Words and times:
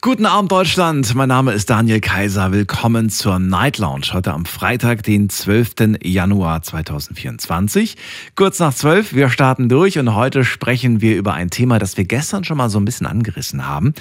Guten 0.00 0.26
Abend 0.26 0.52
Deutschland, 0.52 1.12
mein 1.16 1.28
Name 1.28 1.50
ist 1.50 1.70
Daniel 1.70 2.00
Kaiser. 2.00 2.52
Willkommen 2.52 3.10
zur 3.10 3.40
Night 3.40 3.78
Lounge 3.78 4.06
heute 4.12 4.32
am 4.32 4.44
Freitag, 4.44 5.02
den 5.02 5.28
12. 5.28 5.98
Januar 6.04 6.62
2024. 6.62 7.96
Kurz 8.36 8.60
nach 8.60 8.72
12, 8.72 9.14
wir 9.14 9.28
starten 9.28 9.68
durch 9.68 9.98
und 9.98 10.14
heute 10.14 10.44
sprechen 10.44 11.00
wir 11.00 11.16
über 11.16 11.34
ein 11.34 11.50
Thema, 11.50 11.80
das 11.80 11.96
wir 11.96 12.04
gestern 12.04 12.44
schon 12.44 12.58
mal 12.58 12.70
so 12.70 12.78
ein 12.78 12.84
bisschen 12.84 13.08
angerissen 13.08 13.66
haben. 13.66 13.92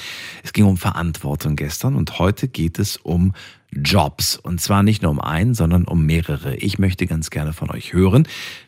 Es 0.44 0.54
ging 0.54 0.66
um 0.66 0.78
Verantwortung 0.78 1.56
gestern 1.56 1.96
und 1.96 2.20
heute 2.20 2.48
geht 2.48 2.78
es 2.78 2.98
um 2.98 3.34
Jobs. 3.72 4.38
Und 4.38 4.62
zwar 4.62 4.84
nicht 4.84 5.02
nur 5.02 5.12
um 5.12 5.20
einen, 5.20 5.56
sondern 5.56 5.86
um 5.86 6.06
mehrere. 6.06 6.56
Ich 6.56 6.80
möchte 6.80 7.08
ganz 7.08 7.32
gerne 7.32 7.54
von 7.54 7.72
euch 7.72 7.94
hören. 7.94 8.28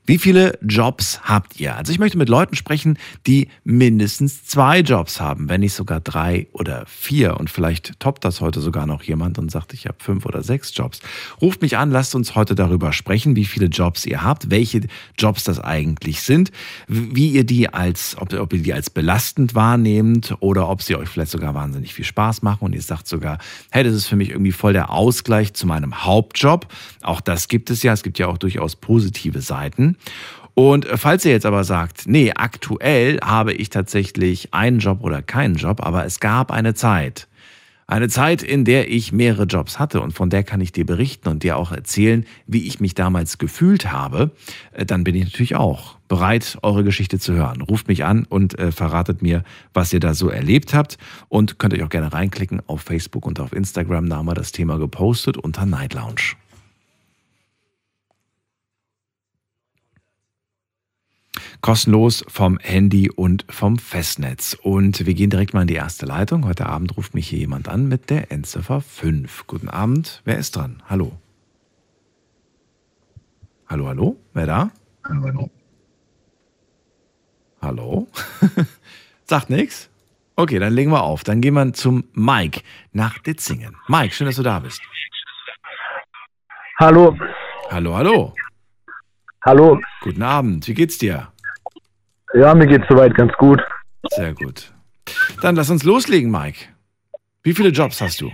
Wie 0.09 0.17
viele 0.17 0.57
Jobs 0.63 1.21
habt 1.21 1.59
ihr? 1.59 1.75
Also 1.75 1.91
ich 1.91 1.99
möchte 1.99 2.17
mit 2.17 2.29
Leuten 2.29 2.55
sprechen, 2.55 2.97
die 3.27 3.47
mindestens 3.63 4.43
zwei 4.43 4.79
Jobs 4.79 5.21
haben, 5.21 5.49
wenn 5.49 5.61
nicht 5.61 5.75
sogar 5.75 5.99
drei 5.99 6.47
oder 6.51 6.83
vier. 6.87 7.37
Und 7.37 7.51
vielleicht 7.51 7.99
toppt 7.99 8.25
das 8.25 8.41
heute 8.41 8.59
sogar 8.59 8.87
noch 8.87 9.03
jemand 9.03 9.37
und 9.37 9.51
sagt, 9.51 9.71
ich 9.71 9.85
habe 9.85 9.97
fünf 9.99 10.25
oder 10.25 10.41
sechs 10.41 10.75
Jobs. 10.75 10.99
Ruft 11.39 11.61
mich 11.61 11.77
an, 11.77 11.91
lasst 11.91 12.15
uns 12.15 12.33
heute 12.33 12.55
darüber 12.55 12.91
sprechen, 12.91 13.35
wie 13.35 13.45
viele 13.45 13.67
Jobs 13.67 14.03
ihr 14.07 14.23
habt, 14.23 14.49
welche 14.49 14.81
Jobs 15.15 15.43
das 15.43 15.59
eigentlich 15.59 16.21
sind, 16.21 16.51
wie 16.87 17.29
ihr 17.29 17.43
die 17.43 17.71
als, 17.71 18.17
ob, 18.17 18.33
ob 18.33 18.51
ihr 18.53 18.63
die 18.63 18.73
als 18.73 18.89
belastend 18.89 19.53
wahrnehmt 19.53 20.35
oder 20.39 20.69
ob 20.69 20.81
sie 20.81 20.95
euch 20.95 21.07
vielleicht 21.07 21.29
sogar 21.29 21.53
wahnsinnig 21.53 21.93
viel 21.93 22.05
Spaß 22.05 22.41
machen 22.41 22.65
und 22.65 22.73
ihr 22.73 22.81
sagt 22.81 23.07
sogar, 23.07 23.37
hey, 23.69 23.83
das 23.83 23.93
ist 23.93 24.07
für 24.07 24.15
mich 24.15 24.31
irgendwie 24.31 24.53
voll 24.53 24.73
der 24.73 24.89
Ausgleich 24.89 25.53
zu 25.53 25.67
meinem 25.67 26.03
Hauptjob. 26.03 26.67
Auch 27.03 27.21
das 27.21 27.47
gibt 27.47 27.69
es 27.69 27.83
ja. 27.83 27.93
Es 27.93 28.01
gibt 28.01 28.17
ja 28.17 28.25
auch 28.25 28.39
durchaus 28.39 28.75
positive 28.75 29.41
Seiten. 29.41 29.97
Und 30.53 30.87
falls 30.95 31.23
ihr 31.23 31.31
jetzt 31.31 31.45
aber 31.45 31.63
sagt, 31.63 32.03
nee, 32.07 32.33
aktuell 32.35 33.19
habe 33.21 33.53
ich 33.53 33.69
tatsächlich 33.69 34.53
einen 34.53 34.79
Job 34.79 34.99
oder 35.01 35.21
keinen 35.21 35.55
Job, 35.55 35.85
aber 35.85 36.05
es 36.05 36.19
gab 36.19 36.51
eine 36.51 36.73
Zeit, 36.73 37.29
eine 37.89 38.07
Zeit, 38.07 38.43
in 38.43 38.65
der 38.65 38.91
ich 38.91 39.11
mehrere 39.11 39.45
Jobs 39.45 39.79
hatte 39.79 39.99
und 40.01 40.11
von 40.11 40.29
der 40.29 40.43
kann 40.43 40.61
ich 40.61 40.71
dir 40.71 40.85
berichten 40.85 41.27
und 41.27 41.41
dir 41.41 41.57
auch 41.57 41.71
erzählen, 41.71 42.23
wie 42.45 42.67
ich 42.67 42.79
mich 42.79 42.93
damals 42.93 43.39
gefühlt 43.39 43.91
habe, 43.91 44.29
äh, 44.73 44.85
dann 44.85 45.03
bin 45.03 45.15
ich 45.15 45.23
natürlich 45.23 45.55
auch 45.55 45.97
bereit, 46.07 46.59
eure 46.61 46.83
Geschichte 46.83 47.17
zu 47.17 47.33
hören. 47.33 47.61
Ruft 47.61 47.87
mich 47.87 48.05
an 48.05 48.25
und 48.29 48.59
äh, 48.59 48.71
verratet 48.71 49.23
mir, 49.23 49.43
was 49.73 49.91
ihr 49.91 49.99
da 49.99 50.13
so 50.13 50.29
erlebt 50.29 50.75
habt 50.75 50.99
und 51.29 51.57
könnt 51.57 51.73
euch 51.73 51.81
auch 51.81 51.89
gerne 51.89 52.13
reinklicken 52.13 52.61
auf 52.67 52.81
Facebook 52.81 53.25
und 53.25 53.39
auf 53.39 53.53
Instagram. 53.53 54.07
Da 54.07 54.17
haben 54.17 54.27
wir 54.27 54.35
das 54.35 54.51
Thema 54.51 54.77
gepostet 54.77 55.37
unter 55.37 55.65
Night 55.65 55.95
Lounge. 55.95 56.35
Kostenlos 61.61 62.23
vom 62.27 62.57
Handy 62.59 63.09
und 63.09 63.45
vom 63.49 63.77
Festnetz. 63.77 64.57
Und 64.61 65.05
wir 65.05 65.13
gehen 65.13 65.29
direkt 65.29 65.53
mal 65.53 65.61
in 65.61 65.67
die 65.67 65.75
erste 65.75 66.05
Leitung. 66.05 66.45
Heute 66.45 66.65
Abend 66.65 66.95
ruft 66.97 67.13
mich 67.13 67.27
hier 67.27 67.39
jemand 67.39 67.67
an 67.67 67.87
mit 67.87 68.09
der 68.09 68.31
Endziffer 68.31 68.81
5. 68.81 69.47
Guten 69.47 69.69
Abend, 69.69 70.21
wer 70.25 70.37
ist 70.37 70.55
dran? 70.55 70.81
Hallo. 70.89 71.19
Hallo, 73.67 73.87
hallo, 73.87 74.17
wer 74.33 74.45
da? 74.45 74.71
Hallo, 75.07 75.23
hallo. 75.23 75.49
Hallo? 77.61 78.07
Sagt 79.25 79.49
nichts? 79.49 79.89
Okay, 80.35 80.57
dann 80.57 80.73
legen 80.73 80.91
wir 80.91 81.03
auf. 81.03 81.23
Dann 81.23 81.41
gehen 81.41 81.53
wir 81.53 81.73
zum 81.73 82.05
Mike 82.13 82.61
nach 82.93 83.17
Ditzingen. 83.19 83.75
Mike, 83.87 84.13
schön, 84.13 84.25
dass 84.25 84.37
du 84.37 84.43
da 84.43 84.59
bist. 84.59 84.81
Hallo. 86.79 87.17
Hallo, 87.69 87.95
hallo. 87.95 88.33
Hallo. 89.45 89.79
Guten 90.01 90.23
Abend, 90.23 90.67
wie 90.67 90.73
geht's 90.73 90.97
dir? 90.97 91.28
Ja, 92.33 92.53
mir 92.53 92.67
geht's 92.67 92.85
soweit 92.89 93.13
ganz 93.15 93.33
gut. 93.33 93.61
Sehr 94.11 94.33
gut. 94.33 94.71
Dann 95.41 95.55
lass 95.55 95.69
uns 95.69 95.83
loslegen, 95.83 96.29
Mike. 96.31 96.65
Wie 97.43 97.53
viele 97.53 97.69
Jobs 97.69 97.99
hast 98.01 98.21
du? 98.21 98.31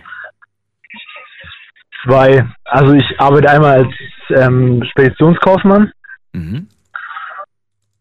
Zwei. 2.03 2.45
Also 2.65 2.93
ich 2.93 3.19
arbeite 3.19 3.49
einmal 3.49 3.83
als 3.85 3.93
ähm, 4.29 4.83
Speditionskaufmann 4.91 5.91
Mhm. 6.33 6.67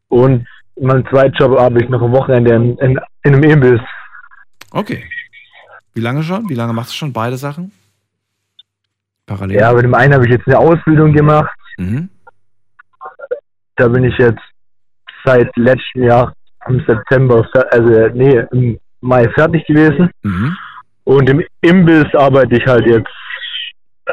und 0.09 0.47
mein 0.81 1.07
zweiten 1.07 1.35
Job 1.37 1.57
arbeite 1.57 1.85
ich 1.85 1.89
noch 1.91 2.03
am 2.03 2.11
Wochenende 2.13 2.53
in, 2.55 2.77
in, 2.79 2.99
in 3.23 3.35
einem 3.35 3.45
Imbiss. 3.45 3.81
Okay. 4.73 5.05
Wie 5.95 6.01
lange 6.01 6.25
schon? 6.25 6.49
Wie 6.49 6.55
lange 6.55 6.73
machst 6.73 6.91
du 6.91 6.97
schon 6.97 7.13
beide 7.13 7.37
Sachen? 7.37 7.71
Parallel? 9.27 9.57
Ja, 9.61 9.73
bei 9.73 9.83
dem 9.83 9.95
einen 9.95 10.13
habe 10.15 10.25
ich 10.25 10.33
jetzt 10.33 10.49
eine 10.49 10.59
Ausbildung 10.59 11.13
gemacht. 11.13 11.55
Mhm. 11.79 12.09
Da 13.77 13.87
bin 13.87 14.03
ich 14.03 14.19
jetzt 14.19 14.43
seit 15.25 15.55
letztem 15.57 16.05
Jahr 16.05 16.35
im 16.69 16.83
September, 16.87 17.47
also 17.71 18.09
nee, 18.15 18.43
im 18.53 18.79
Mai 19.01 19.29
fertig 19.31 19.67
gewesen. 19.67 20.11
Mhm. 20.23 20.57
Und 21.05 21.29
im 21.29 21.45
Imbiss 21.61 22.07
arbeite 22.15 22.57
ich 22.57 22.67
halt 22.67 22.87
jetzt 22.87 23.11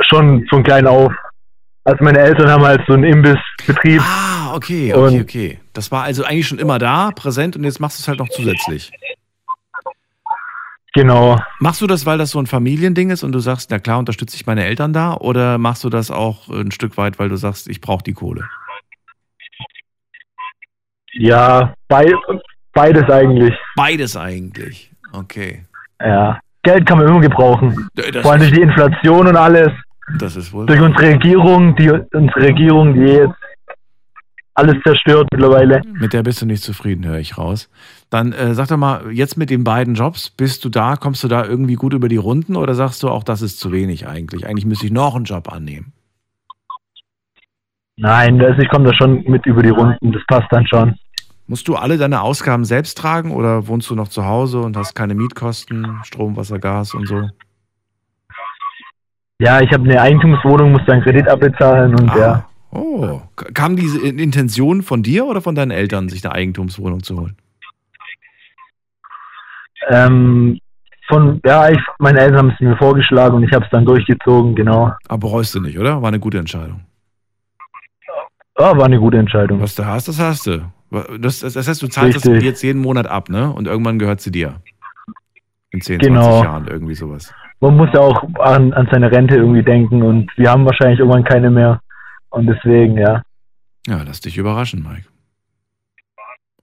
schon 0.09 0.45
von 0.49 0.63
klein 0.63 0.87
auf. 0.87 1.13
Also 1.83 2.03
meine 2.03 2.19
Eltern 2.19 2.49
haben 2.49 2.63
halt 2.63 2.81
so 2.87 2.93
einen 2.93 3.05
Imbissbetrieb. 3.05 4.01
Ah, 4.03 4.53
okay, 4.53 4.93
okay, 4.93 5.21
okay. 5.21 5.59
Das 5.73 5.91
war 5.91 6.03
also 6.03 6.23
eigentlich 6.23 6.47
schon 6.47 6.59
immer 6.59 6.77
da, 6.77 7.11
präsent 7.11 7.55
und 7.55 7.63
jetzt 7.63 7.79
machst 7.79 7.99
du 7.99 8.01
es 8.01 8.07
halt 8.07 8.19
noch 8.19 8.29
zusätzlich. 8.29 8.91
Genau. 10.93 11.39
Machst 11.59 11.81
du 11.81 11.87
das, 11.87 12.05
weil 12.05 12.17
das 12.17 12.31
so 12.31 12.39
ein 12.39 12.47
Familiending 12.47 13.11
ist 13.11 13.23
und 13.23 13.31
du 13.31 13.39
sagst, 13.39 13.71
na 13.71 13.79
klar, 13.79 13.97
unterstütze 13.97 14.35
ich 14.35 14.45
meine 14.45 14.65
Eltern 14.65 14.91
da? 14.91 15.13
Oder 15.13 15.57
machst 15.57 15.85
du 15.85 15.89
das 15.89 16.11
auch 16.11 16.49
ein 16.49 16.71
Stück 16.71 16.97
weit, 16.97 17.17
weil 17.17 17.29
du 17.29 17.37
sagst, 17.37 17.69
ich 17.69 17.79
brauche 17.79 18.03
die 18.03 18.13
Kohle? 18.13 18.49
Ja, 21.13 21.73
bei, 21.87 22.05
beides 22.73 23.09
eigentlich. 23.09 23.53
Beides 23.75 24.15
eigentlich. 24.15 24.91
Okay. 25.13 25.65
Ja. 26.01 26.39
Geld 26.63 26.85
kann 26.85 26.99
man 26.99 27.07
immer 27.07 27.21
gebrauchen. 27.21 27.87
Das, 27.95 28.21
Vor 28.21 28.31
allem 28.31 28.41
durch 28.41 28.53
die 28.53 28.61
Inflation 28.61 29.27
und 29.27 29.35
alles. 29.35 29.71
das 30.19 30.35
ist 30.35 30.53
wohl. 30.53 30.65
Durch 30.67 30.79
unsere 30.79 31.13
Regierung, 31.13 31.75
die 31.75 31.89
unsere 31.89 32.41
Regierung, 32.41 32.93
die 32.93 33.11
jetzt 33.13 33.35
alles 34.53 34.75
zerstört 34.85 35.27
mittlerweile. 35.31 35.81
Mit 35.93 36.13
der 36.13 36.23
bist 36.23 36.41
du 36.41 36.45
nicht 36.45 36.61
zufrieden, 36.61 37.05
höre 37.05 37.17
ich 37.19 37.37
raus. 37.37 37.69
Dann 38.09 38.33
äh, 38.33 38.53
sag 38.53 38.67
doch 38.67 38.77
mal, 38.77 39.11
jetzt 39.11 39.37
mit 39.37 39.49
den 39.49 39.63
beiden 39.63 39.95
Jobs, 39.95 40.29
bist 40.29 40.63
du 40.65 40.69
da, 40.69 40.97
kommst 40.97 41.23
du 41.23 41.27
da 41.27 41.45
irgendwie 41.45 41.75
gut 41.75 41.93
über 41.93 42.09
die 42.09 42.17
Runden 42.17 42.55
oder 42.55 42.75
sagst 42.75 43.01
du 43.01 43.09
auch, 43.09 43.23
das 43.23 43.41
ist 43.41 43.59
zu 43.59 43.71
wenig 43.71 44.07
eigentlich? 44.07 44.45
Eigentlich 44.45 44.65
müsste 44.65 44.85
ich 44.85 44.91
noch 44.91 45.15
einen 45.15 45.25
Job 45.25 45.51
annehmen. 45.51 45.93
Nein, 48.01 48.39
das, 48.39 48.57
ich 48.57 48.67
komme 48.69 48.85
da 48.85 48.93
schon 48.95 49.23
mit 49.27 49.45
über 49.45 49.61
die 49.61 49.69
Runden. 49.69 50.11
Das 50.11 50.23
passt 50.27 50.47
dann 50.51 50.65
schon. 50.65 50.95
Musst 51.45 51.67
du 51.67 51.75
alle 51.75 51.99
deine 51.99 52.21
Ausgaben 52.21 52.65
selbst 52.65 52.97
tragen 52.97 53.31
oder 53.31 53.67
wohnst 53.67 53.91
du 53.91 53.95
noch 53.95 54.07
zu 54.07 54.25
Hause 54.25 54.61
und 54.61 54.75
hast 54.75 54.95
keine 54.95 55.13
Mietkosten, 55.13 55.99
Strom, 56.03 56.35
Wasser, 56.35 56.57
Gas 56.57 56.95
und 56.95 57.07
so? 57.07 57.29
Ja, 59.37 59.61
ich 59.61 59.71
habe 59.71 59.83
eine 59.83 60.01
Eigentumswohnung, 60.01 60.71
muss 60.71 60.81
dann 60.87 61.01
Kredit 61.01 61.27
abbezahlen 61.27 61.93
und 61.99 62.07
ja. 62.15 62.47
Oh, 62.71 63.21
kam 63.53 63.75
diese 63.75 63.99
In- 63.99 64.17
Intention 64.17 64.81
von 64.81 65.03
dir 65.03 65.27
oder 65.27 65.41
von 65.41 65.53
deinen 65.53 65.71
Eltern, 65.71 66.09
sich 66.09 66.25
eine 66.25 66.33
Eigentumswohnung 66.33 67.03
zu 67.03 67.19
holen? 67.19 67.37
Ähm, 69.89 70.59
von, 71.07 71.39
ja, 71.45 71.69
ich, 71.69 71.79
meine 71.99 72.19
Eltern 72.19 72.37
haben 72.37 72.49
es 72.51 72.59
mir 72.61 72.77
vorgeschlagen 72.77 73.35
und 73.35 73.43
ich 73.43 73.51
habe 73.53 73.65
es 73.65 73.71
dann 73.71 73.85
durchgezogen, 73.85 74.55
genau. 74.55 74.91
Aber 75.07 75.19
bereust 75.19 75.53
du 75.53 75.59
nicht, 75.59 75.77
oder? 75.77 76.01
War 76.01 76.07
eine 76.07 76.19
gute 76.19 76.39
Entscheidung. 76.39 76.81
Ja, 78.61 78.77
war 78.77 78.85
eine 78.85 78.99
gute 78.99 79.17
Entscheidung. 79.17 79.59
Was 79.61 79.75
du 79.75 79.85
hast, 79.85 80.07
das 80.07 80.19
hast 80.19 80.45
du. 80.47 80.61
Das, 81.19 81.39
das, 81.39 81.53
das 81.53 81.67
heißt, 81.67 81.81
du 81.81 81.87
zahlst 81.87 82.17
das 82.17 82.25
Richtig. 82.27 82.43
jetzt 82.43 82.61
jeden 82.63 82.81
Monat 82.81 83.07
ab, 83.07 83.29
ne? 83.29 83.51
Und 83.51 83.67
irgendwann 83.67 83.97
gehört 83.97 84.21
sie 84.21 84.31
dir. 84.31 84.55
In 85.71 85.81
10, 85.81 85.99
Genau. 85.99 86.21
20 86.41 86.43
Jahren, 86.43 86.67
irgendwie 86.67 86.95
sowas. 86.95 87.33
Man 87.61 87.77
muss 87.77 87.89
ja 87.93 88.01
auch 88.01 88.23
an, 88.39 88.73
an 88.73 88.87
seine 88.91 89.11
Rente 89.11 89.35
irgendwie 89.35 89.63
denken 89.63 90.03
und 90.03 90.29
wir 90.35 90.51
haben 90.51 90.65
wahrscheinlich 90.65 90.99
irgendwann 90.99 91.23
keine 91.23 91.49
mehr. 91.49 91.79
Und 92.29 92.47
deswegen, 92.47 92.97
ja, 92.97 93.21
Ja, 93.87 94.01
lass 94.05 94.19
dich 94.21 94.37
überraschen, 94.37 94.83
Mike. 94.83 95.05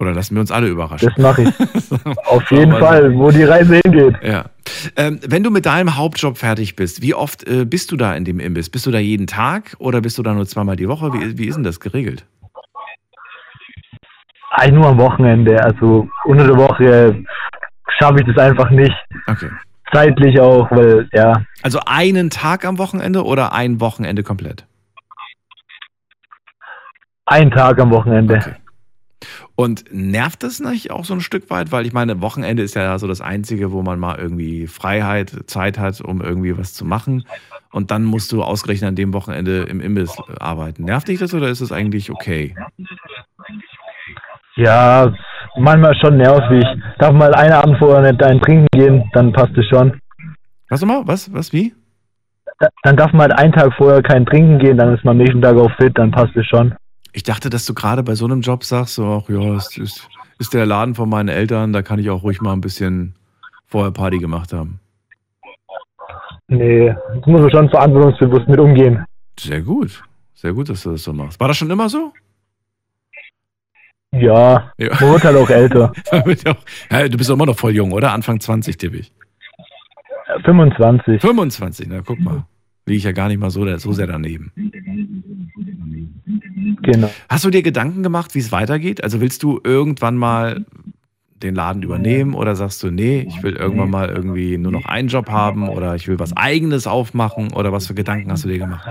Oder 0.00 0.12
lassen 0.12 0.34
wir 0.36 0.40
uns 0.40 0.52
alle 0.52 0.68
überraschen. 0.68 1.08
das 1.08 1.18
mache 1.18 1.42
ich. 1.42 1.48
Auf 2.26 2.48
jeden 2.52 2.72
Fall, 2.72 3.12
wo 3.16 3.30
die 3.30 3.42
Reise 3.44 3.80
hingeht. 3.84 4.14
Ja. 4.22 4.44
Ähm, 4.96 5.20
wenn 5.26 5.42
du 5.42 5.50
mit 5.50 5.66
deinem 5.66 5.96
Hauptjob 5.96 6.38
fertig 6.38 6.76
bist, 6.76 7.02
wie 7.02 7.14
oft 7.14 7.46
äh, 7.46 7.64
bist 7.64 7.90
du 7.92 7.96
da 7.96 8.14
in 8.14 8.24
dem 8.24 8.40
Imbiss? 8.40 8.70
Bist 8.70 8.86
du 8.86 8.90
da 8.90 8.98
jeden 8.98 9.26
Tag 9.26 9.74
oder 9.78 10.00
bist 10.00 10.18
du 10.18 10.22
da 10.22 10.32
nur 10.34 10.46
zweimal 10.46 10.76
die 10.76 10.88
Woche? 10.88 11.12
Wie, 11.12 11.38
wie 11.38 11.46
ist 11.46 11.56
denn 11.56 11.64
das 11.64 11.80
geregelt? 11.80 12.24
Eigentlich 14.50 14.74
nur 14.74 14.86
am 14.88 14.98
Wochenende. 14.98 15.62
Also 15.62 16.08
unter 16.24 16.46
der 16.46 16.56
Woche 16.56 17.24
schaffe 17.98 18.20
ich 18.20 18.26
das 18.26 18.38
einfach 18.38 18.70
nicht. 18.70 18.94
Okay. 19.26 19.50
Zeitlich 19.92 20.38
auch, 20.40 20.70
weil, 20.70 21.08
ja, 21.12 21.42
Also 21.62 21.80
einen 21.86 22.28
Tag 22.30 22.64
am 22.64 22.78
Wochenende 22.78 23.24
oder 23.24 23.52
ein 23.52 23.80
Wochenende 23.80 24.22
komplett? 24.22 24.64
ein 27.30 27.50
Tag 27.50 27.78
am 27.78 27.90
Wochenende. 27.90 28.36
Okay. 28.36 28.54
Und 29.56 29.84
nervt 29.92 30.42
das 30.44 30.60
nicht 30.60 30.90
auch 30.90 31.04
so 31.04 31.14
ein 31.14 31.20
Stück 31.20 31.50
weit? 31.50 31.72
Weil 31.72 31.86
ich 31.86 31.92
meine, 31.92 32.20
Wochenende 32.20 32.62
ist 32.62 32.74
ja 32.74 32.98
so 32.98 33.08
das 33.08 33.20
Einzige, 33.20 33.72
wo 33.72 33.82
man 33.82 33.98
mal 33.98 34.16
irgendwie 34.18 34.66
Freiheit, 34.68 35.32
Zeit 35.46 35.78
hat, 35.78 36.00
um 36.00 36.20
irgendwie 36.20 36.56
was 36.56 36.72
zu 36.74 36.84
machen. 36.84 37.24
Und 37.72 37.90
dann 37.90 38.04
musst 38.04 38.30
du 38.32 38.42
ausgerechnet 38.42 38.88
an 38.88 38.94
dem 38.96 39.12
Wochenende 39.12 39.62
im 39.62 39.80
Imbiss 39.80 40.16
arbeiten. 40.38 40.84
Nervt 40.84 41.08
dich 41.08 41.18
das 41.18 41.34
oder 41.34 41.48
ist 41.48 41.60
es 41.60 41.72
eigentlich 41.72 42.10
okay? 42.10 42.54
Ja, 44.56 45.12
manchmal 45.56 45.94
schon 45.96 46.16
nervig. 46.16 46.64
Darf 46.98 47.12
mal 47.12 47.34
einen 47.34 47.52
Abend 47.52 47.78
vorher 47.78 48.10
nicht 48.10 48.22
ein 48.22 48.40
trinken 48.40 48.66
gehen, 48.72 49.04
dann 49.12 49.32
passt 49.32 49.56
es 49.56 49.66
schon. 49.66 50.00
Was 50.68 50.80
nochmal? 50.80 51.02
Was? 51.06 51.32
Was? 51.32 51.52
Wie? 51.52 51.74
Da- 52.60 52.68
Dann 52.82 52.96
darf 52.96 53.12
man 53.12 53.22
halt 53.30 53.38
einen 53.38 53.52
Tag 53.52 53.72
vorher 53.76 54.02
kein 54.02 54.26
Trinken 54.26 54.58
gehen, 54.58 54.76
dann 54.78 54.94
ist 54.94 55.04
man 55.04 55.12
am 55.12 55.18
nächsten 55.18 55.40
Tag 55.42 55.56
auch 55.56 55.70
fit, 55.76 55.96
dann 55.96 56.10
passt 56.10 56.34
es 56.36 56.46
schon. 56.46 56.74
Ich 57.18 57.24
dachte, 57.24 57.50
dass 57.50 57.66
du 57.66 57.74
gerade 57.74 58.04
bei 58.04 58.14
so 58.14 58.26
einem 58.26 58.42
Job 58.42 58.62
sagst, 58.62 58.94
so, 58.94 59.04
ach 59.24 59.28
ja, 59.28 59.56
es 59.56 59.76
ist, 59.76 60.08
ist 60.38 60.54
der 60.54 60.66
Laden 60.66 60.94
von 60.94 61.08
meinen 61.08 61.28
Eltern, 61.28 61.72
da 61.72 61.82
kann 61.82 61.98
ich 61.98 62.10
auch 62.10 62.22
ruhig 62.22 62.40
mal 62.40 62.52
ein 62.52 62.60
bisschen 62.60 63.16
vorher 63.66 63.90
Party 63.90 64.18
gemacht 64.18 64.52
haben. 64.52 64.78
Nee, 66.46 66.94
das 67.16 67.26
muss 67.26 67.40
man 67.40 67.50
schon 67.50 67.70
verantwortungsbewusst 67.70 68.46
mit 68.46 68.60
umgehen. 68.60 69.04
Sehr 69.36 69.62
gut. 69.62 70.00
Sehr 70.34 70.52
gut, 70.52 70.68
dass 70.68 70.84
du 70.84 70.92
das 70.92 71.02
so 71.02 71.12
machst. 71.12 71.40
War 71.40 71.48
das 71.48 71.56
schon 71.56 71.68
immer 71.70 71.88
so? 71.88 72.12
Ja, 74.12 74.72
Ja. 74.78 74.90
man 75.00 75.10
wird 75.14 75.24
halt 75.24 75.36
auch 75.38 75.50
älter. 75.50 75.92
ja, 76.92 77.08
du 77.08 77.18
bist 77.18 77.30
immer 77.30 77.46
noch 77.46 77.58
voll 77.58 77.74
jung, 77.74 77.90
oder? 77.90 78.12
Anfang 78.12 78.38
20, 78.38 78.78
tippe 78.78 78.98
ich. 78.98 79.12
25. 80.44 81.20
25, 81.20 81.88
na 81.88 82.00
guck 82.00 82.20
mal. 82.20 82.44
Liege 82.86 82.98
ich 82.98 83.04
ja 83.04 83.12
gar 83.12 83.26
nicht 83.26 83.38
mal 83.40 83.50
so, 83.50 83.66
so 83.76 83.92
sehr 83.92 84.06
daneben. 84.06 84.52
Genau. 86.92 87.10
Hast 87.28 87.44
du 87.44 87.50
dir 87.50 87.62
Gedanken 87.62 88.02
gemacht, 88.02 88.34
wie 88.34 88.38
es 88.38 88.50
weitergeht? 88.50 89.04
Also 89.04 89.20
willst 89.20 89.42
du 89.42 89.60
irgendwann 89.62 90.16
mal 90.16 90.64
den 91.42 91.54
Laden 91.54 91.82
übernehmen 91.82 92.32
oder 92.32 92.56
sagst 92.56 92.82
du, 92.82 92.90
nee, 92.90 93.26
ich 93.28 93.42
will 93.42 93.56
irgendwann 93.56 93.90
mal 93.90 94.08
irgendwie 94.08 94.56
nur 94.56 94.72
noch 94.72 94.86
einen 94.86 95.08
Job 95.08 95.28
haben 95.28 95.68
oder 95.68 95.94
ich 95.94 96.08
will 96.08 96.18
was 96.18 96.34
eigenes 96.34 96.86
aufmachen 96.86 97.52
oder 97.52 97.72
was 97.72 97.86
für 97.86 97.94
Gedanken 97.94 98.32
hast 98.32 98.44
du 98.44 98.48
dir 98.48 98.58
gemacht? 98.58 98.88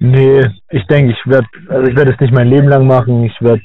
Nee, 0.00 0.44
ich 0.70 0.84
denke, 0.88 1.12
ich 1.12 1.30
werde 1.30 1.46
also 1.68 1.88
ich 1.88 1.96
werde 1.96 2.12
es 2.12 2.20
nicht 2.20 2.34
mein 2.34 2.48
Leben 2.48 2.66
lang 2.66 2.88
machen. 2.88 3.22
Ich 3.22 3.40
werde, 3.40 3.62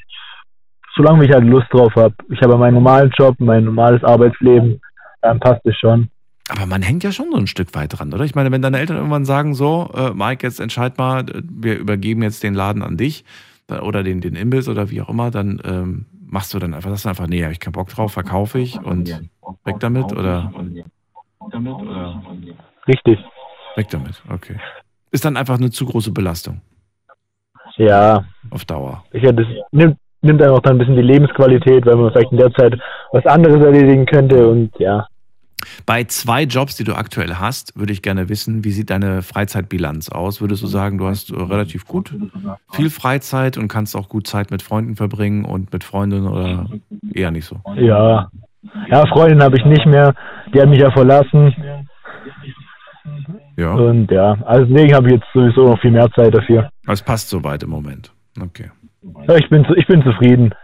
solange 0.94 1.24
ich 1.24 1.32
halt 1.32 1.44
Lust 1.44 1.66
drauf 1.72 1.92
habe. 1.96 2.14
Ich 2.30 2.40
habe 2.40 2.56
meinen 2.56 2.74
normalen 2.74 3.10
Job, 3.18 3.34
mein 3.40 3.64
normales 3.64 4.02
Arbeitsleben, 4.04 4.80
dann 5.22 5.40
passt 5.40 5.66
es 5.66 5.76
schon. 5.76 6.08
Aber 6.50 6.66
man 6.66 6.82
hängt 6.82 7.04
ja 7.04 7.12
schon 7.12 7.30
so 7.30 7.36
ein 7.36 7.46
Stück 7.46 7.74
weit 7.74 7.98
dran, 7.98 8.12
oder? 8.12 8.24
Ich 8.24 8.34
meine, 8.34 8.50
wenn 8.50 8.62
deine 8.62 8.78
Eltern 8.78 8.96
irgendwann 8.96 9.24
sagen, 9.24 9.54
so, 9.54 9.90
äh, 9.94 10.10
Mike, 10.12 10.44
jetzt 10.46 10.58
entscheid 10.58 10.98
mal, 10.98 11.20
äh, 11.28 11.42
wir 11.48 11.78
übergeben 11.78 12.22
jetzt 12.22 12.42
den 12.42 12.54
Laden 12.54 12.82
an 12.82 12.96
dich 12.96 13.24
dann- 13.68 13.80
oder 13.80 14.02
den, 14.02 14.20
den 14.20 14.34
Imbiss 14.34 14.68
oder 14.68 14.90
wie 14.90 15.00
auch 15.00 15.08
immer, 15.08 15.30
dann 15.30 15.60
ähm, 15.64 16.06
machst 16.26 16.52
du 16.52 16.58
dann 16.58 16.74
einfach, 16.74 16.90
du 16.94 17.08
einfach, 17.08 17.26
nee, 17.28 17.44
hab 17.44 17.52
ich 17.52 17.60
keinen 17.60 17.72
Bock 17.72 17.88
drauf, 17.88 18.12
verkaufe 18.12 18.58
ich 18.58 18.80
und 18.82 19.08
weg 19.64 19.76
damit 19.80 20.12
oder 20.12 20.52
Richtig. 22.86 23.18
weg 23.76 23.88
damit, 23.90 24.22
okay. 24.32 24.56
Ist 25.12 25.24
dann 25.24 25.36
einfach 25.36 25.58
eine 25.58 25.70
zu 25.70 25.86
große 25.86 26.12
Belastung 26.12 26.60
Ja, 27.76 28.24
auf 28.50 28.64
Dauer. 28.64 29.04
hätte, 29.22 29.34
das 29.34 29.46
nimmt, 29.72 29.96
nimmt 30.22 30.42
einfach 30.42 30.60
dann 30.62 30.76
ein 30.76 30.78
bisschen 30.78 30.96
die 30.96 31.02
Lebensqualität, 31.02 31.86
weil 31.86 31.96
man 31.96 32.12
vielleicht 32.12 32.32
in 32.32 32.38
der 32.38 32.52
Zeit 32.52 32.78
was 33.12 33.24
anderes 33.26 33.60
erledigen 33.62 34.06
könnte 34.06 34.48
und 34.48 34.70
ja. 34.78 35.06
Bei 35.86 36.04
zwei 36.04 36.42
Jobs, 36.44 36.76
die 36.76 36.84
du 36.84 36.94
aktuell 36.94 37.34
hast, 37.36 37.78
würde 37.78 37.92
ich 37.92 38.02
gerne 38.02 38.28
wissen, 38.28 38.64
wie 38.64 38.70
sieht 38.72 38.90
deine 38.90 39.22
Freizeitbilanz 39.22 40.08
aus? 40.08 40.40
Würdest 40.40 40.62
du 40.62 40.66
sagen, 40.66 40.98
du 40.98 41.06
hast 41.06 41.30
äh, 41.30 41.36
relativ 41.40 41.86
gut 41.86 42.14
viel 42.72 42.90
Freizeit 42.90 43.56
und 43.56 43.68
kannst 43.68 43.96
auch 43.96 44.08
gut 44.08 44.26
Zeit 44.26 44.50
mit 44.50 44.62
Freunden 44.62 44.96
verbringen 44.96 45.44
und 45.44 45.72
mit 45.72 45.84
Freundinnen 45.84 46.26
oder 46.28 46.68
eher 47.12 47.30
nicht 47.30 47.44
so? 47.46 47.60
Ja. 47.76 48.30
Ja, 48.90 49.06
Freundin 49.06 49.42
habe 49.42 49.56
ich 49.58 49.64
nicht 49.64 49.86
mehr. 49.86 50.14
Die 50.54 50.60
hat 50.60 50.68
mich 50.68 50.80
ja 50.80 50.90
verlassen. 50.90 51.54
Ja, 53.56 53.72
Und 53.74 54.10
ja, 54.10 54.36
also 54.44 54.64
deswegen 54.72 54.94
habe 54.94 55.06
ich 55.08 55.14
jetzt 55.14 55.26
sowieso 55.34 55.64
noch 55.68 55.80
viel 55.80 55.90
mehr 55.90 56.10
Zeit 56.12 56.34
dafür. 56.34 56.70
es 56.86 57.02
passt 57.02 57.28
soweit 57.28 57.62
im 57.62 57.70
Moment. 57.70 58.12
Okay, 58.40 58.70
Ja, 59.28 59.36
ich 59.36 59.48
bin, 59.50 59.66
ich 59.76 59.86
bin 59.86 60.02
zufrieden. 60.02 60.54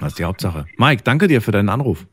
das 0.00 0.08
ist 0.08 0.18
die 0.18 0.24
Hauptsache. 0.24 0.64
Mike, 0.78 1.02
danke 1.04 1.28
dir 1.28 1.40
für 1.42 1.52
deinen 1.52 1.68
Anruf. 1.68 2.06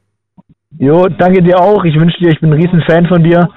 Jo, 0.78 1.08
danke 1.08 1.44
dir 1.44 1.60
auch. 1.60 1.84
Ich 1.84 2.00
wünsche 2.00 2.18
dir, 2.20 2.30
ich 2.30 2.40
bin 2.40 2.52
ein 2.52 2.62
riesen 2.62 2.82
Fan 2.88 3.06
von 3.08 3.24
dir. 3.24 3.48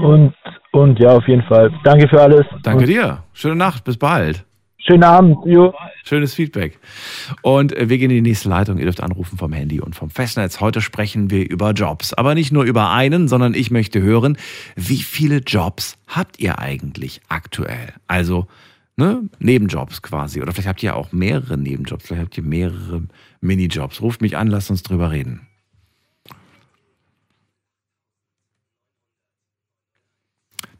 Und, 0.00 0.34
und 0.72 0.98
ja, 0.98 1.10
auf 1.10 1.26
jeden 1.26 1.42
Fall. 1.42 1.70
Danke 1.84 2.08
für 2.08 2.20
alles. 2.20 2.46
Danke 2.62 2.84
und 2.84 2.88
dir. 2.88 3.18
Schöne 3.32 3.56
Nacht, 3.56 3.84
bis 3.84 3.96
bald. 3.96 4.44
Schönen 4.84 5.04
Abend. 5.04 5.38
Jo. 5.46 5.72
Schönes 6.04 6.34
Feedback. 6.34 6.78
Und 7.42 7.76
äh, 7.76 7.88
wir 7.88 7.98
gehen 7.98 8.10
in 8.10 8.24
die 8.24 8.30
nächste 8.30 8.48
Leitung. 8.48 8.78
Ihr 8.78 8.84
dürft 8.84 9.00
anrufen 9.00 9.38
vom 9.38 9.52
Handy 9.52 9.80
und 9.80 9.94
vom 9.94 10.10
Festnetz. 10.10 10.60
Heute 10.60 10.80
sprechen 10.80 11.30
wir 11.30 11.48
über 11.48 11.70
Jobs. 11.70 12.12
Aber 12.14 12.34
nicht 12.34 12.52
nur 12.52 12.64
über 12.64 12.90
einen, 12.90 13.28
sondern 13.28 13.54
ich 13.54 13.70
möchte 13.70 14.02
hören, 14.02 14.36
wie 14.74 14.96
viele 14.96 15.38
Jobs 15.38 15.96
habt 16.08 16.40
ihr 16.40 16.58
eigentlich 16.58 17.20
aktuell? 17.28 17.92
Also, 18.08 18.48
ne, 18.96 19.22
Nebenjobs 19.38 20.02
quasi. 20.02 20.42
Oder 20.42 20.52
vielleicht 20.52 20.68
habt 20.68 20.82
ihr 20.82 20.96
auch 20.96 21.12
mehrere 21.12 21.56
Nebenjobs. 21.56 22.08
Vielleicht 22.08 22.22
habt 22.22 22.36
ihr 22.36 22.44
mehrere 22.44 23.02
Minijobs. 23.40 24.02
Ruft 24.02 24.20
mich 24.20 24.36
an, 24.36 24.48
lasst 24.48 24.70
uns 24.70 24.82
drüber 24.82 25.12
reden. 25.12 25.46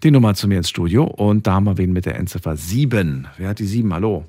Die 0.03 0.11
Nummer 0.11 0.35
zu 0.35 0.49
mir 0.49 0.59
ins 0.59 0.69
Studio 0.69 1.05
und 1.05 1.47
da 1.47 1.55
haben 1.55 1.65
wir 1.65 1.79
wen 1.79 1.93
mit 1.93 2.07
der 2.07 2.17
Endziffer 2.17 2.57
7. 2.57 3.29
Wer 3.37 3.49
hat 3.51 3.59
die 3.61 3.67
7? 3.67 3.93
Hallo? 3.95 4.25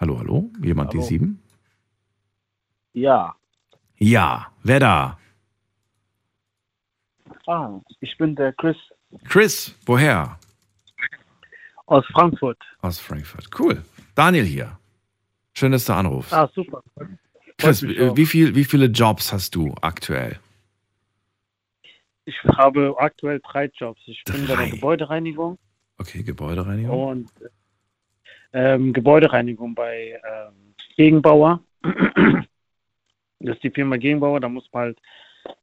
Hallo, 0.00 0.18
hallo? 0.18 0.50
Jemand 0.62 0.90
Hallo. 0.90 1.02
die 1.02 1.06
7? 1.06 1.42
Ja. 2.94 3.34
Ja, 3.98 4.46
wer 4.62 4.80
da? 4.80 5.18
Ah, 7.46 7.78
ich 8.00 8.16
bin 8.18 8.34
der 8.36 8.52
Chris 8.54 8.76
Chris, 9.28 9.74
woher? 9.84 10.38
aus 11.86 12.06
Frankfurt. 12.06 12.58
Aus 12.80 12.98
Frankfurt. 12.98 13.48
Cool. 13.58 13.84
Daniel 14.14 14.44
hier. 14.44 14.78
Schön, 15.52 15.72
dass 15.72 15.84
du 15.84 15.92
anrufst. 15.92 16.32
Ah, 16.32 16.50
super. 16.54 16.82
Chris, 17.58 17.82
äh, 17.82 18.16
wie, 18.16 18.24
viel, 18.24 18.54
wie 18.54 18.64
viele 18.64 18.86
Jobs 18.86 19.32
hast 19.32 19.54
du 19.54 19.74
aktuell? 19.82 20.38
Ich 22.24 22.36
habe 22.44 22.94
aktuell 22.98 23.40
drei 23.40 23.66
Jobs. 23.74 24.00
Ich 24.06 24.22
bin 24.24 24.46
bei 24.46 24.54
Drei. 24.54 24.64
der 24.64 24.70
Gebäudereinigung 24.74 25.58
Okay, 25.98 26.22
Gebäudereinigung. 26.22 27.06
und 27.08 27.30
ähm, 28.52 28.92
Gebäudereinigung 28.92 29.74
bei 29.74 30.20
ähm, 30.28 30.74
Gegenbauer. 30.96 31.60
Das 33.40 33.56
ist 33.56 33.62
die 33.64 33.70
Firma 33.70 33.96
Gegenbauer. 33.96 34.40
Da 34.40 34.48
muss 34.48 34.68
man 34.72 34.82
halt 34.82 34.98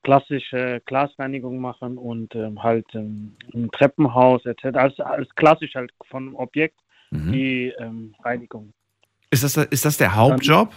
klassische 0.04 0.82
Glasreinigung 0.86 1.60
machen 1.60 1.98
und 1.98 2.36
ähm, 2.36 2.62
halt 2.62 2.86
ähm, 2.94 3.36
im 3.54 3.72
Treppenhaus 3.72 4.46
etc. 4.46 4.66
Alles, 4.76 5.00
alles 5.00 5.30
klassisch 5.36 5.76
halt 5.76 5.92
von 6.10 6.36
Objekt 6.36 6.80
Mhm. 7.12 7.32
die 7.32 7.74
ähm, 7.80 8.14
Reinigung. 8.24 8.72
Ist, 9.32 9.44
das, 9.44 9.58
ist 9.58 9.84
das 9.84 9.98
der 9.98 10.16
Hauptjob? 10.16 10.70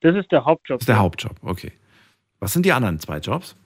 Das 0.00 0.14
ist 0.14 0.30
der 0.30 0.44
Hauptjob. 0.44 0.78
Das 0.78 0.82
ist 0.84 0.88
der 0.88 0.98
Hauptjob, 1.00 1.34
okay. 1.42 1.72
Was 2.38 2.52
sind 2.52 2.64
die 2.64 2.70
anderen 2.72 3.00
zwei 3.00 3.18
Jobs? 3.18 3.56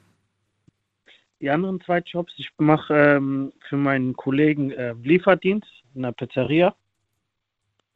Die 1.41 1.51
anderen 1.51 1.81
zwei 1.81 1.99
Jobs, 1.99 2.33
ich 2.37 2.51
mache 2.59 2.95
ähm, 2.95 3.53
für 3.69 3.77
meinen 3.77 4.15
Kollegen 4.15 4.71
äh, 4.71 4.95
Lieferdienst 5.03 5.69
in 5.95 6.05
einer 6.05 6.13
Pizzeria 6.13 6.75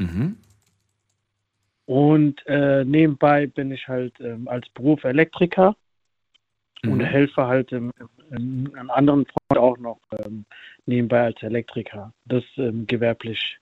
Mhm. 0.01 0.37
und 1.87 2.47
äh, 2.47 2.85
nebenbei 2.85 3.47
bin 3.49 3.73
ich 3.73 3.89
halt 3.89 4.15
ähm, 4.21 4.47
als 4.47 4.69
Beruf 4.71 5.03
Elektriker 5.05 5.77
und 6.83 6.99
Mhm. 6.99 7.01
helfe 7.01 7.47
halt 7.47 7.73
ähm, 7.73 7.93
ähm, 8.31 8.71
an 8.77 8.91
anderen 8.91 9.27
Freunden 9.27 9.65
auch 9.65 9.79
noch 9.79 10.01
ähm, 10.25 10.45
nebenbei 10.87 11.23
als 11.23 11.43
Elektriker. 11.43 12.13
Das 12.27 12.45
ähm, 12.57 12.87
gewerblich. 12.87 13.59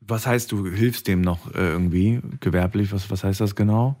Was 0.00 0.26
heißt, 0.26 0.52
du 0.52 0.66
hilfst 0.66 1.08
dem 1.08 1.20
noch 1.20 1.54
äh, 1.54 1.58
irgendwie 1.58 2.20
gewerblich? 2.40 2.92
Was, 2.92 3.10
was 3.10 3.24
heißt 3.24 3.40
das 3.40 3.54
genau? 3.54 4.00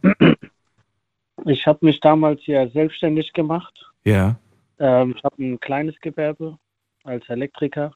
Ich 1.46 1.66
habe 1.66 1.86
mich 1.86 2.00
damals 2.00 2.44
ja 2.46 2.68
selbstständig 2.68 3.32
gemacht. 3.32 3.90
Ja. 4.04 4.38
Ähm, 4.80 5.14
ich 5.16 5.22
habe 5.22 5.42
ein 5.42 5.60
kleines 5.60 5.94
Gewerbe 6.00 6.58
als 7.04 7.28
Elektriker 7.28 7.92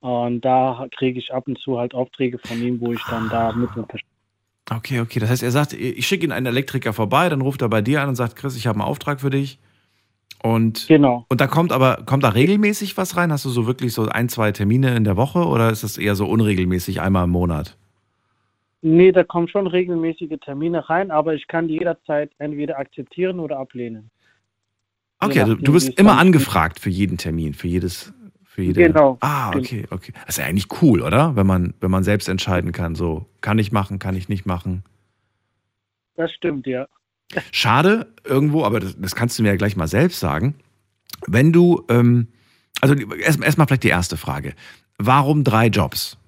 und 0.00 0.44
da 0.44 0.86
kriege 0.96 1.18
ich 1.18 1.32
ab 1.32 1.48
und 1.48 1.58
zu 1.58 1.78
halt 1.78 1.94
Aufträge 1.94 2.38
von 2.38 2.60
ihm, 2.60 2.80
wo 2.80 2.92
ich 2.92 3.02
dann 3.04 3.28
da 3.28 3.52
mit. 3.52 3.70
Okay, 4.70 5.00
okay. 5.00 5.20
Das 5.20 5.30
heißt, 5.30 5.42
er 5.42 5.52
sagt, 5.52 5.72
ich 5.72 6.06
schicke 6.06 6.24
ihn 6.26 6.32
einen 6.32 6.46
Elektriker 6.46 6.92
vorbei, 6.92 7.28
dann 7.28 7.40
ruft 7.40 7.62
er 7.62 7.68
bei 7.68 7.80
dir 7.80 8.02
an 8.02 8.08
und 8.10 8.16
sagt, 8.16 8.36
Chris, 8.36 8.56
ich 8.56 8.66
habe 8.66 8.80
einen 8.80 8.88
Auftrag 8.88 9.20
für 9.20 9.30
dich. 9.30 9.58
Und, 10.42 10.86
Genau. 10.88 11.24
und 11.28 11.40
da 11.40 11.46
kommt 11.46 11.72
aber, 11.72 12.02
kommt 12.04 12.24
da 12.24 12.30
regelmäßig 12.30 12.96
was 12.96 13.16
rein? 13.16 13.32
Hast 13.32 13.44
du 13.44 13.48
so 13.48 13.66
wirklich 13.66 13.92
so 13.92 14.06
ein, 14.06 14.28
zwei 14.28 14.52
Termine 14.52 14.94
in 14.96 15.04
der 15.04 15.16
Woche 15.16 15.46
oder 15.46 15.70
ist 15.70 15.82
das 15.82 15.98
eher 15.98 16.14
so 16.14 16.26
unregelmäßig 16.26 17.00
einmal 17.00 17.24
im 17.24 17.30
Monat? 17.30 17.76
Nee, 18.82 19.12
da 19.12 19.24
kommen 19.24 19.48
schon 19.48 19.66
regelmäßige 19.66 20.38
Termine 20.44 20.88
rein, 20.88 21.10
aber 21.10 21.34
ich 21.34 21.48
kann 21.48 21.68
die 21.68 21.74
jederzeit 21.74 22.30
entweder 22.38 22.78
akzeptieren 22.78 23.40
oder 23.40 23.58
ablehnen. 23.58 24.10
Okay, 25.26 25.40
du, 25.40 25.50
nachdem, 25.50 25.64
du 25.64 25.72
wirst 25.74 25.98
immer 25.98 26.18
angefragt 26.18 26.80
für 26.80 26.90
jeden 26.90 27.18
Termin, 27.18 27.54
für 27.54 27.68
jedes, 27.68 28.12
Für 28.44 28.62
jede. 28.62 28.84
Genau. 28.84 29.18
Ah, 29.20 29.50
okay, 29.54 29.86
okay. 29.90 30.12
Das 30.26 30.36
ist 30.36 30.38
ja 30.38 30.46
eigentlich 30.46 30.68
cool, 30.80 31.02
oder? 31.02 31.36
Wenn 31.36 31.46
man, 31.46 31.74
wenn 31.80 31.90
man 31.90 32.04
selbst 32.04 32.28
entscheiden 32.28 32.72
kann, 32.72 32.94
so 32.94 33.26
kann 33.40 33.58
ich 33.58 33.70
machen, 33.72 33.98
kann 33.98 34.16
ich 34.16 34.28
nicht 34.28 34.46
machen. 34.46 34.82
Das 36.14 36.32
stimmt, 36.32 36.66
ja. 36.66 36.88
Schade 37.52 38.06
irgendwo, 38.24 38.64
aber 38.64 38.80
das, 38.80 38.98
das 38.98 39.14
kannst 39.14 39.38
du 39.38 39.42
mir 39.42 39.50
ja 39.50 39.56
gleich 39.56 39.76
mal 39.76 39.88
selbst 39.88 40.20
sagen. 40.20 40.54
Wenn 41.26 41.52
du, 41.52 41.84
ähm, 41.90 42.28
also 42.80 42.94
erstmal 42.94 43.46
erst 43.46 43.58
mal 43.58 43.66
vielleicht 43.66 43.84
die 43.84 43.88
erste 43.88 44.16
Frage. 44.16 44.54
Warum 44.98 45.44
drei 45.44 45.66
Jobs? 45.66 46.18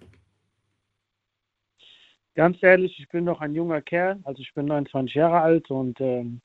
Ganz 2.34 2.62
ehrlich, 2.62 2.98
ich 2.98 3.08
bin 3.08 3.24
noch 3.24 3.40
ein 3.40 3.54
junger 3.54 3.80
Kerl, 3.80 4.20
also 4.24 4.40
ich 4.42 4.52
bin 4.54 4.66
29 4.66 5.14
Jahre 5.14 5.40
alt 5.40 5.70
und 5.70 6.00
ähm, 6.00 6.40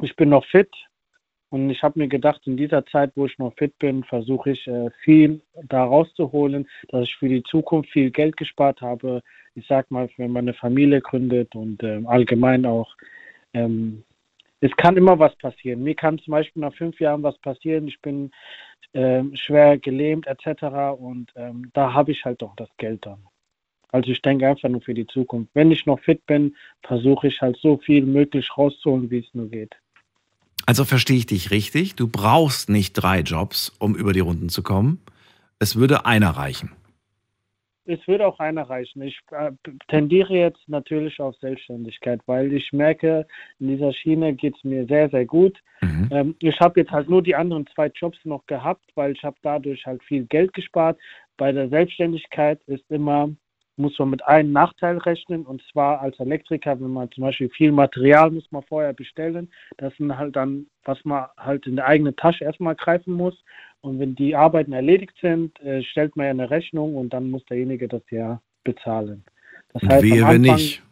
ich 0.00 0.14
bin 0.14 0.28
noch 0.28 0.44
fit. 0.44 0.70
Und 1.50 1.70
ich 1.70 1.82
habe 1.82 1.98
mir 1.98 2.08
gedacht, 2.08 2.42
in 2.46 2.56
dieser 2.56 2.84
Zeit, 2.86 3.12
wo 3.14 3.24
ich 3.24 3.38
noch 3.38 3.54
fit 3.54 3.78
bin, 3.78 4.04
versuche 4.04 4.50
ich 4.50 4.66
äh, 4.66 4.90
viel 5.02 5.40
da 5.68 5.84
rauszuholen, 5.84 6.68
dass 6.88 7.04
ich 7.04 7.16
für 7.16 7.28
die 7.28 7.42
Zukunft 7.42 7.90
viel 7.90 8.10
Geld 8.10 8.36
gespart 8.36 8.82
habe. 8.82 9.22
Ich 9.54 9.66
sag 9.66 9.90
mal, 9.90 10.10
wenn 10.18 10.32
man 10.32 10.44
eine 10.44 10.54
Familie 10.54 11.00
gründet 11.00 11.54
und 11.54 11.82
ähm, 11.82 12.06
allgemein 12.06 12.66
auch, 12.66 12.94
ähm, 13.54 14.04
es 14.60 14.74
kann 14.76 14.96
immer 14.96 15.18
was 15.18 15.34
passieren. 15.36 15.82
Mir 15.82 15.94
kann 15.94 16.18
zum 16.18 16.32
Beispiel 16.32 16.60
nach 16.60 16.74
fünf 16.74 17.00
Jahren 17.00 17.22
was 17.22 17.38
passieren. 17.38 17.88
Ich 17.88 18.00
bin 18.02 18.30
ähm, 18.92 19.34
schwer 19.36 19.78
gelähmt 19.78 20.26
etc. 20.26 20.64
Und 20.98 21.32
da 21.72 21.94
habe 21.94 22.10
ich 22.12 22.24
halt 22.24 22.42
auch 22.42 22.56
das 22.56 22.68
Geld 22.76 23.06
dann. 23.06 23.24
Also 23.90 24.10
ich 24.10 24.20
denke 24.20 24.46
einfach 24.46 24.68
nur 24.68 24.80
für 24.80 24.94
die 24.94 25.06
Zukunft. 25.06 25.50
Wenn 25.54 25.70
ich 25.70 25.86
noch 25.86 26.00
fit 26.00 26.26
bin, 26.26 26.56
versuche 26.82 27.28
ich 27.28 27.40
halt 27.40 27.56
so 27.56 27.78
viel 27.78 28.04
möglich 28.04 28.50
rauszuholen, 28.56 29.10
wie 29.10 29.20
es 29.20 29.32
nur 29.32 29.48
geht. 29.48 29.76
Also 30.68 30.84
verstehe 30.84 31.16
ich 31.16 31.24
dich 31.24 31.50
richtig. 31.50 31.94
Du 31.94 32.08
brauchst 32.08 32.68
nicht 32.68 32.92
drei 32.92 33.20
Jobs, 33.20 33.74
um 33.78 33.96
über 33.96 34.12
die 34.12 34.20
Runden 34.20 34.50
zu 34.50 34.62
kommen. 34.62 35.00
Es 35.58 35.76
würde 35.76 36.04
einer 36.04 36.28
reichen. 36.28 36.72
Es 37.86 38.06
würde 38.06 38.26
auch 38.26 38.38
einer 38.38 38.68
reichen. 38.68 39.00
Ich 39.00 39.18
äh, 39.30 39.50
tendiere 39.88 40.34
jetzt 40.34 40.68
natürlich 40.68 41.18
auf 41.20 41.34
Selbstständigkeit, 41.36 42.20
weil 42.26 42.52
ich 42.52 42.70
merke, 42.74 43.26
in 43.58 43.68
dieser 43.68 43.94
Schiene 43.94 44.34
geht 44.34 44.56
es 44.58 44.62
mir 44.62 44.84
sehr, 44.84 45.08
sehr 45.08 45.24
gut. 45.24 45.56
Mhm. 45.80 46.08
Ähm, 46.12 46.34
ich 46.40 46.60
habe 46.60 46.80
jetzt 46.80 46.92
halt 46.92 47.08
nur 47.08 47.22
die 47.22 47.34
anderen 47.34 47.66
zwei 47.74 47.86
Jobs 47.86 48.18
noch 48.24 48.44
gehabt, 48.44 48.84
weil 48.94 49.12
ich 49.12 49.24
habe 49.24 49.38
dadurch 49.40 49.86
halt 49.86 50.02
viel 50.04 50.26
Geld 50.26 50.52
gespart. 50.52 50.98
Bei 51.38 51.50
der 51.50 51.70
Selbstständigkeit 51.70 52.60
ist 52.66 52.84
immer, 52.90 53.30
muss 53.78 53.98
man 53.98 54.10
mit 54.10 54.24
einem 54.26 54.52
Nachteil 54.52 54.98
rechnen 54.98 55.46
und 55.46 55.62
zwar 55.72 56.00
als 56.00 56.18
Elektriker, 56.20 56.80
wenn 56.80 56.92
man 56.92 57.10
zum 57.12 57.22
Beispiel 57.22 57.48
viel 57.50 57.72
Material 57.72 58.30
muss 58.30 58.50
man 58.50 58.62
vorher 58.64 58.92
bestellen, 58.92 59.50
das 59.78 59.96
sind 59.96 60.16
halt 60.16 60.36
dann, 60.36 60.66
was 60.84 61.02
man 61.04 61.26
halt 61.36 61.66
in 61.66 61.76
der 61.76 61.86
eigenen 61.86 62.16
Tasche 62.16 62.44
erstmal 62.44 62.74
greifen 62.74 63.12
muss 63.14 63.34
und 63.80 63.98
wenn 64.00 64.14
die 64.14 64.34
Arbeiten 64.34 64.72
erledigt 64.72 65.16
sind, 65.20 65.58
äh, 65.60 65.82
stellt 65.82 66.16
man 66.16 66.26
ja 66.26 66.30
eine 66.30 66.50
Rechnung 66.50 66.96
und 66.96 67.12
dann 67.12 67.30
muss 67.30 67.44
derjenige 67.46 67.88
das 67.88 68.02
ja 68.10 68.40
bezahlen. 68.64 69.24
Das 69.72 69.82
Und 69.82 69.90
wehe, 70.02 70.22
am 70.24 70.30
wenn 70.34 70.42
Anfang 70.42 70.56
nicht. 70.56 70.82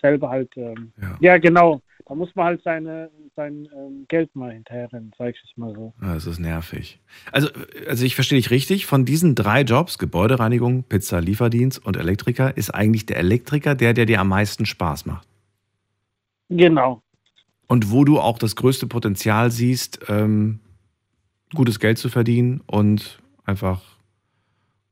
selber 0.00 0.30
halt, 0.30 0.56
ähm, 0.56 0.92
Ja. 1.00 1.16
ja. 1.20 1.38
genau, 1.38 1.80
da 2.08 2.14
muss 2.14 2.34
man 2.34 2.46
halt 2.46 2.62
seine, 2.62 3.10
sein 3.36 3.68
ähm, 3.76 4.06
Geld 4.08 4.34
mal 4.34 4.52
hinterherrennen, 4.52 5.12
sag 5.18 5.34
ich 5.34 5.40
es 5.44 5.56
mal 5.56 5.74
so. 5.74 5.92
Ah, 6.00 6.14
Das 6.14 6.26
ist 6.26 6.38
nervig. 6.38 7.00
Also, 7.32 7.48
also 7.86 8.04
ich 8.04 8.14
verstehe 8.14 8.38
dich 8.38 8.50
richtig. 8.50 8.86
Von 8.86 9.04
diesen 9.04 9.34
drei 9.34 9.60
Jobs, 9.62 9.98
Gebäudereinigung, 9.98 10.84
Pizza, 10.84 11.20
Lieferdienst 11.20 11.84
und 11.84 11.96
Elektriker, 11.96 12.56
ist 12.56 12.70
eigentlich 12.70 13.04
der 13.06 13.18
Elektriker 13.18 13.74
der, 13.74 13.92
der 13.92 14.06
dir 14.06 14.20
am 14.20 14.28
meisten 14.28 14.64
Spaß 14.66 15.04
macht. 15.06 15.28
Genau, 16.48 17.02
Und 17.66 17.90
wo 17.90 18.04
du 18.04 18.18
auch 18.18 18.38
das 18.38 18.56
größte 18.56 18.86
Potenzial 18.86 19.50
siehst, 19.50 20.00
ähm, 20.08 20.60
gutes 21.54 21.78
Geld 21.78 21.98
zu 21.98 22.08
verdienen 22.08 22.62
und 22.66 23.20
einfach 23.44 23.82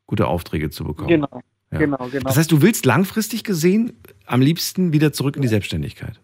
gute 0.06 0.26
Aufträge 0.26 0.68
zu 0.68 0.84
bekommen. 0.84 1.08
genau, 1.08 1.42
Ja. 1.72 1.78
genau, 1.78 2.08
genau. 2.10 2.24
Das 2.28 2.36
heißt, 2.36 2.52
du 2.52 2.60
willst 2.60 2.84
langfristig 2.84 3.42
gesehen 3.42 3.94
am 4.26 4.42
liebsten 4.42 4.92
wieder 4.92 5.14
zurück 5.14 5.36
in 5.36 5.42
die 5.42 5.48
Selbstständigkeit. 5.48 6.20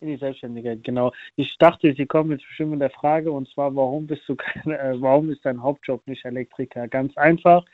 In 0.00 0.08
die 0.08 0.16
Selbstständigkeit, 0.16 0.84
genau. 0.84 1.12
Ich 1.36 1.56
dachte, 1.58 1.94
Sie 1.94 2.04
kommen 2.04 2.30
jetzt 2.30 2.46
bestimmt 2.46 2.72
mit 2.72 2.82
der 2.82 2.90
Frage, 2.90 3.32
und 3.32 3.48
zwar, 3.48 3.74
warum 3.74 4.06
bist 4.06 4.28
du 4.28 4.36
kein, 4.36 4.70
äh, 4.72 4.94
warum 5.00 5.30
ist 5.30 5.44
dein 5.44 5.62
Hauptjob 5.62 6.06
nicht 6.06 6.24
Elektriker? 6.24 6.86
Ganz 6.88 7.16
einfach. 7.16 7.64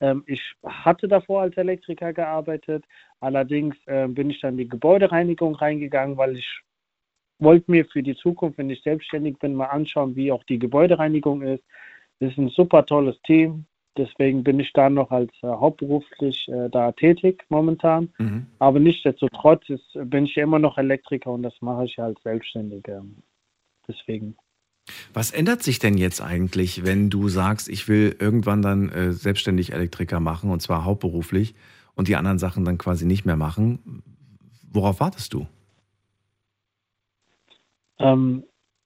Ähm, 0.00 0.22
ich 0.26 0.40
hatte 0.64 1.08
davor 1.08 1.42
als 1.42 1.56
Elektriker 1.56 2.12
gearbeitet, 2.12 2.84
allerdings 3.20 3.76
äh, 3.86 4.06
bin 4.06 4.30
ich 4.30 4.40
dann 4.40 4.54
in 4.54 4.58
die 4.58 4.68
Gebäudereinigung 4.68 5.56
reingegangen, 5.56 6.16
weil 6.16 6.36
ich 6.36 6.60
wollte 7.40 7.70
mir 7.70 7.84
für 7.86 8.02
die 8.02 8.16
Zukunft, 8.16 8.58
wenn 8.58 8.70
ich 8.70 8.82
selbstständig 8.82 9.38
bin, 9.38 9.54
mal 9.54 9.66
anschauen, 9.66 10.14
wie 10.14 10.30
auch 10.30 10.44
die 10.44 10.58
Gebäudereinigung 10.60 11.42
ist. 11.42 11.64
Das 12.20 12.30
ist 12.30 12.38
ein 12.38 12.50
super 12.50 12.86
tolles 12.86 13.20
Team. 13.22 13.66
Deswegen 13.96 14.42
bin 14.42 14.58
ich 14.58 14.72
da 14.72 14.90
noch 14.90 15.10
als 15.10 15.30
äh, 15.42 15.46
hauptberuflich 15.46 16.48
äh, 16.48 16.68
da 16.68 16.92
tätig 16.92 17.44
momentan. 17.48 18.12
Mhm. 18.18 18.46
Aber 18.58 18.80
nichtsdestotrotz 18.80 19.68
ist, 19.68 19.86
bin 19.94 20.24
ich 20.24 20.34
ja 20.34 20.42
immer 20.42 20.58
noch 20.58 20.78
Elektriker 20.78 21.30
und 21.30 21.42
das 21.42 21.54
mache 21.60 21.84
ich 21.84 21.98
als 21.98 22.20
Selbstständiger. 22.22 23.04
Deswegen. 23.86 24.36
Was 25.12 25.30
ändert 25.30 25.62
sich 25.62 25.78
denn 25.78 25.96
jetzt 25.96 26.20
eigentlich, 26.20 26.84
wenn 26.84 27.08
du 27.08 27.28
sagst, 27.28 27.68
ich 27.68 27.88
will 27.88 28.16
irgendwann 28.18 28.62
dann 28.62 28.88
äh, 28.90 29.12
selbstständig 29.12 29.72
Elektriker 29.72 30.20
machen 30.20 30.50
und 30.50 30.60
zwar 30.60 30.84
hauptberuflich 30.84 31.54
und 31.94 32.08
die 32.08 32.16
anderen 32.16 32.38
Sachen 32.38 32.64
dann 32.64 32.78
quasi 32.78 33.06
nicht 33.06 33.24
mehr 33.24 33.36
machen? 33.36 34.02
Worauf 34.70 35.00
wartest 35.00 35.32
du? 35.32 35.46
Ähm, 37.98 38.44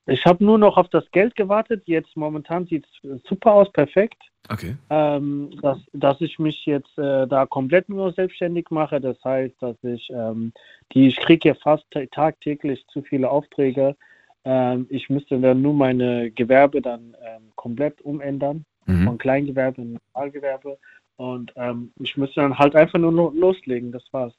ich 0.09 0.25
habe 0.27 0.45
nur 0.45 0.59
noch 0.59 0.77
auf 0.77 0.89
das 0.89 1.11
Geld 1.13 1.37
gewartet. 1.37 1.83
Jetzt 1.87 2.17
momentan 2.17 2.67
sieht 2.67 2.87
es 3.03 3.23
super 3.25 3.53
aus, 3.53 3.73
perfekt. 3.73 4.23
Okay. 4.49 4.77
Ähm, 4.91 5.51
dass, 5.63 5.79
dass 5.93 6.21
ich 6.21 6.39
mich 6.39 6.65
jetzt 6.67 6.97
äh, 6.99 7.27
da 7.27 7.47
komplett 7.47 7.89
nur 7.89 8.13
selbstständig 8.13 8.71
mache. 8.71 9.01
Das 9.01 9.23
heißt, 9.23 9.55
dass 9.61 9.77
ich 9.83 10.09
ähm, 10.11 10.53
die, 10.93 11.09
ich 11.09 11.17
kriege 11.17 11.51
ja 11.51 11.55
fast 11.55 11.85
ta- 11.91 12.07
tagtäglich 12.07 12.85
zu 12.89 13.03
viele 13.03 13.31
Aufträge. 13.31 13.97
Ähm, 14.45 14.87
ich 14.89 15.11
müsste 15.11 15.39
dann 15.41 15.63
nur 15.63 15.75
meine 15.75 16.31
Gewerbe 16.31 16.81
dann 16.81 17.17
ähm, 17.23 17.53
komplett 17.55 18.01
umändern. 18.03 18.65
Mhm. 18.89 19.05
von 19.05 19.19
Kleingewerbe 19.19 19.83
in 19.83 19.99
Normalgewerbe. 20.15 20.79
Und 21.17 21.53
ähm, 21.57 21.93
ich 22.01 22.17
müsste 22.17 22.41
dann 22.41 22.59
halt 22.59 22.75
einfach 22.75 22.99
nur 22.99 23.13
lo- 23.13 23.35
loslegen, 23.37 23.93
das 23.93 24.03
war's. 24.13 24.33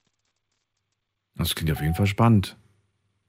Das 1.35 1.53
klingt 1.53 1.71
auf 1.71 1.81
jeden 1.81 1.93
Fall 1.93 2.07
spannend. 2.07 2.57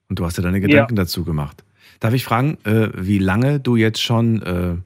Und 0.09 0.19
du 0.19 0.25
hast 0.25 0.39
dir 0.39 0.43
deine 0.43 0.61
Gedanken 0.61 0.97
dazu 0.97 1.23
gemacht. 1.25 1.63
Darf 2.01 2.15
ich 2.15 2.25
fragen, 2.25 2.59
äh, 2.65 2.91
wie 2.95 3.19
lange 3.19 3.61
du 3.61 3.77
jetzt 3.77 4.03
schon, 4.03 4.43
äh, 4.43 4.77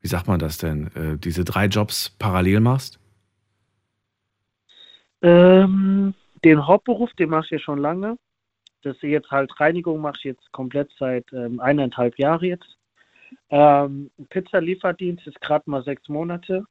wie 0.00 0.08
sagt 0.08 0.26
man 0.26 0.38
das 0.38 0.58
denn, 0.58 0.86
äh, 0.94 1.18
diese 1.18 1.44
drei 1.44 1.66
Jobs 1.66 2.10
parallel 2.18 2.60
machst? 2.60 2.98
Ähm, 5.22 6.14
den 6.44 6.66
Hauptberuf, 6.66 7.12
den 7.14 7.30
mache 7.30 7.44
ich 7.44 7.50
ja 7.50 7.58
schon 7.58 7.78
lange. 7.78 8.16
Das 8.82 8.96
ist 8.96 9.02
jetzt 9.02 9.30
halt 9.30 9.60
Reinigung 9.60 10.00
mache 10.00 10.16
ich 10.18 10.24
jetzt 10.24 10.52
komplett 10.52 10.90
seit 10.98 11.30
ähm, 11.32 11.60
eineinhalb 11.60 12.18
Jahre 12.18 12.46
jetzt. 12.46 12.78
Ähm, 13.50 14.10
Pizza-Lieferdienst 14.30 15.26
ist 15.26 15.40
gerade 15.40 15.68
mal 15.68 15.82
sechs 15.84 16.08
Monate. 16.08 16.64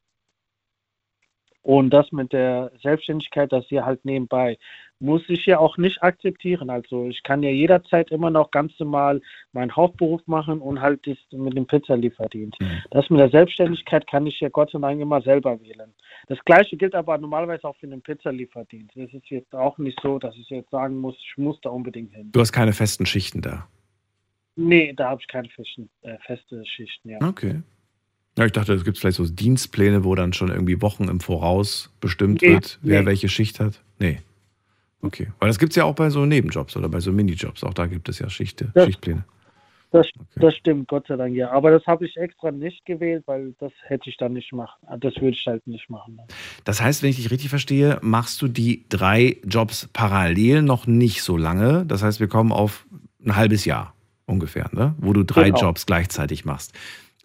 Und 1.70 1.92
das 1.92 2.12
mit 2.12 2.34
der 2.34 2.72
Selbstständigkeit, 2.82 3.52
das 3.52 3.64
hier 3.68 3.86
halt 3.86 4.04
nebenbei, 4.04 4.58
muss 5.00 5.22
ich 5.28 5.46
ja 5.46 5.60
auch 5.60 5.78
nicht 5.78 6.02
akzeptieren. 6.02 6.72
Also 6.72 7.06
ich 7.06 7.22
kann 7.22 7.44
ja 7.44 7.52
jederzeit 7.52 8.10
immer 8.10 8.32
noch 8.32 8.50
ganz 8.50 8.72
normal 8.80 9.22
meinen 9.54 9.76
Hauptberuf 9.76 10.26
machen 10.26 10.62
und 10.62 10.82
halt 10.82 11.06
das 11.06 11.18
mit 11.32 11.56
dem 11.56 11.68
Pizzalieferdienst. 11.68 12.60
Mhm. 12.60 12.82
Das 12.90 13.08
mit 13.12 13.20
der 13.20 13.30
Selbstständigkeit 13.30 14.08
kann 14.08 14.26
ich 14.26 14.40
ja 14.40 14.50
Gott 14.50 14.72
sei 14.72 14.80
Dank 14.80 15.00
immer 15.00 15.22
selber 15.22 15.62
wählen. 15.62 15.94
Das 16.28 16.40
gleiche 16.44 16.76
gilt 16.76 16.96
aber 16.96 17.20
normalerweise 17.20 17.68
auch 17.68 17.76
für 17.76 17.86
den 17.86 18.02
Pizzalieferdienst. 18.02 18.98
Es 18.98 19.14
ist 19.14 19.30
jetzt 19.30 19.54
auch 19.54 19.78
nicht 19.78 20.00
so, 20.02 20.18
dass 20.18 20.36
ich 20.38 20.50
jetzt 20.50 20.72
sagen 20.72 20.98
muss, 20.98 21.18
ich 21.20 21.38
muss 21.38 21.62
da 21.62 21.70
unbedingt 21.70 22.16
hin. 22.16 22.32
Du 22.32 22.40
hast 22.40 22.52
keine 22.52 22.74
festen 22.74 23.06
Schichten 23.06 23.44
da. 23.44 23.68
Nee, 24.56 24.94
da 24.94 25.12
habe 25.12 25.22
ich 25.22 25.28
keine 25.28 25.50
fischen, 25.50 25.88
äh, 26.02 26.18
feste 26.26 26.66
Schichten, 26.66 27.10
ja. 27.10 27.20
Okay. 27.22 27.62
Ja, 28.40 28.46
ich 28.46 28.54
dachte, 28.54 28.74
es 28.74 28.86
gibt 28.86 28.98
vielleicht 28.98 29.18
so 29.18 29.26
Dienstpläne, 29.28 30.06
wo 30.06 30.16
dann 30.16 30.32
schon 30.32 30.48
irgendwie 30.50 30.82
Wochen 30.82 31.10
im 31.10 31.20
Voraus 31.20 31.92
bestimmt 32.00 32.42
Nee, 32.42 32.54
wird, 32.54 32.80
wer 32.82 33.02
nee. 33.02 33.06
welche 33.06 33.28
Schicht 33.28 33.60
hat. 33.60 33.82
Nee. 34.00 34.20
Okay. 35.02 35.28
Weil 35.40 35.50
das 35.50 35.60
gibt 35.60 35.74
es 35.74 35.76
ja 35.76 35.84
auch 35.84 35.94
bei 35.96 36.10
so 36.10 36.26
Nebenjobs 36.26 36.76
oder 36.78 36.88
bei 36.88 37.02
so 37.02 37.12
Minijobs. 37.12 37.64
Auch 37.66 37.74
da 37.74 37.86
gibt 37.86 38.08
es 38.08 38.18
ja 38.20 38.30
Schichte, 38.30 38.72
Das- 38.74 38.86
Schichtpläne. 38.86 39.26
Das, 39.92 40.06
Okay. 40.16 40.26
das 40.36 40.56
stimmt, 40.56 40.88
Gott 40.88 41.08
sei 41.08 41.16
Dank, 41.16 41.36
ja. 41.36 41.50
Aber 41.52 41.72
das 41.72 41.84
habe 41.88 42.06
ich 42.06 42.16
extra 42.16 42.52
nicht 42.52 42.86
gewählt, 42.86 43.24
weil 43.26 43.56
das 43.60 43.72
hätte 43.88 44.08
ich 44.10 44.18
dann 44.18 44.34
nicht 44.34 44.54
machen. 44.54 44.78
Das 45.00 45.16
würde 45.16 45.32
ich 45.32 45.46
halt 45.48 45.66
nicht 45.68 45.90
machen. 45.90 46.20
Das 46.64 46.80
heißt, 46.80 47.02
wenn 47.02 47.10
ich 47.10 47.16
dich 47.16 47.32
richtig 47.32 47.50
verstehe, 47.50 47.98
machst 48.04 48.40
du 48.42 48.48
die 48.48 48.86
drei 48.88 49.38
Jobs 49.46 49.90
parallel 49.92 50.62
noch 50.62 50.86
nicht 50.86 51.24
so 51.24 51.36
lange. 51.38 51.86
Das 51.88 52.04
heißt, 52.04 52.20
wir 52.20 52.28
kommen 52.28 52.52
auf 52.52 52.86
ein 53.26 53.36
halbes 53.36 53.66
Jahr 53.66 53.96
ungefähr, 54.28 54.70
ne? 54.74 54.94
wo 55.00 55.12
du 55.12 55.24
drei 55.24 55.46
Genau. 55.50 55.60
Jobs 55.62 55.86
gleichzeitig 55.88 56.46
machst. 56.46 56.72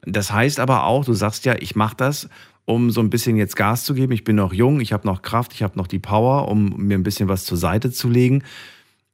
Das 0.07 0.33
heißt 0.33 0.61
aber 0.61 0.85
auch, 0.85 1.05
du 1.05 1.13
sagst 1.13 1.45
ja, 1.45 1.55
ich 1.59 1.77
mache 1.77 1.97
das, 1.97 2.29
um 2.65 2.91
so 2.91 3.01
ein 3.01 3.11
bisschen 3.11 3.37
jetzt 3.37 3.57
Gas 3.57 3.85
zu 3.85 3.95
geben. 3.95 4.13
Ich 4.13 4.25
bin 4.25 4.37
noch 4.37 4.53
jung, 4.53 4.81
ich 4.81 4.93
habe 4.93 5.07
noch 5.07 5.23
Kraft, 5.23 5.53
ich 5.53 5.63
habe 5.63 5.79
noch 5.79 5.87
die 5.87 5.99
Power, 5.99 6.49
um 6.49 6.77
mir 6.77 6.97
ein 6.97 7.03
bisschen 7.03 7.29
was 7.29 7.45
zur 7.45 7.59
Seite 7.59 7.91
zu 7.91 8.09
legen. 8.09 8.43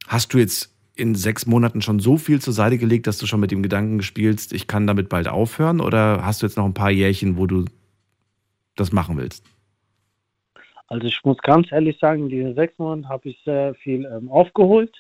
Hast 0.07 0.33
du 0.35 0.39
jetzt 0.39 0.75
in 0.95 1.15
sechs 1.15 1.47
Monaten 1.47 1.83
schon 1.83 1.99
so 1.99 2.17
viel 2.17 2.41
zur 2.41 2.53
Seite 2.53 2.79
gelegt, 2.79 3.07
dass 3.07 3.19
du 3.19 3.27
schon 3.27 3.41
mit 3.41 3.51
dem 3.51 3.63
Gedanken 3.63 4.03
spielst, 4.03 4.53
ich 4.53 4.67
kann 4.67 4.87
damit 4.87 5.09
bald 5.09 5.29
aufhören? 5.29 5.81
Oder 5.81 6.25
hast 6.25 6.43
du 6.43 6.47
jetzt 6.47 6.57
noch 6.57 6.65
ein 6.65 6.75
paar 6.75 6.91
Jährchen, 6.91 7.37
wo 7.37 7.47
du 7.47 7.65
das 8.77 8.93
machen 8.93 9.17
willst? 9.17 9.45
Also 10.89 11.07
ich 11.07 11.21
muss 11.25 11.39
ganz 11.39 11.71
ehrlich 11.71 11.99
sagen, 12.01 12.25
in 12.25 12.29
diesen 12.29 12.55
sechs 12.55 12.77
Monaten 12.79 13.09
habe 13.09 13.29
ich 13.29 13.41
sehr 13.45 13.75
viel 13.75 14.05
ähm, 14.05 14.29
aufgeholt, 14.29 14.93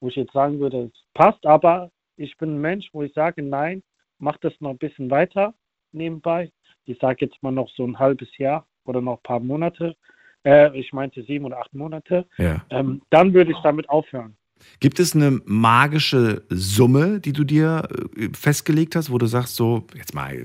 wo 0.00 0.08
ich 0.08 0.16
jetzt 0.16 0.32
sagen 0.32 0.58
würde, 0.58 0.90
es 0.92 1.04
passt, 1.12 1.44
aber 1.44 1.90
ich 2.16 2.36
bin 2.38 2.54
ein 2.54 2.60
Mensch, 2.60 2.88
wo 2.92 3.02
ich 3.02 3.12
sage, 3.12 3.42
nein, 3.42 3.82
mach 4.18 4.36
das 4.38 4.52
noch 4.60 4.70
ein 4.70 4.78
bisschen 4.78 5.10
weiter 5.10 5.54
nebenbei. 5.92 6.52
Ich 6.84 6.98
sage 7.00 7.24
jetzt 7.24 7.42
mal 7.42 7.52
noch 7.52 7.68
so 7.70 7.84
ein 7.84 7.98
halbes 7.98 8.28
Jahr 8.38 8.66
oder 8.84 9.00
noch 9.00 9.18
ein 9.18 9.22
paar 9.22 9.40
Monate. 9.40 9.96
Äh, 10.44 10.78
ich 10.78 10.92
meinte 10.92 11.22
sieben 11.24 11.44
oder 11.44 11.58
acht 11.58 11.74
Monate. 11.74 12.26
Ja. 12.38 12.64
Ähm, 12.70 13.02
dann 13.10 13.34
würde 13.34 13.52
ich 13.52 13.58
damit 13.62 13.88
aufhören. 13.88 14.36
Gibt 14.80 15.00
es 15.00 15.14
eine 15.14 15.40
magische 15.44 16.42
Summe, 16.48 17.20
die 17.20 17.32
du 17.32 17.44
dir 17.44 17.88
äh, 18.16 18.28
festgelegt 18.32 18.96
hast, 18.96 19.10
wo 19.10 19.18
du 19.18 19.26
sagst, 19.26 19.56
so, 19.56 19.86
jetzt 19.94 20.14
mal 20.14 20.44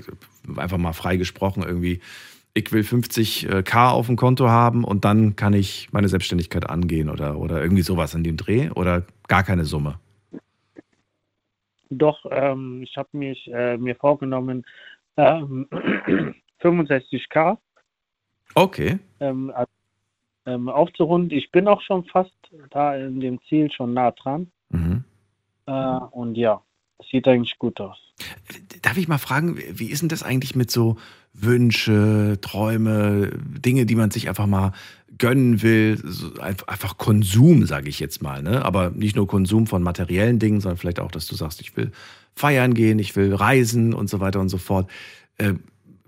einfach 0.56 0.78
mal 0.78 0.92
frei 0.92 1.16
gesprochen, 1.16 1.62
irgendwie, 1.62 2.00
ich 2.54 2.70
will 2.72 2.82
50k 2.82 3.90
auf 3.90 4.06
dem 4.06 4.16
Konto 4.16 4.48
haben 4.48 4.84
und 4.84 5.04
dann 5.04 5.36
kann 5.36 5.54
ich 5.54 5.88
meine 5.92 6.08
Selbstständigkeit 6.08 6.68
angehen 6.68 7.08
oder, 7.08 7.38
oder 7.38 7.62
irgendwie 7.62 7.82
sowas 7.82 8.14
in 8.14 8.24
dem 8.24 8.36
Dreh 8.36 8.70
oder 8.70 9.06
gar 9.28 9.44
keine 9.44 9.64
Summe? 9.64 9.98
Doch, 11.98 12.24
ähm, 12.30 12.82
ich 12.82 12.96
habe 12.96 13.08
mich 13.12 13.50
äh, 13.52 13.76
mir 13.76 13.96
vorgenommen, 13.96 14.64
ähm, 15.16 15.68
65k 16.60 17.58
Okay. 18.54 18.98
ähm, 19.20 19.52
ähm, 20.46 20.68
aufzurunden. 20.68 21.36
Ich 21.36 21.50
bin 21.50 21.68
auch 21.68 21.80
schon 21.82 22.04
fast 22.04 22.34
da 22.70 22.96
in 22.96 23.20
dem 23.20 23.40
Ziel 23.48 23.70
schon 23.70 23.94
nah 23.94 24.10
dran. 24.10 24.50
Mhm. 24.70 25.04
Äh, 25.66 25.72
und 25.72 26.36
ja, 26.36 26.62
sieht 27.10 27.26
eigentlich 27.28 27.58
gut 27.58 27.80
aus. 27.80 27.98
Darf 28.82 28.98
ich 28.98 29.08
mal 29.08 29.18
fragen, 29.18 29.56
wie 29.56 29.90
ist 29.90 30.02
denn 30.02 30.08
das 30.08 30.22
eigentlich 30.22 30.54
mit 30.54 30.70
so 30.70 30.96
Wünsche, 31.34 32.38
Träume, 32.40 33.30
Dinge, 33.42 33.86
die 33.86 33.94
man 33.94 34.10
sich 34.10 34.28
einfach 34.28 34.46
mal 34.46 34.72
gönnen 35.18 35.62
will, 35.62 36.02
einfach, 36.40 36.98
Konsum, 36.98 37.66
sage 37.66 37.88
ich 37.88 38.00
jetzt 38.00 38.22
mal, 38.22 38.42
ne? 38.42 38.64
Aber 38.64 38.90
nicht 38.90 39.14
nur 39.14 39.26
Konsum 39.26 39.66
von 39.66 39.82
materiellen 39.82 40.38
Dingen, 40.38 40.60
sondern 40.60 40.78
vielleicht 40.78 41.00
auch, 41.00 41.10
dass 41.10 41.26
du 41.26 41.34
sagst, 41.34 41.60
ich 41.60 41.76
will 41.76 41.92
feiern 42.34 42.74
gehen, 42.74 42.98
ich 42.98 43.14
will 43.14 43.34
reisen 43.34 43.92
und 43.92 44.08
so 44.08 44.20
weiter 44.20 44.40
und 44.40 44.48
so 44.48 44.58
fort. 44.58 44.90
Äh, 45.38 45.54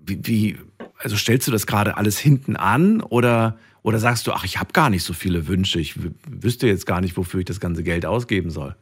wie, 0.05 0.21
wie, 0.23 0.57
also 0.99 1.17
stellst 1.17 1.47
du 1.47 1.53
das 1.53 1.67
gerade 1.67 1.97
alles 1.97 2.19
hinten 2.19 2.57
an 2.57 3.01
oder, 3.01 3.59
oder 3.83 3.99
sagst 3.99 4.27
du, 4.27 4.33
ach, 4.33 4.45
ich 4.45 4.59
habe 4.59 4.73
gar 4.73 4.91
nicht 4.91 5.05
so 5.05 5.13
viele 5.13 5.47
Wünsche, 5.47 5.81
ich 5.81 5.93
wü- 5.93 6.13
wüsste 6.29 6.67
jetzt 6.67 6.87
gar 6.87 7.01
nicht, 7.01 7.17
wofür 7.17 7.41
ich 7.41 7.47
das 7.47 7.61
ganze 7.61 7.83
Geld 7.83 8.07
ausgeben 8.07 8.51
soll? 8.51 8.75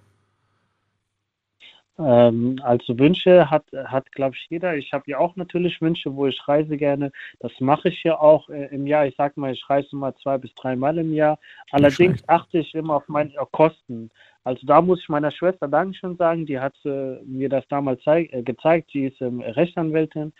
Ähm, 1.99 2.59
also 2.63 2.99
Wünsche 2.99 3.51
hat, 3.51 3.65
hat 3.73 4.11
glaube 4.13 4.35
ich, 4.37 4.47
jeder. 4.49 4.77
Ich 4.77 4.93
habe 4.93 5.05
ja 5.07 5.19
auch 5.19 5.37
natürlich 5.37 5.81
Wünsche, 5.83 6.15
wo 6.15 6.27
ich 6.27 6.49
reise 6.49 6.77
gerne. 6.77 7.13
Das 7.41 7.53
mache 7.61 7.91
ich 7.91 8.03
ja 8.03 8.19
auch 8.19 8.49
äh, 8.49 8.67
im 8.75 8.87
Jahr. 8.87 9.07
Ich 9.07 9.17
sage 9.17 9.39
mal, 9.39 9.53
ich 9.53 9.69
reise 9.69 9.95
mal 9.95 10.15
zwei 10.17 10.39
bis 10.39 10.55
dreimal 10.55 10.97
im 10.99 11.13
Jahr. 11.13 11.39
Allerdings 11.71 12.23
achte 12.29 12.59
ich 12.59 12.75
immer 12.75 12.97
auf 12.97 13.09
meine 13.09 13.33
Kosten. 13.53 14.11
Also 14.45 14.67
da 14.67 14.81
muss 14.81 15.01
ich 15.01 15.09
meiner 15.09 15.31
Schwester 15.31 15.69
Dankeschön 15.69 16.17
sagen. 16.17 16.47
Die 16.47 16.59
hat 16.59 16.75
äh, 16.85 17.21
mir 17.25 17.49
das 17.49 17.67
damals 17.69 18.01
äh, 18.07 18.43
gezeigt. 18.43 18.93
Die 18.95 19.05
ist 19.05 19.21
ähm, 19.21 19.41
Rechtsanwältin. 19.41 20.33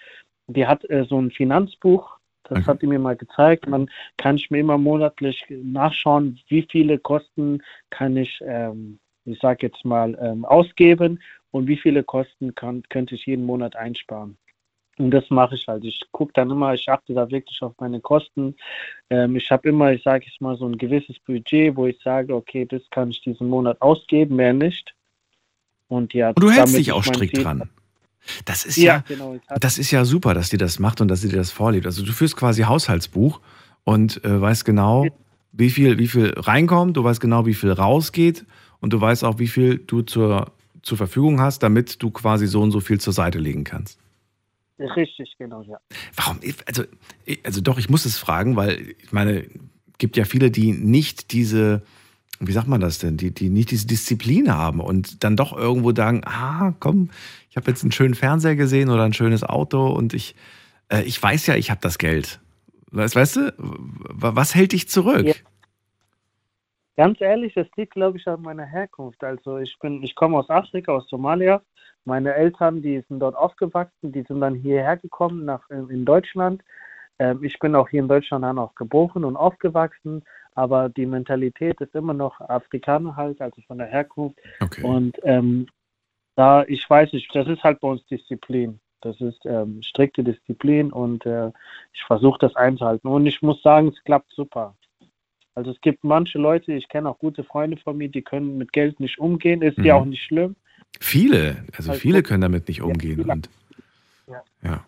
Die 0.47 0.67
hat 0.67 0.89
äh, 0.91 1.05
so 1.05 1.21
ein 1.21 1.31
Finanzbuch. 1.31 2.19
Das 2.45 2.59
Okay. 2.59 2.67
hat 2.67 2.83
die 2.83 2.87
mir 2.87 2.99
mal 2.99 3.17
gezeigt. 3.17 3.69
Man 3.69 3.89
kann 4.17 4.37
ich 4.37 4.51
mir 4.51 4.59
immer 4.59 4.79
monatlich 4.79 5.45
nachschauen, 5.49 6.41
wie 6.49 6.67
viele 6.71 6.99
Kosten 6.99 7.63
kann 7.91 8.17
ich, 8.17 8.43
ähm, 8.45 8.99
ich 9.25 9.39
sage 9.39 9.67
jetzt 9.67 9.85
mal, 9.85 10.19
ähm, 10.21 10.45
ausgeben 10.45 11.21
und 11.53 11.69
wie 11.69 11.77
viele 11.77 12.03
Kosten 12.03 12.55
kann, 12.55 12.83
könnte 12.89 13.15
ich 13.15 13.27
jeden 13.27 13.47
Monat 13.47 13.77
einsparen. 13.77 14.37
Und 14.99 15.11
das 15.11 15.31
mache 15.31 15.55
ich 15.55 15.67
halt. 15.69 15.85
Ich 15.85 16.01
gucke 16.11 16.33
dann 16.35 16.51
immer, 16.51 16.75
ich 16.75 16.89
achte 16.89 17.15
da 17.15 17.31
wirklich 17.31 17.63
auf 17.63 17.73
meine 17.79 18.01
Kosten. 18.01 18.55
Ähm, 19.09 19.37
ich 19.37 19.51
habe 19.51 19.69
immer, 19.69 19.93
ich 19.93 20.03
sage 20.03 20.27
jetzt 20.27 20.41
mal, 20.41 20.57
so 20.57 20.67
ein 20.67 20.77
gewisses 20.77 21.19
Budget, 21.21 21.77
wo 21.77 21.87
ich 21.87 21.99
sage, 22.03 22.35
okay, 22.35 22.67
das 22.67 22.83
kann 22.91 23.11
ich 23.11 23.21
diesen 23.23 23.49
Monat 23.49 23.81
ausgeben, 23.81 24.37
mehr 24.37 24.53
nicht. 24.53 24.95
Und 25.89 26.13
ja, 26.15 26.29
Und 26.29 26.43
du 26.43 26.51
hältst 26.51 26.75
dich 26.75 26.89
ich 26.89 26.93
auch 26.93 27.05
strikt 27.05 27.37
Ziel- 27.37 27.45
dran. 27.45 27.71
Das 28.45 28.65
ist 28.65 28.77
Ja, 28.77 28.97
ja, 28.97 29.05
genau. 29.09 29.37
Das 29.61 29.79
ist 29.79 29.91
ja 29.91 30.05
super, 30.05 30.33
dass 30.35 30.49
die 30.49 30.57
das 30.57 30.79
macht 30.79 31.01
und 31.01 31.09
dass 31.09 31.23
sie 31.23 31.29
dir 31.29 31.37
das 31.37 31.51
vorlebt. 31.51 31.87
Also 31.87 32.05
du 32.05 32.13
führst 32.13 32.37
quasi 32.37 32.63
Haushaltsbuch 32.63 33.41
und 33.85 34.25
äh, 34.25 34.41
weißt 34.41 34.65
genau, 34.65 35.07
wie 35.53 35.71
viel, 35.71 35.99
wie 35.99 36.07
viel 36.07 36.33
reinkommt, 36.37 36.97
du 36.97 37.05
weißt 37.05 37.21
genau, 37.21 37.47
wie 37.47 37.55
viel 37.55 37.73
rausgeht 37.73 38.45
und 38.81 38.93
du 38.93 39.01
weißt 39.01 39.25
auch, 39.25 39.39
wie 39.39 39.49
viel 39.49 39.79
du 39.79 40.03
zur, 40.03 40.53
zur 40.83 40.99
Verfügung 40.99 41.41
hast, 41.41 41.63
damit 41.63 42.03
du 42.03 42.11
quasi 42.11 42.47
so 42.47 42.61
und 42.61 42.71
so 42.71 42.81
viel 42.81 43.01
zur 43.01 43.13
Seite 43.13 43.39
legen 43.39 43.65
kannst. 43.65 43.99
Richtig, 44.79 45.35
genau, 45.39 45.63
ja. 45.63 45.79
Warum? 46.17 46.41
Also, 46.67 46.85
also 47.45 47.61
doch, 47.61 47.79
ich 47.79 47.89
muss 47.89 48.05
es 48.05 48.19
fragen, 48.19 48.57
weil 48.57 48.95
ich 48.99 49.13
meine, 49.13 49.47
gibt 49.99 50.17
ja 50.17 50.25
viele, 50.25 50.51
die 50.51 50.73
nicht 50.73 51.33
diese, 51.33 51.83
wie 52.41 52.53
sagt 52.53 52.67
man 52.67 52.81
das 52.81 52.99
denn, 52.99 53.17
die, 53.17 53.31
die 53.31 53.51
nicht 53.51 53.71
diese 53.71 53.87
Disziplin 53.87 54.53
haben 54.53 54.81
und 54.81 55.23
dann 55.23 55.37
doch 55.37 55.57
irgendwo 55.57 55.95
sagen, 55.95 56.23
ah, 56.25 56.75
komm, 56.81 57.11
ich 57.51 57.57
habe 57.57 57.71
jetzt 57.71 57.83
einen 57.83 57.93
schönen 57.93 58.15
Fernseher 58.15 58.57
gesehen 58.57 58.91
oder 58.91 59.05
ein 59.05 59.13
schönes 59.13 59.45
Auto 59.45 59.87
und 59.89 60.15
ich, 60.15 60.35
äh, 60.89 61.03
ich 61.03 61.23
weiß 61.23 61.47
ja, 61.47 61.55
ich 61.55 61.71
habe 61.71 61.81
das 61.81 61.99
Geld. 61.99 62.41
Weißt, 62.91 63.15
weißt 63.15 63.37
du, 63.37 63.55
was 63.59 64.55
hält 64.55 64.73
dich 64.73 64.89
zurück? 64.89 65.27
Ja. 65.27 65.35
Ganz 66.97 67.21
ehrlich, 67.21 67.55
das 67.55 67.67
liegt, 67.77 67.95
glaube 67.95 68.19
ich, 68.19 68.29
an 68.29 68.43
meiner 68.43 68.67
Herkunft. 68.67 69.25
Also 69.25 69.59
ich 69.59 69.79
bin, 69.79 70.03
ich 70.03 70.15
komme 70.15 70.39
aus 70.39 70.51
Afrika, 70.51 70.93
aus 70.93 71.09
Somalia. 71.09 71.63
Meine 72.05 72.35
Eltern, 72.35 72.83
die 72.83 73.03
sind 73.09 73.21
dort 73.21 73.37
aufgewachsen, 73.37 74.13
die 74.13 74.23
sind 74.23 74.41
dann 74.41 74.55
hierher 74.55 74.97
gekommen 74.97 75.45
nach 75.45 75.69
in 75.71 76.05
Deutschland. 76.05 76.63
Ähm, 77.19 77.43
ich 77.43 77.59
bin 77.59 77.75
auch 77.75 77.89
hier 77.89 78.01
in 78.01 78.09
Deutschland 78.09 78.45
dann 78.45 78.59
auch 78.59 78.75
geboren 78.75 79.25
und 79.25 79.37
aufgewachsen, 79.37 80.23
aber 80.55 80.89
die 80.89 81.07
Mentalität 81.07 81.81
ist 81.81 81.95
immer 81.95 82.15
noch 82.15 82.41
Afrikaner 82.41 83.17
halt, 83.17 83.41
also 83.41 83.63
von 83.63 83.79
der 83.79 83.87
Herkunft. 83.87 84.39
Okay. 84.61 84.83
Und 84.83 85.19
ähm, 85.23 85.67
da, 86.35 86.65
ich 86.65 86.89
weiß 86.89 87.13
nicht, 87.13 87.35
das 87.35 87.47
ist 87.47 87.63
halt 87.63 87.81
bei 87.81 87.89
uns 87.89 88.05
Disziplin. 88.07 88.81
Das 89.01 89.21
ist 89.21 89.45
ähm, 89.47 89.83
strikte 89.83 90.23
Disziplin 90.23 90.93
und 90.93 91.27
äh, 91.27 91.51
ich 91.93 92.05
versuche 92.05 92.39
das 92.39 92.55
einzuhalten. 92.55 93.09
Und 93.09 93.27
ich 93.27 93.43
muss 93.43 93.61
sagen, 93.63 93.89
es 93.89 94.03
klappt 94.05 94.31
super. 94.33 94.77
Also 95.55 95.71
es 95.71 95.81
gibt 95.83 96.03
manche 96.05 96.39
Leute, 96.39 96.73
ich 96.73 96.89
kenne 96.89 97.09
auch 97.09 97.19
gute 97.19 97.45
Freunde 97.45 97.77
von 97.77 97.97
mir, 97.97 98.09
die 98.09 98.23
können 98.23 98.57
mit 98.59 98.73
Geld 98.73 99.01
nicht 99.01 99.19
umgehen, 99.19 99.61
ist 99.63 99.79
ja 99.79 99.95
Mhm. 99.97 100.01
auch 100.01 100.05
nicht 100.07 100.23
schlimm. 100.25 100.57
Viele, 101.01 101.65
also 101.77 101.91
Also- 101.91 102.01
viele 102.01 102.23
können 102.23 102.41
damit 102.43 102.69
nicht 102.69 102.83
umgehen. 102.83 103.17
viele. 103.17 103.33
und, 103.33 103.51
Ja. 104.29 104.43
ja. 104.63 104.85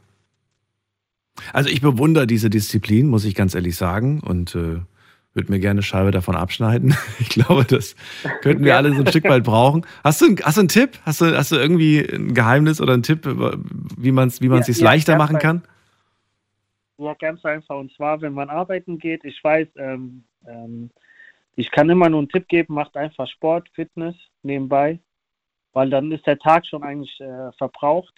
Also 1.53 1.69
ich 1.69 1.81
bewundere 1.81 2.27
diese 2.27 2.49
Disziplin, 2.49 3.09
muss 3.09 3.25
ich 3.25 3.35
ganz 3.35 3.55
ehrlich 3.55 3.77
sagen. 3.77 4.21
Und 4.21 4.55
äh, 4.55 4.81
würde 5.35 5.51
mir 5.51 5.59
gerne 5.59 5.79
eine 5.79 5.83
Scheibe 5.83 6.13
davon 6.13 6.37
abschneiden. 6.37 6.95
Ich 7.19 7.29
glaube, 7.29 7.65
das 7.65 7.97
könnten 8.43 8.63
wir 8.65 8.71
Ja. 8.73 8.77
alle 8.77 8.95
so 8.95 9.01
ein 9.01 9.07
Stück 9.09 9.25
weit 9.25 9.43
brauchen. 9.45 9.85
Hast 10.05 10.21
du, 10.23 10.37
hast 10.43 10.57
du 10.57 10.61
einen 10.61 10.69
Tipp? 10.69 10.91
Hast 11.05 11.21
du, 11.21 11.37
hast 11.37 11.51
du 11.53 11.57
irgendwie 11.57 11.99
ein 12.01 12.35
Geheimnis 12.35 12.81
oder 12.81 12.93
einen 12.95 13.03
Tipp, 13.03 13.27
wie 13.27 14.13
man 14.13 14.29
es 14.29 14.41
wie 14.41 14.49
man's 14.49 14.69
Ja, 14.69 14.73
sich 14.75 14.81
ja, 14.83 14.85
leichter 14.91 15.17
machen 15.17 15.39
kann? 15.39 15.63
Ja, 16.99 17.15
ganz 17.15 17.45
einfach. 17.45 17.77
Und 17.77 17.93
zwar, 17.93 18.21
wenn 18.21 18.35
man 18.35 18.51
arbeiten 18.51 18.99
geht, 18.99 19.25
ich 19.25 19.43
weiß, 19.43 19.69
ähm, 19.77 20.25
ähm, 20.47 20.91
ich 21.57 21.71
kann 21.71 21.91
immer 21.91 22.09
nur 22.09 22.21
einen 22.21 22.29
Tipp 22.29 22.49
geben, 22.49 22.75
macht 22.75 22.97
einfach 22.97 23.29
Sport, 23.29 23.69
Fitness 23.75 24.17
nebenbei, 24.43 25.01
weil 25.73 25.91
dann 25.91 26.13
ist 26.13 26.27
der 26.27 26.39
Tag 26.39 26.67
schon 26.67 26.83
eigentlich 26.83 27.21
äh, 27.21 27.53
verbraucht. 27.53 28.15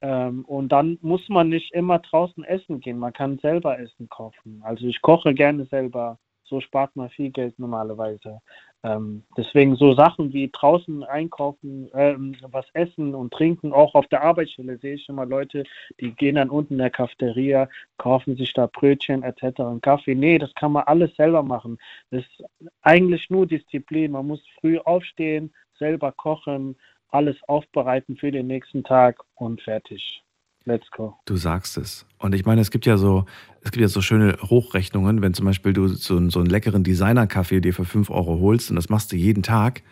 Ähm, 0.00 0.44
und 0.44 0.70
dann 0.70 0.98
muss 1.02 1.28
man 1.28 1.48
nicht 1.48 1.72
immer 1.72 1.98
draußen 1.98 2.44
essen 2.44 2.80
gehen. 2.80 2.98
Man 2.98 3.12
kann 3.12 3.38
selber 3.38 3.78
Essen 3.78 4.08
kochen. 4.08 4.60
Also 4.62 4.86
ich 4.86 5.00
koche 5.02 5.34
gerne 5.34 5.66
selber. 5.66 6.18
So 6.48 6.60
spart 6.60 6.96
man 6.96 7.10
viel 7.10 7.30
Geld 7.30 7.58
normalerweise. 7.58 8.40
Ähm, 8.84 9.24
deswegen 9.36 9.74
so 9.76 9.94
Sachen 9.94 10.32
wie 10.32 10.50
draußen 10.52 11.02
einkaufen, 11.02 11.90
ähm, 11.94 12.36
was 12.42 12.64
essen 12.74 13.14
und 13.14 13.32
trinken, 13.32 13.72
auch 13.72 13.94
auf 13.94 14.06
der 14.06 14.22
Arbeitsstelle 14.22 14.78
sehe 14.78 14.94
ich 14.94 15.08
immer 15.08 15.26
Leute, 15.26 15.64
die 16.00 16.12
gehen 16.12 16.36
dann 16.36 16.48
unten 16.48 16.74
in 16.74 16.78
der 16.78 16.90
Cafeteria, 16.90 17.68
kaufen 17.96 18.36
sich 18.36 18.52
da 18.52 18.66
Brötchen 18.66 19.24
etc. 19.24 19.60
und 19.60 19.82
Kaffee. 19.82 20.14
Nee, 20.14 20.38
das 20.38 20.54
kann 20.54 20.72
man 20.72 20.84
alles 20.84 21.14
selber 21.16 21.42
machen. 21.42 21.78
Das 22.10 22.22
ist 22.22 22.44
eigentlich 22.82 23.28
nur 23.30 23.46
Disziplin. 23.46 24.12
Man 24.12 24.28
muss 24.28 24.42
früh 24.60 24.78
aufstehen, 24.78 25.52
selber 25.78 26.12
kochen, 26.12 26.76
alles 27.08 27.36
aufbereiten 27.48 28.16
für 28.16 28.30
den 28.30 28.46
nächsten 28.46 28.84
Tag 28.84 29.22
und 29.34 29.60
fertig. 29.62 30.22
Let's 30.68 30.90
go. 30.90 31.16
Du 31.24 31.36
sagst 31.36 31.78
es. 31.78 32.04
Und 32.18 32.34
ich 32.34 32.44
meine, 32.44 32.60
es 32.60 32.70
gibt 32.70 32.84
ja 32.84 32.98
so, 32.98 33.24
es 33.62 33.70
gibt 33.72 33.80
ja 33.80 33.88
so 33.88 34.02
schöne 34.02 34.36
Hochrechnungen, 34.42 35.22
wenn 35.22 35.32
zum 35.32 35.46
Beispiel 35.46 35.72
du 35.72 35.88
so, 35.88 36.16
einen- 36.16 36.28
so 36.30 36.40
einen 36.40 36.50
leckeren 36.50 36.84
Designer-Kaffee 36.84 37.60
dir 37.60 37.72
für 37.72 37.86
5 37.86 38.10
Euro 38.10 38.38
holst 38.40 38.68
und 38.70 38.76
das 38.76 38.88
machst 38.90 39.10
du 39.12 39.16
jeden 39.16 39.42
Tag, 39.42 39.82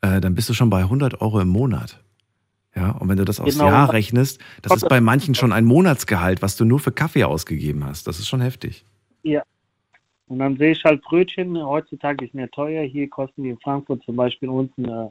äh, 0.00 0.20
dann 0.20 0.34
bist 0.34 0.48
du 0.48 0.54
schon 0.54 0.70
bei 0.70 0.82
100 0.84 1.20
Euro 1.20 1.40
im 1.40 1.48
Monat. 1.48 2.02
Ja, 2.74 2.90
und 2.90 3.08
wenn 3.08 3.16
du 3.16 3.24
das 3.24 3.40
aufs 3.40 3.54
Genau. 3.56 3.68
Jahr 3.70 3.92
rechnest, 3.92 4.40
das 4.62 4.74
ist 4.74 4.88
bei 4.88 5.00
manchen 5.00 5.34
schon 5.34 5.52
ein 5.52 5.64
Monatsgehalt, 5.64 6.42
was 6.42 6.56
du 6.56 6.64
nur 6.64 6.80
für 6.80 6.92
Kaffee 6.92 7.24
ausgegeben 7.24 7.84
hast. 7.84 8.06
Das 8.06 8.18
ist 8.18 8.28
schon 8.28 8.40
heftig. 8.40 8.84
Und 10.30 10.40
dann 10.40 10.58
sehe 10.58 10.72
ich 10.72 10.84
halt 10.84 11.00
Brötchen, 11.02 11.56
heutzutage 11.56 12.26
ist 12.26 12.34
mehr 12.34 12.50
teuer. 12.50 12.82
Hier 12.84 13.08
kosten 13.08 13.44
die 13.44 13.48
in 13.48 13.58
Frankfurt 13.60 14.02
zum 14.04 14.14
Beispiel 14.14 14.50
unten, 14.50 14.84
äh, 14.84 15.08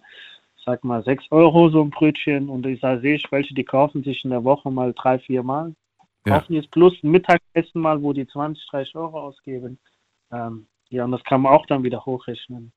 sag 0.67 0.83
mal, 0.83 1.01
6 1.01 1.31
Euro 1.31 1.69
so 1.69 1.81
ein 1.81 1.89
Brötchen. 1.89 2.49
Und 2.49 2.65
ich 2.65 2.81
sage, 2.81 3.01
sehe 3.01 3.15
ich 3.15 3.31
welche, 3.31 3.55
die 3.55 3.63
kaufen 3.63 4.03
sich 4.03 4.23
in 4.23 4.29
der 4.29 4.43
Woche 4.43 4.69
mal 4.69 4.93
drei, 4.93 5.17
vier 5.17 5.41
Mal. 5.41 5.73
Ja. 6.25 6.39
Kaufen 6.39 6.53
jetzt 6.53 6.69
plus 6.71 6.93
ein 7.03 7.09
Mittagessen 7.09 7.81
mal, 7.81 8.01
wo 8.03 8.11
die 8.13 8.27
20, 8.27 8.67
30 8.69 8.95
Euro 8.95 9.19
ausgeben. 9.19 9.79
Ähm, 10.31 10.67
ja, 10.89 11.05
und 11.05 11.13
das 11.13 11.23
kann 11.23 11.41
man 11.41 11.53
auch 11.53 11.65
dann 11.65 11.83
wieder 11.83 12.05
hochrechnen. 12.05 12.73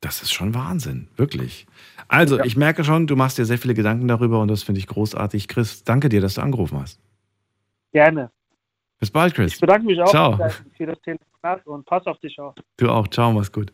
Das 0.00 0.22
ist 0.22 0.32
schon 0.32 0.54
Wahnsinn, 0.54 1.08
wirklich. 1.16 1.66
Also, 2.08 2.38
ich 2.40 2.56
merke 2.56 2.84
schon, 2.84 3.06
du 3.06 3.16
machst 3.16 3.38
dir 3.38 3.46
sehr 3.46 3.56
viele 3.56 3.72
Gedanken 3.72 4.06
darüber 4.06 4.40
und 4.40 4.48
das 4.48 4.62
finde 4.62 4.78
ich 4.78 4.86
großartig. 4.86 5.48
Chris, 5.48 5.82
danke 5.82 6.10
dir, 6.10 6.20
dass 6.20 6.34
du 6.34 6.42
angerufen 6.42 6.78
hast. 6.78 7.00
Gerne. 7.92 8.30
Bis 9.00 9.10
bald, 9.10 9.34
Chris. 9.34 9.54
Ich 9.54 9.60
bedanke 9.60 9.86
mich 9.86 10.00
auch 10.00 10.10
Ciao. 10.10 10.38
für 10.76 10.86
das 10.86 11.00
Telefonat 11.00 11.66
und 11.66 11.86
pass 11.86 12.04
auf 12.06 12.18
dich 12.18 12.38
auf. 12.38 12.54
Du 12.76 12.90
auch. 12.90 13.08
Ciao, 13.08 13.32
mach's 13.32 13.50
gut. 13.50 13.72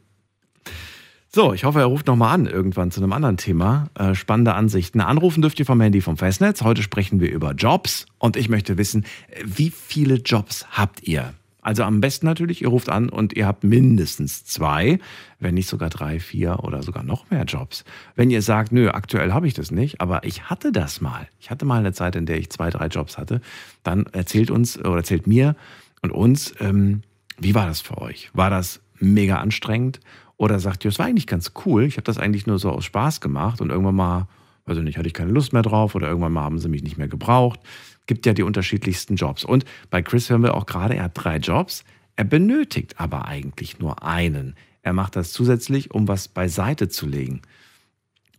So, 1.35 1.55
ich 1.55 1.65
hoffe, 1.65 1.79
er 1.79 1.87
ruft 1.87 2.09
nochmal 2.09 2.35
an, 2.35 2.45
irgendwann 2.45 2.91
zu 2.91 3.01
einem 3.01 3.15
anderen 3.15 3.39
Thema. 3.39 3.89
Äh, 3.95 4.15
spannende 4.15 4.53
Ansichten. 4.53 5.01
Anrufen 5.01 5.41
dürft 5.41 5.59
ihr 5.59 5.65
vom 5.65 5.81
Handy 5.81 6.03
vom 6.03 6.19
Festnetz. 6.19 6.61
Heute 6.61 6.83
sprechen 6.83 7.21
wir 7.21 7.33
über 7.33 7.53
Jobs 7.53 8.05
und 8.19 8.37
ich 8.37 8.51
möchte 8.51 8.77
wissen, 8.77 9.07
wie 9.43 9.71
viele 9.71 10.17
Jobs 10.17 10.67
habt 10.73 11.05
ihr? 11.05 11.33
Also 11.63 11.85
am 11.85 12.03
besten 12.03 12.27
natürlich, 12.27 12.61
ihr 12.61 12.69
ruft 12.69 12.91
an 12.91 13.09
und 13.09 13.33
ihr 13.35 13.47
habt 13.47 13.65
mindestens 13.65 14.45
zwei, 14.45 14.99
wenn 15.41 15.55
nicht 15.55 15.71
sogar 15.71 15.89
drei, 15.89 16.21
vier 16.21 16.65
oder 16.65 16.83
sogar 16.83 17.03
noch 17.03 17.31
mehr 17.31 17.45
Jobs. 17.45 17.87
Wenn 18.15 18.31
ihr 18.31 18.43
sagt, 18.43 18.71
nö, 18.71 18.91
aktuell 18.91 19.33
habe 19.33 19.47
ich 19.47 19.55
das 19.55 19.71
nicht, 19.71 20.03
aber 20.03 20.25
ich 20.25 20.51
hatte 20.51 20.71
das 20.71 21.01
mal. 21.01 21.29
Ich 21.41 21.51
hatte 21.51 21.65
mal 21.65 21.79
eine 21.79 21.95
Zeit, 21.95 22.15
in 22.15 22.27
der 22.27 22.37
ich 22.37 22.51
zwei, 22.51 22.69
drei 22.69 22.89
Jobs 22.89 23.17
hatte. 23.17 23.41
Dann 23.85 24.05
erzählt 24.13 24.51
uns 24.51 24.79
oder 24.79 24.97
erzählt 24.97 25.27
mir 25.27 25.57
und 26.03 26.11
uns, 26.11 26.53
ähm, 26.61 27.01
wie 27.39 27.55
war 27.55 27.69
das 27.69 27.81
für 27.81 27.97
euch? 27.97 28.29
War 28.35 28.51
das 28.51 28.83
mega 28.99 29.37
anstrengend? 29.37 30.01
Oder 30.43 30.59
sagt 30.59 30.85
ihr, 30.85 30.89
es 30.89 30.99
war 30.99 31.07
eigentlich 31.07 31.29
ganz 31.29 31.53
cool, 31.65 31.85
ich 31.85 31.99
habe 31.99 32.03
das 32.03 32.19
eigentlich 32.19 32.49
nur 32.49 32.59
so 32.59 32.71
aus 32.71 32.85
Spaß 32.87 33.21
gemacht 33.21 33.61
und 33.61 33.71
irgendwann 33.71 33.95
mal, 33.95 34.27
weiß 34.67 34.77
ich 34.77 34.83
nicht, 34.83 34.99
hatte 34.99 35.07
ich 35.07 35.15
keine 35.15 35.31
Lust 35.31 35.53
mehr 35.53 35.63
drauf 35.63 35.95
oder 35.95 36.09
irgendwann 36.09 36.33
mal 36.33 36.43
haben 36.43 36.59
sie 36.59 36.69
mich 36.69 36.83
nicht 36.83 36.99
mehr 36.99 37.07
gebraucht. 37.07 37.61
Gibt 38.07 38.27
ja 38.27 38.33
die 38.33 38.43
unterschiedlichsten 38.43 39.15
Jobs. 39.15 39.45
Und 39.45 39.65
bei 39.89 40.03
Chris 40.03 40.29
hören 40.31 40.43
wir 40.43 40.55
auch 40.55 40.67
gerade, 40.67 40.97
er 40.97 41.05
hat 41.05 41.13
drei 41.15 41.37
Jobs, 41.37 41.85
er 42.17 42.25
benötigt 42.25 42.99
aber 42.99 43.27
eigentlich 43.27 43.79
nur 43.79 44.03
einen. 44.03 44.57
Er 44.83 44.93
macht 44.93 45.15
das 45.15 45.33
zusätzlich, 45.33 45.93
um 45.93 46.09
was 46.09 46.27
beiseite 46.27 46.89
zu 46.89 47.07
legen. 47.07 47.43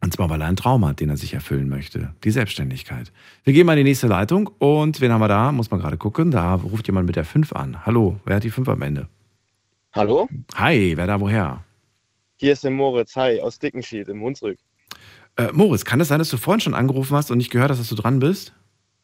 Und 0.01 0.11
zwar, 0.11 0.29
weil 0.29 0.41
er 0.41 0.47
einen 0.47 0.57
Traum 0.57 0.85
hat, 0.85 0.99
den 0.99 1.09
er 1.09 1.15
sich 1.15 1.33
erfüllen 1.33 1.69
möchte. 1.69 2.13
Die 2.25 2.31
Selbstständigkeit. 2.31 3.13
Wir 3.45 3.53
gehen 3.53 3.65
mal 3.65 3.77
in 3.77 3.85
die 3.85 3.91
nächste 3.91 4.07
Leitung 4.07 4.47
und 4.59 4.99
wen 4.99 5.13
haben 5.13 5.21
wir 5.21 5.29
da? 5.29 5.53
Muss 5.53 5.71
man 5.71 5.79
gerade 5.79 5.95
gucken. 5.95 6.31
Da 6.31 6.55
ruft 6.55 6.85
jemand 6.85 7.07
mit 7.07 7.15
der 7.15 7.23
5 7.23 7.53
an. 7.53 7.85
Hallo, 7.85 8.19
wer 8.25 8.35
hat 8.35 8.43
die 8.43 8.51
5 8.51 8.67
am 8.67 8.81
Ende? 8.81 9.07
Hallo, 9.93 10.27
Hi, 10.55 10.97
wer 10.97 11.07
da 11.07 11.21
woher? 11.21 11.63
Hier 12.37 12.53
ist 12.53 12.63
der 12.63 12.71
Moritz, 12.71 13.15
hi, 13.15 13.39
aus 13.41 13.59
Dickenschied 13.59 14.07
im 14.09 14.21
Hunsrück. 14.21 14.59
Äh, 15.35 15.51
Moritz, 15.51 15.85
kann 15.85 15.99
es 16.01 16.09
sein, 16.09 16.19
dass 16.19 16.29
du 16.29 16.37
vorhin 16.37 16.59
schon 16.61 16.73
angerufen 16.73 17.15
hast 17.15 17.31
und 17.31 17.37
nicht 17.37 17.51
gehört 17.51 17.71
hast, 17.71 17.79
dass 17.79 17.89
du 17.89 17.95
dran 17.95 18.19
bist? 18.19 18.53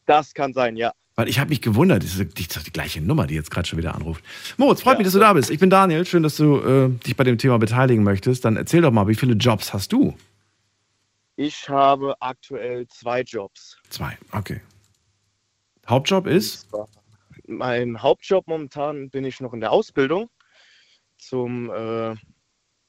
Das 0.06 0.34
kann 0.34 0.52
sein, 0.52 0.76
ja. 0.76 0.92
Weil 1.16 1.28
ich 1.28 1.38
habe 1.38 1.50
mich 1.50 1.60
gewundert, 1.60 2.02
das 2.02 2.16
ist 2.16 2.38
die, 2.38 2.46
das 2.46 2.58
ist 2.58 2.66
die 2.66 2.72
gleiche 2.72 3.00
Nummer, 3.00 3.26
die 3.26 3.34
jetzt 3.34 3.50
gerade 3.50 3.68
schon 3.68 3.78
wieder 3.78 3.94
anruft. 3.94 4.24
Moritz, 4.56 4.80
freut 4.82 4.94
Ja. 4.94 4.98
mich, 4.98 5.06
dass 5.06 5.14
du 5.14 5.20
da 5.20 5.32
bist. 5.32 5.50
Ich 5.50 5.58
bin 5.58 5.70
Daniel, 5.70 6.06
schön, 6.06 6.22
dass 6.22 6.36
du 6.36 6.58
äh, 6.60 6.88
dich 7.04 7.16
bei 7.16 7.24
dem 7.24 7.36
Thema 7.36 7.58
beteiligen 7.58 8.02
möchtest. 8.04 8.44
Dann 8.44 8.56
erzähl 8.56 8.80
doch 8.82 8.92
mal, 8.92 9.06
wie 9.08 9.14
viele 9.14 9.34
Jobs 9.34 9.72
hast 9.74 9.92
du? 9.92 10.14
Ich 11.36 11.68
habe 11.68 12.14
aktuell 12.20 12.86
zwei 12.88 13.22
Jobs. 13.22 13.78
Zwei, 13.88 14.16
okay. 14.32 14.60
Hauptjob 15.88 16.26
ist? 16.26 16.68
Mein 17.46 18.00
Hauptjob 18.00 18.46
momentan 18.46 19.10
bin 19.10 19.24
ich 19.24 19.40
noch 19.40 19.52
in 19.52 19.60
der 19.60 19.72
Ausbildung 19.72 20.30
zum 21.18 21.70
äh, 21.70 22.14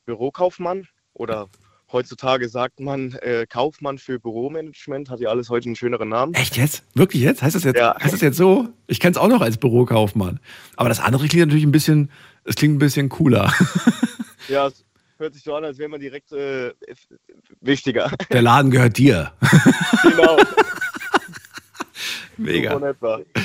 Bürokaufmann 0.05 0.87
oder 1.13 1.47
heutzutage 1.91 2.47
sagt 2.47 2.79
man 2.79 3.13
äh, 3.21 3.45
Kaufmann 3.49 3.97
für 3.97 4.17
Büromanagement, 4.19 5.09
hat 5.09 5.19
ja 5.19 5.29
alles 5.29 5.49
heute 5.49 5.65
einen 5.67 5.75
schöneren 5.75 6.09
Namen. 6.09 6.33
Echt 6.33 6.55
jetzt? 6.57 6.83
Wirklich 6.95 7.21
jetzt? 7.21 7.41
Heißt 7.41 7.55
das 7.55 7.63
jetzt, 7.65 7.77
Ja. 7.77 7.95
heißt 8.01 8.13
das 8.13 8.21
jetzt 8.21 8.37
so? 8.37 8.69
Ich 8.87 8.99
kenne 8.99 9.11
es 9.11 9.17
auch 9.17 9.27
noch 9.27 9.41
als 9.41 9.57
Bürokaufmann. 9.57 10.39
Aber 10.77 10.87
das 10.89 10.99
andere 11.01 11.27
klingt 11.27 11.47
natürlich 11.47 11.65
ein 11.65 11.71
bisschen, 11.71 12.09
es 12.45 12.55
klingt 12.55 12.75
ein 12.75 12.79
bisschen 12.79 13.09
cooler. 13.09 13.53
Ja, 14.47 14.67
es 14.67 14.83
hört 15.17 15.33
sich 15.35 15.43
so 15.43 15.55
an, 15.55 15.63
als 15.63 15.77
wäre 15.77 15.87
man 15.87 15.99
direkt 16.01 16.31
äh, 16.33 16.73
wichtiger. 17.61 18.11
Der 18.31 18.41
Laden 18.41 18.69
gehört 18.71 18.97
dir. 18.97 19.31
genau. 20.03 20.37
Mega. 22.37 22.95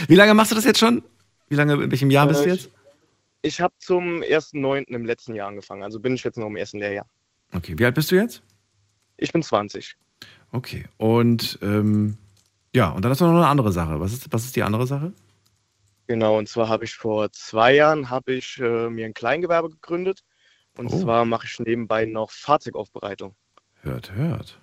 Wie 0.09 0.15
lange 0.15 0.35
machst 0.35 0.51
du 0.51 0.57
das 0.57 0.65
jetzt 0.65 0.81
schon? 0.81 1.03
Wie 1.49 1.55
lange, 1.55 1.75
in 1.75 1.91
welchem 1.91 2.11
Jahr 2.11 2.27
bist 2.27 2.41
du 2.45 2.49
Äh, 2.49 2.53
jetzt? 2.55 2.71
Ich 3.47 3.61
habe 3.61 3.75
zum 3.79 4.23
1.9. 4.23 4.89
im 4.89 5.05
letzten 5.07 5.33
Jahr 5.37 5.47
angefangen, 5.47 5.85
also 5.85 6.01
bin 6.01 6.15
ich 6.17 6.25
jetzt 6.25 6.37
noch 6.37 6.49
im 6.49 6.57
ersten 6.57 6.81
Lehrjahr. 6.81 7.07
Okay, 7.55 7.79
wie 7.79 7.85
alt 7.85 7.95
bist 7.95 8.11
du 8.11 8.17
jetzt? 8.17 8.43
Ich 9.19 9.33
bin 9.33 9.41
20. 9.41 9.95
Okay. 10.51 10.87
Und 10.97 11.57
ähm, 11.63 12.19
ja, 12.75 12.91
und 12.91 13.05
dann 13.05 13.13
hast 13.13 13.21
du 13.21 13.25
noch 13.25 13.35
eine 13.37 13.47
andere 13.47 13.71
Sache. 13.71 14.01
Was 14.01 14.13
ist, 14.13 14.33
was 14.33 14.45
ist 14.47 14.57
die 14.57 14.65
andere 14.65 14.89
Sache? 14.89 15.13
Genau, 16.09 16.37
und 16.39 16.49
zwar 16.49 16.69
habe 16.69 16.85
ich 16.87 16.95
vor 16.97 17.31
zwei 17.31 17.73
Jahren 17.77 18.11
habe 18.11 18.33
ich 18.35 18.59
äh, 18.59 18.91
mir 18.91 19.07
ein 19.07 19.15
Kleingewerbe 19.15 19.71
gegründet. 19.71 20.25
Und 20.77 20.89
Oh. 20.93 21.01
zwar 21.01 21.25
mache 21.25 21.47
ich 21.47 21.61
nebenbei 21.61 22.05
noch 22.05 22.33
Fahrzeugaufbereitung. 22.33 23.37
Hört, 23.83 24.13
hört. 24.13 24.61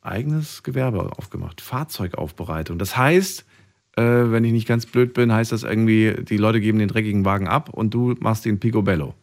Eigenes 0.00 0.62
Gewerbe 0.62 1.12
aufgemacht. 1.18 1.60
Fahrzeugaufbereitung. 1.60 2.78
Das 2.78 2.96
heißt, 2.96 3.44
äh, 3.96 4.30
wenn 4.30 4.44
ich 4.44 4.52
nicht 4.52 4.68
ganz 4.68 4.86
blöd 4.86 5.14
bin, 5.14 5.32
heißt 5.32 5.52
das 5.52 5.62
irgendwie, 5.62 6.14
die 6.22 6.36
Leute 6.36 6.60
geben 6.60 6.78
den 6.78 6.88
dreckigen 6.88 7.24
Wagen 7.24 7.48
ab 7.48 7.70
und 7.70 7.94
du 7.94 8.14
machst 8.20 8.44
den 8.44 8.60
Picobello. 8.60 9.14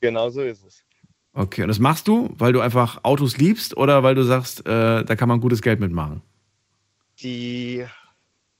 Genau 0.00 0.30
so 0.30 0.42
ist 0.42 0.64
es. 0.64 0.84
Okay, 1.32 1.62
und 1.62 1.68
das 1.68 1.78
machst 1.78 2.08
du, 2.08 2.34
weil 2.36 2.52
du 2.52 2.60
einfach 2.60 3.04
Autos 3.04 3.36
liebst 3.36 3.76
oder 3.76 4.02
weil 4.02 4.14
du 4.14 4.24
sagst, 4.24 4.66
äh, 4.66 5.04
da 5.04 5.16
kann 5.16 5.28
man 5.28 5.40
gutes 5.40 5.62
Geld 5.62 5.80
mitmachen? 5.80 6.22
Die 7.20 7.86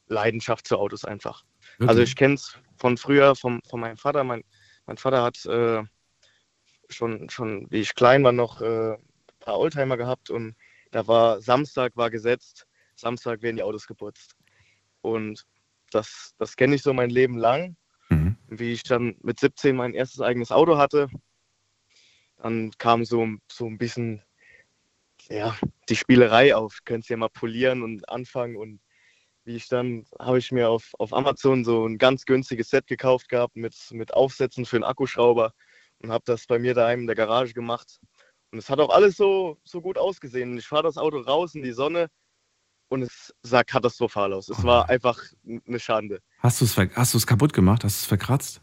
Leidenschaft 0.06 0.66
zu 0.66 0.78
Autos 0.78 1.04
einfach. 1.04 1.44
Wirklich? 1.78 1.88
Also 1.88 2.02
ich 2.02 2.16
kenne 2.16 2.34
es 2.34 2.56
von 2.76 2.96
früher, 2.96 3.34
vom, 3.34 3.60
von 3.68 3.80
meinem 3.80 3.96
Vater. 3.96 4.24
Mein, 4.24 4.44
mein 4.86 4.96
Vater 4.96 5.22
hat 5.22 5.44
äh, 5.46 5.82
schon, 6.88 7.28
schon, 7.30 7.66
wie 7.70 7.80
ich 7.80 7.94
klein 7.94 8.24
war, 8.24 8.32
noch 8.32 8.60
äh, 8.60 8.92
ein 8.92 8.98
paar 9.40 9.58
Oldtimer 9.58 9.96
gehabt 9.96 10.30
und 10.30 10.54
da 10.90 11.06
war 11.06 11.40
Samstag 11.40 11.96
war 11.96 12.10
gesetzt, 12.10 12.66
Samstag 12.94 13.42
werden 13.42 13.56
die 13.56 13.62
Autos 13.62 13.86
geputzt. 13.86 14.37
Und 15.08 15.46
das, 15.90 16.34
das 16.38 16.56
kenne 16.56 16.74
ich 16.74 16.82
so 16.82 16.92
mein 16.92 17.10
Leben 17.10 17.36
lang. 17.36 17.76
Mhm. 18.08 18.36
Wie 18.48 18.72
ich 18.72 18.82
dann 18.82 19.16
mit 19.22 19.40
17 19.40 19.76
mein 19.76 19.94
erstes 19.94 20.20
eigenes 20.20 20.52
Auto 20.52 20.78
hatte, 20.78 21.08
dann 22.38 22.70
kam 22.78 23.04
so, 23.04 23.26
so 23.50 23.66
ein 23.66 23.78
bisschen 23.78 24.22
ja, 25.28 25.56
die 25.88 25.96
Spielerei 25.96 26.54
auf. 26.54 26.78
Könntest 26.84 27.10
ja 27.10 27.16
mal 27.16 27.28
polieren 27.28 27.82
und 27.82 28.08
anfangen 28.08 28.56
und 28.56 28.80
wie 29.44 29.56
ich 29.56 29.68
dann, 29.68 30.04
habe 30.18 30.38
ich 30.38 30.52
mir 30.52 30.68
auf, 30.68 30.92
auf 30.98 31.14
Amazon 31.14 31.64
so 31.64 31.86
ein 31.86 31.96
ganz 31.96 32.26
günstiges 32.26 32.68
Set 32.68 32.86
gekauft 32.86 33.30
gehabt 33.30 33.56
mit, 33.56 33.74
mit 33.92 34.12
Aufsätzen 34.12 34.66
für 34.66 34.76
einen 34.76 34.84
Akkuschrauber 34.84 35.54
und 36.00 36.10
habe 36.10 36.24
das 36.26 36.46
bei 36.46 36.58
mir 36.58 36.74
daheim 36.74 37.00
in 37.00 37.06
der 37.06 37.16
Garage 37.16 37.54
gemacht. 37.54 37.98
Und 38.50 38.58
es 38.58 38.68
hat 38.68 38.78
auch 38.78 38.90
alles 38.90 39.16
so, 39.16 39.58
so 39.64 39.80
gut 39.80 39.96
ausgesehen. 39.96 40.58
Ich 40.58 40.66
fahre 40.66 40.82
das 40.82 40.98
Auto 40.98 41.18
raus 41.18 41.54
in 41.54 41.62
die 41.62 41.72
Sonne 41.72 42.08
und 42.88 43.02
es 43.02 43.34
sah 43.42 43.62
katastrophal 43.62 44.32
aus. 44.32 44.48
Es 44.48 44.62
war 44.64 44.88
einfach 44.88 45.18
eine 45.66 45.78
Schande. 45.78 46.20
Hast 46.40 46.60
du 46.60 46.64
es 46.64 46.76
hast 46.76 47.14
du's 47.14 47.26
kaputt 47.26 47.52
gemacht? 47.52 47.84
Hast 47.84 48.00
du 48.00 48.02
es 48.02 48.06
verkratzt? 48.06 48.60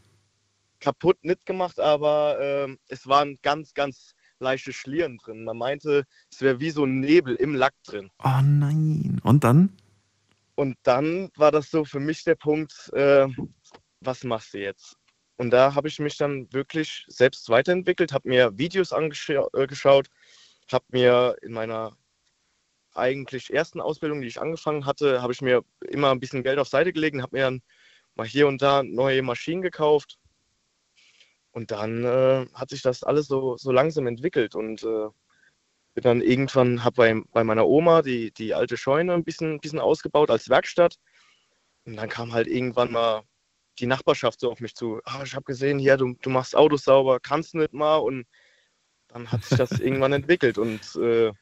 Kaputt 0.80 1.24
nicht 1.24 1.46
gemacht, 1.46 1.80
aber 1.80 2.38
ähm, 2.40 2.78
es 2.88 3.06
waren 3.06 3.38
ganz, 3.42 3.72
ganz 3.74 4.14
leichte 4.38 4.72
Schlieren 4.72 5.18
drin. 5.18 5.44
Man 5.44 5.56
meinte, 5.56 6.04
es 6.30 6.40
wäre 6.40 6.60
wie 6.60 6.70
so 6.70 6.84
ein 6.84 7.00
Nebel 7.00 7.34
im 7.36 7.54
Lack 7.54 7.74
drin. 7.84 8.10
Oh 8.22 8.40
nein. 8.42 9.20
Und 9.22 9.44
dann? 9.44 9.72
Und 10.54 10.76
dann 10.82 11.30
war 11.36 11.50
das 11.50 11.70
so 11.70 11.84
für 11.84 12.00
mich 12.00 12.24
der 12.24 12.34
Punkt, 12.34 12.90
äh, 12.92 13.26
was 14.00 14.24
machst 14.24 14.54
du 14.54 14.58
jetzt? 14.58 14.96
Und 15.36 15.50
da 15.50 15.74
habe 15.74 15.88
ich 15.88 15.98
mich 15.98 16.16
dann 16.16 16.50
wirklich 16.52 17.04
selbst 17.08 17.48
weiterentwickelt, 17.50 18.12
habe 18.12 18.28
mir 18.28 18.56
Videos 18.56 18.92
angeschaut, 18.92 19.52
äh, 19.54 19.66
geschaut, 19.66 20.08
habe 20.72 20.84
mir 20.92 21.36
in 21.42 21.52
meiner 21.52 21.94
eigentlich 22.96 23.52
ersten 23.52 23.80
Ausbildung, 23.80 24.20
die 24.20 24.28
ich 24.28 24.40
angefangen 24.40 24.86
hatte, 24.86 25.22
habe 25.22 25.32
ich 25.32 25.42
mir 25.42 25.62
immer 25.80 26.10
ein 26.10 26.20
bisschen 26.20 26.42
Geld 26.42 26.58
auf 26.58 26.68
Seite 26.68 26.92
gelegt 26.92 27.20
habe 27.22 27.36
mir 27.36 27.44
dann 27.44 27.62
mal 28.14 28.26
hier 28.26 28.48
und 28.48 28.62
da 28.62 28.82
neue 28.82 29.22
Maschinen 29.22 29.62
gekauft. 29.62 30.18
Und 31.52 31.70
dann 31.70 32.04
äh, 32.04 32.46
hat 32.54 32.70
sich 32.70 32.82
das 32.82 33.02
alles 33.02 33.26
so, 33.28 33.56
so 33.56 33.72
langsam 33.72 34.06
entwickelt 34.06 34.54
und 34.54 34.82
äh, 34.82 35.08
bin 35.94 36.02
dann 36.02 36.20
irgendwann, 36.20 36.84
habe 36.84 36.96
bei, 36.96 37.22
bei 37.32 37.44
meiner 37.44 37.66
Oma 37.66 38.02
die, 38.02 38.30
die 38.32 38.52
alte 38.52 38.76
Scheune 38.76 39.14
ein 39.14 39.24
bisschen, 39.24 39.60
bisschen 39.60 39.78
ausgebaut 39.78 40.30
als 40.30 40.50
Werkstatt. 40.50 40.96
Und 41.86 41.96
dann 41.96 42.10
kam 42.10 42.32
halt 42.32 42.48
irgendwann 42.48 42.92
mal 42.92 43.22
die 43.78 43.86
Nachbarschaft 43.86 44.40
so 44.40 44.50
auf 44.50 44.60
mich 44.60 44.74
zu. 44.74 45.00
Ah, 45.04 45.22
ich 45.24 45.34
habe 45.34 45.44
gesehen, 45.44 45.78
hier, 45.78 45.96
du, 45.96 46.14
du 46.20 46.30
machst 46.30 46.54
Autos 46.54 46.84
sauber, 46.84 47.20
kannst 47.20 47.54
nicht 47.54 47.72
mal? 47.72 47.96
Und 47.96 48.26
dann 49.08 49.32
hat 49.32 49.44
sich 49.44 49.56
das 49.56 49.70
irgendwann 49.80 50.12
entwickelt. 50.12 50.58
Und 50.58 50.96
äh, 50.96 51.32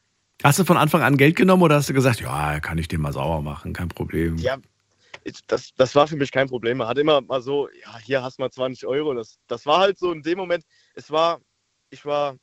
Hast 0.43 0.59
du 0.59 0.63
von 0.65 0.77
Anfang 0.77 1.01
an 1.01 1.17
Geld 1.17 1.35
genommen 1.35 1.63
oder 1.63 1.75
hast 1.75 1.89
du 1.89 1.93
gesagt, 1.93 2.19
ja, 2.21 2.59
kann 2.59 2.77
ich 2.77 2.87
den 2.87 3.01
mal 3.01 3.13
sauber 3.13 3.41
machen, 3.41 3.73
kein 3.73 3.87
Problem? 3.89 4.37
ja, 4.37 4.57
das, 5.47 5.73
das 5.75 5.95
war 5.95 6.07
für 6.07 6.17
mich 6.17 6.31
kein 6.31 6.47
Problem. 6.47 6.77
Man 6.77 6.87
hat 6.87 6.99
immer 6.99 7.19
mal 7.21 7.41
so, 7.41 7.67
ja, 7.69 7.97
hier 7.97 8.21
hast 8.21 8.37
du 8.37 8.43
mal 8.43 8.51
20 8.51 8.85
Euro. 8.85 9.13
Das, 9.15 9.39
das 9.47 9.65
war 9.65 9.79
halt 9.79 9.97
so 9.97 10.11
in 10.11 10.21
dem 10.21 10.37
Moment, 10.37 10.63
es 10.93 11.09
war, 11.09 11.39
ich 11.89 12.05
war 12.05 12.35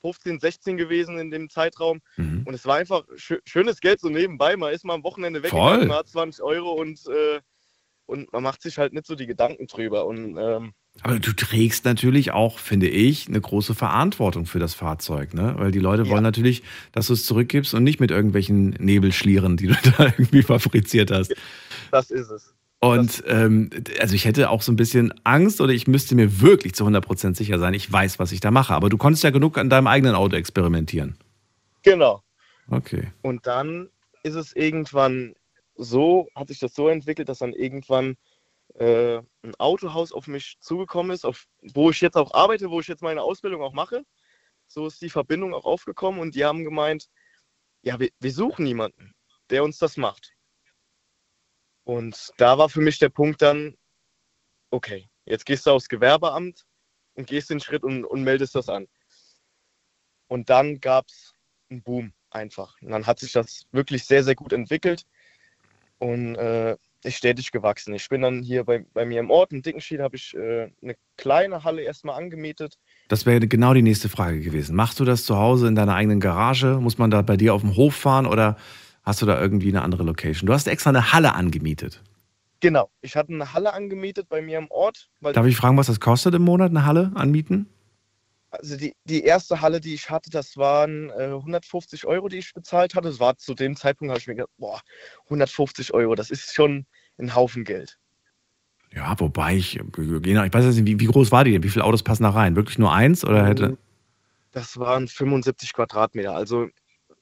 15, 0.00 0.40
16 0.40 0.76
gewesen 0.76 1.18
in 1.18 1.30
dem 1.30 1.48
Zeitraum 1.48 2.00
Mhm. 2.16 2.42
und 2.44 2.54
es 2.54 2.64
war 2.66 2.76
einfach 2.76 3.04
schö 3.16 3.38
schönes 3.44 3.80
Geld 3.80 4.00
so 4.00 4.08
nebenbei. 4.08 4.56
Man 4.56 4.72
ist 4.72 4.84
mal 4.84 4.94
am 4.94 5.04
Wochenende 5.04 5.42
weggegangen, 5.42 5.88
man 5.88 5.98
hat 5.98 6.08
20 6.08 6.42
Euro 6.42 6.72
und, 6.72 6.98
äh, 7.08 7.40
und 8.08 8.32
man 8.32 8.42
macht 8.42 8.62
sich 8.62 8.78
halt 8.78 8.92
nicht 8.92 9.06
so 9.06 9.14
die 9.14 9.26
Gedanken 9.26 9.66
drüber. 9.66 10.06
Und 10.06 10.36
ähm, 10.38 10.72
Aber 11.02 11.18
du 11.18 11.32
trägst 11.32 11.84
natürlich 11.84 12.30
auch, 12.32 12.58
finde 12.58 12.88
ich, 12.88 13.28
eine 13.28 13.40
große 13.40 13.74
Verantwortung 13.74 14.46
für 14.46 14.58
das 14.58 14.74
Fahrzeug, 14.74 15.34
ne? 15.34 15.54
Weil 15.58 15.70
die 15.70 15.78
Leute 15.78 16.04
Ja. 16.04 16.10
wollen 16.10 16.22
natürlich, 16.22 16.62
dass 16.92 17.08
du 17.08 17.12
es 17.12 17.26
zurückgibst 17.26 17.74
und 17.74 17.84
nicht 17.84 18.00
mit 18.00 18.10
irgendwelchen 18.10 18.70
Nebelschlieren, 18.70 19.56
die 19.56 19.66
du 19.68 19.74
da 19.98 20.04
irgendwie 20.06 20.42
fabriziert 20.42 21.10
hast. 21.10 21.34
das 21.90 22.10
ist 22.10 22.30
es. 22.30 22.54
Und 22.80 23.24
ähm, 23.26 23.70
also 24.00 24.14
ich 24.14 24.24
hätte 24.24 24.50
auch 24.50 24.62
so 24.62 24.70
ein 24.72 24.76
bisschen 24.76 25.12
Angst 25.24 25.60
oder 25.60 25.72
ich 25.72 25.86
müsste 25.88 26.14
mir 26.14 26.40
wirklich 26.40 26.74
zu 26.74 26.86
100% 26.86 27.36
sicher 27.36 27.58
sein, 27.58 27.74
ich 27.74 27.90
weiß, 27.92 28.18
was 28.20 28.30
ich 28.32 28.38
da 28.40 28.50
mache. 28.52 28.72
Aber 28.72 28.88
du 28.88 28.96
konntest 28.96 29.24
ja 29.24 29.30
genug 29.30 29.58
an 29.58 29.68
deinem 29.68 29.88
eigenen 29.88 30.14
Auto 30.14 30.36
experimentieren. 30.36 31.16
Genau. 31.82 32.22
Okay. 32.70 33.08
Und 33.22 33.46
dann 33.46 33.88
ist 34.22 34.34
es 34.36 34.54
irgendwann 34.54 35.34
so, 35.78 36.28
hat 36.34 36.48
sich 36.48 36.58
das 36.58 36.74
so 36.74 36.88
entwickelt, 36.88 37.28
dass 37.28 37.38
dann 37.38 37.52
irgendwann 37.52 38.16
äh, 38.74 39.18
ein 39.42 39.54
Autohaus 39.58 40.12
auf 40.12 40.26
mich 40.26 40.58
zugekommen 40.60 41.12
ist, 41.12 41.24
auf, 41.24 41.46
wo 41.62 41.90
ich 41.90 42.00
jetzt 42.00 42.16
auch 42.16 42.34
arbeite, 42.34 42.70
wo 42.70 42.80
ich 42.80 42.88
jetzt 42.88 43.02
meine 43.02 43.22
Ausbildung 43.22 43.62
auch 43.62 43.72
mache. 43.72 44.04
So 44.66 44.86
ist 44.86 45.00
die 45.00 45.08
Verbindung 45.08 45.54
auch 45.54 45.64
aufgekommen 45.64 46.20
und 46.20 46.34
die 46.34 46.44
haben 46.44 46.64
gemeint, 46.64 47.08
ja, 47.82 47.98
wir, 47.98 48.10
wir 48.18 48.32
suchen 48.32 48.66
jemanden, 48.66 49.14
der 49.50 49.64
uns 49.64 49.78
das 49.78 49.96
macht. 49.96 50.34
Und 51.84 52.32
da 52.36 52.58
war 52.58 52.68
für 52.68 52.82
mich 52.82 52.98
der 52.98 53.08
Punkt 53.08 53.40
dann, 53.40 53.74
okay, 54.70 55.08
jetzt 55.24 55.46
gehst 55.46 55.66
du 55.66 55.70
aufs 55.70 55.88
Gewerbeamt 55.88 56.66
und 57.14 57.26
gehst 57.26 57.48
den 57.48 57.60
Schritt 57.60 57.84
und, 57.84 58.04
und 58.04 58.24
meldest 58.24 58.54
das 58.54 58.68
an. 58.68 58.88
Und 60.26 60.50
dann 60.50 60.80
gab 60.80 61.06
es 61.08 61.32
einen 61.70 61.82
Boom 61.82 62.12
einfach. 62.30 62.76
Und 62.82 62.90
dann 62.90 63.06
hat 63.06 63.20
sich 63.20 63.32
das 63.32 63.66
wirklich 63.70 64.04
sehr, 64.04 64.22
sehr 64.22 64.34
gut 64.34 64.52
entwickelt 64.52 65.06
und 65.98 66.36
äh, 66.36 66.76
ist 67.04 67.16
stetig 67.16 67.52
gewachsen. 67.52 67.94
Ich 67.94 68.08
bin 68.08 68.22
dann 68.22 68.42
hier 68.42 68.64
bei, 68.64 68.84
bei 68.92 69.04
mir 69.04 69.20
im 69.20 69.30
Ort, 69.30 69.52
in 69.52 69.62
Dickenschied, 69.62 70.00
habe 70.00 70.16
ich 70.16 70.34
äh, 70.34 70.70
eine 70.82 70.94
kleine 71.16 71.64
Halle 71.64 71.82
erstmal 71.82 72.20
angemietet. 72.20 72.78
Das 73.08 73.26
wäre 73.26 73.46
genau 73.46 73.74
die 73.74 73.82
nächste 73.82 74.08
Frage 74.08 74.40
gewesen. 74.40 74.74
Machst 74.74 74.98
du 75.00 75.04
das 75.04 75.24
zu 75.24 75.36
Hause 75.36 75.68
in 75.68 75.74
deiner 75.74 75.94
eigenen 75.94 76.20
Garage? 76.20 76.78
Muss 76.80 76.98
man 76.98 77.10
da 77.10 77.22
bei 77.22 77.36
dir 77.36 77.54
auf 77.54 77.62
dem 77.62 77.76
Hof 77.76 77.94
fahren 77.94 78.26
oder 78.26 78.56
hast 79.02 79.22
du 79.22 79.26
da 79.26 79.40
irgendwie 79.40 79.68
eine 79.68 79.82
andere 79.82 80.02
Location? 80.02 80.46
Du 80.46 80.52
hast 80.52 80.66
extra 80.66 80.90
eine 80.90 81.12
Halle 81.12 81.34
angemietet. 81.34 82.02
Genau, 82.60 82.90
ich 83.02 83.14
hatte 83.14 83.32
eine 83.32 83.52
Halle 83.52 83.72
angemietet 83.72 84.28
bei 84.28 84.42
mir 84.42 84.58
im 84.58 84.68
Ort, 84.70 85.08
Darf 85.20 85.46
ich 85.46 85.56
fragen, 85.56 85.76
was 85.76 85.86
das 85.86 86.00
kostet 86.00 86.34
im 86.34 86.42
Monat, 86.42 86.70
eine 86.70 86.84
Halle 86.84 87.12
anmieten? 87.14 87.68
Also 88.50 88.76
die, 88.76 88.94
die 89.04 89.24
erste 89.24 89.60
Halle, 89.60 89.80
die 89.80 89.94
ich 89.94 90.10
hatte, 90.10 90.30
das 90.30 90.56
waren 90.56 91.10
äh, 91.10 91.24
150 91.34 92.06
Euro, 92.06 92.28
die 92.28 92.38
ich 92.38 92.54
bezahlt 92.54 92.94
hatte. 92.94 93.08
Das 93.08 93.20
war 93.20 93.36
zu 93.36 93.54
dem 93.54 93.76
Zeitpunkt, 93.76 94.10
habe 94.10 94.20
ich 94.20 94.26
mir 94.26 94.34
gedacht, 94.34 94.50
boah, 94.58 94.80
150 95.24 95.92
Euro, 95.94 96.14
das 96.14 96.30
ist 96.30 96.54
schon 96.54 96.86
ein 97.18 97.34
Haufen 97.34 97.64
Geld. 97.64 97.98
Ja, 98.94 99.18
wobei 99.20 99.56
ich, 99.56 99.78
genau, 99.92 100.44
ich 100.44 100.52
weiß 100.52 100.64
jetzt 100.64 100.76
nicht, 100.76 100.86
wie, 100.86 101.00
wie 101.00 101.12
groß 101.12 101.30
war 101.30 101.44
die 101.44 101.52
denn? 101.52 101.62
Wie 101.62 101.68
viele 101.68 101.84
Autos 101.84 102.02
passen 102.02 102.22
da 102.22 102.30
rein? 102.30 102.56
Wirklich 102.56 102.78
nur 102.78 102.92
eins 102.92 103.24
oder 103.24 103.46
hätte. 103.46 103.76
Das 104.52 104.78
waren 104.78 105.08
75 105.08 105.74
Quadratmeter. 105.74 106.34
Also 106.34 106.68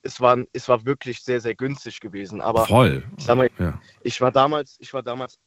es 0.03 0.21
war, 0.21 0.39
es 0.53 0.69
war 0.69 0.85
wirklich 0.87 1.23
sehr, 1.23 1.41
sehr 1.41 1.57
günstig 1.57 1.99
gewesen. 1.99 2.41
Aber 2.41 2.67
Voll. 2.67 3.03
ich 3.19 3.27
mal, 3.27 3.51
Ja. 3.59 3.81
ich 4.03 4.21
war 4.21 4.31
damals, 4.31 4.77
ich 4.79 4.95
war 4.95 5.03
damals 5.03 5.39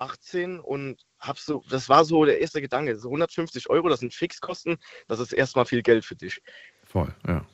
18 0.00 0.60
und 0.60 1.04
hab 1.18 1.38
so, 1.38 1.62
das 1.68 1.88
war 1.88 2.04
so 2.04 2.24
der 2.24 2.40
erste 2.40 2.60
Gedanke. 2.60 2.98
So 2.98 3.08
150 3.08 3.68
Euro, 3.70 3.88
das 3.88 4.00
sind 4.00 4.14
Fixkosten, 4.14 4.78
das 5.08 5.20
ist 5.20 5.32
erstmal 5.32 5.66
viel 5.66 5.82
Geld 5.82 6.04
für 6.04 6.16
dich. 6.16 6.40
Voll, 6.84 7.14
ja. 7.26 7.46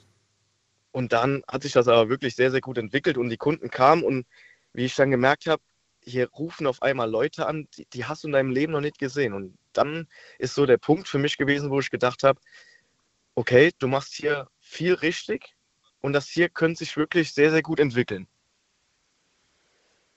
Und 0.93 1.13
dann 1.13 1.43
hat 1.49 1.63
sich 1.63 1.73
das 1.73 1.89
aber 1.89 2.09
wirklich 2.09 2.37
sehr, 2.37 2.51
sehr 2.51 2.63
gut 2.63 2.79
entwickelt 2.79 3.19
und 3.19 3.29
die 3.29 3.37
Kunden 3.37 3.69
kamen 3.69 4.03
und 4.03 4.27
wie 4.73 4.85
ich 4.85 4.95
dann 4.95 5.11
gemerkt 5.11 5.47
habe, 5.47 5.63
hier 6.01 6.31
rufen 6.31 6.67
auf 6.67 6.83
einmal 6.83 7.11
Leute 7.11 7.47
an, 7.47 7.69
die, 7.77 7.87
die 7.87 8.05
hast 8.05 8.23
du 8.23 8.29
in 8.29 8.33
deinem 8.33 8.51
Leben 8.51 8.73
noch 8.73 8.81
nicht 8.81 8.99
gesehen. 8.99 9.35
Und 9.35 9.59
dann 9.73 10.09
ist 10.39 10.55
so 10.55 10.65
der 10.65 10.79
Punkt 10.79 11.09
für 11.09 11.19
mich 11.19 11.37
gewesen, 11.37 11.71
wo 11.71 11.81
ich 11.81 11.91
gedacht 11.91 12.23
habe, 12.23 12.41
okay, 13.35 13.73
du 13.79 13.89
machst 13.89 14.15
hier 14.15 14.49
viel 14.61 14.95
richtig 14.95 15.57
und 16.01 16.13
das 16.13 16.29
hier 16.29 16.49
könnte 16.49 16.79
sich 16.79 16.97
wirklich 16.97 17.33
sehr, 17.33 17.51
sehr 17.51 17.63
gut 17.63 17.81
entwickeln. 17.81 18.29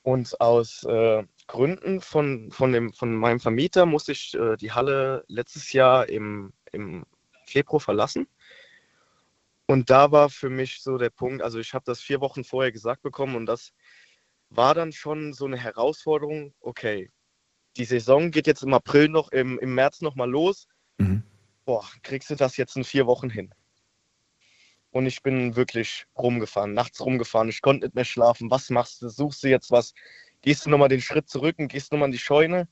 Und 0.04 0.40
aus 0.40 0.84
äh, 0.84 1.24
Gründen 1.50 2.00
von, 2.00 2.52
von, 2.52 2.72
dem, 2.72 2.94
von 2.94 3.16
meinem 3.16 3.40
Vermieter 3.40 3.88
musste 3.88 4.12
ich 4.12 4.36
äh, 4.36 4.56
die 4.56 4.72
Halle 4.72 5.26
letztes 5.28 5.74
Jahr 5.74 6.08
im, 6.08 6.54
im 6.72 7.06
Februar 7.44 7.80
verlassen. 7.80 8.28
Und 9.66 9.90
da 9.90 10.12
war 10.12 10.30
für 10.30 10.52
mich 10.52 10.84
so 10.84 11.00
der 11.00 11.10
Punkt, 11.10 11.42
also 11.42 11.58
ich 11.58 11.74
habe 11.74 11.84
das 11.86 12.02
vier 12.02 12.22
Wochen 12.22 12.44
vorher 12.44 12.72
gesagt 12.72 13.02
bekommen 13.02 13.36
und 13.36 13.48
das 13.48 13.74
war 14.52 14.76
dann 14.76 14.92
schon 14.92 15.34
so 15.34 15.46
eine 15.46 15.58
Herausforderung, 15.58 16.54
okay, 16.62 17.10
die 17.78 17.86
Saison 17.86 18.30
geht 18.30 18.46
jetzt 18.46 18.62
im 18.62 18.76
April 18.76 19.10
noch, 19.10 19.32
im, 19.32 19.58
im 19.58 19.74
März 19.74 20.02
noch 20.02 20.14
mal 20.14 20.30
los. 20.30 20.68
Mhm. 21.00 21.24
Boah, 21.66 21.88
kriegst 22.04 22.30
du 22.30 22.36
das 22.36 22.58
jetzt 22.58 22.76
in 22.76 22.84
vier 22.84 23.08
Wochen 23.08 23.30
hin? 23.30 23.56
Und 24.92 25.08
ich 25.08 25.24
bin 25.24 25.56
wirklich 25.56 26.06
rumgefahren, 26.16 26.74
nachts 26.74 27.04
rumgefahren, 27.04 27.50
ich 27.50 27.62
konnte 27.62 27.88
nicht 27.88 27.96
mehr 27.96 28.06
schlafen. 28.06 28.52
Was 28.52 28.70
machst 28.70 29.02
du? 29.02 29.10
Suchst 29.10 29.44
du 29.44 29.48
jetzt 29.48 29.72
was? 29.72 29.94
Gehst 30.42 30.66
du 30.66 30.70
nochmal 30.70 30.90
den 30.90 31.02
Schritt 31.02 31.30
zurück 31.30 31.60
und 31.60 31.68
gehst 31.68 31.92
nochmal 31.92 32.08
in 32.08 32.14
die 32.14 32.20
Scheune? 32.20 32.68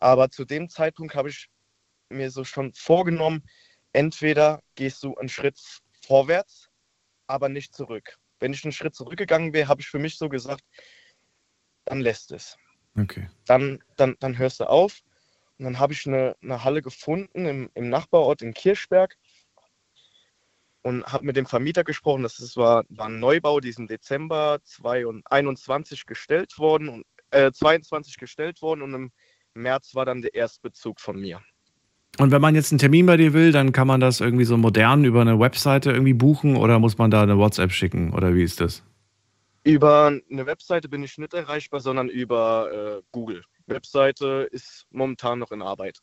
Aber 0.00 0.30
zu 0.30 0.44
dem 0.44 0.68
Zeitpunkt 0.68 1.14
habe 1.14 1.28
ich 1.28 1.48
mir 2.10 2.30
so 2.30 2.44
schon 2.44 2.72
vorgenommen, 2.74 3.42
entweder 3.92 4.62
gehst 4.74 5.02
du 5.02 5.14
einen 5.16 5.28
Schritt 5.28 5.58
vorwärts, 6.04 6.68
aber 7.26 7.48
nicht 7.48 7.74
zurück. 7.74 8.18
Wenn 8.40 8.52
ich 8.52 8.64
einen 8.64 8.72
Schritt 8.72 8.94
zurückgegangen 8.94 9.52
wäre, 9.52 9.68
habe 9.68 9.80
ich 9.80 9.88
für 9.88 9.98
mich 9.98 10.18
so 10.18 10.28
gesagt, 10.28 10.64
dann 11.84 12.00
lässt 12.00 12.32
es. 12.32 12.56
Okay. 12.96 13.28
Dann, 13.46 13.82
dann, 13.96 14.16
dann 14.20 14.38
hörst 14.38 14.60
du 14.60 14.64
auf. 14.68 15.02
Und 15.58 15.66
dann 15.66 15.78
habe 15.78 15.92
ich 15.92 16.06
eine, 16.06 16.36
eine 16.42 16.64
Halle 16.64 16.82
gefunden 16.82 17.46
im, 17.46 17.70
im 17.74 17.88
Nachbarort 17.88 18.42
in 18.42 18.54
Kirchberg 18.54 19.16
und 20.84 21.04
habe 21.06 21.24
mit 21.24 21.36
dem 21.36 21.46
Vermieter 21.46 21.82
gesprochen. 21.82 22.22
Das 22.22 22.38
ist, 22.38 22.56
war, 22.56 22.84
war 22.90 23.06
ein 23.06 23.18
Neubau, 23.18 23.58
die 23.58 23.70
ist 23.70 23.78
im 23.78 23.88
Dezember 23.88 24.58
2021 24.62 26.06
gestellt 26.06 26.58
worden 26.58 26.88
und 26.88 27.04
äh, 27.30 27.50
22 27.50 28.18
gestellt 28.18 28.62
worden 28.62 28.82
und 28.82 28.94
im 28.94 29.10
März 29.54 29.94
war 29.94 30.04
dann 30.04 30.20
der 30.20 30.34
Erstbezug 30.34 31.00
von 31.00 31.18
mir. 31.18 31.40
Und 32.18 32.30
wenn 32.30 32.40
man 32.40 32.54
jetzt 32.54 32.70
einen 32.70 32.78
Termin 32.78 33.06
bei 33.06 33.16
dir 33.16 33.32
will, 33.32 33.50
dann 33.50 33.72
kann 33.72 33.88
man 33.88 33.98
das 33.98 34.20
irgendwie 34.20 34.44
so 34.44 34.56
modern 34.56 35.04
über 35.04 35.22
eine 35.22 35.40
Webseite 35.40 35.90
irgendwie 35.90 36.14
buchen 36.14 36.54
oder 36.54 36.78
muss 36.78 36.98
man 36.98 37.10
da 37.10 37.22
eine 37.22 37.38
WhatsApp 37.38 37.72
schicken 37.72 38.12
oder 38.12 38.34
wie 38.34 38.44
ist 38.44 38.60
das? 38.60 38.84
Über 39.64 40.12
eine 40.30 40.46
Webseite 40.46 40.88
bin 40.90 41.02
ich 41.02 41.16
nicht 41.16 41.32
erreichbar, 41.32 41.80
sondern 41.80 42.08
über 42.08 42.98
äh, 42.98 43.02
Google. 43.10 43.42
Webseite 43.66 44.46
ist 44.52 44.86
momentan 44.90 45.38
noch 45.38 45.50
in 45.50 45.62
Arbeit. 45.62 46.00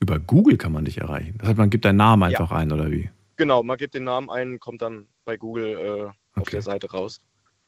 Über 0.00 0.18
Google 0.18 0.56
kann 0.56 0.72
man 0.72 0.84
dich 0.84 0.98
erreichen. 0.98 1.36
Das 1.38 1.50
heißt, 1.50 1.58
man 1.58 1.70
gibt 1.70 1.84
deinen 1.84 1.96
Namen 1.96 2.24
einfach 2.24 2.50
ein 2.50 2.72
oder 2.72 2.90
wie? 2.90 3.08
Genau, 3.36 3.62
man 3.62 3.76
gibt 3.76 3.94
den 3.94 4.04
Namen 4.04 4.30
ein, 4.30 4.60
kommt 4.60 4.82
dann 4.82 5.08
bei 5.24 5.36
Google 5.36 5.78
äh, 5.78 6.04
auf 6.04 6.14
Okay. 6.42 6.52
der 6.52 6.62
Seite 6.62 6.90
raus. 6.90 7.20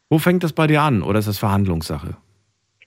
Wo 0.08 0.18
fängt 0.18 0.44
das 0.44 0.52
bei 0.52 0.66
dir 0.66 0.82
an 0.82 1.02
oder 1.02 1.18
ist 1.18 1.28
das 1.28 1.38
Verhandlungssache? 1.38 2.16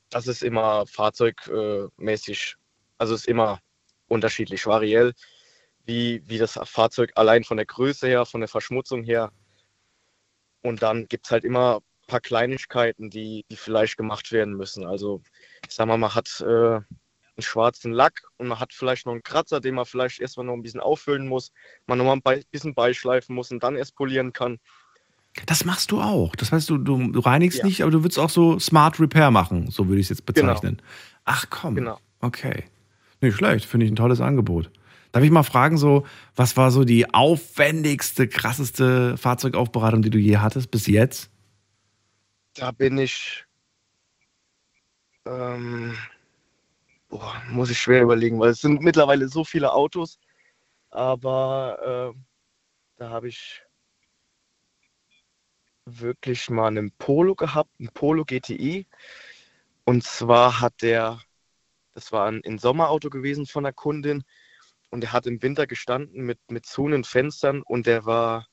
Das 0.10 0.28
ist 0.28 0.42
immer 0.42 0.86
fahrzeugmäßig, 0.88 2.56
also 2.98 3.13
ist 3.13 3.28
immer 3.28 3.60
unterschiedlich, 4.08 4.65
variell, 4.65 5.13
wie, 5.86 6.22
wie 6.26 6.38
das 6.38 6.60
Fahrzeug 6.63 7.12
allein 7.15 7.44
von 7.44 7.58
der 7.58 7.65
Größe 7.65 8.08
her, 8.08 8.26
von 8.26 8.42
der 8.42 8.48
Verschmutzung 8.48 9.04
her. 9.04 9.32
Und 10.62 10.82
dann 10.82 11.08
gibt 11.08 11.26
es 11.26 11.32
halt 11.32 11.44
immer 11.44 11.78
ein 11.78 12.08
paar 12.08 12.22
Kleinigkeiten, 12.22 13.10
die, 13.10 13.46
die 13.52 13.56
vielleicht 13.56 13.98
gemacht 13.98 14.32
werden 14.32 14.56
müssen. 14.56 14.86
Also 14.86 15.22
ich 15.68 15.76
sag 15.76 15.88
mal, 15.88 15.98
man 15.98 16.15
hat 16.15 16.42
äh, 16.42 16.80
einen 17.39 17.43
schwarzen 17.43 17.91
Lack 17.91 18.23
und 18.38 18.47
man 18.47 18.60
hat 18.60 18.73
vielleicht 18.73 19.06
noch 19.06 19.13
einen 19.13 19.23
Kratzer, 19.23 19.60
den 19.62 19.75
man 19.75 19.86
vielleicht 19.86 20.19
erstmal 20.19 20.45
noch 20.45 20.54
ein 20.54 20.62
bisschen 20.62 20.82
auffüllen 20.82 21.28
muss, 21.28 21.52
man 21.88 21.97
noch 21.97 22.06
mal 22.06 22.19
ein 22.23 22.43
bisschen 22.52 22.73
beischleifen 22.73 23.34
muss 23.34 23.52
und 23.52 23.63
dann 23.63 23.75
erst 23.75 23.95
polieren 23.95 24.34
kann. 24.34 24.60
Das 25.45 25.63
machst 25.63 25.91
du 25.91 26.02
auch. 26.02 26.36
Das 26.36 26.52
heißt, 26.52 26.69
du, 26.69 26.78
du, 26.78 27.19
reinigst 27.19 27.60
Ja. 27.60 27.65
nicht, 27.65 27.82
aber 27.82 27.91
du 27.91 28.04
würdest 28.04 28.19
auch 28.19 28.30
so 28.30 28.60
Smart 28.60 28.99
Repair 28.99 29.32
machen, 29.32 29.71
so 29.71 29.88
würde 29.88 30.02
ich 30.02 30.06
es 30.06 30.10
jetzt 30.10 30.25
bezeichnen. 30.25 30.82
Ach 31.23 31.45
komm. 31.49 31.75
Genau. 31.75 31.99
Okay. 32.19 32.65
Nicht 33.21 33.36
schlecht, 33.36 33.65
finde 33.65 33.86
ich 33.86 33.91
ein 33.91 33.95
tolles 33.95 34.21
Angebot. 34.21 34.71
Darf 35.12 35.23
ich 35.23 35.32
mal 35.32 35.43
fragen, 35.43 35.78
so, 35.78 36.06
was 36.36 36.56
war 36.58 36.71
so 36.71 36.84
die 36.84 37.13
aufwendigste, 37.13 38.28
krasseste 38.28 39.17
Fahrzeugaufbereitung, 39.17 40.02
die 40.02 40.10
du 40.10 40.19
je 40.19 40.38
hattest 40.38 40.71
bis 40.71 40.88
jetzt? 40.88 41.32
Da 42.54 42.71
bin 42.71 42.97
ich, 42.97 43.45
ähm, 45.25 45.95
boah, 47.10 47.41
muss 47.50 47.69
ich 47.69 47.80
schwer 47.80 48.04
überlegen, 48.04 48.39
weil 48.39 48.52
es 48.52 48.62
sind 48.62 48.82
mittlerweile 48.82 49.28
so 49.28 49.43
viele 49.43 49.74
Autos. 49.74 50.19
Aber 50.91 52.13
äh, 52.15 52.19
da 52.98 53.10
habe 53.10 53.28
ich 53.28 53.63
wirklich 55.86 56.50
mal 56.50 56.67
einen 56.67 56.91
Polo 56.91 57.36
gehabt, 57.36 57.72
einen 57.80 57.89
Polo 57.89 58.26
GTI. 58.26 58.88
Und 59.86 60.04
zwar 60.04 60.62
hat 60.62 60.82
der, 60.82 61.22
das 61.93 62.12
war 62.12 62.28
ein, 62.28 62.41
ein 62.45 62.60
Sommerauto 62.60 63.10
gewesen 63.10 63.45
von 63.45 63.63
der 63.63 63.74
Kundin 63.74 64.24
und 64.91 65.02
der 65.02 65.13
hat 65.13 65.26
im 65.26 65.41
Winter 65.41 65.67
gestanden 65.67 66.26
mit, 66.26 66.39
mit 66.50 66.65
zunen 66.65 67.04
Fenstern 67.04 67.62
und 67.63 67.88
der 67.88 68.06
war 68.06 68.48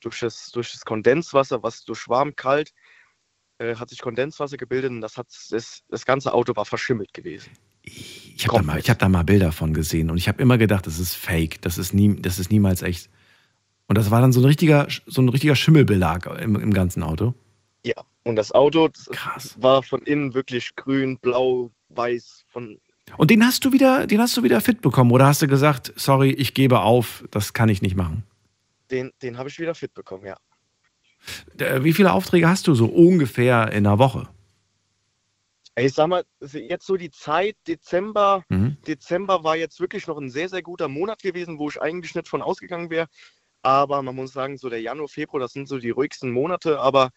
durch 0.00 0.20
das, 0.20 0.50
durch 0.50 0.72
das 0.72 0.84
Kondenswasser, 0.84 1.62
was 1.62 1.84
durch 1.84 2.08
warm 2.08 2.36
kalt, 2.36 2.72
äh, 3.58 3.76
hat 3.76 3.88
sich 3.90 4.00
Kondenswasser 4.00 4.58
gebildet 4.58 4.90
und 4.90 5.00
das, 5.00 5.16
hat, 5.16 5.28
das, 5.50 5.82
das 5.88 6.04
ganze 6.04 6.34
Auto 6.34 6.54
war 6.56 6.66
verschimmelt 6.66 7.14
gewesen. 7.14 7.50
Ich 7.84 8.46
habe 8.48 8.58
da, 8.58 8.62
mal- 8.62 8.78
ich 8.78 8.90
hab 8.90 8.98
da 8.98 9.08
mal 9.08 9.22
Bilder 9.22 9.52
von 9.52 9.74
gesehen 9.74 10.10
und 10.10 10.16
ich 10.16 10.28
habe 10.28 10.42
immer 10.42 10.58
gedacht, 10.58 10.86
das 10.86 10.98
ist 10.98 11.14
fake, 11.14 11.60
das 11.62 11.78
ist, 11.78 11.94
nie, 11.94 12.16
das 12.20 12.38
ist 12.38 12.50
niemals 12.50 12.82
echt. 12.82 13.08
Und 13.86 13.98
das 13.98 14.10
war 14.10 14.20
dann 14.20 14.32
so 14.32 14.40
ein 14.40 14.46
richtiger, 14.46 14.88
so 15.06 15.20
ein 15.22 15.28
richtiger 15.28 15.54
Schimmelbelag 15.56 16.26
im, 16.40 16.56
im 16.56 16.72
ganzen 16.72 17.02
Auto. 17.02 17.34
Ja, 17.84 17.94
und 18.24 18.36
das 18.36 18.50
Auto 18.52 18.88
das 18.88 19.10
Krass. 19.10 19.56
war 19.60 19.82
von 19.82 20.00
innen 20.02 20.32
wirklich 20.34 20.74
grün, 20.74 21.18
blau, 21.18 21.70
weiß, 21.90 22.44
von 22.48 22.78
Und 23.18 23.30
den 23.30 23.44
hast 23.44 23.64
du 23.64 23.72
wieder, 23.72 24.06
den 24.06 24.20
hast 24.20 24.36
du 24.36 24.42
wieder 24.42 24.60
fit 24.62 24.80
bekommen 24.80 25.12
oder 25.12 25.26
hast 25.26 25.42
du 25.42 25.46
gesagt, 25.46 25.92
sorry, 25.96 26.30
ich 26.30 26.54
gebe 26.54 26.80
auf, 26.80 27.24
das 27.30 27.52
kann 27.52 27.68
ich 27.68 27.82
nicht 27.82 27.96
machen? 27.96 28.24
den, 28.90 29.10
den 29.22 29.38
habe 29.38 29.48
ich 29.48 29.58
wieder 29.58 29.74
fit 29.74 29.92
bekommen, 29.94 30.26
ja. 30.26 30.36
Äh, 31.58 31.82
Wie 31.84 31.92
viele 31.94 32.12
Aufträge 32.12 32.48
hast 32.48 32.66
du 32.66 32.74
so 32.74 32.86
ungefähr 32.86 33.72
in 33.72 33.86
einer 33.86 33.98
Woche? 33.98 34.28
Ey, 35.76 35.86
Ich 35.86 35.94
sag 35.94 36.06
mal, 36.08 36.24
jetzt 36.40 36.86
so 36.86 36.96
die 36.96 37.10
Zeit, 37.10 37.56
Dezember, 37.66 38.44
Mhm. 38.48 38.76
Dezember 38.86 39.42
war 39.42 39.56
jetzt 39.56 39.80
wirklich 39.80 40.06
noch 40.06 40.18
ein 40.18 40.30
sehr, 40.30 40.48
sehr 40.48 40.62
guter 40.62 40.88
Monat 40.88 41.22
gewesen, 41.22 41.58
wo 41.58 41.68
ich 41.68 41.80
eigentlich 41.80 42.14
nicht 42.14 42.28
von 42.28 42.42
ausgegangen 42.42 42.90
wäre. 42.90 43.08
Aber 43.62 44.02
man 44.02 44.14
muss 44.14 44.32
sagen, 44.32 44.56
so 44.56 44.68
der 44.68 44.80
Januar, 44.80 45.08
Februar, 45.08 45.40
das 45.40 45.52
sind 45.52 45.68
so 45.68 45.78
die 45.78 45.90
ruhigsten 45.90 46.30
Monate. 46.30 46.78
Aber 46.80 47.10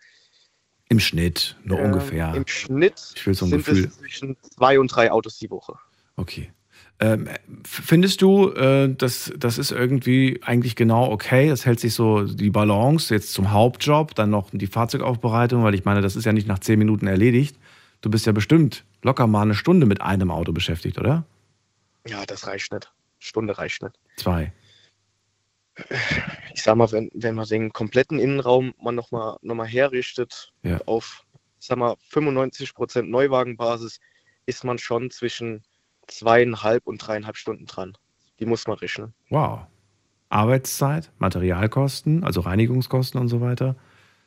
Im 0.90 1.00
Schnitt, 1.00 1.58
nur 1.64 1.78
ähm, 1.80 1.86
ungefähr. 1.88 2.34
im 2.34 2.48
Schnitt 2.48 3.14
Ich 3.16 3.28
will 3.28 3.34
so 3.34 3.46
sind 3.46 3.66
Gefühl. 3.66 3.86
es 3.86 3.98
zwischen 3.98 4.38
zwei 4.42 4.80
und 4.80 4.88
drei 4.88 5.12
Autos 5.12 5.38
die 5.38 5.50
Woche. 5.52 5.76
Okay. 6.16 6.52
Ähm, 7.00 7.28
findest 7.64 8.24
du, 8.24 8.52
äh, 8.54 8.92
das, 8.96 9.32
das 9.38 9.60
ist 9.60 9.72
irgendwie 9.72 10.40
eigentlich 10.42 10.76
genau 10.76 11.12
okay? 11.12 11.48
Das 11.50 11.66
hält 11.66 11.80
sich 11.80 11.94
so 11.94 12.24
die 12.24 12.50
Balance 12.50 13.14
jetzt 13.14 13.34
zum 13.34 13.52
Hauptjob, 13.52 14.16
dann 14.16 14.32
noch 14.32 14.50
die 14.52 14.66
Fahrzeugaufbereitung, 14.66 15.64
weil 15.64 15.76
ich 15.76 15.86
meine, 15.86 16.02
das 16.02 16.16
ist 16.16 16.26
ja 16.26 16.34
nicht 16.34 16.48
nach 16.48 16.58
zehn 16.60 16.80
Minuten 16.80 17.06
erledigt. 17.06 17.56
Du 18.02 18.10
bist 18.10 18.26
ja 18.26 18.32
bestimmt 18.32 18.86
locker 19.02 19.28
mal 19.28 19.42
eine 19.42 19.56
Stunde 19.56 19.86
mit 19.86 20.02
einem 20.02 20.32
Auto 20.32 20.52
beschäftigt, 20.54 20.98
oder? 20.98 21.26
Ja, 22.08 22.26
das 22.26 22.48
reicht 22.48 22.72
nicht. 22.72 22.92
Stunde 23.20 23.58
reicht 23.58 23.82
nicht. 23.82 23.96
Zwei. 24.18 24.54
Ich 26.54 26.64
sag 26.64 26.76
mal, 26.76 26.92
wenn, 26.92 27.10
wenn 27.14 27.36
man 27.36 27.48
den 27.48 27.72
kompletten 27.72 28.20
Innenraum 28.20 28.74
mal 28.82 28.92
nochmal 28.92 29.38
noch 29.42 29.56
mal 29.56 29.68
herrichtet 29.68 30.52
Ja. 30.64 30.80
auf, 30.86 31.24
sag 31.60 31.78
mal, 31.78 31.96
95% 32.12 33.04
Neuwagenbasis, 33.04 34.00
ist 34.46 34.64
man 34.64 34.78
schon 34.80 35.12
zwischen 35.12 35.64
zweieinhalb 36.08 36.88
und 36.88 36.98
dreieinhalb 37.06 37.38
Stunden 37.38 37.66
dran. 37.66 37.96
Die 38.40 38.46
muss 38.46 38.66
man 38.68 38.78
rechnen. 38.78 39.14
Wow. 39.30 39.62
Arbeitszeit, 40.30 41.12
Materialkosten, 41.20 42.24
also 42.24 42.42
Reinigungskosten 42.42 43.20
und 43.20 43.28
so 43.28 43.42
weiter. 43.42 43.76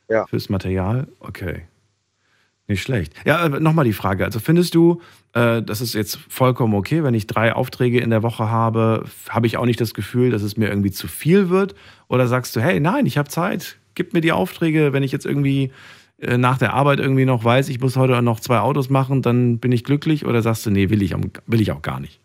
Ja. 0.09 0.25
Fürs 0.27 0.49
Material, 0.49 1.07
okay. 1.19 1.67
Nicht 2.67 2.83
schlecht. 2.83 3.13
Ja, 3.25 3.49
nochmal 3.49 3.85
die 3.85 3.93
Frage. 3.93 4.23
Also 4.23 4.39
findest 4.39 4.75
du, 4.75 5.01
äh, 5.33 5.61
das 5.61 5.81
ist 5.81 5.93
jetzt 5.93 6.17
vollkommen 6.29 6.73
okay, 6.73 7.03
wenn 7.03 7.13
ich 7.13 7.27
drei 7.27 7.53
Aufträge 7.53 7.99
in 7.99 8.09
der 8.09 8.23
Woche 8.23 8.49
habe, 8.49 9.05
habe 9.29 9.47
ich 9.47 9.57
auch 9.57 9.65
nicht 9.65 9.81
das 9.81 9.93
Gefühl, 9.93 10.31
dass 10.31 10.41
es 10.41 10.57
mir 10.57 10.69
irgendwie 10.69 10.91
zu 10.91 11.07
viel 11.07 11.49
wird? 11.49 11.75
Oder 12.07 12.27
sagst 12.27 12.55
du, 12.55 12.61
hey, 12.61 12.79
nein, 12.79 13.05
ich 13.05 13.17
habe 13.17 13.29
Zeit, 13.29 13.77
gib 13.95 14.13
mir 14.13 14.21
die 14.21 14.31
Aufträge, 14.31 14.93
wenn 14.93 15.03
ich 15.03 15.11
jetzt 15.11 15.25
irgendwie 15.25 15.71
äh, 16.21 16.37
nach 16.37 16.57
der 16.57 16.73
Arbeit 16.73 16.99
irgendwie 16.99 17.25
noch 17.25 17.43
weiß, 17.43 17.69
ich 17.69 17.79
muss 17.79 17.97
heute 17.97 18.21
noch 18.21 18.39
zwei 18.39 18.59
Autos 18.59 18.89
machen, 18.89 19.21
dann 19.21 19.59
bin 19.59 19.71
ich 19.71 19.83
glücklich? 19.83 20.25
Oder 20.25 20.41
sagst 20.41 20.65
du, 20.65 20.69
nee, 20.69 20.89
will 20.89 21.01
ich, 21.01 21.13
will 21.47 21.61
ich 21.61 21.71
auch 21.71 21.81
gar 21.81 21.99
nicht? 21.99 22.21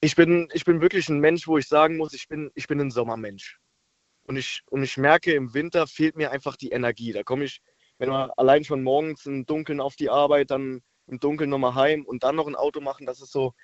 Ich 0.00 0.14
bin, 0.14 0.48
ich 0.52 0.64
bin 0.64 0.80
wirklich 0.80 1.08
ein 1.08 1.20
Mensch, 1.20 1.48
wo 1.48 1.58
ich 1.58 1.66
sagen 1.66 1.96
muss, 1.96 2.14
ich 2.14 2.28
bin, 2.28 2.50
ich 2.54 2.68
bin 2.68 2.80
ein 2.80 2.90
Sommermensch. 2.90 3.58
Und 4.24 4.36
ich, 4.36 4.62
und 4.70 4.82
ich 4.82 4.96
merke, 4.96 5.32
im 5.32 5.54
Winter 5.54 5.86
fehlt 5.86 6.16
mir 6.16 6.30
einfach 6.30 6.56
die 6.56 6.70
Energie. 6.70 7.12
Da 7.12 7.22
komme 7.22 7.44
ich, 7.44 7.60
wenn 7.98 8.08
man 8.08 8.30
allein 8.36 8.64
schon 8.64 8.82
morgens 8.82 9.26
im 9.26 9.46
Dunkeln 9.46 9.80
auf 9.80 9.96
die 9.96 10.10
Arbeit, 10.10 10.50
dann 10.50 10.82
im 11.06 11.20
Dunkeln 11.20 11.50
nochmal 11.50 11.74
heim 11.74 12.04
und 12.04 12.24
dann 12.24 12.36
noch 12.36 12.46
ein 12.46 12.56
Auto 12.56 12.80
machen, 12.80 13.06
das 13.06 13.20
ist 13.20 13.32
so, 13.32 13.54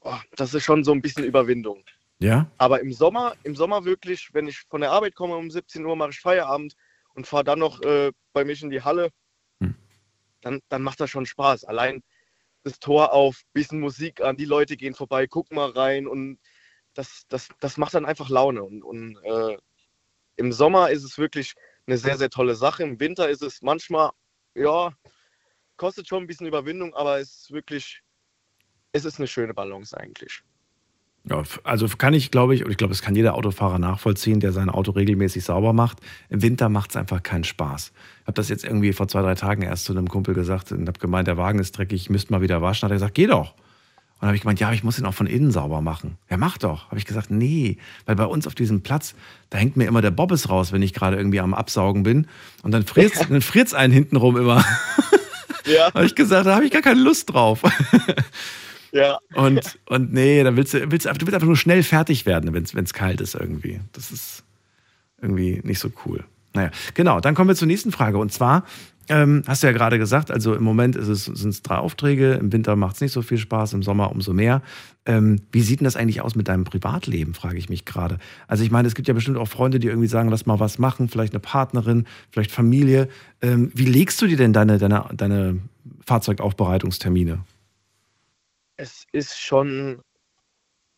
oh, 0.00 0.18
das 0.36 0.54
ist 0.54 0.64
schon 0.64 0.84
so 0.84 0.92
ein 0.92 1.02
bisschen 1.02 1.24
Überwindung. 1.24 1.84
Ja? 2.18 2.50
Aber 2.58 2.80
im 2.80 2.92
Sommer, 2.92 3.34
im 3.44 3.56
Sommer 3.56 3.84
wirklich, 3.84 4.30
wenn 4.32 4.46
ich 4.46 4.60
von 4.68 4.80
der 4.80 4.90
Arbeit 4.90 5.14
komme 5.14 5.36
um 5.36 5.50
17 5.50 5.84
Uhr, 5.84 5.96
mache 5.96 6.10
ich 6.10 6.20
Feierabend 6.20 6.74
und 7.14 7.26
fahre 7.26 7.44
dann 7.44 7.58
noch 7.58 7.80
äh, 7.82 8.12
bei 8.32 8.44
mich 8.44 8.62
in 8.62 8.70
die 8.70 8.82
Halle, 8.82 9.10
Hm. 9.60 9.74
dann, 10.40 10.60
dann 10.68 10.82
macht 10.82 11.00
das 11.00 11.10
schon 11.10 11.26
Spaß. 11.26 11.64
Allein 11.64 12.02
das 12.62 12.78
Tor 12.78 13.12
auf, 13.12 13.42
bisschen 13.52 13.80
Musik 13.80 14.20
an, 14.20 14.36
die 14.36 14.44
Leute 14.44 14.76
gehen 14.76 14.94
vorbei, 14.94 15.26
gucken 15.26 15.56
mal 15.56 15.70
rein 15.70 16.06
und 16.06 16.38
das, 16.94 17.24
das, 17.28 17.48
das 17.60 17.76
macht 17.76 17.94
dann 17.94 18.04
einfach 18.04 18.28
Laune. 18.28 18.62
Und, 18.62 18.82
und 18.82 19.16
äh, 19.22 19.56
im 20.36 20.52
Sommer 20.52 20.90
ist 20.90 21.04
es 21.04 21.18
wirklich 21.18 21.54
eine 21.86 21.98
sehr, 21.98 22.16
sehr 22.16 22.30
tolle 22.30 22.54
Sache. 22.54 22.82
Im 22.82 23.00
Winter 23.00 23.28
ist 23.28 23.42
es 23.42 23.62
manchmal, 23.62 24.10
ja, 24.54 24.92
kostet 25.76 26.08
schon 26.08 26.24
ein 26.24 26.26
bisschen 26.26 26.46
Überwindung, 26.46 26.94
aber 26.94 27.20
es 27.20 27.42
ist 27.42 27.52
wirklich, 27.52 28.02
es 28.92 29.04
ist 29.04 29.18
eine 29.18 29.26
schöne 29.26 29.54
Balance 29.54 29.96
eigentlich. 29.96 30.42
Ja, 31.24 31.42
also 31.64 31.86
kann 31.98 32.14
ich, 32.14 32.30
glaube 32.30 32.54
ich, 32.54 32.64
und 32.64 32.70
ich 32.70 32.78
glaube, 32.78 32.94
es 32.94 33.02
kann 33.02 33.14
jeder 33.14 33.34
Autofahrer 33.34 33.78
nachvollziehen, 33.78 34.40
der 34.40 34.52
sein 34.52 34.70
Auto 34.70 34.92
regelmäßig 34.92 35.44
sauber 35.44 35.74
macht. 35.74 35.98
Im 36.30 36.40
Winter 36.40 36.70
macht 36.70 36.90
es 36.90 36.96
einfach 36.96 37.22
keinen 37.22 37.44
Spaß. 37.44 37.92
Ich 38.20 38.26
habe 38.26 38.34
das 38.34 38.48
jetzt 38.48 38.64
irgendwie 38.64 38.94
vor 38.94 39.06
zwei, 39.06 39.20
drei 39.20 39.34
Tagen 39.34 39.62
erst 39.62 39.84
zu 39.84 39.92
einem 39.92 40.08
Kumpel 40.08 40.34
gesagt 40.34 40.72
und 40.72 40.88
habe 40.88 40.98
gemeint, 40.98 41.28
der 41.28 41.36
Wagen 41.36 41.58
ist 41.58 41.76
dreckig, 41.76 42.02
ich 42.02 42.10
müsste 42.10 42.32
mal 42.32 42.40
wieder 42.40 42.62
waschen. 42.62 42.86
Hat 42.86 42.92
er 42.92 42.96
gesagt, 42.96 43.14
geh 43.14 43.26
doch. 43.26 43.54
Und 44.20 44.24
dann 44.24 44.28
habe 44.28 44.36
ich 44.36 44.42
gemeint, 44.42 44.60
ja, 44.60 44.66
aber 44.66 44.74
ich 44.74 44.84
muss 44.84 44.98
ihn 44.98 45.06
auch 45.06 45.14
von 45.14 45.26
innen 45.26 45.50
sauber 45.50 45.80
machen. 45.80 46.18
Ja, 46.28 46.36
mach 46.36 46.58
doch. 46.58 46.88
Habe 46.88 46.98
ich 46.98 47.06
gesagt, 47.06 47.30
nee, 47.30 47.78
weil 48.04 48.16
bei 48.16 48.26
uns 48.26 48.46
auf 48.46 48.54
diesem 48.54 48.82
Platz, 48.82 49.14
da 49.48 49.56
hängt 49.56 49.78
mir 49.78 49.86
immer 49.86 50.02
der 50.02 50.10
Bobbes 50.10 50.50
raus, 50.50 50.72
wenn 50.72 50.82
ich 50.82 50.92
gerade 50.92 51.16
irgendwie 51.16 51.40
am 51.40 51.54
Absaugen 51.54 52.02
bin. 52.02 52.26
Und 52.62 52.72
dann 52.72 52.84
friert 52.84 53.14
es 53.14 53.26
dann 53.26 53.40
friert's 53.40 53.72
einen 53.72 53.92
hintenrum 53.92 54.36
immer. 54.36 54.62
Ja, 55.66 55.92
habe 55.92 56.06
ich 56.06 56.14
gesagt, 56.14 56.46
da 56.46 56.54
habe 56.54 56.64
ich 56.64 56.72
gar 56.72 56.82
keine 56.82 57.00
Lust 57.00 57.32
drauf. 57.32 57.62
ja. 58.92 59.18
Und, 59.34 59.78
und 59.86 60.12
nee, 60.12 60.42
dann 60.42 60.56
willst 60.56 60.74
du, 60.74 60.90
willst, 60.90 61.06
du 61.06 61.10
willst 61.20 61.34
einfach 61.34 61.46
nur 61.46 61.56
schnell 61.56 61.82
fertig 61.82 62.26
werden, 62.26 62.52
wenn 62.52 62.84
es 62.84 62.94
kalt 62.94 63.20
ist 63.20 63.34
irgendwie. 63.34 63.80
Das 63.92 64.10
ist 64.10 64.42
irgendwie 65.20 65.60
nicht 65.62 65.78
so 65.78 65.90
cool. 66.06 66.24
Naja, 66.54 66.70
genau, 66.94 67.20
dann 67.20 67.34
kommen 67.34 67.48
wir 67.48 67.54
zur 67.54 67.68
nächsten 67.68 67.92
Frage. 67.92 68.18
Und 68.18 68.32
zwar, 68.32 68.64
ähm, 69.10 69.42
hast 69.48 69.62
du 69.62 69.66
ja 69.66 69.72
gerade 69.72 69.98
gesagt, 69.98 70.30
also 70.30 70.54
im 70.54 70.62
Moment 70.62 70.96
sind 70.96 71.48
es 71.48 71.62
drei 71.62 71.76
Aufträge, 71.76 72.34
im 72.34 72.52
Winter 72.52 72.76
macht 72.76 72.94
es 72.94 73.00
nicht 73.00 73.10
so 73.10 73.22
viel 73.22 73.38
Spaß, 73.38 73.72
im 73.72 73.82
Sommer 73.82 74.12
umso 74.12 74.32
mehr. 74.32 74.62
Ähm, 75.04 75.42
wie 75.50 75.62
sieht 75.62 75.80
denn 75.80 75.84
das 75.84 75.96
eigentlich 75.96 76.20
aus 76.20 76.36
mit 76.36 76.46
deinem 76.46 76.62
Privatleben, 76.62 77.34
frage 77.34 77.58
ich 77.58 77.68
mich 77.68 77.84
gerade. 77.84 78.18
Also 78.46 78.62
ich 78.62 78.70
meine, 78.70 78.86
es 78.86 78.94
gibt 78.94 79.08
ja 79.08 79.14
bestimmt 79.14 79.36
auch 79.36 79.48
Freunde, 79.48 79.80
die 79.80 79.88
irgendwie 79.88 80.06
sagen, 80.06 80.28
lass 80.28 80.46
mal 80.46 80.60
was 80.60 80.78
machen, 80.78 81.08
vielleicht 81.08 81.32
eine 81.32 81.40
Partnerin, 81.40 82.06
vielleicht 82.30 82.52
Familie. 82.52 83.08
Ähm, 83.42 83.72
wie 83.74 83.84
legst 83.84 84.22
du 84.22 84.28
dir 84.28 84.36
denn 84.36 84.52
deine, 84.52 84.78
deine, 84.78 85.06
deine 85.12 85.60
Fahrzeugaufbereitungstermine? 86.06 87.44
Es 88.76 89.06
ist 89.10 89.40
schon 89.40 90.02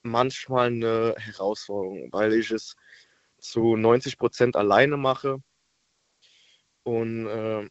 manchmal 0.02 0.66
eine 0.66 1.14
Herausforderung, 1.16 2.10
weil 2.12 2.34
ich 2.34 2.50
es 2.50 2.76
zu 3.38 3.76
90 3.76 4.18
Prozent 4.18 4.54
alleine 4.54 4.98
mache. 4.98 5.38
Und 6.82 7.26
äh, 7.26 7.68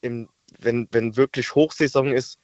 im, 0.00 0.28
wenn, 0.58 0.88
wenn 0.90 1.16
wirklich 1.16 1.54
Hochsaison 1.54 2.12
ist, 2.12 2.38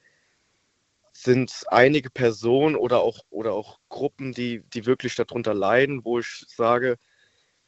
sind 1.12 1.64
einige 1.68 2.10
Personen 2.10 2.76
oder 2.76 3.00
auch, 3.00 3.20
oder 3.30 3.52
auch 3.52 3.78
Gruppen, 3.88 4.32
die, 4.32 4.62
die 4.74 4.86
wirklich 4.86 5.14
darunter 5.14 5.54
leiden, 5.54 6.04
wo 6.04 6.18
ich 6.18 6.44
sage, 6.48 6.98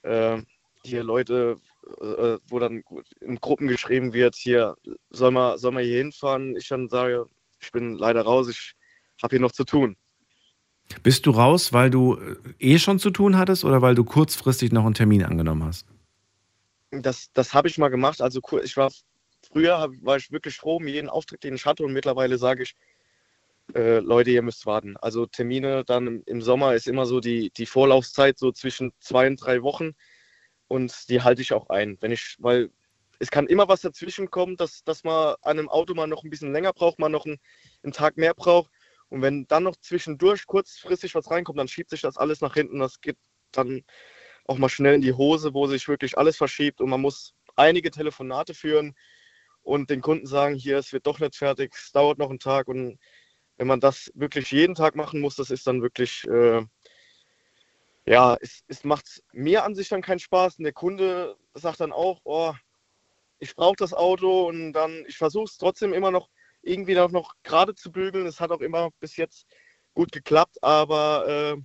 äh, 0.03 0.43
hier 0.85 1.03
Leute, 1.03 1.57
äh, 2.01 2.39
wo 2.49 2.59
dann 2.59 2.83
in 3.21 3.37
Gruppen 3.41 3.69
geschrieben 3.69 4.13
wird, 4.13 4.37
hier 4.37 4.77
soll 5.11 5.31
man, 5.31 5.59
soll 5.59 5.73
man 5.73 5.85
hier 5.85 5.99
hinfahren. 5.99 6.57
Ich 6.57 6.69
dann 6.69 6.89
sage, 6.89 7.27
ich 7.61 7.73
bin 7.73 7.95
leider 7.95 8.23
raus, 8.23 8.49
ich 8.49 8.75
habe 9.23 9.37
hier 9.37 9.41
noch 9.41 9.53
zu 9.53 9.65
tun. 9.65 9.97
Bist 11.03 11.27
du 11.27 11.31
raus, 11.31 11.73
weil 11.73 11.91
du 11.91 12.17
äh, 12.17 12.37
eh 12.59 12.79
schon 12.79 12.99
zu 12.99 13.11
tun 13.11 13.37
hattest 13.37 13.65
oder 13.65 13.83
weil 13.83 13.95
du 13.95 14.05
kurzfristig 14.05 14.73
noch 14.73 14.85
einen 14.85 14.95
Termin 14.95 15.25
angenommen 15.25 15.65
hast? 15.65 15.87
Das, 16.91 17.31
das 17.33 17.53
habe 17.53 17.69
ich 17.69 17.77
mal 17.77 17.89
gemacht. 17.89 18.23
Also 18.23 18.41
ich 18.63 18.77
war 18.77 18.91
früher 19.53 19.91
war 20.01 20.17
ich 20.17 20.31
wirklich 20.31 20.57
froh 20.57 20.77
um 20.77 20.89
jeden 20.89 21.09
Auftritt, 21.09 21.45
den 21.45 21.55
ich 21.55 21.67
hatte 21.67 21.85
und 21.85 21.93
mittlerweile 21.93 22.39
sage 22.39 22.63
ich, 22.63 22.75
äh, 23.75 23.99
Leute, 23.99 24.31
ihr 24.31 24.43
müsst 24.43 24.67
warten. 24.67 24.97
Also 24.97 25.27
Termine 25.27 25.85
dann 25.85 26.23
im, 26.25 26.43
Sommer 26.43 26.75
ist 26.75 26.89
immer 26.89 27.07
so 27.07 27.21
die, 27.21 27.51
die 27.51 27.67
Vorlaufzeit 27.67 28.39
so 28.39 28.53
zwischen 28.53 28.93
zwei 29.01 29.27
und 29.27 29.37
drei 29.37 29.63
Wochen 29.63 29.93
und 30.69 31.09
die 31.09 31.23
halte 31.23 31.43
ich 31.43 31.53
auch 31.53 31.69
ein. 31.69 31.99
Wenn 32.01 32.13
ich, 32.13 32.37
weil 32.39 32.71
es 33.19 33.31
kann 33.31 33.47
immer 33.47 33.69
was 33.69 33.81
dazwischen 33.81 34.31
kommen, 34.31 34.57
dass, 34.57 34.85
dass 34.85 35.05
man 35.05 35.37
an 35.43 35.59
einem 35.59 35.69
Auto 35.69 35.95
mal 35.95 36.07
noch 36.07 36.25
ein 36.25 36.31
bisschen 36.31 36.53
länger 36.53 36.73
braucht, 36.73 36.99
man 36.99 37.13
noch 37.13 37.27
einen, 37.27 37.39
einen 37.83 37.93
Tag 37.93 38.17
mehr 38.17 38.35
braucht. 38.35 38.71
Und 39.11 39.23
wenn 39.23 39.47
dann 39.47 39.65
noch 39.65 39.77
zwischendurch 39.77 40.47
kurzfristig 40.47 41.15
was 41.15 41.31
reinkommt, 41.31 41.59
dann 41.59 41.69
schiebt 41.69 41.91
sich 41.91 42.03
das 42.03 42.17
alles 42.17 42.41
nach 42.41 42.55
hinten. 42.55 42.79
Das 42.79 43.01
geht 43.01 43.17
dann 43.53 43.83
auch 44.45 44.59
mal 44.59 44.69
schnell 44.69 44.95
in 44.95 45.03
die 45.03 45.13
Hose, 45.13 45.55
wo 45.55 45.67
sich 45.67 45.89
wirklich 45.89 46.17
alles 46.17 46.37
verschiebt 46.37 46.81
und 46.81 46.91
man 46.91 47.01
muss 47.01 47.35
einige 47.57 47.91
Telefonate 47.91 48.55
führen. 48.55 48.95
Und 49.69 49.91
den 49.91 50.01
Kunden 50.01 50.27
sagen, 50.27 50.55
hier, 50.55 50.79
es 50.79 50.93
wird 50.95 51.07
doch 51.07 51.21
nicht 51.21 51.37
fertig, 51.37 51.75
es 51.77 51.93
dauert 51.93 52.19
noch 52.19 52.31
einen 52.31 52.39
Tag 52.39 52.69
und 52.69 52.99
wenn 53.59 53.67
man 53.67 53.81
das 53.81 54.11
wirklich 54.15 54.51
jeden 54.51 54.75
Tag 54.75 54.97
machen 54.97 55.21
muss, 55.21 55.37
das 55.37 55.51
ist 55.51 55.67
dann 55.67 55.83
wirklich, 55.83 56.25
äh, 56.27 56.65
ja, 58.07 58.37
es, 58.41 58.63
es 58.69 58.83
macht 58.85 59.23
mir 59.33 59.65
an 59.65 59.75
sich 59.75 59.91
dann 59.91 60.01
keinen 60.01 60.21
Spaß 60.21 60.57
und 60.59 60.65
der 60.65 60.73
Kunde 60.73 61.37
sagt 61.53 61.81
dann 61.81 61.93
auch, 61.93 62.21
oh, 62.25 62.55
ich 63.41 63.55
brauche 63.55 63.77
das 63.77 63.93
Auto 63.93 64.49
und 64.49 64.73
dann, 64.73 65.05
ich 65.07 65.19
versuche 65.19 65.45
es 65.45 65.59
trotzdem 65.59 65.93
immer 65.93 66.11
noch 66.11 66.31
irgendwie 66.63 66.95
noch, 66.95 67.11
noch 67.11 67.35
gerade 67.43 67.75
zu 67.75 67.93
bügeln. 67.93 68.27
Es 68.27 68.41
hat 68.41 68.51
auch 68.51 68.61
immer 68.61 68.91
bis 69.01 69.17
jetzt 69.17 69.47
gut 69.95 70.13
geklappt, 70.13 70.57
aber 70.63 71.29
äh, 71.29 71.63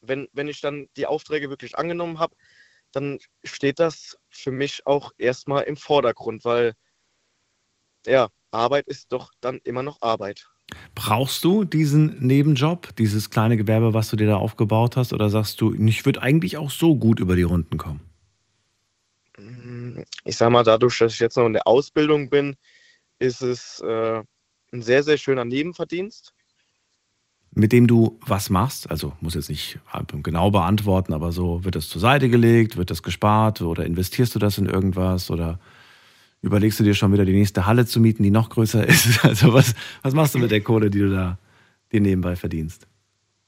wenn, 0.00 0.28
wenn 0.32 0.48
ich 0.48 0.60
dann 0.60 0.88
die 0.96 1.06
Aufträge 1.06 1.50
wirklich 1.50 1.76
angenommen 1.76 2.20
habe, 2.20 2.36
dann 2.92 3.18
steht 3.42 3.80
das 3.80 4.16
für 4.30 4.52
mich 4.52 4.86
auch 4.86 5.10
erstmal 5.18 5.64
im 5.64 5.76
Vordergrund, 5.76 6.44
weil 6.44 6.74
ja, 8.06 8.28
Arbeit 8.50 8.86
ist 8.86 9.12
doch 9.12 9.32
dann 9.40 9.60
immer 9.64 9.82
noch 9.82 10.00
Arbeit. 10.00 10.46
Brauchst 10.94 11.44
du 11.44 11.64
diesen 11.64 12.18
Nebenjob, 12.26 12.96
dieses 12.96 13.30
kleine 13.30 13.56
Gewerbe, 13.56 13.94
was 13.94 14.10
du 14.10 14.16
dir 14.16 14.26
da 14.26 14.36
aufgebaut 14.36 14.96
hast, 14.96 15.12
oder 15.12 15.30
sagst 15.30 15.60
du, 15.60 15.74
ich 15.74 16.04
würde 16.04 16.22
eigentlich 16.22 16.56
auch 16.56 16.70
so 16.70 16.96
gut 16.96 17.20
über 17.20 17.36
die 17.36 17.42
Runden 17.42 17.78
kommen? 17.78 18.00
Ich 20.24 20.36
sag 20.36 20.50
mal, 20.50 20.64
dadurch, 20.64 20.98
dass 20.98 21.12
ich 21.12 21.20
jetzt 21.20 21.36
noch 21.36 21.46
in 21.46 21.52
der 21.52 21.66
Ausbildung 21.66 22.30
bin, 22.30 22.56
ist 23.18 23.42
es 23.42 23.80
äh, 23.80 24.22
ein 24.72 24.82
sehr, 24.82 25.02
sehr 25.02 25.18
schöner 25.18 25.44
Nebenverdienst. 25.44 26.32
Mit 27.52 27.72
dem 27.72 27.86
du 27.86 28.18
was 28.20 28.50
machst? 28.50 28.90
Also 28.90 29.12
muss 29.20 29.34
jetzt 29.34 29.48
nicht 29.48 29.78
genau 30.22 30.50
beantworten, 30.50 31.14
aber 31.14 31.32
so 31.32 31.64
wird 31.64 31.74
das 31.74 31.88
zur 31.88 32.00
Seite 32.00 32.28
gelegt, 32.28 32.76
wird 32.76 32.90
das 32.90 33.02
gespart 33.02 33.62
oder 33.62 33.86
investierst 33.86 34.34
du 34.34 34.38
das 34.38 34.58
in 34.58 34.66
irgendwas 34.66 35.30
oder 35.30 35.58
überlegst 36.42 36.78
du 36.80 36.84
dir 36.84 36.94
schon 36.94 37.12
wieder 37.12 37.24
die 37.24 37.32
nächste 37.32 37.66
Halle 37.66 37.86
zu 37.86 38.00
mieten, 38.00 38.22
die 38.22 38.30
noch 38.30 38.50
größer 38.50 38.86
ist? 38.88 39.24
Also 39.24 39.52
was, 39.52 39.74
was 40.02 40.14
machst 40.14 40.34
du 40.34 40.38
mit 40.38 40.50
der 40.50 40.60
Kohle, 40.60 40.90
die 40.90 41.00
du 41.00 41.10
da 41.10 41.38
dir 41.92 42.00
nebenbei 42.00 42.36
verdienst? 42.36 42.86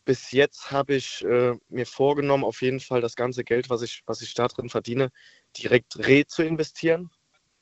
Bis 0.05 0.33
jetzt 0.33 0.71
habe 0.71 0.95
ich 0.95 1.23
äh, 1.25 1.55
mir 1.69 1.85
vorgenommen, 1.85 2.45
auf 2.45 2.63
jeden 2.63 2.81
Fall 2.81 3.03
das 3.03 3.15
ganze 3.15 3.45
Geld, 3.45 3.69
was 3.69 3.83
ich, 3.83 4.03
was 4.07 4.23
ich 4.23 4.33
da 4.33 4.49
drin 4.49 4.71
verdiene, 4.71 5.11
direkt 5.57 5.99
re 5.99 6.25
zu 6.27 6.43
investieren. 6.43 7.11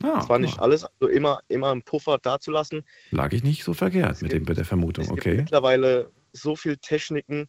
Ah, 0.02 0.20
Zwar 0.20 0.38
nicht 0.38 0.60
alles, 0.60 0.84
also 0.84 1.08
immer, 1.08 1.40
immer 1.48 1.72
einen 1.72 1.82
Puffer 1.82 2.18
dazulassen. 2.18 2.84
Lag 3.10 3.32
ich 3.32 3.42
nicht 3.42 3.64
so 3.64 3.72
verkehrt 3.72 4.22
mit, 4.22 4.30
gibt, 4.30 4.46
dem, 4.46 4.48
mit 4.48 4.58
der 4.58 4.64
Vermutung, 4.64 5.04
es 5.04 5.10
okay. 5.10 5.30
Gibt 5.30 5.42
mittlerweile 5.44 6.12
so 6.32 6.54
viele 6.54 6.78
Techniken, 6.78 7.48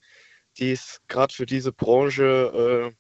die 0.58 0.72
es 0.72 1.02
gerade 1.08 1.34
für 1.34 1.46
diese 1.46 1.72
Branche 1.72 2.94
äh, 2.94 2.96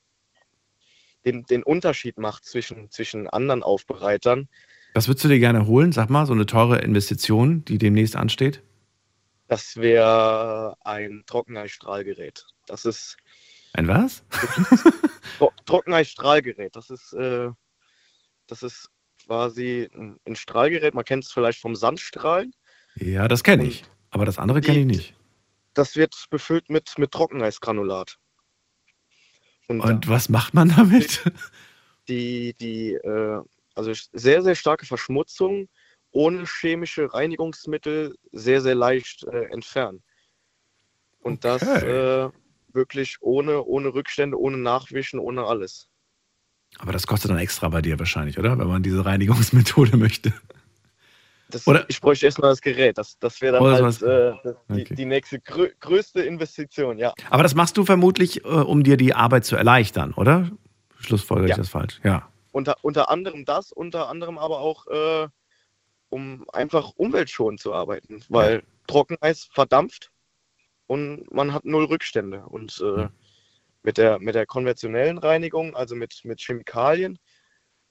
den, 1.25 1.43
den 1.43 1.63
Unterschied 1.63 2.17
macht 2.17 2.45
zwischen, 2.45 2.91
zwischen 2.91 3.27
anderen 3.27 3.63
Aufbereitern. 3.63 4.47
Was 4.97 5.07
würdest 5.07 5.25
du 5.25 5.27
dir 5.27 5.37
gerne 5.37 5.67
holen? 5.67 5.91
Sag 5.91 6.09
mal, 6.09 6.25
so 6.25 6.33
eine 6.33 6.47
teure 6.47 6.79
Investition, 6.79 7.63
die 7.65 7.77
demnächst 7.77 8.15
ansteht? 8.15 8.63
Das 9.47 9.77
wäre 9.77 10.75
ein 10.83 11.21
Trockeneisstrahlgerät. 11.27 12.47
Das 12.65 12.83
ist. 12.83 13.15
Ein 13.73 13.87
was? 13.87 14.23
Trockeneisstrahlgerät. 15.67 16.75
Das 16.75 16.89
ist, 16.89 17.13
äh, 17.13 17.49
das 18.47 18.63
ist 18.63 18.89
quasi 19.23 19.87
ein, 19.93 20.17
ein 20.25 20.35
Strahlgerät. 20.35 20.95
Man 20.95 21.05
kennt 21.05 21.25
es 21.25 21.31
vielleicht 21.31 21.59
vom 21.59 21.75
Sandstrahlen. 21.75 22.51
Ja, 22.95 23.27
das 23.27 23.43
kenne 23.43 23.65
ich. 23.65 23.83
Aber 24.09 24.25
das 24.25 24.39
andere 24.39 24.61
kenne 24.61 24.79
ich 24.79 24.85
nicht. 24.87 25.13
Das 25.75 25.95
wird 25.95 26.15
befüllt 26.31 26.71
mit, 26.71 26.97
mit 26.97 27.11
Trockeneisgranulat. 27.11 28.17
Und, 29.67 29.79
Und 29.79 30.07
was 30.09 30.29
macht 30.29 30.55
man 30.55 30.69
damit? 30.69 31.21
Die, 32.07 32.55
die, 32.59 32.93
äh, 32.93 33.43
also 33.77 33.93
sehr, 34.13 34.41
sehr 34.41 34.55
starke 34.55 34.85
Verschmutzung 34.85 35.69
ohne 36.11 36.45
chemische 36.45 37.13
Reinigungsmittel 37.13 38.15
sehr, 38.31 38.61
sehr 38.61 38.75
leicht 38.75 39.23
äh, 39.25 39.45
entfernen. 39.51 40.03
Und 41.19 41.45
okay. 41.45 41.59
das 41.59 41.83
äh, 41.83 42.29
wirklich 42.73 43.17
ohne, 43.21 43.63
ohne 43.63 43.93
Rückstände, 43.93 44.39
ohne 44.39 44.57
Nachwischen, 44.57 45.19
ohne 45.19 45.45
alles. 45.45 45.89
Aber 46.79 46.91
das 46.91 47.07
kostet 47.07 47.31
dann 47.31 47.37
extra 47.37 47.69
bei 47.69 47.81
dir 47.81 47.99
wahrscheinlich, 47.99 48.37
oder? 48.39 48.57
Wenn 48.57 48.67
man 48.67 48.83
diese 48.83 49.05
Reinigungsmethode 49.05 49.97
möchte. 49.97 50.33
Das, 51.49 51.65
oder? 51.65 51.85
Ich 51.87 52.01
bräuchte 52.01 52.25
erstmal 52.25 52.49
das 52.49 52.61
Gerät. 52.61 52.97
Das, 52.97 53.17
das 53.19 53.39
wäre 53.41 53.53
dann 53.53 53.63
oh, 53.63 53.71
halt 53.71 54.01
äh, 54.01 54.33
die, 54.69 54.81
okay. 54.81 54.95
die, 54.95 55.05
nächste 55.05 55.39
grö 55.39 55.69
größte 55.79 56.21
Investition, 56.21 56.97
ja. 56.97 57.13
Aber 57.29 57.43
das 57.43 57.55
machst 57.55 57.77
du 57.77 57.85
vermutlich, 57.85 58.43
äh, 58.43 58.47
um 58.47 58.83
dir 58.83 58.97
die 58.97 59.13
Arbeit 59.13 59.45
zu 59.45 59.55
erleichtern, 59.55 60.13
oder? 60.13 60.51
Schlussfolgere 60.99 61.47
ja. 61.47 61.53
ich 61.53 61.57
das 61.57 61.69
falsch? 61.69 61.99
Ja. 62.03 62.27
Unter, 62.57 62.75
unter 62.81 63.11
anderem 63.11 63.45
das, 63.45 63.71
unter 63.71 64.09
anderem 64.09 64.39
aber 64.39 64.61
auch, 64.61 64.87
äh, 64.87 65.27
um 66.09 66.43
einfach 66.51 66.89
umweltschonend 66.95 67.59
zu 67.59 67.71
arbeiten, 67.71 68.23
weil 68.29 68.55
ja. 68.55 68.61
Trockeneis 68.87 69.47
verdampft 69.53 70.09
und 70.87 71.31
man 71.31 71.53
hat 71.53 71.65
null 71.65 71.85
Rückstände. 71.85 72.47
Und 72.47 72.83
äh, 72.83 73.09
mit 73.83 73.99
der, 73.99 74.17
mit 74.17 74.33
der 74.33 74.47
konventionellen 74.47 75.19
Reinigung, 75.19 75.75
also 75.75 75.95
mit, 75.95 76.21
mit 76.23 76.41
Chemikalien, 76.41 77.19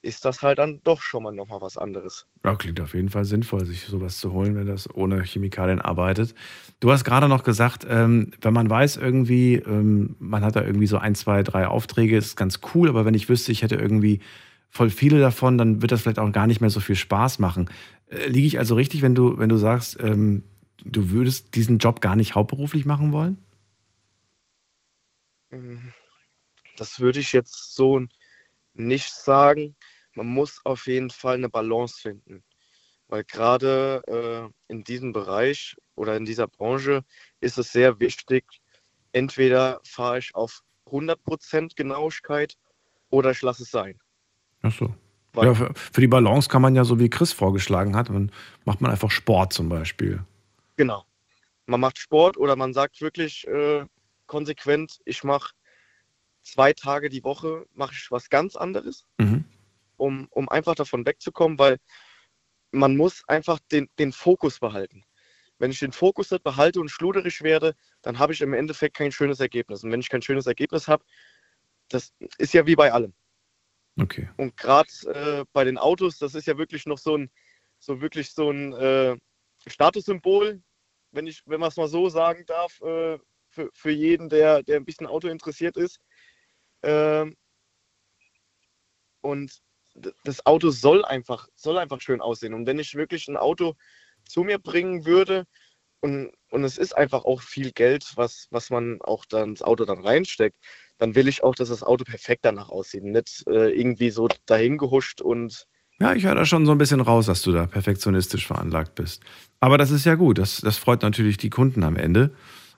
ist 0.01 0.25
das 0.25 0.41
halt 0.41 0.59
dann 0.59 0.81
doch 0.83 1.01
schon 1.01 1.23
mal 1.23 1.31
nochmal 1.31 1.61
was 1.61 1.77
anderes. 1.77 2.27
Ja, 2.43 2.53
klingt 2.55 2.81
auf 2.81 2.93
jeden 2.93 3.09
Fall 3.09 3.23
sinnvoll, 3.23 3.63
sich 3.65 3.85
sowas 3.85 4.19
zu 4.19 4.33
holen, 4.33 4.57
wenn 4.57 4.67
das 4.67 4.93
ohne 4.93 5.23
Chemikalien 5.23 5.79
arbeitet. 5.79 6.35
Du 6.81 6.91
hast 6.91 7.05
gerade 7.05 7.29
noch 7.29 7.43
gesagt, 7.43 7.87
ähm, 7.89 8.31
wenn 8.41 8.53
man 8.53 8.69
weiß 8.69 8.97
irgendwie, 8.97 9.55
ähm, 9.55 10.17
man 10.19 10.43
hat 10.43 10.57
da 10.57 10.63
irgendwie 10.65 10.87
so 10.87 10.97
ein, 10.97 11.15
zwei, 11.15 11.41
drei 11.41 11.67
Aufträge, 11.67 12.17
ist 12.17 12.35
ganz 12.35 12.59
cool, 12.73 12.89
aber 12.89 13.05
wenn 13.05 13.13
ich 13.13 13.29
wüsste, 13.29 13.53
ich 13.53 13.61
hätte 13.61 13.75
irgendwie 13.75 14.19
voll 14.69 14.89
viele 14.89 15.19
davon, 15.19 15.57
dann 15.57 15.81
wird 15.81 15.91
das 15.91 16.01
vielleicht 16.01 16.19
auch 16.19 16.31
gar 16.31 16.47
nicht 16.47 16.61
mehr 16.61 16.69
so 16.69 16.79
viel 16.79 16.95
Spaß 16.95 17.39
machen. 17.39 17.69
Äh, 18.09 18.27
liege 18.27 18.47
ich 18.47 18.59
also 18.59 18.75
richtig, 18.75 19.01
wenn 19.01 19.15
du, 19.15 19.37
wenn 19.37 19.49
du 19.49 19.57
sagst, 19.57 19.97
ähm, 19.99 20.43
du 20.83 21.09
würdest 21.11 21.55
diesen 21.55 21.77
Job 21.79 22.01
gar 22.01 22.15
nicht 22.15 22.35
hauptberuflich 22.35 22.85
machen 22.85 23.11
wollen? 23.11 23.37
Das 26.75 26.99
würde 26.99 27.19
ich 27.19 27.33
jetzt 27.33 27.75
so 27.75 28.05
nicht 28.73 29.13
sagen. 29.13 29.75
Man 30.13 30.27
muss 30.27 30.61
auf 30.65 30.87
jeden 30.87 31.09
Fall 31.09 31.35
eine 31.35 31.49
Balance 31.49 31.99
finden. 31.99 32.43
Weil 33.07 33.23
gerade 33.23 34.03
äh, 34.07 34.71
in 34.71 34.83
diesem 34.83 35.13
Bereich 35.13 35.77
oder 35.95 36.17
in 36.17 36.25
dieser 36.25 36.47
Branche 36.47 37.03
ist 37.39 37.57
es 37.57 37.71
sehr 37.71 37.99
wichtig, 37.99 38.43
entweder 39.13 39.79
fahre 39.85 40.19
ich 40.19 40.35
auf 40.35 40.61
100% 40.87 41.75
Genauigkeit 41.75 42.57
oder 43.09 43.31
ich 43.31 43.41
lasse 43.41 43.63
es 43.63 43.71
sein. 43.71 43.97
Ach 44.67 44.73
so. 44.73 44.93
ja, 45.35 45.53
für, 45.53 45.73
für, 45.73 46.01
die 46.01 46.07
Balance 46.07 46.49
kann 46.49 46.61
man 46.61 46.75
ja, 46.75 46.83
so 46.83 46.99
wie 46.99 47.09
Chris 47.09 47.31
vorgeschlagen 47.31 47.95
hat, 47.95 48.09
man, 48.09 48.31
macht 48.65 48.81
man 48.81 48.91
einfach 48.91 49.11
Sport 49.11 49.53
zum 49.53 49.69
Beispiel. 49.69 50.23
Genau. 50.75 51.03
Man 51.65 51.79
macht 51.79 51.97
Sport 51.97 52.37
oder 52.37 52.55
man 52.55 52.73
sagt 52.73 53.01
wirklich, 53.01 53.47
äh, 53.47 53.85
konsequent, 54.25 54.99
ich 55.05 55.23
mache 55.23 55.53
zwei 56.43 56.73
Tage 56.73 57.09
die 57.09 57.23
Woche, 57.23 57.65
mache 57.73 57.93
ich 57.93 58.11
was 58.11 58.29
ganz 58.29 58.55
anderes, 58.55 59.05
mhm. 59.17 59.45
um, 59.97 60.27
um 60.31 60.49
einfach 60.49 60.75
davon 60.75 61.05
wegzukommen, 61.05 61.59
weil 61.59 61.77
man 62.71 62.95
muss 62.95 63.23
einfach 63.27 63.59
den, 63.71 63.89
den 63.99 64.11
Fokus 64.11 64.59
behalten. 64.59 65.03
Wenn 65.59 65.71
ich 65.71 65.79
den 65.79 65.91
Fokus 65.91 66.31
nicht 66.31 66.43
behalte 66.43 66.79
und 66.79 66.89
schluderisch 66.89 67.41
werde, 67.41 67.73
dann 68.01 68.19
habe 68.19 68.33
ich 68.33 68.41
im 68.41 68.53
Endeffekt 68.53 68.95
kein 68.95 69.11
schönes 69.11 69.39
Ergebnis. 69.39 69.83
Und 69.83 69.91
wenn 69.91 69.99
ich 69.99 70.09
kein 70.09 70.21
schönes 70.21 70.45
Ergebnis 70.45 70.87
habe, 70.87 71.03
das 71.89 72.13
ist 72.37 72.53
ja 72.53 72.65
wie 72.67 72.75
bei 72.75 72.91
allem. 72.91 73.13
Okay. 73.99 74.29
Und 74.37 74.55
gerade 74.57 74.89
äh, 75.07 75.45
bei 75.53 75.63
den 75.63 75.77
Autos, 75.77 76.19
das 76.19 76.35
ist 76.35 76.47
ja 76.47 76.57
wirklich 76.57 76.85
noch 76.85 76.97
so 76.97 77.17
ein, 77.17 77.31
so 77.79 78.01
wirklich 78.01 78.31
so 78.31 78.51
ein 78.51 78.73
äh, 78.73 79.17
Statussymbol, 79.65 80.61
wenn 81.11 81.27
ich, 81.27 81.41
wenn 81.45 81.59
man 81.59 81.69
es 81.69 81.77
mal 81.77 81.87
so 81.87 82.09
sagen 82.09 82.45
darf, 82.45 82.79
äh, 82.81 83.17
für, 83.49 83.69
für 83.73 83.91
jeden, 83.91 84.29
der, 84.29 84.63
der 84.63 84.77
ein 84.77 84.85
bisschen 84.85 85.07
Auto 85.07 85.27
interessiert 85.27 85.77
ist. 85.77 85.99
Ähm, 86.83 87.35
und 89.21 89.59
das 90.23 90.45
Auto 90.45 90.69
soll 90.69 91.03
einfach, 91.03 91.47
soll 91.55 91.77
einfach 91.77 92.01
schön 92.01 92.21
aussehen. 92.21 92.53
Und 92.53 92.67
wenn 92.67 92.79
ich 92.79 92.93
wirklich 92.95 93.27
ein 93.27 93.37
Auto 93.37 93.75
zu 94.25 94.43
mir 94.43 94.59
bringen 94.59 95.05
würde, 95.05 95.45
und, 95.99 96.31
und 96.51 96.63
es 96.63 96.77
ist 96.77 96.95
einfach 96.95 97.25
auch 97.25 97.41
viel 97.41 97.71
Geld, 97.71 98.11
was, 98.15 98.47
was 98.51 98.69
man 98.69 99.01
auch 99.01 99.25
dann 99.25 99.49
ins 99.49 99.63
Auto 99.63 99.85
dann 99.85 99.99
reinsteckt, 99.99 100.57
dann 100.97 101.15
will 101.15 101.27
ich 101.27 101.43
auch, 101.43 101.55
dass 101.55 101.69
das 101.69 101.83
Auto 101.83 102.03
perfekt 102.03 102.45
danach 102.45 102.69
aussieht. 102.69 103.03
Nicht 103.03 103.43
äh, 103.47 103.69
irgendwie 103.69 104.09
so 104.09 104.27
dahin 104.45 104.77
gehuscht 104.77 105.21
und. 105.21 105.65
Ja, 105.99 106.13
ich 106.13 106.25
höre 106.25 106.35
da 106.35 106.45
schon 106.45 106.65
so 106.65 106.71
ein 106.71 106.77
bisschen 106.77 107.01
raus, 107.01 107.25
dass 107.25 107.41
du 107.41 107.51
da 107.51 107.65
perfektionistisch 107.65 108.45
veranlagt 108.45 108.93
bist. 108.95 109.23
Aber 109.59 109.79
das 109.79 109.89
ist 109.89 110.05
ja 110.05 110.13
gut. 110.13 110.37
Das, 110.37 110.61
das 110.61 110.77
freut 110.77 111.01
natürlich 111.01 111.37
die 111.37 111.49
Kunden 111.49 111.83
am 111.83 111.95
Ende. 111.95 112.31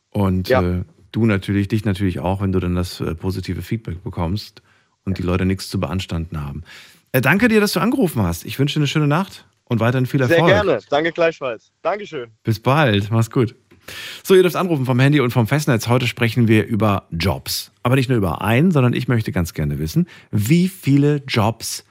Und 0.10 0.48
ja. 0.48 0.62
äh, 0.62 0.84
du 1.12 1.26
natürlich, 1.26 1.68
dich 1.68 1.84
natürlich 1.84 2.20
auch, 2.20 2.42
wenn 2.42 2.52
du 2.54 2.60
dann 2.60 2.76
das 2.76 3.02
äh, 3.02 3.16
positive 3.16 3.62
Feedback 3.62 4.04
bekommst 4.04 4.62
und 5.04 5.18
die 5.18 5.24
Leute 5.24 5.46
nichts 5.46 5.70
zu 5.70 5.80
beanstanden 5.80 6.42
haben. 6.42 6.64
Äh, 7.12 7.22
danke 7.22 7.48
dir, 7.48 7.60
dass 7.60 7.74
du 7.74 7.80
angerufen 7.80 8.22
hast. 8.22 8.46
Ich 8.46 8.58
wünsche 8.60 8.76
dir 8.76 8.82
eine 8.82 8.88
schöne 8.88 9.08
Nacht 9.08 9.46
und 9.66 9.80
weiterhin 9.80 10.06
viel 10.06 10.22
Erfolg. 10.22 10.40
Sehr 10.40 10.64
gerne. 10.64 10.80
Danke 10.90 11.12
gleichfalls. 11.12 11.72
Dankeschön. 11.82 12.32
Bis 12.44 12.60
bald. 12.60 13.12
Mach's 13.12 13.30
gut. 13.30 13.56
So, 14.24 14.36
ihr 14.36 14.42
dürft 14.42 14.56
anrufen 14.56 14.86
vom 14.86 15.00
Handy 15.00 15.20
und 15.20 15.32
vom 15.32 15.48
Festnetz. 15.48 15.88
Heute 15.88 16.08
sprechen 16.08 16.48
wir 16.48 16.66
über 16.66 17.08
Jobs. 17.12 17.72
Aber 17.84 17.96
nicht 17.96 18.10
nur 18.10 18.18
über 18.18 18.42
einen, 18.42 18.72
sondern 18.72 18.94
ich 18.94 19.08
möchte 19.08 19.32
ganz 19.32 19.54
gerne 19.54 19.80
wissen, 19.80 20.08
wie 20.32 20.68
viele 20.68 21.24
Jobs 21.28 21.86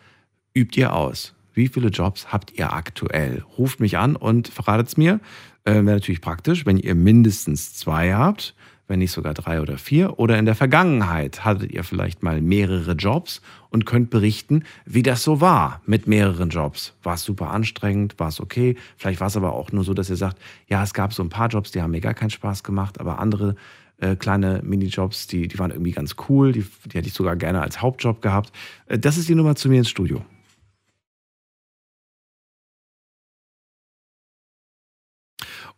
übt 0.54 0.78
ihr 0.78 0.94
aus? 0.94 1.34
wie 1.58 1.68
viele 1.68 1.88
Jobs 1.88 2.32
habt 2.32 2.56
ihr 2.56 2.72
aktuell? 2.72 3.44
Ruft 3.58 3.80
mich 3.80 3.98
an 3.98 4.16
und 4.16 4.48
verratet 4.48 4.88
es 4.88 4.96
mir. 4.96 5.20
Äh, 5.64 5.72
Wäre 5.74 5.84
natürlich 5.84 6.20
praktisch, 6.20 6.64
wenn 6.64 6.78
ihr 6.78 6.94
mindestens 6.94 7.74
zwei 7.74 8.14
habt, 8.14 8.54
wenn 8.88 8.98
nicht 8.98 9.12
sogar 9.12 9.34
drei 9.34 9.60
oder 9.60 9.78
vier. 9.78 10.18
Oder 10.18 10.38
in 10.38 10.46
der 10.46 10.54
Vergangenheit 10.54 11.44
hattet 11.44 11.70
ihr 11.70 11.84
vielleicht 11.84 12.22
mal 12.22 12.40
mehrere 12.40 12.92
Jobs 12.92 13.40
und 13.70 13.86
könnt 13.86 14.10
berichten, 14.10 14.64
wie 14.84 15.02
das 15.02 15.22
so 15.22 15.40
war 15.40 15.82
mit 15.86 16.08
mehreren 16.08 16.48
Jobs. 16.48 16.94
War 17.02 17.14
es 17.14 17.22
super 17.22 17.50
anstrengend? 17.50 18.18
War 18.18 18.28
es 18.28 18.40
okay? 18.40 18.76
Vielleicht 18.96 19.20
war 19.20 19.28
es 19.28 19.36
aber 19.36 19.52
auch 19.52 19.70
nur 19.70 19.84
so, 19.84 19.94
dass 19.94 20.10
ihr 20.10 20.16
sagt, 20.16 20.38
ja, 20.66 20.82
es 20.82 20.94
gab 20.94 21.12
so 21.12 21.22
ein 21.22 21.28
paar 21.28 21.48
Jobs, 21.48 21.70
die 21.70 21.82
haben 21.82 21.92
mir 21.92 22.00
gar 22.00 22.14
keinen 22.14 22.30
Spaß 22.30 22.64
gemacht, 22.64 22.98
aber 22.98 23.18
andere 23.18 23.54
äh, 23.98 24.16
kleine 24.16 24.62
Minijobs, 24.64 25.26
die, 25.26 25.48
die 25.48 25.58
waren 25.58 25.70
irgendwie 25.70 25.92
ganz 25.92 26.16
cool, 26.28 26.52
die, 26.52 26.64
die 26.86 26.98
hätte 26.98 27.08
ich 27.08 27.14
sogar 27.14 27.36
gerne 27.36 27.60
als 27.60 27.82
Hauptjob 27.82 28.22
gehabt. 28.22 28.52
Äh, 28.86 28.98
das 28.98 29.18
ist 29.18 29.28
die 29.28 29.34
Nummer 29.34 29.54
zu 29.54 29.68
mir 29.68 29.78
ins 29.78 29.90
Studio. 29.90 30.24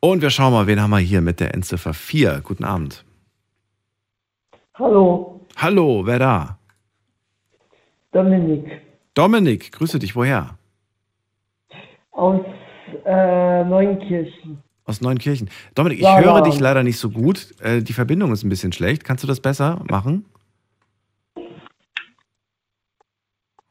Und 0.00 0.22
wir 0.22 0.30
schauen 0.30 0.52
mal, 0.52 0.66
wen 0.66 0.80
haben 0.80 0.90
wir 0.90 0.98
hier 0.98 1.20
mit 1.20 1.40
der 1.40 1.54
Endziffer 1.54 1.92
4. 1.94 2.40
Guten 2.42 2.64
Abend. 2.64 3.04
Hallo, 4.74 5.46
Hallo, 5.56 6.06
wer 6.06 6.18
da? 6.18 6.58
Dominik 8.12 8.80
Dominik, 9.14 9.72
grüße 9.72 9.98
dich, 9.98 10.16
woher? 10.16 10.56
aus 12.12 12.40
äh, 13.04 13.64
Neunkirchen. 13.64 14.62
Aus 14.84 15.00
Neunkirchen. 15.00 15.48
Dominik, 15.74 15.98
ich 15.98 16.04
Ja, 16.04 16.18
höre 16.18 16.36
ja. 16.36 16.40
dich 16.42 16.58
leider 16.60 16.82
nicht 16.82 16.98
so 16.98 17.10
gut. 17.10 17.48
Äh, 17.60 17.82
die 17.82 17.92
Verbindung 17.92 18.32
ist 18.32 18.42
ein 18.42 18.48
bisschen 18.48 18.72
schlecht. 18.72 19.04
Kannst 19.04 19.22
du 19.22 19.28
das 19.28 19.40
besser 19.40 19.82
machen? 19.88 20.24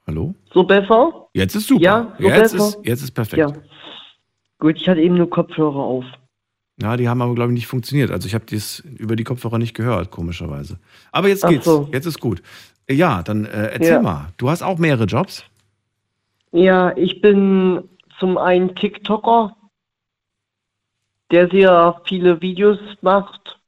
Hallo? 0.07 0.33
So 0.53 0.63
besser? 0.63 1.27
Jetzt 1.33 1.55
ist 1.55 1.67
super. 1.67 1.81
Ja, 1.83 2.15
so 2.19 2.27
jetzt, 2.27 2.53
besser. 2.53 2.67
ist, 2.67 2.79
jetzt 2.83 3.01
ist 3.03 3.11
perfekt. 3.11 3.39
Ja. 3.39 3.53
Gut, 4.59 4.75
ich 4.75 4.87
hatte 4.89 5.01
eben 5.01 5.15
nur 5.15 5.29
Kopfhörer 5.29 5.75
auf. 5.79 6.05
Ja, 6.81 6.95
die 6.95 7.09
haben 7.09 7.21
aber, 7.21 7.35
glaube 7.35 7.51
ich, 7.51 7.55
nicht 7.55 7.67
funktioniert. 7.67 8.11
Also 8.11 8.27
ich 8.27 8.33
habe 8.35 8.45
das 8.45 8.79
über 8.79 9.15
die 9.15 9.23
Kopfhörer 9.23 9.57
nicht 9.57 9.73
gehört, 9.73 10.11
komischerweise. 10.11 10.79
Aber 11.11 11.27
jetzt 11.27 11.43
Ach 11.43 11.49
geht's. 11.49 11.65
so. 11.65 11.89
Jetzt 11.91 12.05
ist 12.05 12.19
gut. 12.19 12.41
Ja, 12.89 13.21
dann 13.23 13.45
äh, 13.45 13.67
erzähl 13.73 13.93
Ja. 13.93 14.01
mal. 14.01 14.27
Du 14.37 14.49
hast 14.49 14.61
auch 14.61 14.77
mehrere 14.77 15.05
Jobs? 15.05 15.43
Ja, 16.51 16.95
ich 16.97 17.21
bin 17.21 17.87
zum 18.19 18.37
einen 18.37 18.75
TikToker, 18.75 19.55
der 21.31 21.49
sehr 21.49 22.01
viele 22.05 22.41
Videos 22.41 22.79
macht 23.01 23.59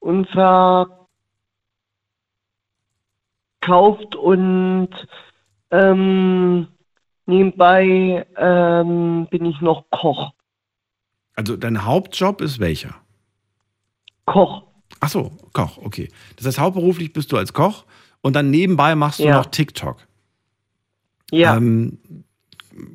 und 0.00 0.26
verkauft 0.28 0.96
und 4.16 4.88
ähm, 5.70 6.66
nebenbei 7.30 8.26
ähm, 8.36 9.26
bin 9.30 9.46
ich 9.46 9.60
noch 9.62 9.84
Koch. 9.90 10.32
Also 11.34 11.56
dein 11.56 11.84
Hauptjob 11.86 12.42
ist 12.42 12.60
welcher? 12.60 12.94
Koch. 14.26 14.64
Ach 15.00 15.08
so, 15.08 15.32
Koch, 15.54 15.78
okay. 15.78 16.08
Das 16.36 16.46
heißt, 16.46 16.58
hauptberuflich 16.60 17.12
bist 17.14 17.32
du 17.32 17.38
als 17.38 17.54
Koch 17.54 17.84
und 18.20 18.36
dann 18.36 18.50
nebenbei 18.50 18.94
machst 18.94 19.20
du 19.20 19.24
Ja. 19.24 19.36
noch 19.38 19.46
TikTok. 19.46 19.96
Ja. 21.30 21.56
Ähm, 21.56 21.98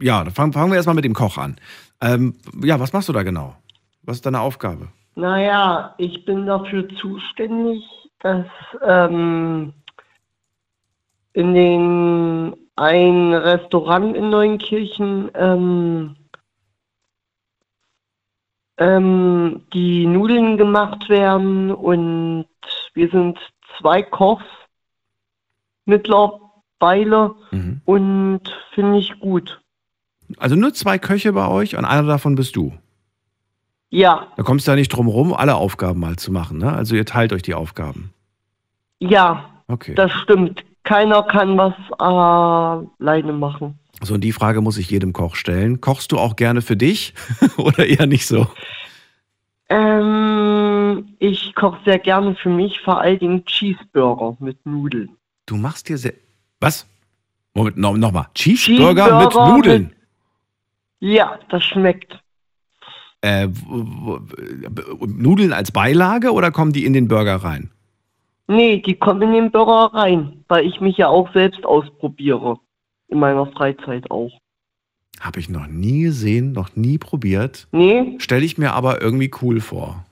ja, 0.01 0.23
dann 0.23 0.33
fangen, 0.33 0.53
fangen 0.53 0.71
wir 0.71 0.75
erstmal 0.75 0.95
mit 0.95 1.05
dem 1.05 1.13
Koch 1.15 1.37
an. 1.37 1.55
Ähm, 2.01 2.35
ja, 2.63 2.79
was 2.79 2.93
machst 2.93 3.09
du 3.09 3.13
da 3.13 3.23
genau? 3.23 3.55
Was 4.03 4.17
ist 4.17 4.25
deine 4.25 4.41
Aufgabe? 4.41 4.89
Naja, 5.15 5.95
ich 5.97 6.25
bin 6.25 6.45
dafür 6.45 6.87
zuständig, 7.01 7.81
dass 8.19 8.45
ähm, 8.83 9.73
in 11.33 11.53
den 11.53 12.55
ein 12.75 13.33
Restaurant 13.33 14.15
in 14.15 14.29
Neunkirchen 14.29 15.31
ähm, 15.35 16.15
ähm, 18.77 19.61
die 19.73 20.05
Nudeln 20.05 20.57
gemacht 20.57 21.07
werden 21.09 21.71
und 21.71 22.45
wir 22.93 23.09
sind 23.09 23.39
zwei 23.79 24.03
Kochs 24.03 24.43
mittlerweile 25.85 27.35
Mhm. 27.51 27.81
und 27.85 28.41
finde 28.73 28.97
ich 28.99 29.17
gut. 29.19 29.61
Also 30.37 30.55
nur 30.55 30.73
zwei 30.73 30.97
Köche 30.99 31.31
bei 31.33 31.47
euch 31.47 31.75
und 31.77 31.85
einer 31.85 32.07
davon 32.07 32.35
bist 32.35 32.55
du. 32.55 32.73
Ja, 33.89 34.27
Da 34.35 34.43
kommst 34.43 34.67
du 34.67 34.71
ja 34.71 34.75
nicht 34.75 34.89
drum 34.89 35.07
rum, 35.07 35.33
alle 35.33 35.55
Aufgaben 35.55 35.99
mal 35.99 36.17
zu 36.17 36.31
machen. 36.31 36.57
Ne? 36.57 36.73
Also 36.73 36.95
ihr 36.95 37.05
teilt 37.05 37.31
euch 37.31 37.43
die 37.43 37.53
Aufgaben. 37.53 38.11
ja, 38.99 39.49
Okay. 39.67 39.95
das 39.95 40.11
stimmt. 40.11 40.63
Keiner 40.85 41.23
kann 41.23 41.57
was 41.57 41.73
alleine 41.99 43.33
machen. 43.33 43.77
So, 44.01 44.13
und 44.13 44.21
die 44.21 44.31
Frage 44.31 44.61
muss 44.61 44.77
ich 44.77 44.89
jedem 44.89 45.13
Koch 45.13 45.35
stellen. 45.35 45.81
Kochst 45.81 46.11
du 46.11 46.17
auch 46.17 46.35
gerne 46.35 46.61
für 46.61 46.77
dich 46.77 47.13
oder 47.57 47.85
eher 47.85 48.05
nicht 48.05 48.27
so? 48.27 48.47
Ähm, 49.67 51.15
ich 51.17 51.55
koche 51.55 51.79
sehr 51.85 51.97
gerne 51.97 52.35
für 52.35 52.49
mich, 52.49 52.79
vor 52.81 53.01
allen 53.01 53.17
Dingen 53.17 53.45
Cheeseburger 53.45 54.37
mit 54.39 54.63
Nudeln. 54.65 55.09
Du 55.47 55.57
machst 55.57 55.89
dir 55.89 55.97
sehr. 55.97 56.13
Was? 56.59 56.87
Moment, 57.55 57.77
no, 57.77 57.97
nochmal. 57.97 58.27
Cheeseburger, 58.35 59.05
Cheeseburger 59.05 59.47
mit 59.47 59.55
Nudeln. 59.55 59.95
Ja, 60.99 61.39
das 61.49 61.63
schmeckt. 61.63 62.19
Äh, 63.21 63.47
Nudeln 65.07 65.51
als 65.51 65.71
Beilage 65.71 66.31
oder 66.31 66.51
kommen 66.51 66.73
die 66.73 66.85
in 66.85 66.93
den 66.93 67.07
Burger 67.07 67.37
rein? 67.37 67.71
Nee, 68.47 68.81
die 68.81 68.95
kommen 68.95 69.21
in 69.23 69.33
den 69.33 69.51
Burger 69.51 69.93
rein, 69.93 70.43
weil 70.47 70.65
ich 70.65 70.79
mich 70.79 70.97
ja 70.97 71.07
auch 71.07 71.31
selbst 71.33 71.65
ausprobiere. 71.65 72.59
In 73.07 73.19
meiner 73.19 73.45
Freizeit 73.47 74.09
auch. 74.11 74.31
Habe 75.19 75.39
ich 75.39 75.49
noch 75.49 75.67
nie 75.67 76.03
gesehen, 76.03 76.51
noch 76.51 76.75
nie 76.75 76.97
probiert. 76.97 77.67
Nee, 77.71 78.15
Stelle 78.19 78.43
ich 78.45 78.57
mir 78.57 78.73
aber 78.73 79.01
irgendwie 79.01 79.31
cool 79.41 79.61
vor. 79.61 80.05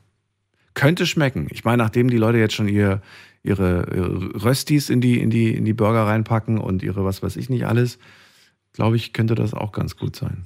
Könnte 0.75 1.05
schmecken. 1.05 1.47
Ich 1.51 1.63
meine, 1.63 1.83
nachdem 1.83 2.09
die 2.09 2.17
Leute 2.17 2.37
jetzt 2.37 2.53
schon 2.53 2.67
ihr, 2.67 3.01
ihre, 3.43 3.85
ihre 3.93 4.43
Röstis 4.45 4.89
in 4.89 5.01
die, 5.01 5.19
in, 5.19 5.29
die, 5.29 5.53
in 5.53 5.65
die 5.65 5.73
Burger 5.73 6.07
reinpacken 6.07 6.57
und 6.57 6.81
ihre 6.83 7.03
was 7.03 7.21
weiß 7.21 7.35
ich 7.35 7.49
nicht 7.49 7.65
alles, 7.67 7.99
glaube 8.73 8.95
ich, 8.95 9.13
könnte 9.13 9.35
das 9.35 9.53
auch 9.53 9.71
ganz 9.71 9.97
gut 9.97 10.15
sein. 10.15 10.45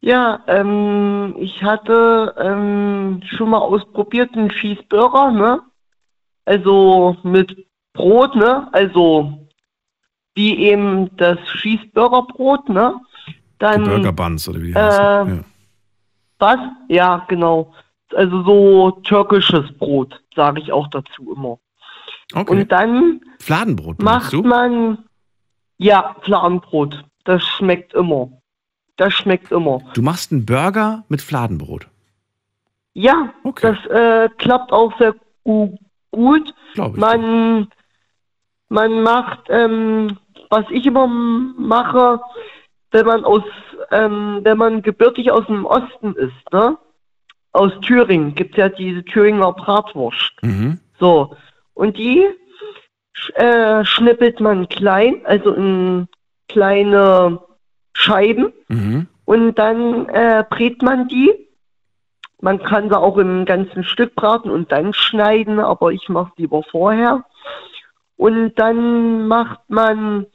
ja, 0.00 0.42
ähm, 0.46 1.34
ich 1.38 1.62
hatte 1.62 2.34
ähm, 2.38 3.22
schon 3.24 3.50
mal 3.50 3.58
ausprobiert 3.58 4.34
einen 4.34 4.50
Cheeseburger, 4.50 5.30
ne? 5.30 5.62
Also 6.44 7.16
mit 7.22 7.66
Brot, 7.92 8.34
ne? 8.36 8.68
Also 8.72 9.46
wie 10.34 10.58
eben 10.58 11.14
das 11.16 11.38
Cheeseburgerbrot, 11.60 12.68
ne? 12.68 12.94
Die 13.28 13.34
Dann 13.58 13.84
Burger 13.84 14.12
Buns 14.12 14.48
oder 14.48 14.60
wie 14.60 14.66
die 14.68 14.72
äh, 14.72 14.82
heißen. 14.82 15.36
Ja. 15.36 15.44
Was? 16.38 16.58
Ja, 16.88 17.24
genau. 17.28 17.72
Also 18.14 18.42
so 18.42 18.90
türkisches 19.02 19.72
Brot, 19.78 20.20
sage 20.34 20.60
ich 20.60 20.72
auch 20.72 20.88
dazu 20.88 21.32
immer. 21.34 21.58
Okay. 22.34 22.52
Und 22.60 22.72
dann 22.72 23.20
Fladenbrot 23.38 24.02
macht 24.02 24.32
du? 24.32 24.42
man, 24.42 24.98
ja, 25.78 26.16
Fladenbrot. 26.22 27.04
Das 27.24 27.42
schmeckt 27.44 27.94
immer. 27.94 28.30
Das 28.96 29.12
schmeckt 29.14 29.50
immer. 29.52 29.80
Du 29.94 30.02
machst 30.02 30.30
einen 30.32 30.44
Burger 30.44 31.04
mit 31.08 31.22
Fladenbrot. 31.22 31.88
Ja, 32.92 33.32
Okay. 33.44 33.72
das 33.72 33.86
äh, 33.90 34.28
klappt 34.36 34.72
auch 34.72 34.96
sehr 34.98 35.14
gu 35.44 35.76
gut. 36.14 36.54
Man, 36.96 37.68
man 38.68 39.02
macht, 39.02 39.40
ähm, 39.48 40.18
was 40.50 40.64
ich 40.70 40.86
immer 40.86 41.06
mache, 41.06 42.20
wenn 42.90 43.06
man 43.06 43.24
aus, 43.24 43.42
ähm, 43.90 44.40
wenn 44.42 44.58
man 44.58 44.82
gebürtig 44.82 45.30
aus 45.30 45.46
dem 45.46 45.64
Osten 45.64 46.14
ist, 46.14 46.52
ne? 46.52 46.78
Aus 47.52 47.72
Thüringen 47.82 48.34
gibt's 48.34 48.56
ja 48.56 48.68
diese 48.68 49.04
Thüringer 49.04 49.52
Bratwurst. 49.52 50.32
Mhm. 50.42 50.80
So. 50.98 51.36
Und 51.74 51.96
die 51.96 52.26
äh, 53.34 53.84
schnippelt 53.84 54.40
man 54.40 54.68
klein, 54.68 55.20
also 55.24 55.52
in 55.52 56.08
kleine 56.48 57.40
Scheiben. 57.94 58.52
Mhm. 58.68 59.06
Und 59.24 59.54
dann 59.54 60.08
äh, 60.08 60.44
brät 60.48 60.82
man 60.82 61.08
die. 61.08 61.43
Man 62.44 62.62
kann 62.62 62.90
sie 62.90 62.98
auch 62.98 63.16
im 63.16 63.46
ganzen 63.46 63.84
Stück 63.84 64.14
braten 64.14 64.50
und 64.50 64.70
dann 64.70 64.92
schneiden, 64.92 65.58
aber 65.58 65.92
ich 65.92 66.10
mache 66.10 66.30
es 66.32 66.38
lieber 66.38 66.62
vorher. 66.62 67.24
Und 68.16 68.58
dann 68.58 69.26
macht 69.28 69.60
man 69.68 70.26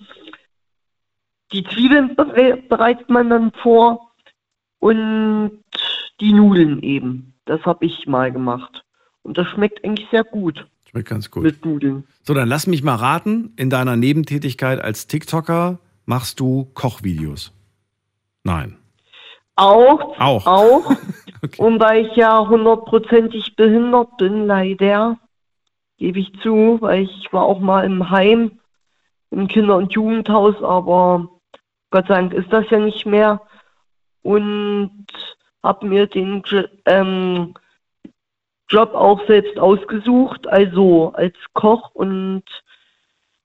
die 1.51 1.63
Zwiebeln 1.63 2.15
bere- 2.15 2.67
bereitet 2.67 3.11
man 3.11 3.29
dann 3.29 3.51
vor 3.61 4.09
und 4.79 5.63
die 6.19 6.33
Nudeln 6.33 6.81
eben. 6.81 7.35
Das 7.45 7.61
habe 7.65 7.85
ich 7.85 8.07
mal 8.07 8.31
gemacht. 8.31 8.83
Und 9.21 9.37
das 9.37 9.45
schmeckt 9.49 9.85
eigentlich 9.85 10.07
sehr 10.09 10.23
gut 10.23 10.65
Schmeckt 10.89 11.09
ganz 11.09 11.29
gut. 11.29 11.43
mit 11.43 11.63
Nudeln. 11.63 12.05
So, 12.23 12.33
dann 12.33 12.49
lass 12.49 12.65
mich 12.65 12.81
mal 12.81 12.95
raten. 12.95 13.53
In 13.55 13.69
deiner 13.69 13.95
Nebentätigkeit 13.95 14.81
als 14.81 15.05
TikToker 15.05 15.77
machst 16.07 16.39
du 16.39 16.71
Kochvideos. 16.73 17.53
Nein. 18.43 18.77
Auch, 19.59 20.19
Auch. 20.19 20.45
auch. 20.45 20.91
Okay. 21.41 21.61
Und 21.61 21.79
weil 21.79 22.05
ich 22.05 22.17
ja 22.17 22.45
hundertprozentig 22.45 23.55
behindert 23.55 24.17
bin, 24.17 24.45
leider, 24.45 25.17
gebe 25.97 26.19
ich 26.19 26.37
zu, 26.41 26.79
weil 26.81 27.03
ich 27.03 27.31
war 27.31 27.43
auch 27.43 27.59
mal 27.59 27.85
im 27.85 28.09
Heim, 28.09 28.59
im 29.31 29.47
Kinder- 29.47 29.77
und 29.77 29.93
Jugendhaus, 29.93 30.61
aber 30.61 31.29
Gott 31.91 32.07
sei 32.07 32.15
Dank 32.15 32.33
ist 32.33 32.51
das 32.51 32.69
ja 32.69 32.79
nicht 32.79 33.05
mehr. 33.05 33.41
Und 34.21 35.05
habe 35.63 35.85
mir 35.85 36.07
den 36.07 36.43
ähm, 36.85 37.53
Job 38.67 38.93
auch 38.93 39.25
selbst 39.25 39.57
ausgesucht, 39.57 40.45
also 40.45 41.13
als 41.13 41.37
Koch. 41.53 41.91
Und 41.93 42.43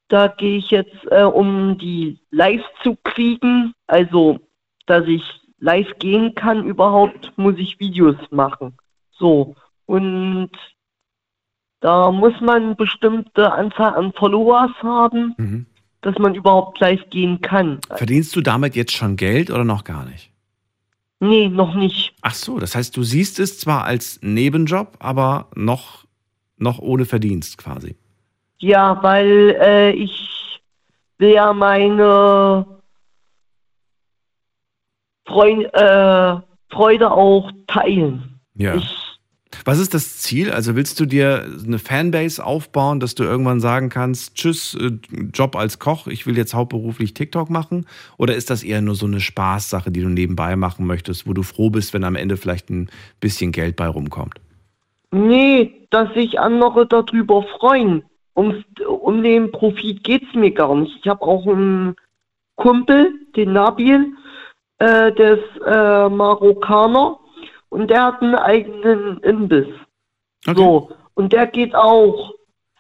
da 0.08 0.26
gehe 0.26 0.58
ich 0.58 0.70
jetzt, 0.72 1.06
äh, 1.12 1.22
um 1.22 1.78
die 1.78 2.18
live 2.32 2.64
zu 2.82 2.96
kriegen, 3.04 3.72
also 3.86 4.40
dass 4.86 5.06
ich 5.06 5.43
live 5.64 5.98
gehen 5.98 6.34
kann 6.34 6.64
überhaupt, 6.66 7.32
muss 7.36 7.54
ich 7.56 7.80
Videos 7.80 8.16
machen. 8.30 8.74
So. 9.10 9.56
Und 9.86 10.50
da 11.80 12.10
muss 12.10 12.38
man 12.42 12.76
bestimmte 12.76 13.50
Anzahl 13.50 13.94
an 13.94 14.12
Followers 14.12 14.72
haben, 14.82 15.34
Mhm. 15.38 15.66
dass 16.02 16.18
man 16.18 16.34
überhaupt 16.34 16.80
live 16.80 17.08
gehen 17.08 17.40
kann. 17.40 17.80
Verdienst 17.96 18.36
du 18.36 18.42
damit 18.42 18.76
jetzt 18.76 18.92
schon 18.92 19.16
Geld 19.16 19.50
oder 19.50 19.64
noch 19.64 19.84
gar 19.84 20.04
nicht? 20.04 20.30
Nee, 21.20 21.48
noch 21.48 21.74
nicht. 21.74 22.12
Ach 22.20 22.34
so, 22.34 22.58
das 22.58 22.74
heißt, 22.74 22.94
du 22.94 23.02
siehst 23.02 23.38
es 23.38 23.58
zwar 23.58 23.84
als 23.84 24.18
Nebenjob, 24.22 24.96
aber 24.98 25.48
noch, 25.54 26.04
noch 26.58 26.78
ohne 26.78 27.06
Verdienst 27.06 27.56
quasi. 27.56 27.96
Ja, 28.58 29.02
weil 29.02 29.56
äh, 29.62 29.90
ich 29.92 30.60
will 31.16 31.30
ja 31.30 31.54
meine 31.54 32.66
Freund, 35.26 35.64
äh, 35.72 36.36
Freude 36.70 37.10
auch 37.10 37.50
teilen. 37.66 38.40
Ja. 38.54 38.76
Ich, 38.76 38.94
Was 39.64 39.78
ist 39.78 39.94
das 39.94 40.18
Ziel? 40.18 40.50
Also 40.50 40.76
willst 40.76 40.98
du 41.00 41.06
dir 41.06 41.46
eine 41.64 41.78
Fanbase 41.78 42.44
aufbauen, 42.44 43.00
dass 43.00 43.14
du 43.14 43.24
irgendwann 43.24 43.60
sagen 43.60 43.88
kannst, 43.88 44.34
tschüss, 44.34 44.74
äh, 44.74 44.92
Job 45.32 45.56
als 45.56 45.78
Koch, 45.78 46.06
ich 46.06 46.26
will 46.26 46.36
jetzt 46.36 46.54
hauptberuflich 46.54 47.14
TikTok 47.14 47.50
machen? 47.50 47.86
Oder 48.18 48.34
ist 48.34 48.50
das 48.50 48.62
eher 48.62 48.80
nur 48.80 48.94
so 48.94 49.06
eine 49.06 49.20
Spaßsache, 49.20 49.90
die 49.90 50.02
du 50.02 50.08
nebenbei 50.08 50.56
machen 50.56 50.86
möchtest, 50.86 51.26
wo 51.26 51.32
du 51.32 51.42
froh 51.42 51.70
bist, 51.70 51.94
wenn 51.94 52.04
am 52.04 52.16
Ende 52.16 52.36
vielleicht 52.36 52.70
ein 52.70 52.90
bisschen 53.20 53.52
Geld 53.52 53.76
bei 53.76 53.86
rumkommt? 53.86 54.40
nee, 55.14 55.86
dass 55.90 56.12
sich 56.14 56.38
andere 56.38 56.86
darüber 56.86 57.42
freuen. 57.58 58.04
Um, 58.36 58.64
um 58.88 59.22
den 59.22 59.52
Profit 59.52 60.02
geht's 60.02 60.34
mir 60.34 60.50
gar 60.50 60.74
nicht. 60.74 60.96
Ich 61.00 61.08
habe 61.08 61.22
auch 61.22 61.46
einen 61.46 61.94
Kumpel, 62.56 63.12
den 63.36 63.52
Nabil, 63.52 64.12
äh, 64.78 65.12
der 65.12 65.38
ist 65.38 65.62
äh, 65.66 66.08
Marokkaner 66.08 67.18
und 67.68 67.88
der 67.90 68.04
hat 68.04 68.22
einen 68.22 68.34
eigenen 68.34 69.18
Imbiss. 69.20 69.68
Okay. 70.46 70.56
So, 70.56 70.90
und 71.14 71.32
der 71.32 71.46
geht 71.46 71.74
auch 71.74 72.32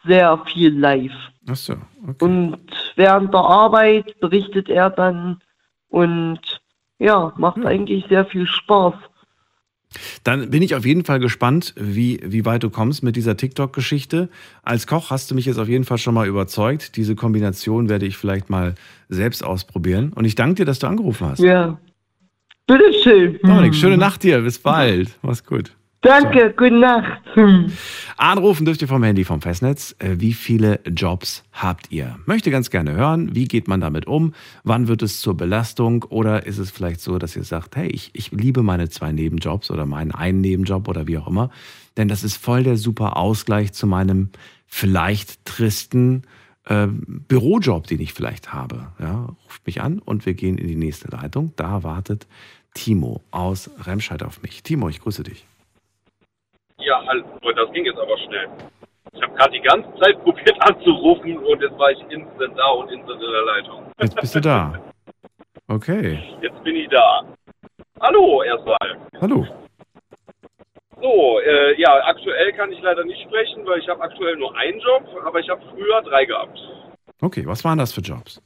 sehr 0.06 0.38
viel 0.52 0.78
live. 0.78 1.12
Ach 1.48 1.56
so, 1.56 1.74
okay. 2.06 2.24
Und 2.24 2.58
während 2.96 3.32
der 3.32 3.40
Arbeit 3.40 4.18
berichtet 4.20 4.68
er 4.68 4.90
dann 4.90 5.40
und 5.88 6.40
ja, 6.98 7.32
macht 7.36 7.56
Hm. 7.56 7.66
eigentlich 7.66 8.06
sehr 8.08 8.24
viel 8.26 8.46
Spaß. 8.46 8.94
Dann 10.24 10.50
bin 10.50 10.62
ich 10.62 10.74
auf 10.74 10.84
jeden 10.84 11.04
Fall 11.04 11.20
gespannt, 11.20 11.72
wie, 11.76 12.20
wie 12.24 12.44
weit 12.44 12.62
du 12.64 12.70
kommst 12.70 13.02
mit 13.04 13.14
dieser 13.14 13.36
TikTok-Geschichte. 13.36 14.28
Als 14.62 14.86
Koch 14.86 15.10
hast 15.10 15.30
du 15.30 15.34
mich 15.34 15.46
jetzt 15.46 15.58
auf 15.58 15.68
jeden 15.68 15.84
Fall 15.84 15.98
schon 15.98 16.14
mal 16.14 16.26
überzeugt. 16.26 16.96
Diese 16.96 17.14
Kombination 17.14 17.88
werde 17.88 18.06
ich 18.06 18.16
vielleicht 18.16 18.50
mal 18.50 18.74
selbst 19.08 19.44
ausprobieren. 19.44 20.12
Und 20.12 20.24
ich 20.24 20.34
danke 20.34 20.56
dir, 20.56 20.64
dass 20.64 20.80
du 20.80 20.88
angerufen 20.88 21.28
hast. 21.28 21.38
Ja. 21.40 21.78
Bitteschön. 22.66 23.38
Dominik, 23.42 23.74
schöne 23.74 23.98
Nacht 23.98 24.22
dir. 24.22 24.40
Bis 24.40 24.58
bald. 24.58 25.18
Mach's 25.20 25.44
gut. 25.44 25.76
Danke, 26.00 26.52
gute 26.56 26.78
Nacht. 26.78 27.22
Hm. 27.34 27.72
Anrufen 28.16 28.64
dürft 28.64 28.80
ihr 28.82 28.88
vom 28.88 29.02
Handy 29.02 29.24
vom 29.24 29.40
Festnetz. 29.40 29.94
Äh, 29.98 30.16
Wie 30.18 30.32
viele 30.34 30.80
Jobs 30.86 31.44
habt 31.52 31.90
ihr? 31.90 32.18
Möchte 32.26 32.50
ganz 32.50 32.70
gerne 32.70 32.92
hören. 32.92 33.34
Wie 33.34 33.48
geht 33.48 33.68
man 33.68 33.80
damit 33.80 34.06
um? 34.06 34.34
Wann 34.64 34.88
wird 34.88 35.02
es 35.02 35.20
zur 35.20 35.34
Belastung? 35.34 36.04
Oder 36.04 36.46
ist 36.46 36.58
es 36.58 36.70
vielleicht 36.70 37.00
so, 37.00 37.18
dass 37.18 37.36
ihr 37.36 37.44
sagt, 37.44 37.76
hey, 37.76 37.88
ich, 37.88 38.10
ich 38.14 38.32
liebe 38.32 38.62
meine 38.62 38.88
zwei 38.88 39.12
Nebenjobs 39.12 39.70
oder 39.70 39.86
meinen 39.86 40.12
einen 40.12 40.40
Nebenjob 40.40 40.88
oder 40.88 41.06
wie 41.06 41.18
auch 41.18 41.28
immer. 41.28 41.50
Denn 41.96 42.08
das 42.08 42.24
ist 42.24 42.36
voll 42.36 42.62
der 42.62 42.76
super 42.76 43.16
Ausgleich 43.16 43.72
zu 43.72 43.86
meinem 43.86 44.30
vielleicht 44.66 45.44
tristen 45.44 46.22
äh, 46.66 46.86
Bürojob, 46.88 47.86
den 47.86 48.00
ich 48.00 48.12
vielleicht 48.12 48.52
habe. 48.52 48.88
Ja, 48.98 49.34
ruft 49.44 49.66
mich 49.66 49.80
an 49.80 49.98
und 50.00 50.26
wir 50.26 50.34
gehen 50.34 50.58
in 50.58 50.68
die 50.68 50.76
nächste 50.76 51.08
Leitung. 51.08 51.52
Da 51.56 51.82
wartet 51.82 52.26
Timo 52.74 53.20
aus 53.30 53.70
Remscheid 53.86 54.22
auf 54.22 54.42
mich. 54.42 54.62
Timo, 54.62 54.88
ich 54.88 55.00
grüße 55.00 55.22
dich. 55.22 55.46
Ja, 56.78 57.02
hallo, 57.06 57.24
das 57.56 57.72
ging 57.72 57.84
jetzt 57.86 57.98
aber 57.98 58.18
schnell. 58.18 58.48
Ich 59.12 59.22
habe 59.22 59.34
gerade 59.34 59.52
die 59.52 59.60
ganze 59.60 59.88
Zeit 60.00 60.22
probiert 60.22 60.56
anzurufen 60.60 61.38
und 61.38 61.62
jetzt 61.62 61.78
war 61.78 61.90
ich 61.90 62.00
instant 62.10 62.58
da 62.58 62.68
und 62.70 62.90
instant 62.90 63.22
in 63.22 63.30
der 63.30 63.44
Leitung. 63.44 63.82
Jetzt 64.00 64.16
bist 64.16 64.34
du 64.34 64.40
da. 64.40 64.82
Okay. 65.68 66.18
Jetzt 66.42 66.62
bin 66.64 66.76
ich 66.76 66.88
da. 66.88 67.24
Hallo 68.00 68.42
erstmal. 68.42 68.98
Hallo. 69.20 69.46
So, 71.00 71.40
äh, 71.40 71.80
ja, 71.80 72.02
aktuell 72.04 72.52
kann 72.54 72.72
ich 72.72 72.80
leider 72.80 73.04
nicht 73.04 73.22
sprechen, 73.22 73.64
weil 73.66 73.78
ich 73.78 73.88
habe 73.88 74.02
aktuell 74.02 74.36
nur 74.36 74.56
einen 74.56 74.80
Job, 74.80 75.04
aber 75.24 75.38
ich 75.38 75.48
habe 75.48 75.62
früher 75.70 76.02
drei 76.02 76.24
gehabt. 76.24 76.58
Okay, 77.20 77.46
was 77.46 77.64
waren 77.64 77.78
das 77.78 77.92
für 77.92 78.00
Jobs? 78.00 78.42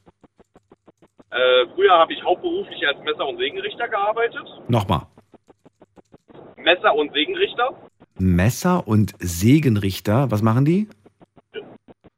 Äh, 1.31 1.67
früher 1.75 1.91
habe 1.93 2.13
ich 2.13 2.23
hauptberuflich 2.23 2.85
als 2.87 2.99
Messer- 3.03 3.27
und 3.27 3.37
Sägenrichter 3.37 3.87
gearbeitet. 3.87 4.45
Nochmal. 4.67 5.01
Messer- 6.57 6.95
und 6.95 7.11
Sägenrichter. 7.13 7.69
Messer 8.17 8.87
und 8.87 9.13
Sägenrichter, 9.19 10.29
was 10.31 10.41
machen 10.41 10.65
die? 10.65 10.87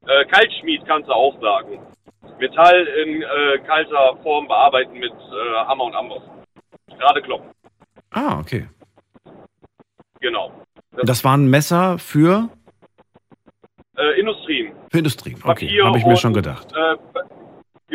Äh, 0.08 0.26
Kaltschmied 0.26 0.84
kannst 0.88 1.10
du 1.10 1.14
auch 1.14 1.40
sagen. 1.42 1.80
Metall 2.40 2.88
in 3.06 3.22
äh, 3.22 3.60
kalter 3.68 4.18
Form 4.24 4.48
bearbeiten 4.48 4.94
mit 4.94 5.12
äh, 5.12 5.66
Hammer 5.68 5.84
und 5.86 5.96
Amboss. 5.96 6.24
Gerade 6.98 7.22
kloppen. 7.22 7.50
Ah, 8.12 8.40
okay. 8.40 8.68
Genau. 10.22 10.52
Und 10.98 11.08
das 11.08 11.24
waren 11.24 11.50
Messer 11.50 12.00
für, 12.00 12.50
Äh, 13.98 14.20
Industrien. 14.20 14.74
für 14.92 14.98
Industrien. 15.00 15.38
Okay, 15.44 15.70
habe 15.84 15.98
ich 16.00 16.06
mir 16.06 16.16
schon 16.18 16.34
gedacht. 16.34 16.68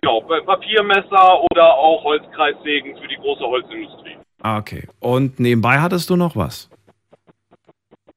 Genau, 0.01 0.21
Pa- 0.21 0.41
Papiermesser 0.43 1.43
oder 1.51 1.75
auch 1.75 2.05
Holzkreissägen 2.05 2.97
für 2.99 3.09
die 3.09 3.17
große 3.17 3.45
Holzindustrie. 3.45 4.17
Ah, 4.43 4.59
okay. 4.59 4.87
Und 5.01 5.41
nebenbei 5.41 5.79
hattest 5.81 6.11
du 6.11 6.17
noch 6.17 6.37
was? 6.37 6.71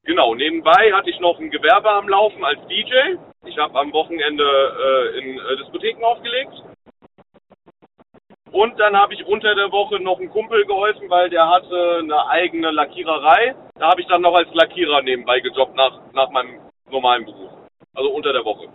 Genau, 0.03 0.33
nebenbei 0.35 0.91
hatte 0.93 1.09
ich 1.09 1.19
noch 1.19 1.39
ein 1.39 1.51
Gewerbe 1.51 1.89
am 1.91 2.09
Laufen 2.09 2.43
als 2.43 2.59
DJ. 2.67 3.15
Ich 3.45 3.57
habe 3.57 3.77
am 3.79 3.93
Wochenende 3.93 4.43
äh, 4.43 5.17
in 5.19 5.37
äh, 5.39 5.57
Diskotheken 5.57 6.03
aufgelegt. 6.03 6.51
Und 8.51 8.79
dann 8.79 8.97
habe 8.97 9.13
ich 9.13 9.23
unter 9.25 9.53
der 9.53 9.71
Woche 9.71 9.99
noch 9.99 10.19
einem 10.19 10.31
Kumpel 10.31 10.65
geholfen, 10.65 11.07
weil 11.09 11.29
der 11.29 11.47
hatte 11.47 11.99
eine 12.01 12.27
eigene 12.29 12.71
Lackiererei. 12.71 13.55
Da 13.75 13.91
habe 13.91 14.01
ich 14.01 14.07
dann 14.07 14.21
noch 14.23 14.33
als 14.33 14.51
Lackierer 14.53 15.03
nebenbei 15.03 15.39
gejobbt 15.39 15.75
nach, 15.75 15.99
nach 16.13 16.29
meinem 16.31 16.59
normalen 16.89 17.25
Beruf. 17.25 17.51
Also 17.93 18.09
unter 18.09 18.33
der 18.33 18.43
Woche. 18.43 18.67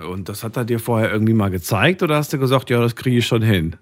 Und 0.00 0.28
das 0.28 0.42
hat 0.44 0.56
er 0.56 0.64
dir 0.64 0.78
vorher 0.80 1.10
irgendwie 1.10 1.34
mal 1.34 1.50
gezeigt 1.50 2.02
oder 2.02 2.16
hast 2.16 2.32
du 2.32 2.38
gesagt, 2.38 2.70
ja, 2.70 2.80
das 2.80 2.96
kriege 2.96 3.18
ich 3.18 3.26
schon 3.26 3.42
hin? 3.42 3.76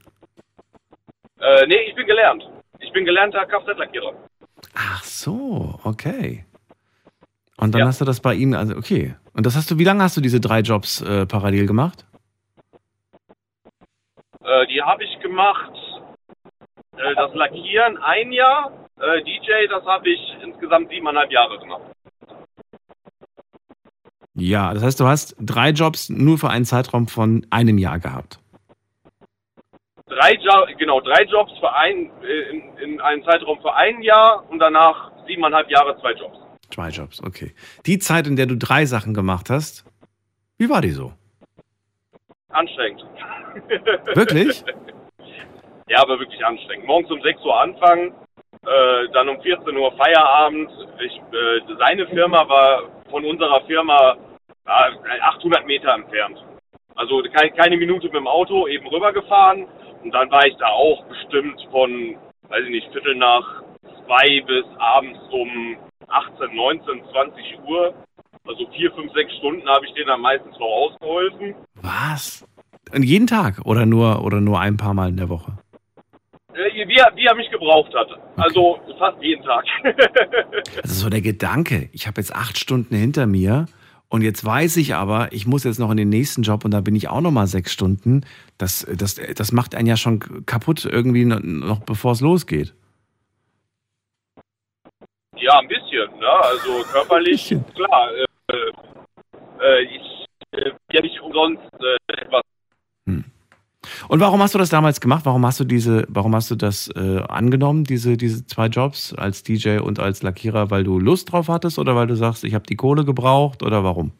Äh, 1.40 1.66
nee, 1.66 1.80
ich 1.88 1.94
bin 1.94 2.06
gelernt. 2.06 2.42
Ich 2.80 2.92
bin 2.92 3.04
gelernter 3.04 3.44
Kfz-Lackierer. 3.46 4.12
Ach 4.74 5.02
so, 5.04 5.78
okay. 5.84 6.44
Und 7.56 7.74
dann 7.74 7.80
Ja. 7.82 7.86
hast 7.86 8.00
du 8.00 8.04
das 8.04 8.20
bei 8.20 8.34
ihm, 8.34 8.54
also 8.54 8.76
okay. 8.76 9.14
Und 9.34 9.46
das 9.46 9.56
hast 9.56 9.70
du, 9.70 9.78
wie 9.78 9.84
lange 9.84 10.02
hast 10.02 10.16
du 10.16 10.20
diese 10.20 10.40
drei 10.40 10.60
Jobs 10.60 11.00
äh, 11.02 11.26
parallel 11.26 11.66
gemacht? 11.66 12.04
Äh, 14.44 14.66
die 14.66 14.82
habe 14.82 15.04
ich 15.04 15.18
gemacht, 15.20 15.72
äh, 16.96 17.14
das 17.14 17.34
Lackieren 17.34 17.98
ein 17.98 18.32
Jahr, 18.32 18.72
äh, 19.00 19.22
DJ, 19.22 19.66
das 19.68 19.84
habe 19.84 20.08
ich 20.08 20.20
insgesamt 20.42 20.88
siebeneinhalb 20.90 21.30
Jahre 21.30 21.58
gemacht. 21.58 21.82
Ja, 24.40 24.72
das 24.72 24.84
heißt, 24.84 25.00
du 25.00 25.06
hast 25.06 25.34
drei 25.40 25.70
Jobs 25.70 26.10
nur 26.10 26.38
für 26.38 26.48
einen 26.48 26.64
Zeitraum 26.64 27.08
von 27.08 27.44
einem 27.50 27.76
Jahr 27.76 27.98
gehabt. 27.98 28.38
Drei 30.06 30.34
jo 30.34 30.66
genau, 30.78 31.00
drei 31.00 31.24
Jobs 31.24 31.52
für 31.58 31.74
ein, 31.74 32.08
äh, 32.22 32.50
in, 32.50 32.78
in 32.78 33.00
einem 33.00 33.24
Zeitraum 33.24 33.60
für 33.60 33.74
ein 33.74 34.00
Jahr 34.00 34.48
und 34.48 34.60
danach 34.60 35.10
siebeneinhalb 35.26 35.68
Jahre 35.70 35.98
zwei 36.00 36.12
Jobs. 36.12 36.38
Zwei 36.70 36.88
Jobs, 36.90 37.20
okay. 37.22 37.52
Die 37.84 37.98
Zeit, 37.98 38.28
in 38.28 38.36
der 38.36 38.46
du 38.46 38.56
drei 38.56 38.86
Sachen 38.86 39.12
gemacht 39.12 39.50
hast, 39.50 39.84
wie 40.56 40.70
war 40.70 40.82
die 40.82 40.90
so? 40.90 41.12
Anstrengend. 42.50 43.04
Wirklich? 44.14 44.64
ja, 45.88 46.00
aber 46.00 46.18
wirklich 46.20 46.44
anstrengend. 46.44 46.86
Morgens 46.86 47.10
um 47.10 47.20
6 47.20 47.44
Uhr 47.44 47.60
anfangen, 47.60 48.12
äh, 48.62 49.08
dann 49.12 49.28
um 49.28 49.40
14 49.40 49.76
Uhr 49.76 49.92
Feierabend. 49.96 50.70
Ich, 51.00 51.16
äh, 51.16 51.76
seine 51.78 52.06
Firma 52.06 52.48
war 52.48 52.97
von 53.10 53.24
unserer 53.24 53.60
Firma 53.66 54.16
äh, 54.66 55.20
800 55.20 55.66
Meter 55.66 55.94
entfernt. 55.94 56.38
Also 56.94 57.22
kein, 57.32 57.54
keine 57.54 57.76
Minute 57.76 58.06
mit 58.06 58.16
dem 58.16 58.26
Auto 58.26 58.66
eben 58.66 58.86
rübergefahren. 58.88 59.66
Und 60.02 60.12
dann 60.12 60.30
war 60.30 60.46
ich 60.46 60.56
da 60.56 60.66
auch 60.66 61.04
bestimmt 61.04 61.60
von, 61.70 62.16
weiß 62.48 62.64
ich 62.64 62.70
nicht, 62.70 62.92
Viertel 62.92 63.14
nach 63.16 63.62
zwei 64.04 64.42
bis 64.46 64.64
abends 64.78 65.18
um 65.30 65.76
18, 66.08 66.54
19, 66.54 67.02
20 67.12 67.58
Uhr. 67.68 67.94
Also 68.46 68.66
vier, 68.72 68.90
fünf, 68.92 69.12
sechs 69.12 69.32
Stunden 69.36 69.68
habe 69.68 69.84
ich 69.86 69.92
denen 69.92 70.08
dann 70.08 70.20
meistens 70.20 70.58
noch 70.58 70.66
ausgeholfen. 70.66 71.54
Was? 71.82 72.46
Und 72.94 73.02
jeden 73.02 73.26
Tag 73.26 73.60
oder 73.64 73.84
nur, 73.84 74.24
oder 74.24 74.40
nur 74.40 74.58
ein 74.58 74.76
paar 74.76 74.94
Mal 74.94 75.10
in 75.10 75.18
der 75.18 75.28
Woche? 75.28 75.52
Äh, 76.54 76.88
Wie, 76.88 76.96
er- 76.96 77.14
wie 77.14 77.26
er 77.26 77.34
mich 77.34 77.50
gebraucht 77.50 77.92
hat. 77.94 78.08
Also 78.36 78.80
fast 78.98 79.22
jeden 79.22 79.44
Tag. 79.44 79.64
Also 80.82 80.94
so 81.04 81.10
der 81.10 81.20
Gedanke, 81.20 81.88
ich 81.92 82.06
habe 82.06 82.20
jetzt 82.20 82.34
acht 82.34 82.58
Stunden 82.58 82.94
hinter 82.96 83.26
mir 83.26 83.66
und 84.08 84.22
jetzt 84.22 84.44
weiß 84.44 84.76
ich 84.78 84.94
aber, 84.94 85.32
ich 85.32 85.46
muss 85.46 85.64
jetzt 85.64 85.78
noch 85.78 85.90
in 85.90 85.96
den 85.98 86.08
nächsten 86.08 86.42
Job 86.42 86.64
und 86.64 86.70
da 86.70 86.80
bin 86.80 86.96
ich 86.96 87.08
auch 87.08 87.20
noch 87.20 87.30
mal 87.30 87.46
sechs 87.46 87.72
Stunden. 87.72 88.24
Das, 88.56 88.86
das, 88.96 89.16
das 89.34 89.52
macht 89.52 89.74
einen 89.74 89.86
ja 89.86 89.96
schon 89.96 90.46
kaputt 90.46 90.84
irgendwie 90.86 91.24
noch- 91.26 91.80
bevor 91.80 92.12
es 92.12 92.20
losgeht. 92.20 92.74
ja, 95.36 95.58
ein 95.58 95.68
bisschen. 95.68 96.10
Ne? 96.18 96.26
Also 96.28 96.82
körperlich, 96.90 97.54
klar. 97.74 98.10
Äh, 98.48 98.54
äh, 99.60 99.82
ich 99.82 100.26
äh, 100.52 100.70
bin 100.70 100.74
ja 100.92 101.00
nicht 101.02 101.20
umsonst 101.20 101.62
äh, 101.80 102.12
etwas. 102.22 102.42
Und 104.08 104.20
warum 104.20 104.42
hast 104.42 104.54
du 104.54 104.58
das 104.58 104.70
damals 104.70 105.00
gemacht? 105.00 105.24
Warum 105.24 105.44
hast 105.46 105.60
du 105.60 105.64
diese, 105.64 106.04
warum 106.08 106.34
hast 106.34 106.50
du 106.50 106.56
das 106.56 106.88
äh, 106.96 107.20
angenommen, 107.28 107.84
diese, 107.84 108.16
diese 108.16 108.46
zwei 108.46 108.66
Jobs 108.66 109.14
als 109.14 109.42
DJ 109.42 109.78
und 109.78 109.98
als 109.98 110.22
Lackierer, 110.22 110.70
weil 110.70 110.84
du 110.84 110.98
Lust 110.98 111.32
drauf 111.32 111.48
hattest 111.48 111.78
oder 111.78 111.96
weil 111.96 112.06
du 112.06 112.14
sagst, 112.14 112.44
ich 112.44 112.54
habe 112.54 112.66
die 112.66 112.76
Kohle 112.76 113.04
gebraucht 113.04 113.62
oder 113.62 113.84
warum? 113.84 114.12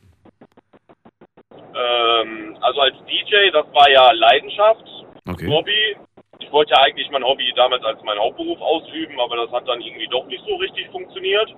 Ähm, 1.53 2.57
also 2.61 2.81
als 2.81 2.95
DJ, 3.07 3.51
das 3.53 3.67
war 3.73 3.91
ja 3.91 4.13
Leidenschaft, 4.13 4.85
Okay. 5.29 5.47
Hobby. 5.47 5.97
Ich 6.41 6.51
wollte 6.51 6.73
ja 6.73 6.81
eigentlich 6.83 7.11
mein 7.11 7.23
Hobby 7.23 7.53
damals 7.55 7.85
als 7.85 8.03
meinen 8.03 8.21
Hauptberuf 8.21 8.59
ausüben, 8.61 9.21
aber 9.21 9.37
das 9.37 9.51
hat 9.53 9.69
dann 9.69 9.81
irgendwie 9.81 10.09
doch 10.11 10.27
nicht 10.27 10.43
so 10.47 10.57
richtig 10.57 10.89
funktioniert. 10.91 11.55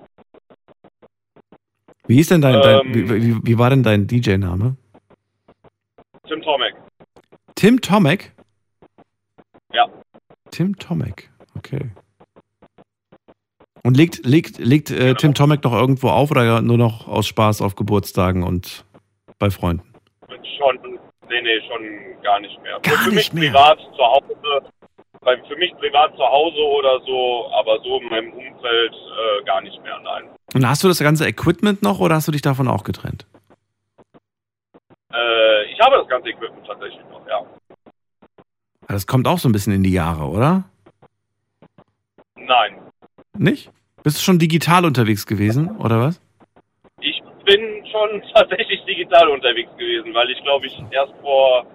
Wie 2.07 2.19
ist 2.19 2.31
denn 2.31 2.41
dein, 2.41 2.61
dein 2.61 2.81
Ähm. 2.81 2.93
wie, 2.93 3.09
wie, 3.09 3.39
wie 3.43 3.57
war 3.57 3.69
denn 3.69 3.83
dein 3.83 4.07
DJ-Name? 4.07 4.75
Tim 6.27 6.41
Tomek. 6.41 6.75
Tim 7.55 7.81
Tomek? 7.81 8.33
Ja. 9.73 9.87
Tim 10.51 10.77
Tomek, 10.77 11.29
okay. 11.57 11.91
Und 13.83 13.97
legt, 13.97 14.25
legt, 14.25 14.59
legt 14.59 14.91
äh, 14.91 14.95
Genau. 14.97 15.13
Tim 15.15 15.33
Tomek 15.33 15.63
noch 15.63 15.73
irgendwo 15.73 16.09
auf 16.09 16.29
oder 16.31 16.61
nur 16.61 16.77
noch 16.77 17.07
aus 17.07 17.25
Spaß 17.27 17.61
auf 17.61 17.75
Geburtstagen 17.75 18.43
und 18.43 18.85
bei 19.39 19.49
Freunden? 19.49 19.87
Schon, 20.57 20.77
nee, 21.29 21.41
nee, 21.41 21.59
schon 21.67 22.21
gar 22.23 22.39
nicht 22.39 22.61
mehr. 22.61 22.79
Gar 22.81 22.97
für 22.97 23.09
nicht 23.09 23.33
mich 23.33 23.41
mehr? 23.41 23.51
privat 23.51 23.79
zu 23.79 24.03
Hause, 24.03 24.35
bei, 25.21 25.37
für 25.47 25.55
mich 25.55 25.71
privat 25.79 26.11
zu 26.15 26.23
Hause 26.23 26.59
oder 26.77 26.99
so, 27.05 27.49
aber 27.53 27.79
so 27.83 27.97
in 27.99 28.09
meinem 28.09 28.31
Umfeld 28.33 28.93
äh, 28.93 29.43
gar 29.45 29.61
nicht 29.61 29.81
mehr, 29.81 29.99
nein. 30.03 30.25
Und 30.53 30.67
hast 30.67 30.83
du 30.83 30.87
das 30.87 30.99
ganze 30.99 31.27
Equipment 31.27 31.81
noch 31.81 31.99
oder 31.99 32.15
hast 32.15 32.27
du 32.27 32.31
dich 32.31 32.41
davon 32.41 32.67
auch 32.67 32.83
getrennt? 32.83 33.25
Äh, 35.13 35.71
ich 35.71 35.79
habe 35.79 35.97
das 35.97 36.07
ganze 36.07 36.29
Equipment 36.29 36.65
tatsächlich 36.65 37.01
noch, 37.11 37.27
ja. 37.27 37.43
Das 38.87 39.07
kommt 39.07 39.27
auch 39.27 39.37
so 39.37 39.47
ein 39.49 39.51
bisschen 39.51 39.73
in 39.73 39.83
die 39.83 39.93
Jahre, 39.93 40.25
oder? 40.25 40.63
Nein. 42.35 42.77
Nicht? 43.37 43.71
Bist 44.03 44.17
du 44.17 44.21
schon 44.21 44.39
digital 44.39 44.85
unterwegs 44.85 45.25
gewesen, 45.25 45.77
oder 45.77 45.99
was? 45.99 46.21
Ich 46.99 47.21
bin 47.45 47.85
schon 47.91 48.23
tatsächlich 48.33 48.83
digital 48.85 49.29
unterwegs 49.29 49.71
gewesen, 49.77 50.13
weil 50.13 50.29
ich 50.31 50.41
glaube 50.43 50.67
ich 50.67 50.83
erst 50.91 51.13
vor, 51.21 51.65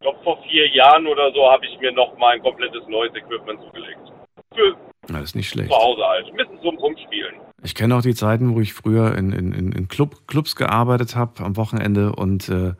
glaub, 0.00 0.22
vor 0.22 0.42
vier 0.44 0.68
Jahren 0.68 1.06
oder 1.06 1.32
so 1.32 1.50
habe 1.50 1.66
ich 1.66 1.78
mir 1.80 1.92
noch 1.92 2.16
mal 2.18 2.34
ein 2.34 2.42
komplettes 2.42 2.86
neues 2.88 3.14
Equipment 3.14 3.60
zugelegt. 3.62 4.11
Für 4.54 5.12
Das 5.12 5.22
ist 5.24 5.36
nicht 5.36 5.48
schlecht. 5.48 5.70
zu 5.70 5.76
Hause 5.76 6.02
halt. 6.02 6.26
Ein 6.30 6.36
bisschen 6.36 6.60
zum 6.62 6.76
Rumspielen. 6.78 7.34
Ich 7.62 7.74
kenne 7.74 7.94
auch 7.96 8.02
die 8.02 8.14
Zeiten, 8.14 8.54
wo 8.54 8.60
ich 8.60 8.72
früher 8.74 9.16
in, 9.16 9.32
in, 9.32 9.72
in 9.72 9.88
Club, 9.88 10.26
Clubs 10.26 10.56
gearbeitet 10.56 11.14
habe 11.14 11.44
am 11.44 11.56
Wochenende 11.56 12.12
und 12.14 12.48
äh, 12.48 12.72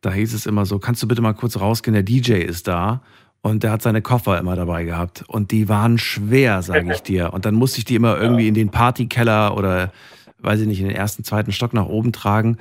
da 0.00 0.12
hieß 0.12 0.34
es 0.34 0.46
immer 0.46 0.66
so, 0.66 0.78
kannst 0.78 1.02
du 1.02 1.08
bitte 1.08 1.22
mal 1.22 1.32
kurz 1.34 1.58
rausgehen, 1.60 1.94
der 1.94 2.02
DJ 2.02 2.34
ist 2.34 2.66
da 2.66 3.02
und 3.42 3.62
der 3.62 3.70
hat 3.70 3.82
seine 3.82 4.02
Koffer 4.02 4.38
immer 4.38 4.56
dabei 4.56 4.84
gehabt 4.84 5.24
und 5.28 5.52
die 5.52 5.68
waren 5.68 5.98
schwer, 5.98 6.62
sage 6.62 6.92
ich 6.92 7.02
dir. 7.04 7.32
Und 7.32 7.44
dann 7.44 7.54
musste 7.54 7.78
ich 7.78 7.84
die 7.84 7.94
immer 7.94 8.18
irgendwie 8.18 8.48
in 8.48 8.54
den 8.54 8.70
Partykeller 8.70 9.56
oder, 9.56 9.92
weiß 10.40 10.60
ich 10.60 10.66
nicht, 10.66 10.80
in 10.80 10.88
den 10.88 10.96
ersten, 10.96 11.22
zweiten 11.22 11.52
Stock 11.52 11.72
nach 11.72 11.86
oben 11.86 12.12
tragen 12.12 12.58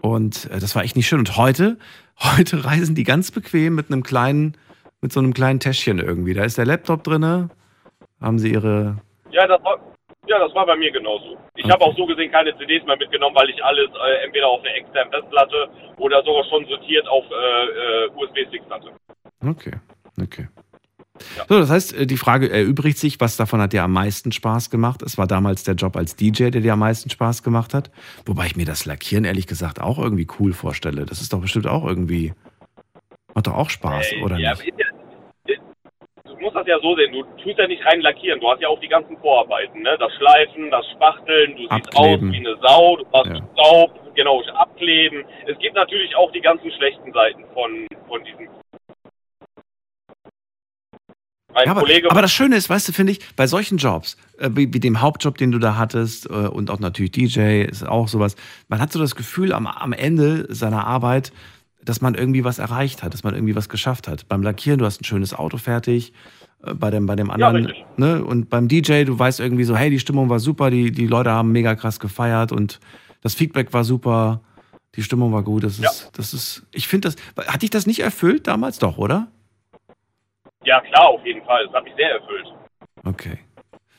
und 0.00 0.46
äh, 0.50 0.58
das 0.60 0.74
war 0.74 0.82
echt 0.82 0.96
nicht 0.96 1.06
schön. 1.08 1.18
Und 1.18 1.36
heute, 1.36 1.78
heute 2.18 2.64
reisen 2.64 2.94
die 2.94 3.04
ganz 3.04 3.30
bequem 3.30 3.74
mit 3.74 3.90
einem 3.92 4.02
kleinen, 4.02 4.56
mit 5.02 5.12
so 5.12 5.20
einem 5.20 5.34
kleinen 5.34 5.60
Täschchen 5.60 5.98
irgendwie. 5.98 6.32
Da 6.32 6.44
ist 6.44 6.56
der 6.56 6.66
Laptop 6.66 7.04
drinne, 7.04 7.50
haben 8.22 8.38
sie 8.38 8.52
ihre 8.52 8.96
Ja, 9.30 9.46
das 9.46 9.62
war, 9.64 9.78
ja, 10.28 10.38
das 10.38 10.54
war 10.54 10.64
bei 10.66 10.76
mir 10.76 10.90
genauso. 10.92 11.36
Ich 11.56 11.68
habe 11.68 11.82
auch 11.84 11.96
so 11.96 12.06
gesehen 12.06 12.30
keine 12.30 12.56
CDs 12.58 12.84
mehr 12.86 12.96
mitgenommen, 12.96 13.34
weil 13.36 13.50
ich 13.50 13.62
alles 13.64 13.88
äh, 13.90 14.24
entweder 14.24 14.48
auf 14.48 14.60
eine 14.60 14.70
externe 14.74 15.10
Festplatte 15.10 15.68
oder 15.98 16.22
sogar 16.24 16.44
schon 16.44 16.64
sortiert 16.66 17.06
auf 17.08 17.24
äh, 17.30 18.04
äh, 18.04 18.10
USB-Sticks 18.16 18.70
hatte. 18.70 18.90
Okay, 19.44 19.72
okay. 20.20 20.48
So, 21.48 21.58
das 21.58 21.70
heißt, 21.70 21.94
äh, 21.98 22.06
die 22.06 22.16
Frage 22.16 22.50
erübrigt 22.50 22.98
sich, 22.98 23.20
was 23.20 23.36
davon 23.36 23.60
hat 23.60 23.72
dir 23.72 23.82
am 23.84 23.92
meisten 23.92 24.32
Spaß 24.32 24.70
gemacht? 24.70 25.02
Es 25.02 25.18
war 25.18 25.26
damals 25.26 25.62
der 25.62 25.74
Job 25.74 25.96
als 25.96 26.16
DJ, 26.16 26.50
der 26.50 26.60
dir 26.62 26.72
am 26.72 26.78
meisten 26.80 27.10
Spaß 27.10 27.42
gemacht 27.42 27.74
hat. 27.74 27.90
Wobei 28.24 28.46
ich 28.46 28.56
mir 28.56 28.64
das 28.64 28.86
Lackieren 28.86 29.24
ehrlich 29.24 29.46
gesagt 29.46 29.80
auch 29.80 29.98
irgendwie 29.98 30.26
cool 30.40 30.52
vorstelle. 30.52 31.04
Das 31.04 31.20
ist 31.20 31.32
doch 31.32 31.40
bestimmt 31.40 31.66
auch 31.66 31.84
irgendwie. 31.86 32.32
Macht 33.34 33.46
doch 33.46 33.54
auch 33.54 33.70
Spaß, 33.70 34.12
Äh, 34.12 34.22
oder 34.22 34.36
ja, 34.38 34.50
nicht? 34.52 34.68
ist 34.68 34.78
ja, 34.78 34.86
musst 36.42 36.56
das 36.56 36.66
ja 36.66 36.78
so 36.80 36.94
sehen, 36.96 37.12
du 37.12 37.22
tust 37.42 37.58
ja 37.58 37.66
nicht 37.66 37.84
rein 37.86 38.00
lackieren, 38.00 38.40
du 38.40 38.50
hast 38.50 38.60
ja 38.60 38.68
auch 38.68 38.80
die 38.80 38.88
ganzen 38.88 39.16
Vorarbeiten, 39.18 39.80
ne? 39.82 39.96
Das 39.98 40.12
Schleifen, 40.14 40.70
das 40.70 40.84
Spachteln, 40.90 41.52
du 41.56 41.62
siehst 41.62 41.72
Abkleben. 41.72 42.28
aus 42.28 42.34
wie 42.34 42.46
eine 42.46 42.56
Sau, 42.60 42.96
du 42.96 43.06
hast 43.12 43.26
Ja. 43.28 43.48
Staub, 43.54 44.14
genau, 44.14 44.42
abkleben. 44.54 45.24
Es 45.46 45.58
gibt 45.58 45.74
natürlich 45.76 46.14
auch 46.16 46.30
die 46.32 46.40
ganzen 46.40 46.70
schlechten 46.72 47.12
Seiten 47.12 47.44
von, 47.54 47.86
von 48.08 48.24
diesem. 48.24 48.48
Ja, 51.54 51.70
aber, 51.70 51.82
aber 52.08 52.22
das 52.22 52.32
Schöne 52.32 52.56
ist, 52.56 52.70
weißt 52.70 52.88
du, 52.88 52.92
finde 52.92 53.12
ich, 53.12 53.20
bei 53.36 53.46
solchen 53.46 53.76
Jobs, 53.76 54.16
äh, 54.38 54.48
wie, 54.52 54.72
wie 54.72 54.80
dem 54.80 55.02
Hauptjob, 55.02 55.36
den 55.36 55.52
du 55.52 55.58
da 55.58 55.76
hattest, 55.76 56.26
äh, 56.26 56.32
und 56.32 56.70
auch 56.70 56.80
natürlich 56.80 57.12
DJ, 57.12 57.62
ist 57.64 57.86
auch 57.86 58.08
sowas, 58.08 58.36
man 58.68 58.80
hat 58.80 58.90
so 58.90 58.98
das 58.98 59.14
Gefühl 59.14 59.52
am, 59.52 59.66
am 59.66 59.92
Ende 59.92 60.46
seiner 60.48 60.86
Arbeit, 60.86 61.30
dass 61.84 62.00
man 62.00 62.14
irgendwie 62.14 62.44
was 62.44 62.58
erreicht 62.58 63.02
hat, 63.02 63.14
dass 63.14 63.24
man 63.24 63.34
irgendwie 63.34 63.56
was 63.56 63.68
geschafft 63.68 64.08
hat. 64.08 64.28
Beim 64.28 64.42
Lackieren, 64.42 64.78
du 64.78 64.84
hast 64.84 65.00
ein 65.00 65.04
schönes 65.04 65.34
Auto 65.34 65.56
fertig, 65.56 66.12
äh, 66.64 66.74
bei 66.74 66.90
dem, 66.90 67.06
bei 67.06 67.16
dem 67.16 67.30
anderen, 67.30 67.66
richtig. 67.66 67.84
ne? 67.96 68.24
Und 68.24 68.50
beim 68.50 68.68
DJ, 68.68 69.04
du 69.04 69.18
weißt 69.18 69.40
irgendwie 69.40 69.64
so, 69.64 69.76
hey, 69.76 69.90
die 69.90 69.98
Stimmung 69.98 70.28
war 70.28 70.38
super, 70.38 70.70
die, 70.70 70.92
die 70.92 71.06
Leute 71.06 71.30
haben 71.30 71.52
mega 71.52 71.74
krass 71.74 72.00
gefeiert 72.00 72.52
und 72.52 72.80
das 73.22 73.34
Feedback 73.34 73.72
war 73.72 73.84
super, 73.84 74.40
die 74.94 75.02
Stimmung 75.02 75.32
war 75.32 75.42
gut. 75.42 75.64
Das 75.64 75.78
ist, 75.78 76.10
das 76.16 76.34
ist, 76.34 76.66
ich 76.72 76.88
finde 76.88 77.08
das, 77.08 77.46
hat 77.46 77.62
dich 77.62 77.70
das 77.70 77.86
nicht 77.86 78.00
erfüllt 78.00 78.46
damals 78.46 78.78
doch, 78.78 78.98
oder? 78.98 79.28
Ja, 80.64 80.80
klar, 80.80 81.08
auf 81.08 81.24
jeden 81.24 81.44
Fall. 81.44 81.66
Das 81.66 81.74
hat 81.74 81.84
mich 81.84 81.94
sehr 81.96 82.10
erfüllt. 82.10 82.46
Okay. 83.04 83.38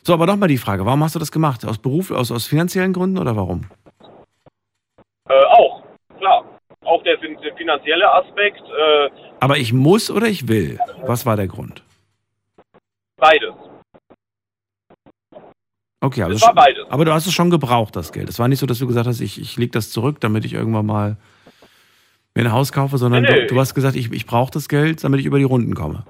So, 0.03 0.13
aber 0.13 0.25
nochmal 0.25 0.49
die 0.49 0.57
Frage, 0.57 0.85
warum 0.85 1.03
hast 1.03 1.15
du 1.15 1.19
das 1.19 1.31
gemacht? 1.31 1.65
Aus 1.65 1.77
Beruf, 1.77 2.11
aus, 2.11 2.31
aus 2.31 2.45
finanziellen 2.45 2.93
Gründen 2.93 3.17
oder 3.17 3.35
warum? 3.35 3.65
Äh, 5.29 5.33
auch. 5.45 5.82
Auch 6.93 7.03
der, 7.03 7.17
fin- 7.17 7.37
der 7.43 7.55
finanzielle 7.55 8.11
Aspekt, 8.13 8.61
äh, 8.61 9.09
Aber 9.39 9.57
ich 9.57 9.73
muss 9.73 10.11
oder 10.11 10.27
ich 10.27 10.47
will? 10.47 10.77
Was 11.05 11.25
war 11.25 11.35
der 11.35 11.47
Grund? 11.47 11.81
beides. 13.17 13.53
Okay, 16.01 16.23
also 16.23 16.37
schon- 16.37 16.57
aber 16.89 17.05
du 17.05 17.13
hast 17.13 17.25
es 17.25 17.33
schon 17.33 17.49
gebraucht, 17.49 17.95
das 17.95 18.11
Geld. 18.11 18.27
Es 18.29 18.37
war 18.37 18.47
nicht 18.49 18.59
so, 18.59 18.65
dass 18.65 18.77
du 18.79 18.85
gesagt 18.87 19.07
hast, 19.07 19.21
ich, 19.21 19.39
ich 19.41 19.55
lege 19.57 19.71
das 19.71 19.89
zurück, 19.91 20.19
damit 20.19 20.43
ich 20.45 20.53
irgendwann 20.53 20.85
mal 20.85 21.15
mir 22.35 22.43
ein 22.43 22.51
Haus 22.51 22.71
kaufe, 22.73 22.97
sondern 22.97 23.23
Nee, 23.23 23.29
nee. 23.31 23.41
du, 23.47 23.55
du 23.55 23.59
hast 23.59 23.73
gesagt, 23.73 23.95
ich, 23.95 24.11
ich 24.11 24.25
brauche 24.25 24.51
das 24.51 24.67
Geld, 24.67 25.03
damit 25.03 25.19
ich 25.21 25.25
über 25.25 25.37
die 25.39 25.45
Runden 25.45 25.73
komme. 25.73 26.05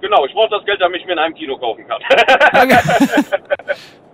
Genau, 0.00 0.26
ich 0.26 0.32
brauche 0.32 0.50
das 0.50 0.64
Geld, 0.66 0.80
damit 0.80 1.00
ich 1.00 1.06
mir 1.06 1.12
in 1.12 1.18
einem 1.20 1.34
Kino 1.34 1.56
kaufen 1.56 1.84
kann. 1.86 2.02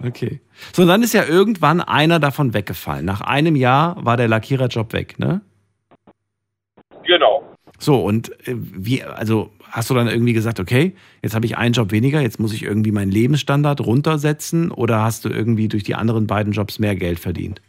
Okay. 0.06 0.40
So, 0.72 0.82
und 0.82 0.88
dann 0.88 1.02
ist 1.02 1.12
ja 1.12 1.24
irgendwann 1.24 1.80
einer 1.80 2.20
davon 2.20 2.54
weggefallen. 2.54 3.04
Nach 3.04 3.20
einem 3.20 3.56
Jahr 3.56 3.96
war 4.04 4.16
der 4.16 4.28
Lackiererjob 4.28 4.92
weg, 4.92 5.18
ne? 5.18 5.40
Genau. 7.08 7.42
So, 7.80 7.96
und 8.00 8.30
äh, 8.46 8.54
wie, 8.54 9.02
also 9.02 9.50
hast 9.70 9.90
du 9.90 9.94
dann 9.94 10.08
irgendwie 10.08 10.32
gesagt, 10.32 10.60
okay, 10.60 10.94
jetzt 11.22 11.34
habe 11.34 11.46
ich 11.46 11.56
einen 11.56 11.74
Job 11.74 11.90
weniger, 11.90 12.20
jetzt 12.20 12.38
muss 12.40 12.52
ich 12.54 12.62
irgendwie 12.62 12.92
meinen 12.92 13.10
Lebensstandard 13.10 13.80
runtersetzen 13.80 14.70
oder 14.70 15.02
hast 15.02 15.24
du 15.24 15.28
irgendwie 15.28 15.68
durch 15.68 15.82
die 15.84 15.94
anderen 15.94 16.26
beiden 16.26 16.52
Jobs 16.52 16.78
mehr 16.78 16.94
Geld 16.96 17.18
verdient? 17.18 17.60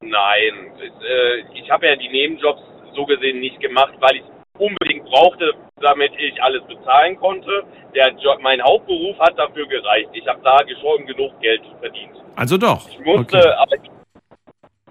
Nein, 0.00 0.54
äh, 0.80 1.58
ich 1.60 1.70
habe 1.70 1.86
ja 1.86 1.96
die 1.96 2.08
Nebenjobs 2.08 2.60
so 2.94 3.04
gesehen 3.06 3.40
nicht 3.40 3.60
gemacht, 3.60 3.94
weil 4.00 4.16
ich 4.16 4.22
unbedingt 4.58 5.04
brauchte, 5.04 5.52
damit 5.80 6.12
ich 6.18 6.40
alles 6.42 6.62
bezahlen 6.66 7.16
konnte. 7.16 7.64
Der 7.94 8.10
Job, 8.22 8.38
mein 8.42 8.62
Hauptberuf 8.62 9.18
hat 9.18 9.38
dafür 9.38 9.66
gereicht. 9.66 10.08
Ich 10.12 10.26
habe 10.26 10.40
da 10.44 10.58
schon 10.80 11.06
genug 11.06 11.38
Geld 11.40 11.62
verdient. 11.80 12.12
Also 12.36 12.56
doch. 12.56 12.88
Ich 12.88 12.98
musste, 13.04 13.38
Okay. 13.38 13.48
aber, 13.58 13.76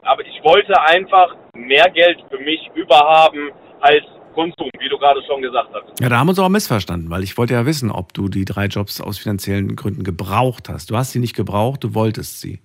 aber 0.05 0.25
ich 0.25 0.43
wollte 0.43 0.79
einfach 0.81 1.35
mehr 1.53 1.89
Geld 1.89 2.23
für 2.29 2.39
mich 2.39 2.69
überhaben 2.75 3.51
als 3.81 4.03
Konsum, 4.33 4.69
wie 4.79 4.89
du 4.89 4.97
gerade 4.97 5.21
schon 5.23 5.41
gesagt 5.41 5.69
hast. 5.73 5.99
Ja, 5.99 6.09
da 6.09 6.17
haben 6.17 6.27
wir 6.27 6.31
uns 6.31 6.39
auch 6.39 6.49
missverstanden, 6.49 7.09
weil 7.09 7.23
ich 7.23 7.37
wollte 7.37 7.53
ja 7.53 7.65
wissen, 7.65 7.89
ob 7.89 8.13
du 8.13 8.27
die 8.27 8.45
drei 8.45 8.65
Jobs 8.65 9.01
aus 9.01 9.17
finanziellen 9.17 9.75
Gründen 9.75 10.03
gebraucht 10.03 10.69
hast. 10.69 10.91
Du 10.91 10.97
hast 10.97 11.11
sie 11.11 11.19
nicht 11.19 11.35
gebraucht, 11.35 11.83
du 11.83 11.95
wolltest 11.95 12.41
sie. 12.41 12.59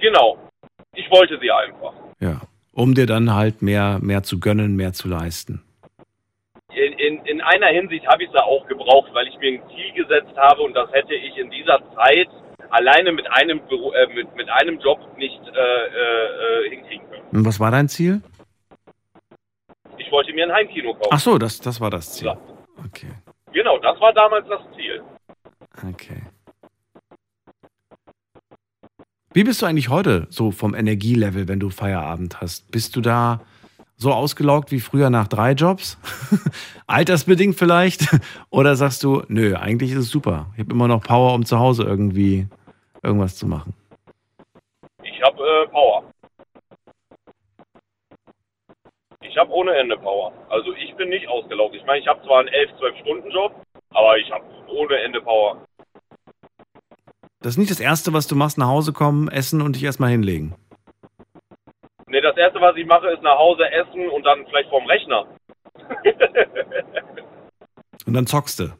Genau. 0.00 0.38
Ich 0.94 1.10
wollte 1.10 1.38
sie 1.40 1.50
einfach. 1.50 1.92
Ja. 2.20 2.40
Um 2.72 2.94
dir 2.94 3.06
dann 3.06 3.34
halt 3.34 3.62
mehr, 3.62 3.98
mehr 4.00 4.22
zu 4.22 4.38
gönnen, 4.38 4.76
mehr 4.76 4.92
zu 4.92 5.08
leisten. 5.08 5.62
In, 6.72 6.92
in, 6.92 7.26
in 7.26 7.40
einer 7.40 7.66
Hinsicht 7.66 8.06
habe 8.06 8.22
ich 8.22 8.28
es 8.28 8.34
da 8.34 8.42
auch 8.42 8.66
gebraucht, 8.68 9.10
weil 9.12 9.26
ich 9.26 9.36
mir 9.38 9.58
ein 9.58 9.62
Ziel 9.74 9.92
gesetzt 9.92 10.36
habe 10.36 10.62
und 10.62 10.74
das 10.74 10.90
hätte 10.92 11.14
ich 11.14 11.36
in 11.36 11.50
dieser 11.50 11.80
Zeit 11.96 12.28
alleine 12.70 13.12
mit 13.12 13.30
einem, 13.30 13.60
Büro, 13.66 13.92
äh, 13.92 14.06
mit, 14.14 14.34
mit 14.36 14.48
einem 14.48 14.78
Job 14.80 14.98
nicht 15.16 15.40
äh, 15.46 16.66
äh, 16.66 16.70
hinkriegen 16.70 17.08
können. 17.10 17.22
Und 17.32 17.44
was 17.44 17.60
war 17.60 17.70
dein 17.70 17.88
Ziel? 17.88 18.22
Ich 19.98 20.10
wollte 20.10 20.32
mir 20.32 20.44
ein 20.46 20.52
Heimkino 20.52 20.94
kaufen. 20.94 21.10
Ach 21.10 21.20
so, 21.20 21.38
das, 21.38 21.60
das 21.60 21.80
war 21.80 21.90
das 21.90 22.12
Ziel. 22.14 22.28
Ja. 22.28 22.38
Okay. 22.86 23.10
Genau, 23.52 23.78
das 23.78 24.00
war 24.00 24.12
damals 24.12 24.46
das 24.48 24.60
Ziel. 24.76 25.02
Okay. 25.88 26.22
Wie 29.32 29.44
bist 29.44 29.62
du 29.62 29.66
eigentlich 29.66 29.88
heute 29.88 30.26
so 30.30 30.50
vom 30.50 30.74
Energielevel, 30.74 31.46
wenn 31.46 31.60
du 31.60 31.70
Feierabend 31.70 32.40
hast? 32.40 32.70
Bist 32.72 32.96
du 32.96 33.00
da 33.00 33.40
so 33.96 34.12
ausgelaugt 34.12 34.72
wie 34.72 34.80
früher 34.80 35.10
nach 35.10 35.28
drei 35.28 35.52
Jobs? 35.52 35.98
Altersbedingt 36.86 37.56
vielleicht? 37.56 38.08
Oder 38.50 38.74
sagst 38.74 39.04
du, 39.04 39.22
nö, 39.28 39.54
eigentlich 39.54 39.92
ist 39.92 39.98
es 39.98 40.10
super. 40.10 40.46
Ich 40.54 40.60
habe 40.60 40.72
immer 40.72 40.88
noch 40.88 41.02
Power, 41.02 41.34
um 41.34 41.44
zu 41.44 41.58
Hause 41.58 41.84
irgendwie 41.84 42.48
irgendwas 43.02 43.36
zu 43.36 43.46
machen? 43.46 43.74
Ich 45.02 45.20
habe 45.22 45.42
äh, 45.42 45.68
Power. 45.68 46.04
Ich 49.22 49.36
habe 49.36 49.52
ohne 49.52 49.74
Ende 49.76 49.96
Power. 49.96 50.32
Also 50.48 50.72
ich 50.74 50.94
bin 50.96 51.08
nicht 51.08 51.28
ausgelaugt. 51.28 51.74
Ich 51.74 51.84
meine, 51.84 52.00
ich 52.00 52.08
habe 52.08 52.22
zwar 52.24 52.40
einen 52.40 52.48
11, 52.48 52.70
12 52.78 52.98
Stunden 52.98 53.30
Job, 53.30 53.54
aber 53.90 54.18
ich 54.18 54.30
habe 54.30 54.44
ohne 54.68 54.98
Ende 54.98 55.20
Power. 55.20 55.64
Das 57.40 57.54
ist 57.54 57.58
nicht 57.58 57.70
das 57.70 57.80
Erste, 57.80 58.12
was 58.12 58.26
du 58.26 58.36
machst, 58.36 58.58
nach 58.58 58.68
Hause 58.68 58.92
kommen, 58.92 59.28
essen 59.28 59.62
und 59.62 59.76
dich 59.76 59.84
erstmal 59.84 60.10
hinlegen. 60.10 60.54
Ne, 62.06 62.20
das 62.20 62.36
Erste, 62.36 62.60
was 62.60 62.76
ich 62.76 62.86
mache, 62.86 63.08
ist 63.08 63.22
nach 63.22 63.38
Hause 63.38 63.70
essen 63.70 64.08
und 64.08 64.24
dann 64.24 64.44
vielleicht 64.46 64.68
vorm 64.68 64.86
Rechner. 64.86 65.26
und 68.06 68.14
dann 68.14 68.26
zockst 68.26 68.60
du. 68.60 68.72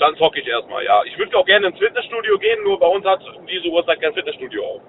Dann 0.00 0.16
zocke 0.16 0.40
ich 0.40 0.46
erstmal, 0.46 0.82
ja. 0.84 1.02
Ich 1.04 1.16
würde 1.18 1.36
auch 1.36 1.44
gerne 1.46 1.68
ins 1.68 1.78
Fitnessstudio 1.78 2.38
gehen, 2.38 2.62
nur 2.64 2.80
bei 2.80 2.86
uns 2.86 3.04
hat 3.04 3.20
diese 3.48 3.68
Uhrzeit 3.68 4.00
kein 4.00 4.14
Fitnessstudio 4.14 4.64
auf. 4.64 4.82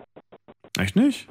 Echt 0.79 0.95
nicht? 0.95 1.27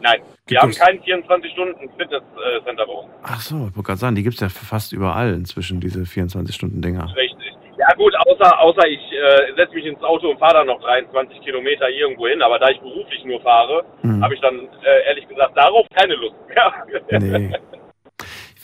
Nein, 0.00 0.20
Gibt 0.46 0.50
wir 0.50 0.60
haben 0.60 0.70
kein 0.72 1.00
24-Stunden-Fitnesscenter 1.02 2.86
bei 2.86 2.92
uns. 2.92 3.08
Ach 3.24 3.40
so, 3.40 3.56
ich 3.56 3.76
wollte 3.76 3.82
gerade 3.82 3.98
sagen, 3.98 4.14
die 4.14 4.22
gibt 4.22 4.34
es 4.36 4.40
ja 4.40 4.48
fast 4.48 4.92
überall 4.92 5.34
inzwischen, 5.34 5.80
diese 5.80 6.02
24-Stunden-Dinger. 6.02 7.12
Richtig. 7.16 7.52
Ja 7.76 7.92
gut, 7.96 8.14
außer, 8.16 8.60
außer 8.60 8.86
ich 8.86 9.00
äh, 9.12 9.54
setze 9.56 9.74
mich 9.74 9.86
ins 9.86 10.02
Auto 10.02 10.30
und 10.30 10.38
fahre 10.38 10.54
dann 10.58 10.66
noch 10.68 10.80
23 10.82 11.40
Kilometer 11.42 11.88
irgendwo 11.88 12.28
hin, 12.28 12.40
aber 12.42 12.58
da 12.60 12.68
ich 12.70 12.78
beruflich 12.80 13.24
nur 13.24 13.40
fahre, 13.40 13.84
Hm. 14.02 14.22
habe 14.22 14.34
ich 14.34 14.40
dann 14.40 14.68
äh, 14.84 15.06
ehrlich 15.08 15.26
gesagt 15.28 15.56
darauf 15.56 15.86
keine 15.94 16.14
Lust 16.14 16.36
mehr. 16.48 17.18
Nee. 17.18 17.52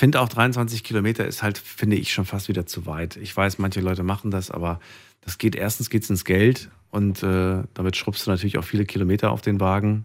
Ich 0.05 0.07
finde 0.07 0.21
auch 0.21 0.29
23 0.29 0.85
Kilometer 0.85 1.25
ist 1.25 1.43
halt, 1.43 1.57
finde 1.57 1.97
ich, 1.97 2.13
schon 2.13 2.27
fast 2.27 2.51
wieder 2.51 2.67
zu 2.67 2.85
weit. 2.85 3.17
Ich 3.17 3.35
weiß, 3.35 3.57
manche 3.57 3.81
Leute 3.81 4.03
machen 4.03 4.31
das, 4.31 4.51
aber 4.51 4.79
das 5.23 5.39
geht, 5.39 5.57
erstens 5.57 5.89
geht 5.89 6.03
es 6.03 6.11
ins 6.11 6.27
Geld 6.27 6.69
und 6.91 7.23
äh, 7.23 7.63
damit 7.73 7.97
schrubbst 7.97 8.27
du 8.27 8.31
natürlich 8.31 8.59
auch 8.59 8.65
viele 8.65 8.85
Kilometer 8.85 9.31
auf 9.33 9.41
den 9.41 9.61
Wagen. 9.61 10.05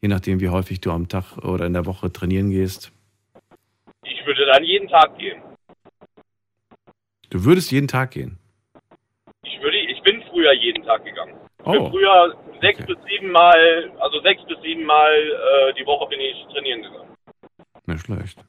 Je 0.00 0.08
nachdem, 0.08 0.40
wie 0.40 0.48
häufig 0.48 0.80
du 0.80 0.90
am 0.90 1.06
Tag 1.06 1.36
oder 1.44 1.64
in 1.66 1.74
der 1.74 1.86
Woche 1.86 2.12
trainieren 2.12 2.50
gehst. 2.50 2.90
Ich 4.02 4.26
würde 4.26 4.44
dann 4.52 4.64
jeden 4.64 4.88
Tag 4.88 5.16
gehen. 5.16 5.40
Du 7.30 7.44
würdest 7.44 7.70
jeden 7.70 7.86
Tag 7.86 8.10
gehen. 8.10 8.36
Ich 9.44 9.62
würde, 9.62 9.76
ich 9.76 10.02
bin 10.02 10.24
früher 10.28 10.52
jeden 10.54 10.82
Tag 10.82 11.04
gegangen. 11.04 11.36
Ich 11.60 11.66
Oh. 11.66 11.70
bin 11.70 11.90
früher 11.92 12.36
sechs 12.60 12.80
Okay. 12.80 12.94
bis 12.96 13.04
sieben 13.08 13.30
Mal, 13.30 13.92
also 14.00 14.20
sechs 14.22 14.42
bis 14.48 14.60
sieben 14.62 14.82
Mal 14.82 15.12
äh, 15.14 15.74
die 15.80 15.86
Woche 15.86 16.08
bin 16.08 16.18
ich 16.18 16.34
trainieren 16.52 16.82
gegangen. 16.82 17.14
Nicht 17.86 18.04
schlecht. 18.04 18.44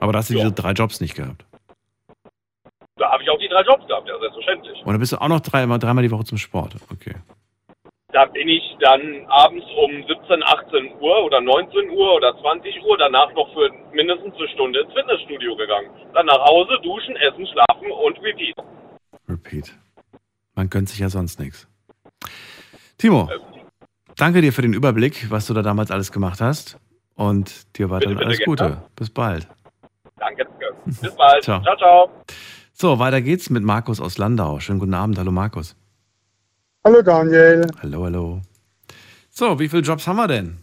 Aber 0.00 0.12
da 0.12 0.18
hast 0.18 0.30
du 0.30 0.34
Ja. 0.34 0.40
diese 0.40 0.52
drei 0.54 0.72
Jobs 0.72 1.00
nicht 1.00 1.14
gehabt. 1.14 1.44
Da 2.96 3.10
habe 3.12 3.22
ich 3.22 3.30
auch 3.30 3.38
die 3.38 3.48
drei 3.48 3.62
Jobs 3.62 3.86
gehabt, 3.86 4.08
ja, 4.08 4.18
selbstverständlich. 4.18 4.78
Und 4.80 4.86
dann 4.92 4.98
bist 4.98 5.12
du 5.12 5.20
auch 5.20 5.28
noch 5.28 5.40
dreimal, 5.40 5.78
dreimal 5.78 6.02
die 6.02 6.10
Woche 6.10 6.24
zum 6.24 6.38
Sport. 6.38 6.74
Okay. 6.92 7.14
Da 8.12 8.24
bin 8.26 8.48
ich 8.48 8.62
dann 8.80 9.24
abends 9.28 9.64
um 9.76 9.90
17, 10.06 10.42
18 10.42 11.00
Uhr 11.00 11.24
oder 11.24 11.40
19 11.40 11.90
Uhr 11.90 12.14
oder 12.14 12.36
20 12.40 12.82
Uhr 12.82 12.98
danach 12.98 13.32
noch 13.34 13.52
für 13.54 13.70
mindestens 13.92 14.34
eine 14.34 14.48
Stunde 14.48 14.80
ins 14.80 14.92
Fitnessstudio 14.92 15.54
gegangen. 15.56 15.90
Dann 16.12 16.26
nach 16.26 16.44
Hause, 16.44 16.76
duschen, 16.82 17.14
essen, 17.16 17.46
schlafen 17.46 17.90
und 17.90 18.18
repeat. 18.20 18.56
Repeat. 19.28 19.72
Man 20.56 20.68
gönnt 20.68 20.88
sich 20.88 20.98
ja 20.98 21.08
sonst 21.08 21.38
nichts. 21.38 21.68
Timo, 22.98 23.30
danke 24.16 24.40
dir 24.42 24.52
für 24.52 24.62
den 24.62 24.74
Überblick, 24.74 25.30
was 25.30 25.46
du 25.46 25.54
da 25.54 25.62
damals 25.62 25.90
alles 25.90 26.10
gemacht 26.10 26.40
hast. 26.40 26.78
Und 27.14 27.78
dir 27.78 27.90
weiterhin 27.90 28.16
bitte, 28.16 28.26
alles 28.26 28.38
gerne. 28.38 28.56
Gute. 28.56 28.82
Bis 28.96 29.10
bald. 29.10 29.46
Danke. 30.20 30.44
danke. 30.44 30.66
Bis 31.00 31.14
bald. 31.16 31.42
Ciao. 31.42 31.60
ciao. 31.62 31.76
ciao. 31.76 32.10
So, 32.72 32.98
weiter 32.98 33.20
geht's 33.20 33.50
mit 33.50 33.64
Markus 33.64 34.00
aus 34.00 34.18
Landau. 34.18 34.60
Schönen 34.60 34.78
guten 34.78 34.94
Abend. 34.94 35.18
Hallo 35.18 35.32
Markus. 35.32 35.74
Hallo 36.84 37.02
Daniel. 37.02 37.66
Hallo, 37.82 38.04
hallo. 38.04 38.40
So, 39.30 39.58
wie 39.58 39.68
viele 39.68 39.82
Jobs 39.82 40.06
haben 40.06 40.16
wir 40.16 40.28
denn? 40.28 40.58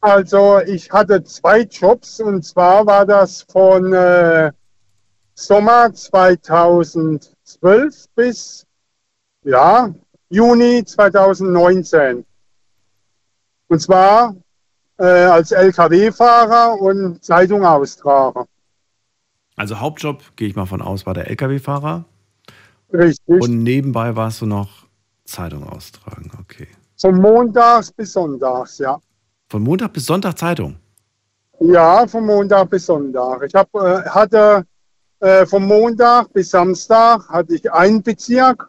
Also 0.00 0.60
ich 0.60 0.90
hatte 0.90 1.22
zwei 1.24 1.62
Jobs 1.62 2.20
und 2.20 2.42
zwar 2.42 2.84
war 2.84 3.06
das 3.06 3.46
von 3.50 3.94
äh, 3.94 4.52
Sommer 5.34 5.94
2012 5.94 8.06
bis 8.14 8.66
ja, 9.44 9.94
Juni 10.28 10.84
2019. 10.84 12.24
Und 13.68 13.80
zwar 13.80 14.36
äh, 14.98 15.04
als 15.04 15.52
Lkw-Fahrer 15.52 16.78
und 16.80 17.24
Zeitung 17.24 17.64
austrager. 17.64 18.46
Also 19.56 19.80
Hauptjob, 19.80 20.36
gehe 20.36 20.48
ich 20.48 20.56
mal 20.56 20.66
von 20.66 20.82
aus, 20.82 21.06
war 21.06 21.14
der 21.14 21.30
Lkw-Fahrer. 21.30 22.04
Richtig. 22.92 23.42
Und 23.42 23.62
nebenbei 23.62 24.16
warst 24.16 24.40
du 24.40 24.46
noch 24.46 24.86
Zeitung 25.24 25.68
austragen. 25.68 26.30
Okay. 26.40 26.68
Von 26.96 27.20
Montags 27.20 27.92
bis 27.92 28.12
Sonntags, 28.12 28.78
ja. 28.78 28.98
Von 29.48 29.62
Montag 29.62 29.92
bis 29.92 30.06
Sonntag 30.06 30.38
Zeitung. 30.38 30.76
Ja, 31.60 32.06
von 32.06 32.26
Montag 32.26 32.70
bis 32.70 32.86
Sonntag. 32.86 33.42
Ich 33.46 33.54
hab, 33.54 33.72
äh, 33.74 34.02
hatte 34.08 34.66
äh, 35.20 35.46
vom 35.46 35.66
Montag 35.66 36.32
bis 36.32 36.50
Samstag 36.50 37.28
hatte 37.28 37.54
ich 37.54 37.72
einen 37.72 38.02
Bezirk. 38.02 38.68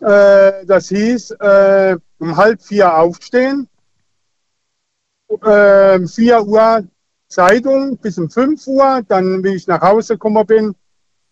Äh, 0.00 0.64
das 0.66 0.88
hieß 0.88 1.32
äh, 1.32 1.96
um 2.18 2.36
halb 2.36 2.62
vier 2.62 2.94
aufstehen, 2.96 3.68
äh, 5.28 6.06
vier 6.06 6.42
Uhr 6.44 6.84
Zeitung 7.30 7.96
bis 7.96 8.18
um 8.18 8.28
fünf 8.28 8.66
Uhr. 8.66 9.02
Dann, 9.08 9.42
wie 9.42 9.54
ich 9.54 9.66
nach 9.66 9.80
Hause 9.80 10.14
gekommen 10.14 10.46
bin, 10.46 10.74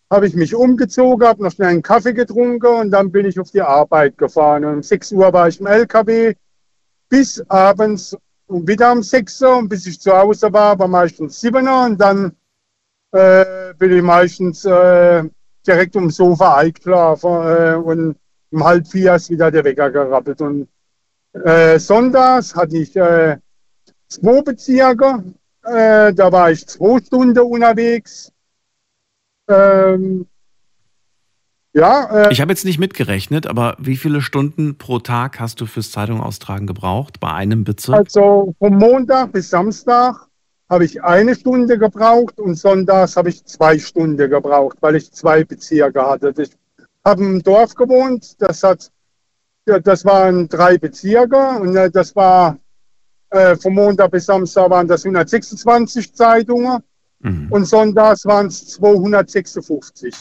habe 0.09 0.25
ich 0.25 0.33
mich 0.33 0.55
umgezogen, 0.55 1.27
habe 1.27 1.43
noch 1.43 1.51
schnell 1.51 1.67
einen 1.67 1.83
Kaffee 1.83 2.13
getrunken 2.13 2.65
und 2.65 2.91
dann 2.91 3.11
bin 3.11 3.27
ich 3.27 3.39
auf 3.39 3.51
die 3.51 3.61
Arbeit 3.61 4.17
gefahren. 4.17 4.65
Und 4.65 4.73
um 4.75 4.83
sechs 4.83 5.11
Uhr 5.11 5.31
war 5.31 5.47
ich 5.47 5.59
im 5.59 5.67
LKW 5.67 6.33
bis 7.09 7.43
abends 7.49 8.17
und 8.47 8.67
wieder 8.67 8.91
um 8.91 9.03
6 9.03 9.41
Uhr 9.43 9.57
und 9.57 9.69
bis 9.69 9.85
ich 9.85 9.99
zu 9.99 10.11
Hause 10.11 10.51
war, 10.51 10.77
war 10.79 10.87
meistens 10.87 11.39
7 11.39 11.67
Uhr 11.67 11.85
und 11.85 12.01
dann 12.01 12.35
äh, 13.11 13.73
bin 13.77 13.91
ich 13.91 14.01
meistens 14.01 14.65
äh, 14.65 15.23
direkt 15.65 15.95
ums 15.95 16.15
Sofa 16.15 16.57
eingeschlafen 16.57 17.29
äh, 17.29 17.75
und 17.75 18.15
um 18.51 18.63
halb 18.63 18.87
vier 18.87 19.15
ist 19.15 19.29
wieder 19.29 19.51
der 19.51 19.63
Wecker 19.63 19.91
gerappelt. 19.91 20.41
Und 20.41 20.67
äh, 21.33 21.77
sonntags 21.77 22.55
hatte 22.55 22.77
ich 22.77 22.95
äh, 22.95 23.37
zwei 24.07 24.41
Bezirke, 24.41 25.23
äh, 25.63 26.13
da 26.13 26.31
war 26.31 26.51
ich 26.51 26.65
zwei 26.67 26.99
Stunden 26.99 27.39
unterwegs. 27.39 28.31
Ähm, 29.49 30.27
ja, 31.73 32.25
äh, 32.25 32.31
Ich 32.31 32.41
habe 32.41 32.51
jetzt 32.51 32.65
nicht 32.65 32.79
mitgerechnet, 32.79 33.45
aber 33.45 33.75
wie 33.79 33.97
viele 33.97 34.21
Stunden 34.21 34.77
pro 34.77 34.99
Tag 34.99 35.39
hast 35.39 35.61
du 35.61 35.65
fürs 35.65 35.91
Zeitung 35.91 36.21
austragen 36.21 36.65
gebraucht 36.65 37.19
bei 37.19 37.31
einem 37.31 37.63
Bezirk? 37.63 37.97
Also 37.97 38.55
vom 38.57 38.77
Montag 38.77 39.31
bis 39.33 39.49
Samstag 39.49 40.27
habe 40.69 40.85
ich 40.85 41.03
eine 41.03 41.35
Stunde 41.35 41.77
gebraucht 41.77 42.39
und 42.39 42.55
sonntags 42.55 43.17
habe 43.17 43.29
ich 43.29 43.43
zwei 43.45 43.77
Stunden 43.79 44.29
gebraucht, 44.29 44.77
weil 44.81 44.95
ich 44.95 45.11
zwei 45.11 45.43
Bezirke 45.43 46.01
hatte. 46.01 46.33
Ich 46.37 46.51
habe 47.05 47.23
im 47.23 47.43
Dorf 47.43 47.75
gewohnt, 47.75 48.35
das 48.39 48.63
hat, 48.63 48.91
das 49.65 50.05
waren 50.05 50.47
drei 50.47 50.77
Bezirke 50.77 51.59
und 51.59 51.75
äh, 51.75 51.89
das 51.91 52.15
war 52.15 52.57
äh, 53.31 53.55
vom 53.55 53.73
Montag 53.75 54.11
bis 54.11 54.25
Samstag 54.25 54.69
waren 54.69 54.87
das 54.87 55.03
126 55.05 56.13
Zeitungen 56.13 56.79
Mhm. 57.21 57.47
und 57.49 57.65
sonntags 57.65 58.25
waren 58.25 58.47
es 58.47 58.65
256. 58.69 60.15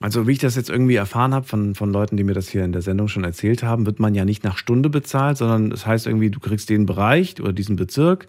Also 0.00 0.28
wie 0.28 0.32
ich 0.32 0.38
das 0.38 0.54
jetzt 0.54 0.70
irgendwie 0.70 0.94
erfahren 0.94 1.34
habe 1.34 1.44
von, 1.46 1.74
von 1.74 1.92
Leuten, 1.92 2.16
die 2.16 2.22
mir 2.22 2.34
das 2.34 2.48
hier 2.48 2.64
in 2.64 2.70
der 2.70 2.82
Sendung 2.82 3.08
schon 3.08 3.24
erzählt 3.24 3.64
haben, 3.64 3.86
wird 3.86 3.98
man 3.98 4.14
ja 4.14 4.24
nicht 4.24 4.44
nach 4.44 4.56
Stunde 4.56 4.88
bezahlt, 4.88 5.36
sondern 5.38 5.70
das 5.70 5.84
heißt 5.84 6.06
irgendwie, 6.06 6.30
du 6.30 6.38
kriegst 6.38 6.70
den 6.70 6.86
Bereich 6.86 7.40
oder 7.40 7.52
diesen 7.52 7.74
Bezirk 7.74 8.28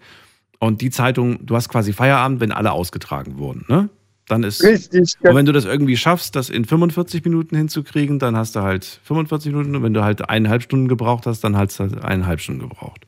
und 0.58 0.80
die 0.80 0.90
Zeitung, 0.90 1.46
du 1.46 1.54
hast 1.54 1.68
quasi 1.68 1.92
Feierabend, 1.92 2.40
wenn 2.40 2.50
alle 2.50 2.72
ausgetragen 2.72 3.38
wurden. 3.38 3.64
Ne? 3.68 3.88
Dann 4.26 4.42
ist, 4.42 4.64
Richtig. 4.64 5.14
und 5.22 5.36
wenn 5.36 5.46
du 5.46 5.52
das 5.52 5.64
irgendwie 5.64 5.96
schaffst, 5.96 6.34
das 6.34 6.50
in 6.50 6.64
45 6.64 7.24
Minuten 7.24 7.54
hinzukriegen, 7.56 8.18
dann 8.18 8.36
hast 8.36 8.56
du 8.56 8.62
halt 8.62 8.84
45 9.04 9.52
Minuten 9.52 9.76
und 9.76 9.84
wenn 9.84 9.94
du 9.94 10.02
halt 10.02 10.28
eineinhalb 10.28 10.62
Stunden 10.62 10.88
gebraucht 10.88 11.26
hast, 11.26 11.44
dann 11.44 11.56
hast 11.56 11.78
du 11.78 11.84
halt 11.84 12.02
eineinhalb 12.04 12.40
Stunden 12.40 12.62
gebraucht. 12.62 13.06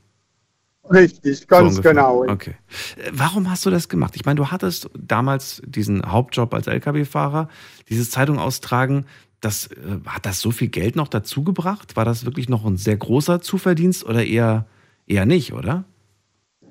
Richtig, 0.92 1.48
ganz 1.48 1.76
so 1.76 1.82
genau. 1.82 2.24
Okay. 2.28 2.54
Äh, 2.96 3.10
warum 3.12 3.50
hast 3.50 3.64
du 3.64 3.70
das 3.70 3.88
gemacht? 3.88 4.14
Ich 4.16 4.24
meine, 4.24 4.36
du 4.36 4.50
hattest 4.50 4.90
damals 4.94 5.62
diesen 5.64 6.10
Hauptjob 6.10 6.52
als 6.54 6.66
Lkw-Fahrer, 6.66 7.48
dieses 7.88 8.10
Zeitung 8.10 8.38
austragen. 8.38 9.06
Das, 9.40 9.68
äh, 9.68 10.00
hat 10.06 10.26
das 10.26 10.40
so 10.40 10.50
viel 10.50 10.68
Geld 10.68 10.94
noch 10.94 11.08
dazu 11.08 11.42
gebracht? 11.44 11.96
War 11.96 12.04
das 12.04 12.24
wirklich 12.24 12.48
noch 12.48 12.64
ein 12.64 12.76
sehr 12.76 12.96
großer 12.96 13.40
Zuverdienst 13.40 14.04
oder 14.04 14.24
eher, 14.24 14.66
eher 15.06 15.26
nicht, 15.26 15.52
oder? 15.52 15.84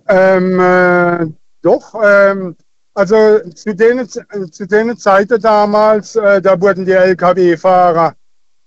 Ähm, 0.07 0.59
äh, 0.59 1.27
doch, 1.61 1.95
ähm, 2.03 2.55
also 2.93 3.39
zu 3.55 3.73
den, 3.73 4.07
zu 4.07 4.67
den 4.67 4.97
Zeiten 4.97 5.41
damals, 5.41 6.15
äh, 6.15 6.41
da 6.41 6.59
wurden 6.59 6.85
die 6.85 6.91
Lkw-Fahrer, 6.91 8.13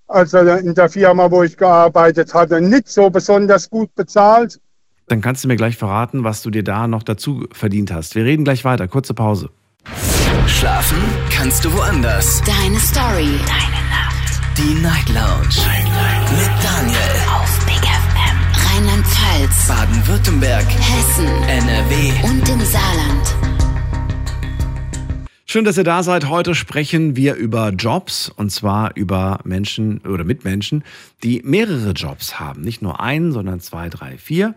also 0.06 0.38
in 0.38 0.74
der 0.74 0.88
Firma, 0.88 1.30
wo 1.30 1.42
ich 1.42 1.56
gearbeitet 1.56 2.32
hatte, 2.34 2.60
nicht 2.60 2.88
so 2.88 3.10
besonders 3.10 3.68
gut 3.68 3.94
bezahlt. 3.94 4.60
Dann 5.06 5.20
kannst 5.20 5.44
du 5.44 5.48
mir 5.48 5.56
gleich 5.56 5.76
verraten, 5.76 6.24
was 6.24 6.42
du 6.42 6.50
dir 6.50 6.64
da 6.64 6.88
noch 6.88 7.02
dazu 7.02 7.46
verdient 7.52 7.92
hast. 7.92 8.14
Wir 8.14 8.24
reden 8.24 8.44
gleich 8.44 8.64
weiter. 8.64 8.88
Kurze 8.88 9.12
Pause. 9.12 9.50
Schlafen 10.46 10.98
kannst 11.30 11.64
du 11.64 11.72
woanders. 11.72 12.42
Deine 12.42 12.78
Story. 12.78 13.38
Deine 13.46 13.82
Nacht. 13.90 14.40
Die 14.56 14.74
Night 14.80 15.08
Lounge. 15.08 15.56
Night, 15.66 15.84
Night. 15.84 16.32
Mit 16.32 16.64
Daniel. 16.64 16.98
Auf 17.28 17.66
Big 17.66 17.84
FM. 17.84 18.76
Rheinland-Pfalz. 18.76 19.68
Baden-Württemberg. 19.68 20.66
Hessen. 20.66 21.26
NRW. 21.48 22.26
Und 22.26 22.48
im 22.48 22.60
Saarland. 22.60 23.34
Schön, 25.44 25.66
dass 25.66 25.76
ihr 25.76 25.84
da 25.84 26.02
seid. 26.02 26.28
Heute 26.30 26.54
sprechen 26.54 27.14
wir 27.14 27.34
über 27.34 27.68
Jobs 27.68 28.28
und 28.28 28.50
zwar 28.50 28.96
über 28.96 29.38
Menschen 29.44 29.98
oder 29.98 30.24
mit 30.24 30.44
Menschen, 30.44 30.82
die 31.22 31.42
mehrere 31.44 31.90
Jobs 31.90 32.40
haben. 32.40 32.62
Nicht 32.62 32.80
nur 32.82 33.00
einen, 33.00 33.32
sondern 33.32 33.60
zwei, 33.60 33.88
drei, 33.88 34.16
vier. 34.16 34.54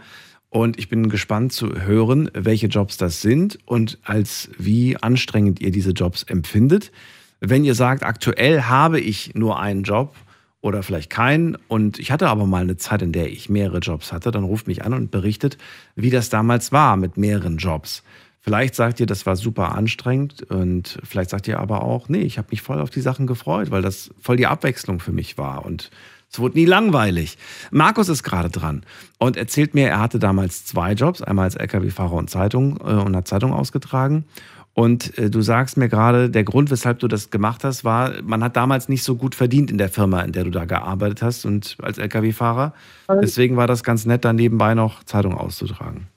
Und 0.50 0.80
ich 0.80 0.88
bin 0.88 1.10
gespannt 1.10 1.52
zu 1.52 1.82
hören, 1.82 2.32
welche 2.34 2.68
Jobs 2.68 2.98
das 2.98 3.22
sind 3.22 3.60
und 3.66 4.00
als 4.04 4.50
wie 4.58 4.96
anstrengend 4.98 5.60
ihr 5.60 5.72
diese 5.72 5.92
Jobs 5.92 6.24
empfindet. 6.24 6.92
Wenn 7.40 7.66
ihr 7.66 7.76
sagt, 7.76 8.04
aktuell 8.04 8.64
habe 8.64 9.00
ich 9.00 9.36
nur 9.36 9.60
einen 9.60 9.84
Job 9.84 10.16
oder 10.62 10.84
vielleicht 10.84 11.10
keinen 11.10 11.56
und 11.68 12.00
ich 12.00 12.12
hatte 12.12 12.30
aber 12.30 12.46
mal 12.46 12.64
eine 12.64 12.78
Zeit, 12.78 13.02
in 13.02 13.12
der 13.12 13.30
ich 13.30 13.50
mehrere 13.50 13.80
Jobs 13.80 14.12
hatte, 14.12 14.32
dann 14.32 14.44
ruft 14.44 14.68
mich 14.68 14.84
an 14.84 14.94
und 14.94 15.12
berichtet, 15.12 15.58
wie 15.96 16.10
das 16.10 16.30
damals 16.30 16.72
war 16.72 16.98
mit 16.98 17.18
mehreren 17.18 17.58
Jobs. 17.58 18.04
Vielleicht 18.40 18.76
sagt 18.76 19.02
ihr, 19.02 19.06
das 19.06 19.26
war 19.26 19.36
super 19.36 19.76
anstrengend 19.76 20.44
und 20.44 21.00
vielleicht 21.04 21.32
sagt 21.32 21.50
ihr 21.50 21.60
aber 21.60 21.84
auch, 21.84 22.08
nee, 22.08 22.22
ich 22.22 22.38
habe 22.38 22.48
mich 22.52 22.62
voll 22.62 22.80
auf 22.80 22.90
die 22.90 23.02
Sachen 23.02 23.28
gefreut, 23.28 23.72
weil 23.72 23.82
das 23.82 24.10
voll 24.22 24.38
die 24.38 24.48
Abwechslung 24.48 25.02
für 25.02 25.12
mich 25.12 25.38
war 25.38 25.66
und 25.66 25.92
es 26.32 26.40
wurde 26.40 26.58
nie 26.58 26.66
langweilig. 26.66 27.38
Markus 27.72 28.10
ist 28.10 28.24
gerade 28.24 28.50
dran 28.50 28.84
und 29.18 29.38
erzählt 29.38 29.74
mir, 29.74 29.88
er 29.90 30.00
hatte 30.00 30.20
damals 30.20 30.66
zwei 30.66 30.94
Jobs, 30.94 31.22
einmal 31.22 31.46
als 31.46 31.56
LKW-Fahrer 31.56 32.14
und 32.14 32.30
Zeitung 32.30 32.78
äh, 32.82 32.94
und 32.94 33.16
hat 33.16 33.28
Zeitung 33.28 33.54
ausgetragen. 33.54 34.26
Und 34.74 35.18
äh, 35.18 35.32
du 35.32 35.42
sagst 35.42 35.78
mir 35.78 35.90
gerade, 35.90 36.30
der 36.30 36.44
Grund, 36.44 36.70
weshalb 36.70 37.00
du 37.00 37.08
das 37.08 37.32
gemacht 37.32 37.64
hast, 37.64 37.84
war, 37.84 38.12
man 38.22 38.44
hat 38.44 38.56
damals 38.56 38.90
nicht 38.90 39.04
so 39.04 39.16
gut 39.16 39.34
verdient 39.34 39.72
in 39.72 39.80
der 39.80 39.90
Firma, 39.90 40.22
in 40.22 40.34
der 40.34 40.44
du 40.44 40.52
da 40.52 40.66
gearbeitet 40.66 41.24
hast 41.24 41.46
und 41.46 41.78
als 41.82 41.98
LKW-Fahrer. 41.98 42.74
Deswegen 43.22 43.58
war 43.58 43.66
das 43.66 43.84
ganz 43.84 44.06
nett, 44.06 44.24
da 44.24 44.34
nebenbei 44.34 44.76
noch 44.76 45.04
Zeitung 45.04 45.36
auszutragen. 45.36 46.08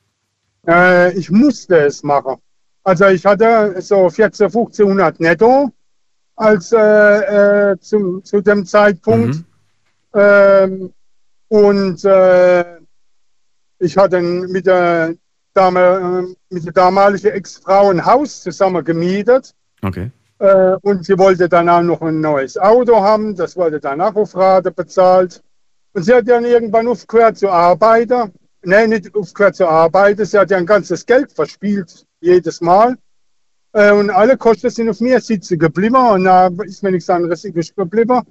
Äh, 0.67 1.17
ich 1.19 1.31
musste 1.31 1.79
es 1.79 2.03
machen. 2.03 2.37
Also 2.85 3.07
ich 3.07 3.25
hatte 3.25 3.81
so 3.81 4.11
14, 4.11 4.47
1500 4.47 5.21
netto 5.21 5.73
als 6.37 6.73
äh, 6.73 7.71
äh, 7.73 7.79
zum, 7.81 8.23
zu 8.25 8.41
dem 8.41 8.67
Zeitpunkt. 8.67 9.37
Mhm. 9.37 9.45
Ähm, 10.15 10.93
und 11.49 12.05
äh, 12.05 12.65
ich 13.79 13.97
hatte 13.97 14.21
mit 14.21 14.67
der, 14.67 15.15
Dame, 15.55 16.27
äh, 16.51 16.55
mit 16.55 16.65
der 16.65 16.73
damaligen 16.73 17.33
Ex-Frau 17.33 17.91
ein 17.91 18.05
Haus 18.05 18.43
zusammen 18.43 18.85
gemietet. 18.85 19.55
Okay. 19.83 20.11
Äh, 20.39 20.77
und 20.83 21.05
sie 21.05 21.19
wollte 21.19 21.49
dann 21.49 21.69
auch 21.69 21.83
noch 21.83 22.03
ein 22.03 22.21
neues 22.21 22.57
Auto 22.57 23.01
haben. 23.01 23.37
Das 23.37 23.57
wurde 23.57 23.81
dann 23.81 24.01
auch 24.01 24.15
auf 24.15 24.35
Rate 24.35 24.71
bezahlt. 24.71 25.43
Und 25.93 26.05
sie 26.05 26.15
hat 26.15 26.29
dann 26.29 26.45
irgendwann 26.45 26.89
aufgehört 26.89 27.39
zu 27.39 27.49
arbeiten. 27.51 28.33
Nein, 28.63 28.91
nicht 28.91 29.15
aufgehört 29.15 29.57
zu 29.57 29.67
arbeiten. 29.67 30.25
Sie 30.25 30.39
hat 30.39 30.51
ja 30.51 30.59
ein 30.59 30.67
ganzes 30.67 31.05
Geld 31.05 31.33
verspielt, 31.33 32.07
jedes 32.21 32.61
Mal. 32.61 32.97
Äh, 33.73 33.93
und 33.93 34.11
alle 34.11 34.37
Kosten 34.37 34.71
sind 34.71 34.89
auf 34.89 35.01
mir 35.01 35.21
sitzen 35.21 35.59
geblieben. 35.59 35.97
Und 35.97 36.25
da 36.25 36.49
ist 36.65 36.83
mir 36.83 36.93
nichts 36.93 37.11
anderes 37.11 37.45
übrig 37.45 37.75
geblieben, 37.75 38.23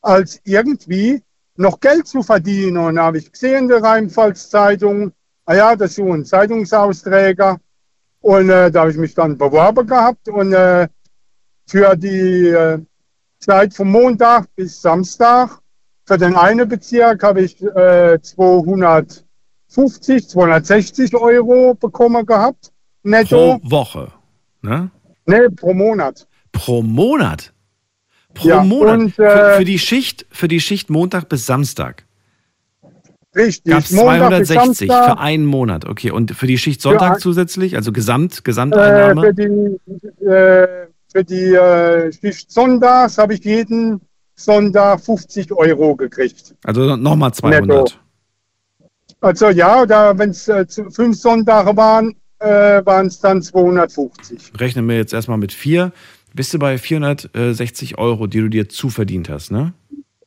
als 0.00 0.40
irgendwie 0.44 1.22
noch 1.56 1.80
Geld 1.80 2.06
zu 2.06 2.22
verdienen. 2.22 2.76
Und 2.76 2.96
da 2.96 3.04
habe 3.04 3.18
ich 3.18 3.30
gesehen, 3.32 3.68
der 3.68 3.82
Rheinpfalz-Zeitung, 3.82 5.12
ah 5.44 5.54
ja, 5.54 5.76
das 5.76 5.90
ist 5.90 5.96
so 5.96 6.12
ein 6.12 6.24
Zeitungsausträger. 6.24 7.58
Und 8.20 8.50
äh, 8.50 8.70
da 8.70 8.80
habe 8.80 8.90
ich 8.90 8.96
mich 8.96 9.14
dann 9.14 9.38
beworben 9.38 9.86
gehabt. 9.86 10.28
Und 10.28 10.52
äh, 10.52 10.88
für 11.66 11.96
die 11.96 12.48
äh, 12.48 12.78
Zeit 13.38 13.74
vom 13.74 13.90
Montag 13.90 14.46
bis 14.54 14.80
Samstag, 14.80 15.58
für 16.06 16.18
den 16.18 16.36
einen 16.36 16.68
Bezirk 16.68 17.22
habe 17.22 17.42
ich 17.42 17.62
äh, 17.62 18.18
200 18.20 19.24
250, 19.68 20.28
260 20.28 21.14
Euro 21.14 21.74
bekommen 21.74 22.24
gehabt. 22.24 22.72
Netto. 23.02 23.58
Pro 23.58 23.70
Woche. 23.70 24.12
Ne? 24.62 24.90
Nee, 25.26 25.48
pro 25.50 25.74
Monat. 25.74 26.26
Pro 26.52 26.82
Monat? 26.82 27.52
Pro 28.38 28.48
Ja, 28.48 28.62
Monat? 28.64 28.98
und, 29.00 29.10
für, 29.14 29.24
äh, 29.24 29.56
für, 29.58 29.64
die 29.64 29.78
Schicht, 29.78 30.26
für 30.30 30.48
die 30.48 30.60
Schicht 30.60 30.90
Montag 30.90 31.28
bis 31.28 31.44
Samstag. 31.46 32.04
Richtig. 33.36 33.70
Gab 33.72 33.80
es 33.84 33.90
Montag 33.92 34.38
bis 34.38 34.48
260 34.48 34.88
Samstag, 34.88 35.04
für 35.04 35.18
einen 35.20 35.44
Monat. 35.44 35.84
Okay. 35.84 36.10
Und 36.10 36.32
für 36.34 36.46
die 36.46 36.58
Schicht 36.58 36.80
Sonntag 36.80 37.14
Ja. 37.14 37.18
zusätzlich, 37.18 37.76
also 37.76 37.92
Gesamt, 37.92 38.38
äh, 38.38 38.42
Gesamteinnahme? 38.42 39.20
für 39.22 39.34
die, 39.34 40.24
äh, 40.24 40.86
für 41.12 41.24
die 41.24 41.54
äh, 41.54 42.12
Schicht 42.12 42.50
Sonntags 42.50 43.18
habe 43.18 43.34
ich 43.34 43.44
jeden 43.44 44.00
Sonntag 44.34 45.00
50 45.00 45.52
Euro 45.52 45.94
gekriegt. 45.96 46.54
also 46.64 46.96
nochmal 46.96 47.32
200. 47.34 47.66
Netto. 47.66 47.86
Also 49.20 49.48
ja, 49.50 49.84
da 49.84 50.16
wenn 50.16 50.30
es 50.30 50.46
äh, 50.48 50.64
fünf 50.90 51.18
Sonntage 51.18 51.76
waren, 51.76 52.14
äh, 52.38 52.84
waren 52.86 53.06
es 53.08 53.18
dann 53.20 53.42
250. 53.42 54.52
Rechnen 54.60 54.88
wir 54.88 54.96
jetzt 54.96 55.12
erstmal 55.12 55.38
mit 55.38 55.52
vier. 55.52 55.92
Bist 56.38 56.54
du 56.54 56.60
bei 56.60 56.78
460 56.78 57.98
Euro, 57.98 58.28
die 58.28 58.38
du 58.38 58.48
dir 58.48 58.68
zuverdient 58.68 59.28
hast, 59.28 59.50
ne? 59.50 59.72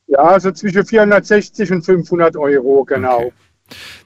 Ja, 0.08 0.18
also 0.18 0.52
zwischen 0.52 0.84
460 0.84 1.72
und 1.72 1.86
500 1.86 2.36
Euro, 2.36 2.84
genau. 2.84 3.16
Okay. 3.16 3.32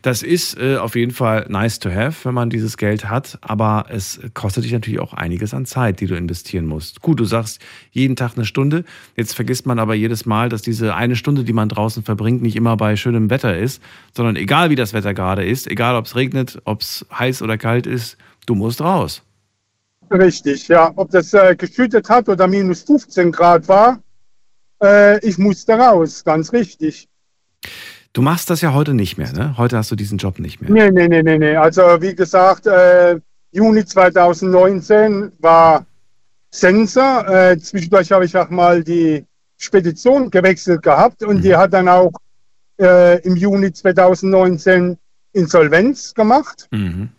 Das 0.03 0.23
ist 0.23 0.57
äh, 0.57 0.77
auf 0.77 0.95
jeden 0.95 1.11
Fall 1.11 1.47
nice 1.49 1.81
to 1.81 1.91
have, 1.91 2.25
wenn 2.25 2.35
man 2.35 2.49
dieses 2.49 2.77
Geld 2.77 3.11
hat, 3.11 3.39
aber 3.41 3.87
es 3.89 4.21
kostet 4.35 4.63
dich 4.63 4.71
natürlich 4.71 5.01
auch 5.01 5.15
einiges 5.15 5.53
an 5.53 5.67
Zeit, 5.67 5.99
die 5.99 6.07
du 6.07 6.15
investieren 6.15 6.67
musst. 6.67 7.03
Gut, 7.03 7.19
du 7.19 7.25
sagst 7.25 7.61
jeden 7.91 8.15
Tag 8.15 8.37
eine 8.37 8.45
Stunde, 8.45 8.85
jetzt 9.17 9.35
vergisst 9.35 9.67
man 9.67 9.81
aber 9.81 9.97
jedes 9.97 10.27
Mal, 10.27 10.49
dass 10.49 10.63
diese 10.63 10.95
eine 10.95 11.17
Stunde, 11.17 11.43
die 11.43 11.53
man 11.53 11.69
draußen 11.69 12.05
verbringt, 12.05 12.41
nicht 12.41 12.55
immer 12.55 12.77
bei 12.77 12.95
schönem 12.95 13.31
Wetter 13.31 13.59
ist, 13.59 13.83
sondern 14.15 14.37
egal 14.37 14.71
wie 14.71 14.77
das 14.77 14.93
Wetter 14.93 15.13
gerade 15.13 15.45
ist, 15.45 15.69
egal 15.69 15.97
ob 15.97 16.05
es 16.05 16.15
regnet, 16.15 16.63
ob 16.67 16.83
es 16.83 17.05
heiß 17.13 17.43
oder 17.43 17.59
kalt 17.59 17.89
ist, 17.89 18.17
du 18.47 18.55
musst 18.55 18.81
raus. 18.81 19.25
Richtig, 20.11 20.69
ja. 20.69 20.93
Ob 20.97 21.11
das 21.11 21.33
äh, 21.35 21.57
geschüttet 21.57 22.09
hat 22.09 22.29
oder 22.29 22.47
minus 22.47 22.83
15 22.83 23.33
Grad 23.33 23.69
war, 23.69 24.01
äh, 24.83 25.25
ich 25.27 25.39
musste 25.39 25.75
raus, 25.75 26.25
ganz 26.25 26.53
richtig. 26.53 27.09
Du 28.13 28.23
machst 28.23 28.49
das 28.49 28.61
ja 28.61 28.73
heute 28.73 28.95
nicht 28.95 29.19
mehr, 29.19 29.33
ne? 29.33 29.59
Heute 29.59 29.77
hast 29.77 29.91
du 29.91 29.97
diesen 29.97 30.19
Job 30.19 30.39
nicht 30.39 30.61
mehr. 30.61 30.71
Nee, 30.71 30.91
nee, 30.91 31.09
nee, 31.09 31.23
nee, 31.23 31.39
nee. 31.39 31.57
Also 31.57 31.83
wie 32.01 32.15
gesagt, 32.15 32.67
äh, 32.67 33.21
Juni 33.53 33.85
2019 33.85 35.33
war 35.39 35.85
Sensor. 36.51 37.29
Äh, 37.29 37.59
zwischendurch 37.59 38.11
habe 38.13 38.25
ich 38.25 38.37
auch 38.37 38.49
mal 38.49 38.83
die 38.83 39.25
Spedition 39.59 40.31
gewechselt 40.31 40.83
gehabt 40.83 41.23
und 41.23 41.43
die 41.43 41.55
hat 41.55 41.73
dann 41.73 41.89
auch 41.89 42.13
äh, 42.81 43.21
im 43.23 43.37
Juni 43.37 43.73
2019 43.73 44.97
Insolvenz 45.33 46.15
gemacht. 46.15 46.69
Mhm. 46.71 47.11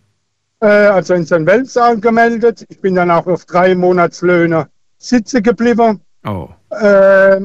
Äh, 0.60 0.66
also 0.68 1.14
Insolvenz 1.14 1.78
angemeldet. 1.78 2.66
Ich 2.70 2.82
bin 2.82 2.96
dann 2.96 3.12
auch 3.12 3.28
auf 3.28 3.46
drei 3.46 3.76
Monatslöhne 3.76 4.70
sitzen 4.98 5.44
geblieben. 5.44 6.02
Oh. 6.26 6.50
Äh, 6.70 7.42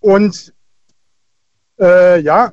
und 0.00 0.54
äh, 1.78 2.20
ja, 2.20 2.52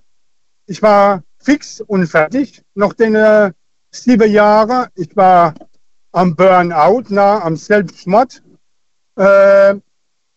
ich 0.65 0.81
war 0.81 1.23
fix 1.37 1.81
und 1.81 2.07
fertig 2.07 2.63
noch 2.73 2.93
den 2.93 3.15
äh, 3.15 3.51
sieben 3.91 4.31
Jahre. 4.31 4.89
Ich 4.95 5.15
war 5.15 5.53
am 6.11 6.35
Burnout, 6.35 7.03
nah 7.09 7.41
am 7.43 7.55
Selbstmord. 7.55 8.41
Äh, 9.17 9.75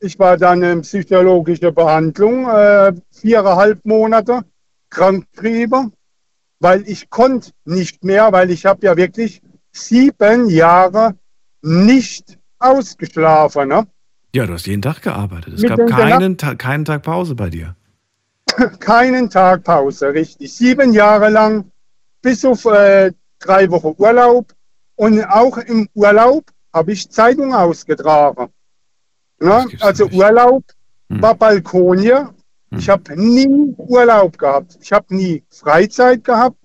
ich 0.01 0.19
war 0.19 0.37
dann 0.37 0.63
in 0.63 0.83
psychologischer 0.83 1.73
Behandlung, 1.73 2.49
äh, 2.49 2.93
viereinhalb 3.11 3.85
Monate 3.85 4.43
krankgeschrieben, 4.91 5.93
weil 6.61 6.89
ich 6.89 7.11
konnte 7.11 7.51
nicht 7.65 8.05
mehr, 8.05 8.33
weil 8.33 8.51
ich 8.51 8.65
habe 8.65 8.87
ja 8.87 8.97
wirklich 8.97 9.43
sieben 9.79 10.49
Jahre 10.49 11.14
nicht 11.62 12.39
ausgeschlafen. 12.59 13.68
Ne? 13.68 13.87
Ja, 14.35 14.47
du 14.47 14.53
hast 14.55 14.66
jeden 14.66 14.83
Tag 14.83 15.03
gearbeitet. 15.03 15.55
Es 15.55 15.62
Mit 15.62 15.70
gab 15.70 15.87
keinen, 15.89 16.37
Ta 16.37 16.55
keinen 16.55 16.85
Tag 16.85 17.03
Pause 17.03 17.35
bei 17.35 17.51
dir. 17.51 17.74
Keinen 18.81 19.31
Tag 19.31 19.62
Pause, 19.62 20.12
richtig. 20.14 20.53
Sieben 20.53 20.93
Jahre 20.93 21.29
lang, 21.29 21.70
bis 22.22 22.45
auf 22.45 22.64
äh, 22.64 23.12
drei 23.39 23.70
Wochen 23.70 23.95
Urlaub 23.99 24.53
und 24.97 25.22
auch 25.24 25.59
im 25.59 25.89
Urlaub 25.95 26.45
habe 26.72 26.93
ich 26.93 27.09
Zeitung 27.09 27.55
ausgetragen. 27.55 28.49
Ne? 29.39 29.66
Also 29.81 30.07
Urlaub 30.09 30.64
Hm. 31.11 31.22
war 31.22 31.35
Balkon 31.35 31.99
hier. 31.99 32.35
Ich 32.70 32.89
habe 32.91 33.16
nie 33.16 33.74
Urlaub 33.79 34.37
gehabt. 34.37 34.79
Ich 34.83 34.93
habe 34.93 35.14
nie 35.14 35.43
Freizeit 35.49 36.22
gehabt. 36.22 36.59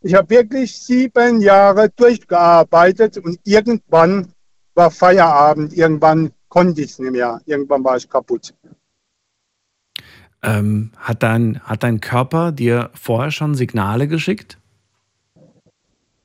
Ich 0.00 0.14
habe 0.14 0.30
wirklich 0.30 0.76
sieben 0.80 1.40
Jahre 1.40 1.88
durchgearbeitet 1.90 3.18
und 3.18 3.38
irgendwann 3.44 4.32
war 4.74 4.90
Feierabend. 4.90 5.72
Irgendwann 5.72 6.30
konnte 6.48 6.82
ich 6.82 6.92
es 6.92 6.98
nicht 6.98 7.10
mehr. 7.10 7.40
Irgendwann 7.46 7.82
war 7.82 7.96
ich 7.96 8.08
kaputt. 8.08 8.54
Ähm, 10.40 10.92
hat, 10.96 11.24
dein, 11.24 11.60
hat 11.64 11.82
dein 11.82 12.00
Körper 12.00 12.52
dir 12.52 12.90
vorher 12.94 13.32
schon 13.32 13.56
Signale 13.56 14.06
geschickt? 14.06 14.56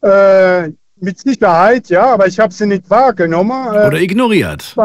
Äh, 0.02 0.70
mit 0.98 1.20
Sicherheit, 1.20 1.90
ja, 1.90 2.14
aber 2.14 2.28
ich 2.28 2.40
habe 2.40 2.54
sie 2.54 2.68
nicht 2.68 2.88
wahrgenommen. 2.90 3.74
Äh, 3.74 3.88
Oder 3.88 4.00
ignoriert? 4.00 4.76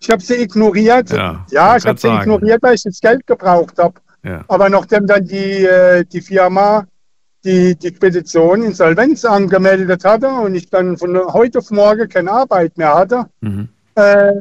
Ich 0.00 0.10
habe 0.10 0.22
sie 0.22 0.36
ignoriert. 0.36 1.10
Ja, 1.10 1.44
Ja, 1.50 1.76
ich 1.76 1.86
habe 1.86 1.98
sie 1.98 2.06
sagen. 2.06 2.22
ignoriert, 2.22 2.62
weil 2.62 2.74
ich 2.76 2.82
das 2.82 3.00
Geld 3.00 3.26
gebraucht 3.26 3.78
habe. 3.78 4.00
Ja. 4.22 4.44
Aber 4.48 4.70
nachdem 4.70 5.06
dann 5.06 5.24
die, 5.26 5.64
äh, 5.64 6.04
die 6.04 6.20
Firma 6.22 6.86
die, 7.44 7.74
die 7.76 7.88
Spedition 7.88 8.62
Insolvenz 8.62 9.24
angemeldet 9.24 10.04
hatte 10.04 10.28
und 10.28 10.54
ich 10.54 10.68
dann 10.68 10.96
von 10.96 11.16
heute 11.32 11.58
auf 11.58 11.70
morgen 11.70 12.08
keine 12.08 12.30
Arbeit 12.32 12.76
mehr 12.76 12.94
hatte, 12.94 13.26
Mhm. 13.40 13.68
äh, 13.94 14.32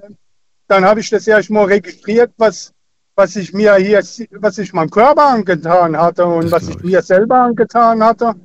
dann 0.67 0.85
habe 0.85 0.99
ich 0.99 1.09
das 1.09 1.25
erstmal 1.27 1.65
registriert, 1.65 2.31
was, 2.37 2.71
was 3.15 3.35
ich 3.35 3.53
mir 3.53 3.75
hier, 3.75 4.01
was 4.31 4.57
ich 4.57 4.73
meinem 4.73 4.89
Körper 4.91 5.27
angetan 5.27 5.97
hatte 5.97 6.25
und 6.25 6.51
was 6.51 6.69
ich 6.69 6.81
mir 6.83 7.01
selber 7.01 7.41
angetan 7.41 8.03
hatte. 8.03 8.35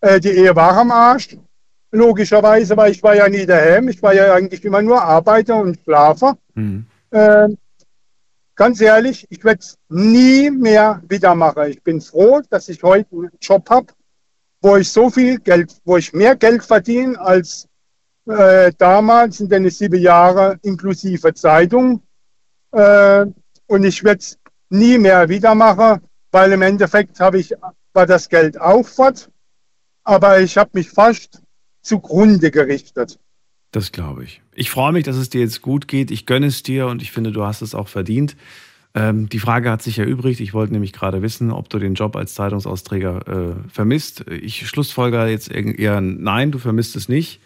Äh, 0.00 0.20
die 0.20 0.30
Ehe 0.30 0.54
war 0.54 0.76
am 0.76 0.90
Arsch. 0.90 1.36
Logischerweise, 1.90 2.76
weil 2.76 2.90
ich 2.90 3.02
war 3.02 3.14
ja 3.14 3.28
nie 3.28 3.46
daheim. 3.46 3.88
Ich 3.88 4.02
war 4.02 4.12
ja 4.12 4.34
eigentlich 4.34 4.64
immer 4.64 4.82
nur 4.82 5.00
Arbeiter 5.00 5.56
und 5.56 5.78
Schlafer. 5.82 6.36
Mhm. 6.54 6.86
Äh, 7.10 7.48
ganz 8.54 8.80
ehrlich, 8.80 9.26
ich 9.30 9.44
werde 9.44 9.60
es 9.60 9.76
nie 9.88 10.50
mehr 10.50 11.02
wieder 11.08 11.34
machen. 11.34 11.64
Ich 11.68 11.82
bin 11.82 12.00
froh, 12.00 12.40
dass 12.50 12.68
ich 12.68 12.82
heute 12.82 13.08
einen 13.12 13.30
Job 13.40 13.68
habe, 13.70 13.86
wo 14.60 14.76
ich 14.76 14.90
so 14.90 15.10
viel 15.10 15.38
Geld, 15.38 15.76
wo 15.84 15.96
ich 15.96 16.12
mehr 16.12 16.36
Geld 16.36 16.64
verdiene 16.64 17.18
als 17.18 17.68
äh, 18.26 18.72
damals 18.78 19.40
in 19.40 19.48
den 19.48 19.68
sieben 19.70 20.00
Jahren 20.00 20.58
inklusive 20.62 21.34
Zeitung. 21.34 22.02
Äh, 22.72 23.26
und 23.66 23.84
ich 23.84 24.02
werde 24.04 24.20
es 24.20 24.38
nie 24.70 24.98
mehr 24.98 25.28
wieder 25.28 25.54
machen, 25.54 26.00
weil 26.30 26.52
im 26.52 26.62
Endeffekt 26.62 27.20
habe 27.20 27.38
ich, 27.38 27.54
war 27.92 28.06
das 28.06 28.28
Geld 28.28 28.60
auch 28.60 28.86
fort, 28.86 29.30
aber 30.02 30.40
ich 30.40 30.56
habe 30.56 30.70
mich 30.74 30.90
fast 30.90 31.40
zugrunde 31.80 32.50
gerichtet. 32.50 33.18
Das 33.74 33.90
glaube 33.90 34.22
ich. 34.22 34.40
Ich 34.54 34.70
freue 34.70 34.92
mich, 34.92 35.02
dass 35.02 35.16
es 35.16 35.30
dir 35.30 35.40
jetzt 35.40 35.60
gut 35.60 35.88
geht. 35.88 36.12
Ich 36.12 36.26
gönne 36.26 36.46
es 36.46 36.62
dir 36.62 36.86
und 36.86 37.02
ich 37.02 37.10
finde, 37.10 37.32
du 37.32 37.42
hast 37.42 37.60
es 37.60 37.74
auch 37.74 37.88
verdient. 37.88 38.36
Ähm, 38.94 39.28
die 39.28 39.40
Frage 39.40 39.68
hat 39.68 39.82
sich 39.82 39.98
erübrigt. 39.98 40.38
Ich 40.38 40.54
wollte 40.54 40.72
nämlich 40.72 40.92
gerade 40.92 41.22
wissen, 41.22 41.50
ob 41.50 41.68
du 41.70 41.80
den 41.80 41.94
Job 41.94 42.14
als 42.14 42.34
Zeitungsausträger 42.34 43.26
äh, 43.26 43.68
vermisst. 43.68 44.26
Ich 44.30 44.68
schlussfolger 44.68 45.26
jetzt 45.26 45.50
eher 45.50 46.00
nein, 46.00 46.52
du 46.52 46.60
vermisst 46.60 46.94
es 46.94 47.08
nicht. 47.08 47.40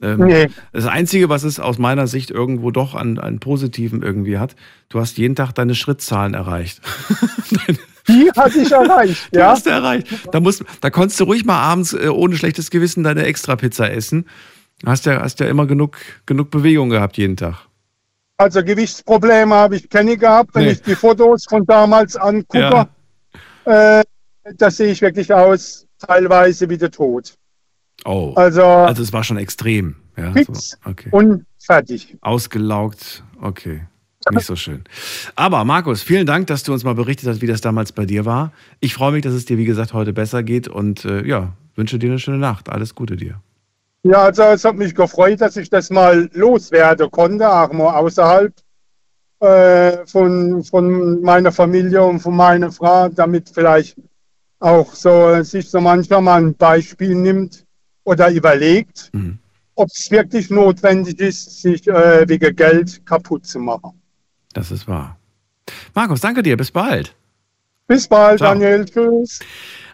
Ähm, 0.00 0.20
Nee. 0.20 0.48
Das 0.72 0.86
Einzige, 0.86 1.28
was 1.28 1.42
es 1.42 1.60
aus 1.60 1.76
meiner 1.76 2.06
Sicht 2.06 2.30
irgendwo 2.30 2.70
doch 2.70 2.94
an, 2.94 3.18
an 3.18 3.38
Positiven 3.38 4.02
irgendwie 4.02 4.38
hat, 4.38 4.56
du 4.88 4.98
hast 4.98 5.18
jeden 5.18 5.34
Tag 5.34 5.52
deine 5.52 5.74
Schrittzahlen 5.74 6.32
erreicht. 6.32 6.80
Die 8.08 8.30
hatte 8.34 8.60
ich 8.60 8.72
erreicht, 8.72 9.28
Du 9.32 9.40
ja. 9.40 9.50
hast 9.50 9.66
erreicht. 9.66 10.06
Da, 10.32 10.40
musst, 10.40 10.64
da 10.80 10.88
konntest 10.88 11.20
du 11.20 11.24
ruhig 11.24 11.44
mal 11.44 11.60
abends 11.60 11.92
äh, 11.92 12.08
ohne 12.08 12.36
schlechtes 12.36 12.70
Gewissen 12.70 13.04
deine 13.04 13.24
Extra-Pizza 13.24 13.92
essen. 13.92 14.24
Hast 14.84 15.06
ja, 15.06 15.20
hast 15.22 15.40
ja 15.40 15.46
immer 15.46 15.66
genug, 15.66 15.96
genug 16.26 16.50
Bewegung 16.50 16.90
gehabt 16.90 17.16
jeden 17.16 17.36
Tag. 17.36 17.66
Also 18.38 18.62
Gewichtsprobleme 18.62 19.54
habe 19.54 19.76
ich 19.76 19.88
keine 19.88 20.16
gehabt. 20.16 20.54
Wenn 20.54 20.64
Nee. 20.64 20.72
ich 20.72 20.82
die 20.82 20.94
Fotos 20.94 21.46
von 21.48 21.64
damals 21.64 22.16
angucke, 22.16 22.86
äh, 23.64 24.04
da 24.58 24.70
sehe 24.70 24.92
ich 24.92 25.00
wirklich 25.00 25.32
aus, 25.32 25.86
teilweise 25.98 26.68
wie 26.68 26.76
der 26.76 26.90
Tod. 26.90 27.34
Oh. 28.04 28.34
Also, 28.36 28.62
Also 28.62 29.02
es 29.02 29.12
war 29.12 29.24
schon 29.24 29.38
extrem. 29.38 29.96
Ja, 30.18 30.32
fix 30.32 30.70
so, 30.70 30.90
okay. 30.90 31.08
und 31.12 31.44
fertig. 31.58 32.16
Ausgelaugt. 32.20 33.24
Okay. 33.40 33.82
Nicht 34.32 34.44
so 34.46 34.56
schön. 34.56 34.82
Aber 35.36 35.64
Markus, 35.64 36.02
vielen 36.02 36.26
Dank, 36.26 36.48
dass 36.48 36.64
du 36.64 36.72
uns 36.72 36.82
mal 36.82 36.94
berichtet 36.96 37.28
hast, 37.28 37.42
wie 37.42 37.46
das 37.46 37.60
damals 37.60 37.92
bei 37.92 38.06
dir 38.06 38.24
war. 38.24 38.52
Ich 38.80 38.92
freue 38.92 39.12
mich, 39.12 39.22
dass 39.22 39.34
es 39.34 39.44
dir, 39.44 39.56
wie 39.56 39.64
gesagt, 39.64 39.92
heute 39.92 40.12
besser 40.12 40.42
geht 40.42 40.66
und 40.66 41.04
äh, 41.04 41.24
ja, 41.24 41.52
wünsche 41.76 41.98
dir 41.98 42.10
eine 42.10 42.18
schöne 42.18 42.38
Nacht. 42.38 42.68
Alles 42.68 42.94
Gute 42.96 43.14
dir. 43.16 43.40
Ja, 44.10 44.22
also 44.24 44.42
es 44.44 44.64
hat 44.64 44.76
mich 44.76 44.94
gefreut, 44.94 45.40
dass 45.40 45.56
ich 45.56 45.68
das 45.70 45.90
mal 45.90 46.28
loswerden 46.32 47.10
konnte, 47.10 47.50
auch 47.50 47.72
mal 47.72 47.94
außerhalb 47.96 48.52
äh, 49.40 50.06
von, 50.06 50.62
von 50.64 51.20
meiner 51.22 51.52
Familie 51.52 52.02
und 52.02 52.20
von 52.20 52.36
meiner 52.36 52.70
Frau, 52.72 53.08
damit 53.08 53.50
vielleicht 53.52 53.96
auch 54.60 54.94
so 54.94 55.42
sich 55.42 55.68
so 55.70 55.80
manchmal 55.80 56.22
mal 56.22 56.42
ein 56.42 56.54
Beispiel 56.54 57.14
nimmt 57.14 57.64
oder 58.04 58.30
überlegt, 58.30 59.10
Mhm. 59.12 59.38
ob 59.74 59.88
es 59.88 60.10
wirklich 60.10 60.48
notwendig 60.50 61.18
ist, 61.20 61.60
sich 61.62 61.86
äh, 61.88 62.26
wegen 62.28 62.54
Geld 62.56 63.04
kaputt 63.04 63.44
zu 63.46 63.58
machen. 63.58 64.00
Das 64.54 64.70
ist 64.70 64.86
wahr. 64.88 65.18
Markus, 65.94 66.20
danke 66.20 66.42
dir. 66.42 66.56
Bis 66.56 66.70
bald. 66.70 67.14
Bis 67.86 68.08
bald, 68.08 68.38
Ciao. 68.38 68.52
Daniel. 68.54 68.84
Tschüss. 68.86 69.40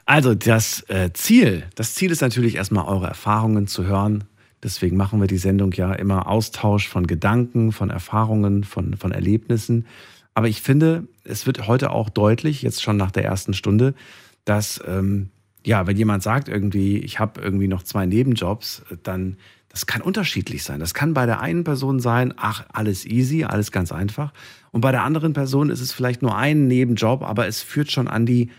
Also 0.04 0.34
das 0.34 0.88
äh, 0.88 1.12
Ziel, 1.12 1.64
das 1.74 1.94
Ziel 1.94 2.10
ist 2.10 2.22
natürlich 2.22 2.56
erstmal 2.56 2.86
eure 2.86 3.06
Erfahrungen 3.06 3.66
zu 3.66 3.84
hören. 3.84 4.24
Deswegen 4.62 4.96
machen 4.96 5.20
wir 5.20 5.26
die 5.26 5.38
Sendung 5.38 5.72
ja 5.72 5.92
immer 5.92 6.28
Austausch 6.28 6.88
von 6.88 7.06
Gedanken, 7.06 7.72
von 7.72 7.90
Erfahrungen, 7.90 8.64
von, 8.64 8.96
von 8.96 9.12
Erlebnissen. 9.12 9.86
Aber 10.34 10.48
ich 10.48 10.62
finde, 10.62 11.08
es 11.24 11.46
wird 11.46 11.66
heute 11.66 11.90
auch 11.90 12.08
deutlich, 12.08 12.62
jetzt 12.62 12.82
schon 12.82 12.96
nach 12.96 13.10
der 13.10 13.24
ersten 13.24 13.54
Stunde, 13.54 13.94
dass, 14.44 14.82
ähm, 14.86 15.30
ja, 15.64 15.86
wenn 15.86 15.96
jemand 15.96 16.22
sagt 16.22 16.48
irgendwie, 16.48 16.98
ich 16.98 17.18
habe 17.18 17.40
irgendwie 17.40 17.68
noch 17.68 17.82
zwei 17.82 18.06
Nebenjobs, 18.06 18.82
dann, 19.02 19.36
das 19.68 19.86
kann 19.86 20.00
unterschiedlich 20.00 20.64
sein. 20.64 20.80
Das 20.80 20.94
kann 20.94 21.14
bei 21.14 21.26
der 21.26 21.40
einen 21.40 21.64
Person 21.64 22.00
sein, 22.00 22.32
ach, 22.36 22.64
alles 22.72 23.04
easy, 23.04 23.44
alles 23.44 23.72
ganz 23.72 23.92
einfach. 23.92 24.32
Und 24.70 24.80
bei 24.80 24.90
der 24.90 25.02
anderen 25.02 25.32
Person 25.32 25.70
ist 25.70 25.80
es 25.80 25.92
vielleicht 25.92 26.22
nur 26.22 26.36
ein 26.36 26.66
Nebenjob, 26.66 27.22
aber 27.22 27.46
es 27.46 27.62
führt 27.62 27.90
schon 27.90 28.08
an 28.08 28.26
die 28.26 28.50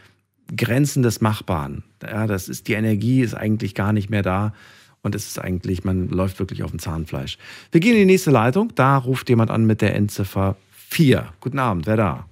Grenzen 0.55 1.03
des 1.03 1.21
Machbaren. 1.21 1.83
Ja, 2.01 2.27
das 2.27 2.49
ist, 2.49 2.67
die 2.67 2.73
Energie 2.73 3.21
ist 3.21 3.33
eigentlich 3.33 3.75
gar 3.75 3.93
nicht 3.93 4.09
mehr 4.09 4.21
da. 4.21 4.53
Und 5.01 5.15
es 5.15 5.27
ist 5.27 5.39
eigentlich, 5.39 5.83
man 5.83 6.07
läuft 6.07 6.39
wirklich 6.39 6.63
auf 6.63 6.71
dem 6.71 6.79
Zahnfleisch. 6.79 7.37
Wir 7.71 7.81
gehen 7.81 7.93
in 7.93 7.99
die 7.99 8.05
nächste 8.05 8.31
Leitung. 8.31 8.73
Da 8.75 8.97
ruft 8.97 9.29
jemand 9.29 9.51
an 9.51 9.65
mit 9.65 9.81
der 9.81 9.95
Endziffer 9.95 10.55
4. 10.71 11.27
Guten 11.41 11.59
Abend, 11.59 11.87
wer 11.87 11.97
da? 11.97 12.25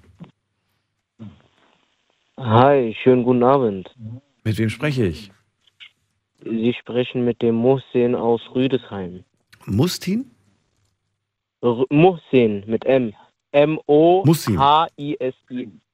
Hi, 2.37 2.95
schönen 3.03 3.23
guten 3.23 3.43
Abend. 3.43 3.93
Mit 4.43 4.57
wem 4.57 4.69
spreche 4.69 5.05
ich? 5.05 5.31
Sie 6.43 6.73
sprechen 6.79 7.25
mit 7.25 7.41
dem 7.41 7.55
Muhsin 7.55 8.15
aus 8.15 8.41
Rüdesheim. 8.55 9.23
Mustin? 9.65 10.31
R 11.61 11.85
Muhsin 11.89 12.63
mit 12.65 12.85
M. 12.85 13.13
M-O-H-I-S-I. 13.51 14.51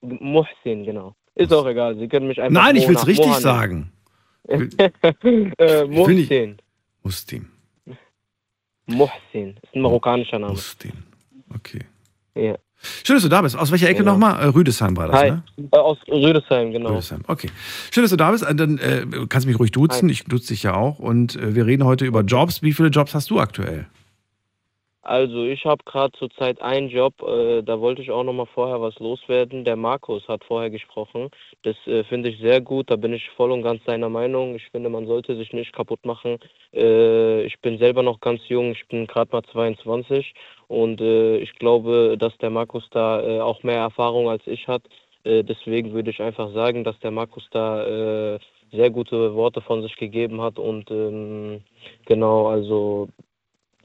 Muhsin, 0.02 0.84
genau. 0.86 1.16
Ist 1.38 1.54
auch 1.54 1.66
egal, 1.68 1.96
Sie 1.98 2.08
können 2.08 2.28
mich 2.28 2.42
einfach 2.42 2.62
Nein, 2.64 2.76
ich 2.76 2.88
will 2.88 2.96
es 2.96 3.06
richtig 3.08 3.28
Moha 3.28 3.40
sagen. 3.40 3.92
äh, 4.48 4.60
will 5.20 6.16
nicht- 6.16 6.30
Muhsin. 6.30 6.58
Mustin. 7.04 7.48
Muhsin. 8.86 9.58
Ist 9.62 9.76
ein 9.76 9.82
marokkanischer 9.82 10.40
Name. 10.40 10.54
Mustin. 10.54 10.94
Okay. 11.54 11.82
Ja. 12.36 12.56
Schön, 13.04 13.16
dass 13.16 13.24
du 13.24 13.30
da 13.30 13.42
bist. 13.42 13.58
Aus 13.58 13.72
welcher 13.72 13.90
Ecke 13.90 14.00
Genau. 14.00 14.14
nochmal? 14.14 14.40
Äh, 14.40 14.46
Rüdesheim 14.48 14.96
war 14.96 15.08
das, 15.08 15.20
Hi. 15.20 15.32
ne? 15.32 15.44
Äh, 15.72 15.78
aus 15.78 15.98
Rüdesheim, 16.08 16.72
genau. 16.72 16.90
Rüdesheim. 16.92 17.22
Okay. 17.28 17.50
Schön, 17.92 18.04
dass 18.04 18.12
du 18.12 18.18
da 18.18 18.32
bist. 18.32 18.44
Äh, 18.44 18.56
Dann 18.56 18.78
äh, 18.78 19.06
kannst 19.28 19.46
du 19.46 19.50
mich 19.50 19.60
ruhig 19.60 19.72
duzen. 19.72 20.10
Ich 20.10 20.24
duze 20.26 20.50
dich 20.50 20.64
ja 20.64 20.76
auch. 20.76 21.00
Und 21.00 21.36
äh, 21.36 21.56
wir 21.56 21.66
reden 21.66 21.84
heute 21.86 22.06
über 22.06 22.22
Jobs. 22.22 22.62
Wie 22.62 22.74
viele 22.74 22.90
Jobs 22.90 23.14
hast 23.16 23.30
du 23.30 23.40
aktuell? 23.40 23.88
Also 25.08 25.46
ich 25.46 25.66
habe 25.66 25.82
gerade 25.86 26.12
zurzeit 26.20 26.62
einen 26.62 26.90
Job, 26.90 27.14
äh, 27.22 27.64
da 27.64 27.80
wollte 27.80 28.02
ich 28.02 28.12
auch 28.12 28.26
noch 28.26 28.34
mal 28.34 28.46
vorher 28.46 28.82
was 28.82 29.00
loswerden. 29.00 29.64
Der 29.64 29.78
Markus 29.78 30.28
hat 30.28 30.44
vorher 30.44 30.70
gesprochen. 30.70 31.30
Das 31.64 31.78
äh, 31.88 32.04
finde 32.04 32.28
ich 32.28 32.40
sehr 32.42 32.60
gut, 32.60 32.92
da 32.92 32.98
bin 32.98 33.14
ich 33.14 33.30
voll 33.38 33.52
und 33.52 33.64
ganz 33.64 33.82
seiner 33.86 34.10
Meinung. 34.10 34.56
Ich 34.56 34.68
finde, 34.70 34.90
man 34.90 35.08
sollte 35.08 35.38
sich 35.38 35.54
nicht 35.54 35.72
kaputt 35.72 36.06
machen. 36.06 36.40
Äh, 36.74 37.44
ich 37.44 37.58
bin 37.62 37.78
selber 37.78 38.04
noch 38.04 38.20
ganz 38.20 38.42
jung, 38.50 38.72
ich 38.74 38.86
bin 38.90 39.08
gerade 39.08 39.32
mal 39.32 39.44
22 39.44 40.34
und 40.68 41.00
äh, 41.00 41.38
ich 41.38 41.56
glaube, 41.56 42.18
dass 42.20 42.38
der 42.40 42.50
Markus 42.50 42.84
da 42.92 43.22
äh, 43.22 43.40
auch 43.40 43.64
mehr 43.64 43.80
Erfahrung 43.80 44.30
als 44.30 44.46
ich 44.46 44.68
hat. 44.68 44.84
Äh, 45.24 45.46
deswegen 45.46 45.94
würde 45.94 46.10
ich 46.12 46.22
einfach 46.22 46.52
sagen, 46.54 46.84
dass 46.84 47.00
der 47.00 47.12
Markus 47.12 47.48
da 47.52 48.38
sehr 48.74 48.90
gute 48.90 49.34
Worte 49.36 49.62
von 49.62 49.82
sich 49.84 49.96
gegeben 49.96 50.42
hat 50.42 50.60
und 50.60 50.92
ähm, 50.92 51.62
genau, 52.06 52.48
also 52.48 53.08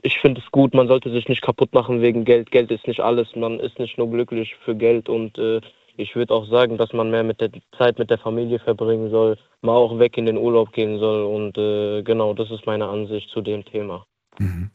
ich 0.02 0.18
finde 0.18 0.40
es 0.44 0.50
gut, 0.50 0.74
man 0.74 0.88
sollte 0.88 1.10
sich 1.10 1.28
nicht 1.28 1.42
kaputt 1.42 1.72
machen 1.72 2.02
wegen 2.02 2.24
Geld. 2.24 2.50
Geld 2.50 2.70
ist 2.70 2.86
nicht 2.86 3.00
alles, 3.00 3.28
man 3.36 3.60
ist 3.60 3.78
nicht 3.78 3.98
nur 3.98 4.10
glücklich 4.10 4.54
für 4.64 4.74
Geld 4.74 5.08
und 5.08 5.38
äh, 5.38 5.60
ich 5.96 6.16
würde 6.16 6.34
auch 6.34 6.48
sagen, 6.48 6.78
dass 6.78 6.92
man 6.92 7.10
mehr 7.10 7.22
mit 7.22 7.40
der 7.40 7.50
Zeit 7.78 7.98
mit 7.98 8.10
der 8.10 8.18
Familie 8.18 8.58
verbringen 8.58 9.10
soll, 9.10 9.36
mal 9.60 9.76
auch 9.76 9.98
weg 9.98 10.16
in 10.16 10.26
den 10.26 10.38
Urlaub 10.38 10.72
gehen 10.72 10.98
soll. 10.98 11.22
Und 11.24 11.58
äh, 11.58 12.02
genau, 12.02 12.34
das 12.34 12.50
ist 12.50 12.66
meine 12.66 12.88
Ansicht 12.88 13.28
zu 13.30 13.42
dem 13.42 13.64
Thema. 13.64 14.06
Mhm. 14.38 14.70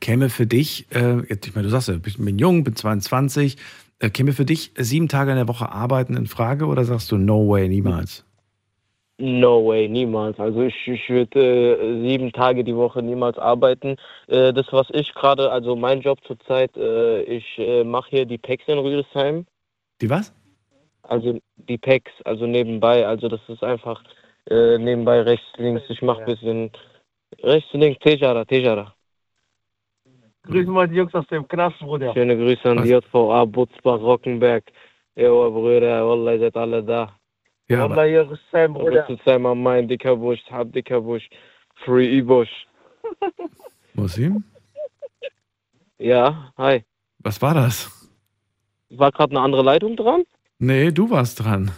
Käme 0.00 0.28
für 0.28 0.46
dich, 0.46 0.86
äh, 0.90 1.18
jetzt, 1.28 1.46
ich 1.46 1.54
meine, 1.54 1.64
du 1.64 1.70
sagst 1.70 1.88
ja, 1.88 1.94
ich 2.04 2.18
bin 2.18 2.38
jung, 2.38 2.64
bin 2.64 2.76
22, 2.76 3.56
äh, 3.98 4.10
käme 4.10 4.32
für 4.32 4.44
dich 4.44 4.72
sieben 4.76 5.08
Tage 5.08 5.30
in 5.30 5.36
der 5.36 5.48
Woche 5.48 5.70
arbeiten 5.70 6.16
in 6.16 6.26
Frage 6.26 6.66
oder 6.66 6.84
sagst 6.84 7.10
du 7.10 7.16
no 7.16 7.48
way, 7.48 7.68
niemals? 7.68 8.24
No 9.20 9.66
way, 9.66 9.88
niemals. 9.88 10.38
Also 10.38 10.62
ich, 10.62 10.86
ich 10.86 11.08
würde 11.10 11.76
äh, 11.76 12.08
sieben 12.08 12.32
Tage 12.32 12.62
die 12.62 12.76
Woche 12.76 13.02
niemals 13.02 13.36
arbeiten. 13.36 13.96
Äh, 14.28 14.52
das, 14.52 14.72
was 14.72 14.86
ich 14.92 15.12
gerade, 15.12 15.50
also 15.50 15.74
mein 15.74 16.00
Job 16.00 16.20
zurzeit, 16.24 16.76
äh, 16.76 17.22
ich 17.22 17.58
äh, 17.58 17.82
mache 17.82 18.10
hier 18.10 18.26
die 18.26 18.38
Packs 18.38 18.68
in 18.68 18.78
Rüdesheim. 18.78 19.44
Die 20.00 20.08
was? 20.08 20.32
Also 21.02 21.40
die 21.56 21.78
Packs, 21.78 22.12
also 22.24 22.46
nebenbei. 22.46 23.04
Also 23.04 23.28
das 23.28 23.40
ist 23.48 23.64
einfach 23.64 24.04
äh, 24.48 24.78
nebenbei 24.78 25.22
rechts, 25.22 25.46
links. 25.56 25.82
Ich 25.88 26.00
mache 26.00 26.20
ein 26.20 26.26
bisschen 26.26 26.70
rechts, 27.42 27.72
links, 27.72 27.98
Tejara, 27.98 28.44
Tejara. 28.44 28.94
Grüßen 30.44 30.72
mal 30.72 30.86
die 30.86 30.94
Jungs 30.94 31.12
aus 31.14 31.26
dem 31.26 31.46
Knast, 31.48 31.80
Bruder. 31.80 32.14
Schöne 32.14 32.36
Grüße 32.36 32.70
an 32.70 32.84
die 32.84 32.90
JVA, 32.90 33.44
Butzbach, 33.46 34.00
Rockenberg. 34.00 34.64
Jo, 35.16 35.50
Brüder, 35.50 36.08
Wallah, 36.08 36.34
ihr 36.34 36.38
seid 36.38 36.56
alle 36.56 36.84
da. 36.84 37.17
Ja, 37.68 37.88
Wallah, 37.88 38.04
hier 38.04 38.30
ist 38.30 38.40
sein 38.50 38.72
Bruder. 38.72 39.02
Rüsselsheim 39.08 39.44
am 39.46 39.62
Main, 39.62 39.88
dicker 39.88 40.16
Busch, 40.16 40.40
hab 40.50 40.72
dicker 40.72 41.00
Busch, 41.02 41.28
Free 41.84 42.18
E-Busch. 42.18 42.48
Muslim? 43.94 44.42
Ja, 45.98 46.52
hi. 46.56 46.84
Was 47.18 47.42
war 47.42 47.54
das? 47.54 47.90
War 48.90 49.12
gerade 49.12 49.32
eine 49.32 49.40
andere 49.40 49.62
Leitung 49.62 49.96
dran? 49.96 50.22
Nee, 50.58 50.90
du 50.92 51.10
warst 51.10 51.44
dran. 51.44 51.70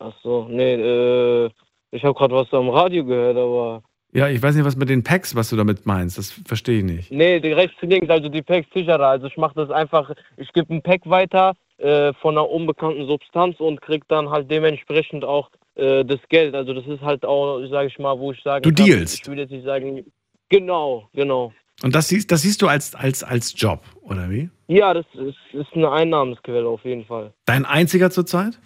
Ach 0.00 0.14
so, 0.22 0.46
nee, 0.48 0.74
äh, 0.74 1.50
ich 1.90 2.02
habe 2.04 2.14
gerade 2.14 2.34
was 2.34 2.52
am 2.52 2.70
Radio 2.70 3.04
gehört, 3.04 3.36
aber 3.36 3.82
Ja, 4.14 4.28
ich 4.28 4.42
weiß 4.42 4.54
nicht, 4.54 4.64
was 4.64 4.76
mit 4.76 4.88
den 4.88 5.04
Packs, 5.04 5.34
was 5.36 5.50
du 5.50 5.56
damit 5.56 5.84
meinst. 5.84 6.16
Das 6.18 6.30
verstehe 6.46 6.78
ich 6.78 6.84
nicht. 6.84 7.12
nee, 7.12 7.40
die 7.40 7.52
rechts 7.52 7.76
links, 7.82 8.08
also 8.08 8.28
die 8.28 8.42
Packs 8.42 8.70
Tijara. 8.70 9.10
Also 9.10 9.26
ich 9.26 9.36
mache 9.36 9.54
das 9.54 9.70
einfach, 9.70 10.10
ich 10.38 10.50
gebe 10.52 10.72
ein 10.74 10.82
Pack 10.82 11.02
weiter 11.04 11.54
äh, 11.82 12.12
von 12.14 12.38
einer 12.38 12.48
unbekannten 12.48 13.06
Substanz 13.06 13.58
und 13.58 13.80
krieg 13.80 14.06
dann 14.08 14.30
halt 14.30 14.50
dementsprechend 14.50 15.24
auch 15.24 15.50
äh, 15.74 16.04
das 16.04 16.20
Geld. 16.28 16.54
Also 16.54 16.74
das 16.74 16.86
ist 16.86 17.00
halt 17.00 17.24
auch, 17.24 17.60
sage 17.68 17.88
ich 17.88 17.98
mal, 17.98 18.18
wo 18.18 18.32
ich 18.32 18.42
sage, 18.42 18.62
Du 18.62 18.70
dealst. 18.70 19.22
Ich 19.22 19.28
will 19.28 19.38
jetzt 19.38 19.50
nicht 19.50 19.64
sagen, 19.64 20.04
genau, 20.48 21.08
genau. 21.12 21.52
Und 21.82 21.94
das 21.94 22.08
siehst, 22.08 22.30
das 22.30 22.42
siehst 22.42 22.62
du 22.62 22.68
als, 22.68 22.94
als, 22.94 23.24
als 23.24 23.54
Job, 23.60 23.82
oder 24.02 24.30
wie? 24.30 24.48
Ja, 24.68 24.94
das 24.94 25.06
ist, 25.14 25.36
ist 25.52 25.72
eine 25.72 25.90
Einnahmensquelle 25.90 26.68
auf 26.68 26.84
jeden 26.84 27.04
Fall. 27.04 27.32
Dein 27.46 27.64
einziger 27.64 28.10
zurzeit? 28.10 28.60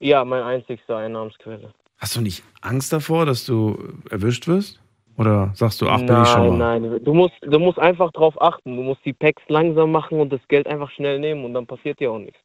Ja, 0.00 0.24
meine 0.24 0.44
einzigste 0.44 0.96
Einnahmensquelle. 0.96 1.72
Hast 1.98 2.16
du 2.16 2.20
nicht 2.20 2.42
Angst 2.62 2.92
davor, 2.92 3.26
dass 3.26 3.44
du 3.44 3.78
erwischt 4.10 4.48
wirst? 4.48 4.81
Oder 5.18 5.52
sagst 5.54 5.80
du, 5.80 5.88
ach, 5.88 5.98
bin 5.98 6.22
ich 6.22 6.28
schon 6.28 6.58
mal? 6.58 6.80
Nein, 6.80 6.90
nein. 6.90 7.04
Du 7.04 7.12
musst, 7.12 7.34
du 7.42 7.58
musst 7.58 7.78
einfach 7.78 8.12
drauf 8.12 8.40
achten. 8.40 8.76
Du 8.76 8.82
musst 8.82 9.04
die 9.04 9.12
Packs 9.12 9.42
langsam 9.48 9.92
machen 9.92 10.20
und 10.20 10.32
das 10.32 10.40
Geld 10.48 10.66
einfach 10.66 10.90
schnell 10.90 11.18
nehmen 11.18 11.44
und 11.44 11.54
dann 11.54 11.66
passiert 11.66 12.00
dir 12.00 12.12
auch 12.12 12.18
nichts. 12.18 12.38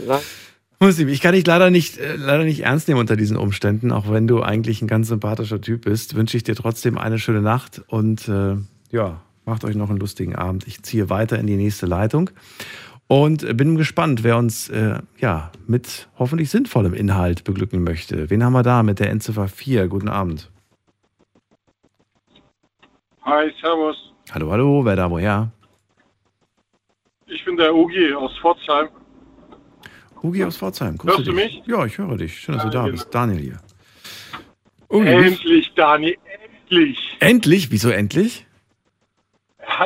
Muslim, 0.80 1.08
ich 1.08 1.20
kann 1.20 1.34
dich 1.34 1.44
leider 1.44 1.70
nicht, 1.70 1.98
äh, 1.98 2.14
leider 2.16 2.44
nicht 2.44 2.60
ernst 2.60 2.86
nehmen 2.88 3.00
unter 3.00 3.16
diesen 3.16 3.36
Umständen, 3.36 3.90
auch 3.90 4.10
wenn 4.10 4.28
du 4.28 4.42
eigentlich 4.42 4.80
ein 4.80 4.86
ganz 4.86 5.08
sympathischer 5.08 5.60
Typ 5.60 5.84
bist. 5.84 6.14
Wünsche 6.14 6.36
ich 6.36 6.44
dir 6.44 6.54
trotzdem 6.54 6.96
eine 6.96 7.18
schöne 7.18 7.42
Nacht 7.42 7.82
und 7.88 8.28
äh, 8.28 8.56
ja, 8.90 9.20
macht 9.44 9.64
euch 9.64 9.74
noch 9.74 9.90
einen 9.90 9.98
lustigen 9.98 10.36
Abend. 10.36 10.68
Ich 10.68 10.82
ziehe 10.82 11.10
weiter 11.10 11.38
in 11.38 11.48
die 11.48 11.56
nächste 11.56 11.86
Leitung 11.86 12.30
und 13.08 13.56
bin 13.56 13.76
gespannt, 13.76 14.22
wer 14.22 14.36
uns 14.36 14.68
äh, 14.68 15.00
ja 15.18 15.50
mit 15.66 16.08
hoffentlich 16.18 16.50
sinnvollem 16.50 16.94
Inhalt 16.94 17.42
beglücken 17.44 17.82
möchte. 17.82 18.30
Wen 18.30 18.44
haben 18.44 18.52
wir 18.52 18.62
da 18.62 18.82
mit 18.82 19.00
der 19.00 19.10
Endziffer 19.10 19.48
4? 19.48 19.88
Guten 19.88 20.08
Abend. 20.08 20.50
Hi, 23.22 23.50
servus. 23.60 23.96
Hallo, 24.30 24.50
hallo, 24.50 24.84
wer 24.84 24.96
da 24.96 25.10
woher? 25.10 25.50
Ich 27.26 27.44
bin 27.44 27.56
der 27.56 27.74
Ugi 27.74 28.12
aus 28.14 28.30
Pforzheim. 28.40 28.88
Hugi 30.22 30.44
aus 30.44 30.56
Pforzheim. 30.56 30.96
grüße 30.98 31.16
Hörst 31.16 31.26
du 31.28 31.32
dich. 31.32 31.44
mich? 31.56 31.62
Ja, 31.66 31.84
ich 31.86 31.96
höre 31.98 32.16
dich. 32.16 32.38
Schön, 32.38 32.54
dass 32.54 32.64
du 32.64 32.70
da 32.70 32.78
Daniel. 32.80 32.92
bist. 32.92 33.14
Daniel 33.14 33.38
hier. 33.38 33.56
Ugi, 34.90 35.06
endlich, 35.08 35.72
Dani, 35.74 36.18
endlich. 36.64 37.16
endlich? 37.20 37.70
Wieso 37.70 37.90
endlich? 37.90 38.46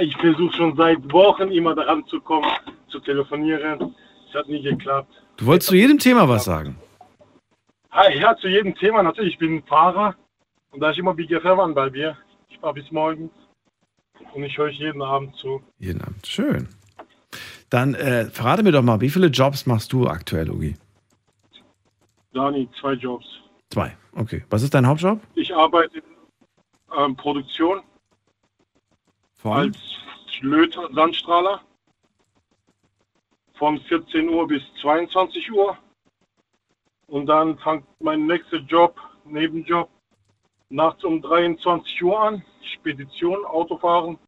Ich 0.01 0.17
versuche 0.17 0.57
schon 0.57 0.77
seit 0.77 1.13
Wochen 1.13 1.51
immer 1.51 1.75
daran 1.75 2.05
zu 2.07 2.21
kommen, 2.21 2.51
zu 2.89 2.99
telefonieren. 3.01 3.95
Es 4.29 4.35
hat 4.35 4.49
nie 4.49 4.63
geklappt. 4.63 5.13
Du 5.37 5.47
wolltest 5.47 5.69
zu 5.69 5.77
jedem 5.77 5.99
Thema 5.99 6.29
was 6.29 6.45
sagen. 6.45 6.79
Ja, 8.19 8.37
zu 8.37 8.49
jedem 8.49 8.75
Thema 8.75 9.03
natürlich. 9.03 9.35
Ich 9.35 9.39
bin 9.39 9.63
Fahrer 9.65 10.15
und 10.71 10.81
da 10.81 10.91
ist 10.91 10.99
immer 10.99 11.15
Big 11.15 11.31
FM 11.31 11.61
an 11.61 11.75
bei 11.75 11.91
mir. 11.91 12.17
Ich 12.49 12.59
fahre 12.59 12.75
bis 12.75 12.91
morgens 12.91 13.31
und 14.33 14.43
ich 14.43 14.57
höre 14.57 14.67
euch 14.67 14.79
jeden 14.79 15.03
Abend 15.03 15.37
zu. 15.37 15.63
Jeden 15.79 16.01
Abend. 16.01 16.27
Schön. 16.27 16.69
Dann 17.69 17.95
äh, 17.95 18.27
verrate 18.27 18.63
mir 18.63 18.73
doch 18.73 18.83
mal, 18.83 19.01
wie 19.01 19.11
viele 19.11 19.29
Jobs 19.29 19.67
machst 19.67 19.93
du 19.93 20.07
aktuell, 20.07 20.51
Ugi? 20.51 20.77
Dani, 22.33 22.69
zwei 22.81 22.93
Jobs. 22.93 23.27
Zwei. 23.71 23.97
Okay. 24.15 24.45
Was 24.51 24.63
ist 24.63 24.75
dein 24.75 24.87
Hauptjob? 24.87 25.21
Ich 25.35 25.55
arbeite 25.55 25.99
in 25.99 26.05
ähm, 26.99 27.17
Produktion 27.17 27.83
Von? 29.43 29.53
als 29.53 29.77
Löt- 30.41 30.77
und 30.77 30.95
Sandstrahler 30.95 31.61
von 33.55 33.79
14 33.81 34.29
Uhr 34.29 34.47
bis 34.47 34.63
22 34.81 35.53
Uhr. 35.53 35.77
Und 37.09 37.27
dann 37.27 37.59
fängt 37.59 37.85
mein 38.01 38.27
nächster 38.27 38.59
Job, 38.59 38.99
Nebenjob, 39.25 39.91
nachts 40.69 41.05
um 41.05 41.21
23 41.21 42.03
Uhr 42.03 42.21
an. 42.21 42.45
Spedition, 42.63 43.45
Autofahren 43.45 44.19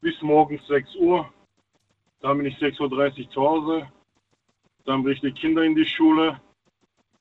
bis 0.00 0.20
morgens 0.22 0.66
6 0.66 0.96
Uhr. 0.96 1.32
Dann 2.20 2.38
bin 2.38 2.46
ich 2.46 2.56
6.30 2.56 3.26
Uhr 3.26 3.30
zu 3.30 3.40
Hause. 3.42 3.92
Dann 4.84 5.02
bringe 5.02 5.14
ich 5.14 5.20
die 5.20 5.32
Kinder 5.32 5.62
in 5.62 5.74
die 5.74 5.86
Schule. 5.86 6.40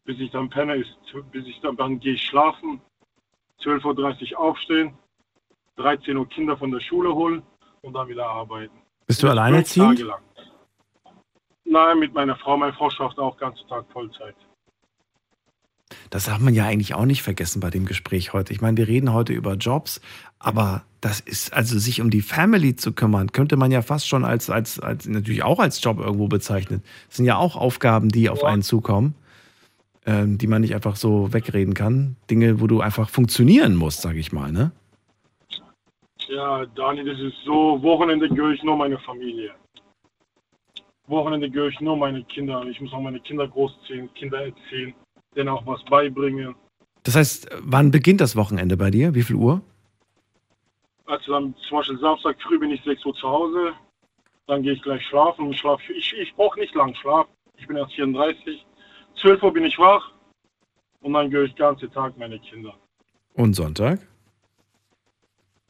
Bis 0.06 0.20
ich 0.20 0.32
dann 0.32 0.50
penne, 0.50 0.76
ist, 0.76 0.98
bis 1.32 1.46
ich 1.46 1.60
dann, 1.62 1.78
dann 1.78 2.00
gehe 2.00 2.14
ich 2.14 2.24
schlafen. 2.24 2.82
12.30 3.62 4.34
Uhr 4.34 4.40
aufstehen. 4.40 4.98
13 5.78 6.16
Uhr 6.18 6.28
Kinder 6.30 6.58
von 6.58 6.72
der 6.72 6.80
Schule 6.80 7.14
holen 7.14 7.44
und 7.82 7.94
dann 7.94 8.08
wieder 8.08 8.26
arbeiten. 8.26 8.74
Bist 9.08 9.24
du 9.24 9.30
alleinerziehend? 9.30 10.00
Tage 10.00 10.10
lang. 10.10 10.22
Nein, 11.66 12.00
mit 12.00 12.14
meiner 12.14 12.36
Frau. 12.36 12.58
Meine 12.58 12.74
Frau 12.74 12.90
schafft 12.90 13.18
auch 13.18 13.38
ganzen 13.38 13.68
Tag 13.68 13.86
Vollzeit. 13.92 14.36
Das 16.10 16.26
darf 16.26 16.40
man 16.40 16.54
ja 16.54 16.66
eigentlich 16.66 16.96
auch 16.96 17.06
nicht 17.06 17.22
vergessen 17.22 17.60
bei 17.60 17.70
dem 17.70 17.86
Gespräch 17.86 18.34
heute. 18.34 18.54
Ich 18.54 18.62
meine, 18.62 18.78
wir 18.78 18.88
reden 18.88 19.14
heute 19.14 19.34
über 19.34 19.56
Jobs, 19.56 20.02
aber 20.40 20.84
das 21.02 21.20
ist, 21.20 21.54
also 21.54 21.78
sich 21.78 22.02
um 22.02 22.10
die 22.10 22.22
Family 22.22 22.76
zu 22.76 22.94
kümmern, 22.94 23.32
könnte 23.32 23.58
man 23.58 23.72
ja 23.72 23.82
fast 23.82 24.08
schon 24.08 24.26
als, 24.26 24.50
als, 24.50 24.80
als 24.80 25.08
natürlich 25.08 25.44
auch 25.44 25.60
als 25.60 25.84
Job 25.84 26.00
irgendwo 26.00 26.28
bezeichnen. 26.28 26.84
Das 27.08 27.18
sind 27.18 27.26
ja 27.26 27.38
auch 27.38 27.56
Aufgaben, 27.56 28.10
die 28.10 28.30
auf 28.30 28.44
einen 28.44 28.62
zukommen, 28.62 29.16
ähm, 30.06 30.38
die 30.38 30.48
man 30.48 30.62
nicht 30.62 30.76
einfach 30.76 30.96
so 30.96 31.34
wegreden 31.34 31.74
kann. 31.74 32.16
Dinge, 32.30 32.60
wo 32.60 32.68
du 32.68 32.82
einfach 32.82 33.10
funktionieren 33.10 33.76
musst, 33.76 34.02
sage 34.02 34.20
ich 34.20 34.32
mal, 34.32 34.52
ne? 34.52 34.72
Ja, 36.34 36.66
Dani, 36.66 37.04
das 37.04 37.20
ist 37.20 37.38
so. 37.46 37.82
Wochenende 37.84 38.28
gehöre 38.28 38.54
ich 38.54 38.64
nur 38.64 38.76
meine 38.76 38.98
Familie. 39.00 39.52
Wochenende 41.06 41.48
gehöre 41.48 41.70
ich 41.70 41.80
nur 41.80 41.96
meine 41.96 42.24
Kinder. 42.24 42.64
Ich 42.66 42.82
muss 42.82 42.92
auch 42.92 43.02
meine 43.02 43.20
Kinder 43.20 43.48
großziehen, 43.48 44.12
Kinder 44.16 44.46
erziehen, 44.46 44.96
denen 45.36 45.50
auch 45.50 45.64
was 45.68 45.84
beibringen. 45.86 46.56
Das 47.04 47.16
heißt, 47.16 47.50
wann 47.60 47.92
beginnt 47.92 48.20
das 48.20 48.36
Wochenende 48.36 48.78
bei 48.78 48.90
dir? 48.90 49.14
Wie 49.14 49.22
viel 49.22 49.36
Uhr? 49.36 49.62
Also 51.06 51.34
dann 51.34 51.54
zum 51.68 51.78
Beispiel 51.78 52.00
Samstag 52.00 52.42
früh 52.42 52.58
bin 52.58 52.72
ich 52.72 52.82
6 52.84 53.06
Uhr 53.06 53.14
zu 53.14 53.30
Hause. 53.30 53.74
Dann 54.48 54.64
gehe 54.64 54.74
ich 54.74 54.82
gleich 54.82 55.06
schlafen. 55.06 55.52
Ich, 55.52 55.60
schlaf, 55.60 55.82
ich, 55.90 56.14
ich 56.18 56.34
brauche 56.34 56.60
nicht 56.60 56.74
lang 56.74 56.96
Schlaf. 56.96 57.28
Ich 57.58 57.68
bin 57.68 57.78
erst 57.78 57.94
34. 57.94 58.66
12 59.22 59.44
Uhr 59.44 59.54
bin 59.54 59.66
ich 59.66 59.78
wach. 59.78 60.12
Und 61.02 61.14
dann 61.14 61.30
gehöre 61.30 61.46
ich 61.46 61.54
den 61.54 61.60
ganzen 61.60 61.92
Tag 61.92 62.18
meine 62.18 62.40
Kinder. 62.40 62.74
Und 63.36 63.54
Sonntag? 63.54 64.00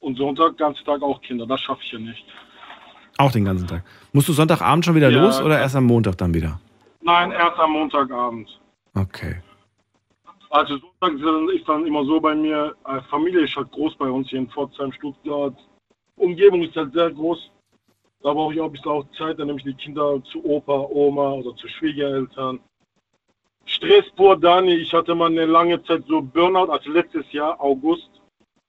Und 0.04 0.18
Sonntag, 0.18 0.58
ganzen 0.58 0.84
Tag 0.84 1.02
auch 1.02 1.22
Kinder. 1.22 1.46
Das 1.46 1.62
schaffe 1.62 1.82
ich 1.82 1.92
ja 1.94 2.00
nicht. 2.00 2.26
Auch 3.18 3.32
den 3.32 3.46
ganzen 3.46 3.68
Tag. 3.68 3.84
Musst 4.12 4.28
du 4.28 4.34
Sonntagabend 4.34 4.84
schon 4.84 4.96
wieder 4.96 5.10
Ja, 5.10 5.22
los 5.24 5.40
oder 5.42 5.58
erst 5.60 5.76
am 5.78 5.86
Montag 5.86 6.18
dann 6.18 6.34
wieder? 6.34 6.60
Nein, 7.02 7.32
erst 7.32 7.58
am 7.58 7.72
Montagabend. 7.72 8.50
Okay. 8.96 9.42
Also 10.50 10.78
Sonntag 10.78 11.14
ist 11.18 11.24
dann- 11.26 11.50
ist 11.50 11.70
dann 11.70 11.86
immer 11.88 12.04
so 12.04 12.20
bei 12.20 12.36
mir, 12.36 12.76
äh, 12.86 13.00
Familie 13.10 13.42
ist 13.46 13.56
halt 13.56 13.72
groß 13.72 13.96
bei 13.96 14.10
uns 14.10 14.30
hier 14.30 14.40
in 14.40 14.50
Pforzheim, 14.50 14.92
Stuttgart. 14.92 15.56
Umgebung 16.18 16.64
ist 16.64 16.76
halt 16.76 16.92
sehr 16.94 17.10
groß. 17.12 17.50
Da 18.24 18.34
brauche 18.34 18.54
ich 18.54 18.60
auch 18.60 18.66
ein 18.66 18.72
bisschen 18.74 18.92
auch 18.92 19.06
Zeit, 19.18 19.40
dann 19.40 19.48
nehme 19.48 19.60
ich 19.60 19.66
die 19.66 19.74
Kinder 19.74 20.22
zu 20.32 20.44
Opa, 20.46 20.88
Oma 20.90 21.32
oder 21.32 21.56
zu 21.56 21.68
Schwiegereltern. 21.70 22.60
Stress 23.66 24.06
pur, 24.18 24.36
Dani. 24.38 24.74
Ich 24.74 24.94
hatte 24.94 25.16
mal 25.16 25.28
eine 25.32 25.46
lange 25.46 25.82
Zeit 25.84 26.04
so 26.08 26.22
Burnout, 26.22 26.70
also 26.72 26.92
letztes 26.92 27.32
Jahr, 27.32 27.60
August. 27.62 28.10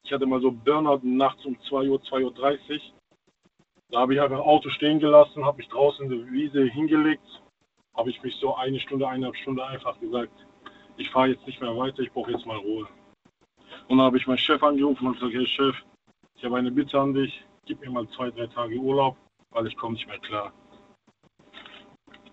Ich 0.05 0.13
hatte 0.13 0.27
mal 0.27 0.41
so 0.41 0.53
Burnout 0.53 1.01
nachts 1.03 1.45
um 1.47 1.59
2 1.63 1.89
Uhr, 1.89 1.99
2.30 1.99 2.23
Uhr. 2.25 2.81
Da 3.91 4.01
habe 4.01 4.15
ich 4.15 4.21
einfach 4.21 4.39
Auto 4.39 4.69
stehen 4.69 5.01
gelassen, 5.01 5.45
habe 5.45 5.59
mich 5.59 5.69
draußen 5.69 6.05
in 6.05 6.11
der 6.11 6.33
Wiese 6.33 6.65
hingelegt, 6.65 7.43
habe 7.97 8.11
ich 8.11 8.23
mich 8.23 8.37
so 8.37 8.55
eine 8.55 8.79
Stunde, 8.81 9.09
eineinhalb 9.09 9.37
Stunde 9.37 9.65
einfach 9.65 9.99
gesagt, 10.01 10.33
ich 10.99 11.09
fahre 11.11 11.29
jetzt 11.29 11.47
nicht 11.47 11.61
mehr 11.61 11.75
weiter, 11.77 12.01
ich 12.01 12.13
brauche 12.13 12.33
jetzt 12.33 12.45
mal 12.45 12.59
Ruhe. 12.59 12.87
Und 13.89 13.99
dann 13.99 14.07
habe 14.07 14.19
ich 14.19 14.27
meinen 14.27 14.39
Chef 14.39 14.63
angerufen 14.63 15.07
und 15.07 15.15
gesagt, 15.15 15.35
hey 15.35 15.47
Chef, 15.47 15.77
ich 16.37 16.45
habe 16.45 16.57
eine 16.57 16.71
Bitte 16.71 17.01
an 17.01 17.15
dich, 17.15 17.43
gib 17.65 17.81
mir 17.81 17.91
mal 17.91 18.07
zwei, 18.11 18.31
drei 18.31 18.47
Tage 18.47 18.77
Urlaub, 18.77 19.17
weil 19.53 19.67
ich 19.67 19.77
komme 19.77 19.95
nicht 19.95 20.07
mehr 20.07 20.19
klar. 20.19 20.53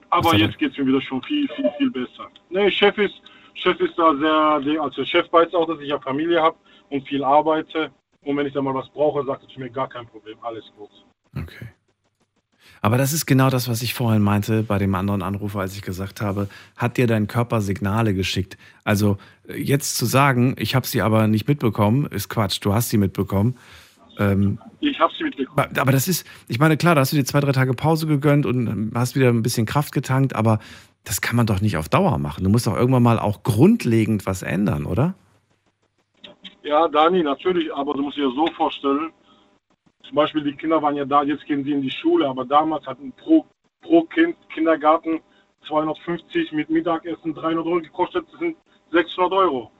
Aber 0.09 0.35
jetzt 0.35 0.57
geht 0.57 0.73
es 0.73 0.77
mir 0.77 0.87
wieder 0.87 1.01
schon 1.01 1.21
viel, 1.23 1.47
viel, 1.49 1.71
viel 1.77 1.91
besser. 1.91 2.29
Nee, 2.49 2.69
Chef 2.69 2.97
ist, 2.97 3.21
Chef 3.53 3.79
ist 3.79 3.97
da 3.97 4.13
sehr, 4.61 4.81
also 4.81 5.05
Chef 5.05 5.31
weiß 5.31 5.53
auch, 5.53 5.67
dass 5.67 5.79
ich 5.79 5.87
ja 5.87 5.99
Familie 5.99 6.41
habe 6.41 6.57
und 6.91 7.07
viel 7.07 7.23
arbeite. 7.23 7.91
Und 8.23 8.37
wenn 8.37 8.45
ich 8.45 8.53
da 8.53 8.61
mal 8.61 8.75
was 8.75 8.87
brauche, 8.89 9.25
sagt 9.25 9.49
zu 9.49 9.59
mir 9.59 9.69
gar 9.69 9.89
kein 9.89 10.05
Problem, 10.05 10.37
alles 10.43 10.65
gut. 10.77 10.89
Okay. 11.35 11.67
Aber 12.83 12.97
das 12.97 13.13
ist 13.13 13.25
genau 13.25 13.49
das, 13.49 13.67
was 13.69 13.81
ich 13.81 13.93
vorhin 13.93 14.21
meinte 14.21 14.63
bei 14.63 14.77
dem 14.77 14.93
anderen 14.95 15.21
Anrufer, 15.21 15.59
als 15.59 15.75
ich 15.75 15.81
gesagt 15.81 16.21
habe, 16.21 16.47
hat 16.77 16.97
dir 16.97 17.07
dein 17.07 17.27
Körper 17.27 17.61
Signale 17.61 18.13
geschickt? 18.13 18.57
Also 18.83 19.17
äh, 19.47 19.55
jetzt 19.59 19.97
zu 19.97 20.05
sagen, 20.05 20.55
ich 20.57 20.75
habe 20.75 20.87
sie 20.87 21.01
aber 21.01 21.27
nicht 21.27 21.47
mitbekommen, 21.47 22.05
ist 22.07 22.29
Quatsch. 22.29 22.59
Du 22.61 22.73
hast 22.73 22.89
sie 22.89 22.97
mitbekommen. 22.97 23.57
Ähm, 24.19 24.59
ich 24.79 24.99
habe 24.99 25.13
sie 25.17 25.23
mitbekommen. 25.23 25.77
Aber 25.77 25.91
das 25.91 26.07
ist, 26.07 26.27
ich 26.47 26.59
meine, 26.59 26.77
klar, 26.77 26.95
da 26.95 27.01
hast 27.01 27.13
du 27.13 27.17
dir 27.17 27.25
zwei, 27.25 27.39
drei 27.39 27.51
Tage 27.51 27.73
Pause 27.73 28.07
gegönnt 28.07 28.45
und 28.45 28.91
hast 28.95 29.15
wieder 29.15 29.29
ein 29.29 29.43
bisschen 29.43 29.65
Kraft 29.65 29.93
getankt, 29.93 30.35
aber 30.35 30.59
das 31.03 31.21
kann 31.21 31.35
man 31.35 31.45
doch 31.45 31.61
nicht 31.61 31.77
auf 31.77 31.89
Dauer 31.89 32.17
machen. 32.19 32.43
Du 32.43 32.49
musst 32.49 32.67
doch 32.67 32.75
irgendwann 32.75 33.03
mal 33.03 33.19
auch 33.19 33.43
grundlegend 33.43 34.25
was 34.25 34.43
ändern, 34.43 34.85
oder? 34.85 35.15
Ja, 36.63 36.87
Dani, 36.87 37.23
natürlich, 37.23 37.73
aber 37.73 37.93
du 37.93 38.03
musst 38.03 38.17
dir 38.17 38.29
so 38.31 38.47
vorstellen, 38.47 39.11
zum 40.03 40.15
Beispiel 40.15 40.43
die 40.43 40.55
Kinder 40.55 40.81
waren 40.81 40.95
ja 40.95 41.05
da, 41.05 41.23
jetzt 41.23 41.45
gehen 41.45 41.63
sie 41.63 41.71
in 41.71 41.81
die 41.81 41.91
Schule, 41.91 42.27
aber 42.27 42.45
damals 42.45 42.85
hatten 42.85 43.11
pro, 43.13 43.45
pro 43.81 44.03
Kind 44.03 44.35
Kindergarten 44.49 45.21
250 45.67 46.51
mit 46.51 46.69
Mittagessen 46.69 47.33
300 47.33 47.65
Euro 47.65 47.81
gekostet, 47.81 48.25
das 48.31 48.39
sind 48.39 48.57
600 48.91 49.31
Euro. 49.33 49.71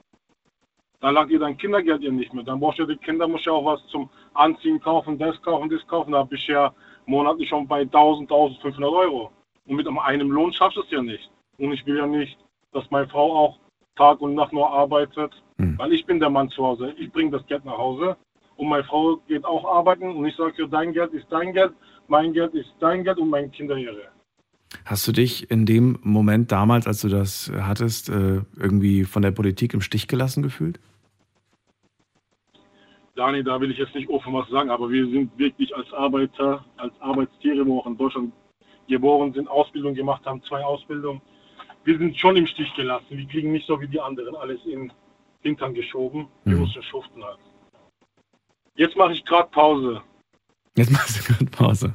Da 1.00 1.10
lag 1.10 1.28
ihr 1.28 1.40
dein 1.40 1.56
Kindergeld 1.56 2.02
ja 2.02 2.12
nicht 2.12 2.32
mehr. 2.32 2.44
Dann 2.44 2.60
brauchst 2.60 2.78
du 2.78 2.86
die 2.86 2.96
Kinder, 2.96 3.26
musst 3.26 3.46
ja 3.46 3.52
auch 3.52 3.64
was 3.64 3.84
zum 3.88 4.08
Anziehen 4.34 4.80
kaufen, 4.80 5.18
das 5.18 5.40
kaufen, 5.42 5.68
das 5.68 5.84
kaufen. 5.88 6.12
Da 6.12 6.22
bist 6.22 6.46
du 6.46 6.52
ja 6.52 6.72
monatlich 7.06 7.48
schon 7.48 7.66
bei 7.66 7.80
1000, 7.80 8.30
1500 8.30 8.92
Euro. 8.92 9.32
Und 9.66 9.76
mit 9.76 9.88
einem 9.88 10.30
Lohn 10.30 10.52
schaffst 10.52 10.76
du 10.76 10.82
es 10.82 10.90
ja 10.92 11.02
nicht. 11.02 11.28
Und 11.58 11.72
ich 11.72 11.84
will 11.86 11.98
ja 11.98 12.06
nicht, 12.06 12.38
dass 12.72 12.88
meine 12.92 13.08
Frau 13.08 13.32
auch 13.32 13.58
Tag 13.96 14.20
und 14.20 14.36
Nacht 14.36 14.52
nur 14.52 14.70
arbeitet, 14.70 15.32
mhm. 15.62 15.78
weil 15.78 15.92
ich 15.92 16.04
bin 16.06 16.20
der 16.20 16.30
Mann 16.30 16.48
zu 16.50 16.64
Hause. 16.64 16.94
Ich 16.98 17.10
bringe 17.10 17.30
das 17.30 17.46
Geld 17.46 17.64
nach 17.64 17.78
Hause 17.78 18.16
und 18.56 18.68
meine 18.68 18.84
Frau 18.84 19.16
geht 19.28 19.44
auch 19.44 19.64
arbeiten 19.64 20.14
und 20.14 20.24
ich 20.26 20.36
sage, 20.36 20.68
dein 20.68 20.92
Geld 20.92 21.12
ist 21.12 21.26
dein 21.30 21.52
Geld, 21.52 21.72
mein 22.08 22.32
Geld 22.32 22.54
ist 22.54 22.72
dein 22.80 23.04
Geld 23.04 23.18
und 23.18 23.30
meine 23.30 23.48
Kinder 23.48 23.76
ihre. 23.76 24.08
Hast 24.84 25.06
du 25.06 25.12
dich 25.12 25.50
in 25.50 25.66
dem 25.66 25.98
Moment 26.02 26.50
damals, 26.50 26.86
als 26.86 27.02
du 27.02 27.08
das 27.08 27.52
hattest, 27.54 28.08
äh, 28.08 28.40
irgendwie 28.58 29.04
von 29.04 29.22
der 29.22 29.30
Politik 29.30 29.74
im 29.74 29.80
Stich 29.80 30.08
gelassen 30.08 30.42
gefühlt? 30.42 30.80
Dani, 33.14 33.44
da 33.44 33.60
will 33.60 33.70
ich 33.70 33.78
jetzt 33.78 33.94
nicht 33.94 34.08
offen 34.08 34.32
was 34.32 34.48
sagen, 34.48 34.70
aber 34.70 34.90
wir 34.90 35.06
sind 35.06 35.36
wirklich 35.38 35.74
als 35.76 35.92
Arbeiter, 35.92 36.64
als 36.78 36.94
Arbeitstiere, 37.00 37.66
wo 37.66 37.80
auch 37.80 37.86
in 37.86 37.98
Deutschland 37.98 38.32
geboren 38.88 39.32
sind, 39.32 39.48
Ausbildung 39.48 39.94
gemacht 39.94 40.24
haben, 40.24 40.42
zwei 40.44 40.64
Ausbildungen. 40.64 41.20
Wir 41.84 41.98
sind 41.98 42.16
schon 42.16 42.36
im 42.36 42.46
Stich 42.46 42.72
gelassen. 42.74 43.06
Wir 43.10 43.26
kriegen 43.26 43.52
nicht 43.52 43.66
so 43.66 43.80
wie 43.80 43.88
die 43.88 44.00
anderen 44.00 44.34
alles 44.36 44.64
in 44.64 44.92
Hintern 45.42 45.74
geschoben. 45.74 46.28
Wir 46.44 46.56
mhm. 46.56 46.62
müssen 46.62 46.82
schuften 46.82 47.22
halt. 47.22 47.38
Jetzt 48.76 48.96
mache 48.96 49.12
ich 49.12 49.24
gerade 49.24 49.48
Pause. 49.50 50.02
Jetzt 50.76 50.90
machst 50.90 51.18
du 51.18 51.32
gerade 51.32 51.46
Pause. 51.46 51.94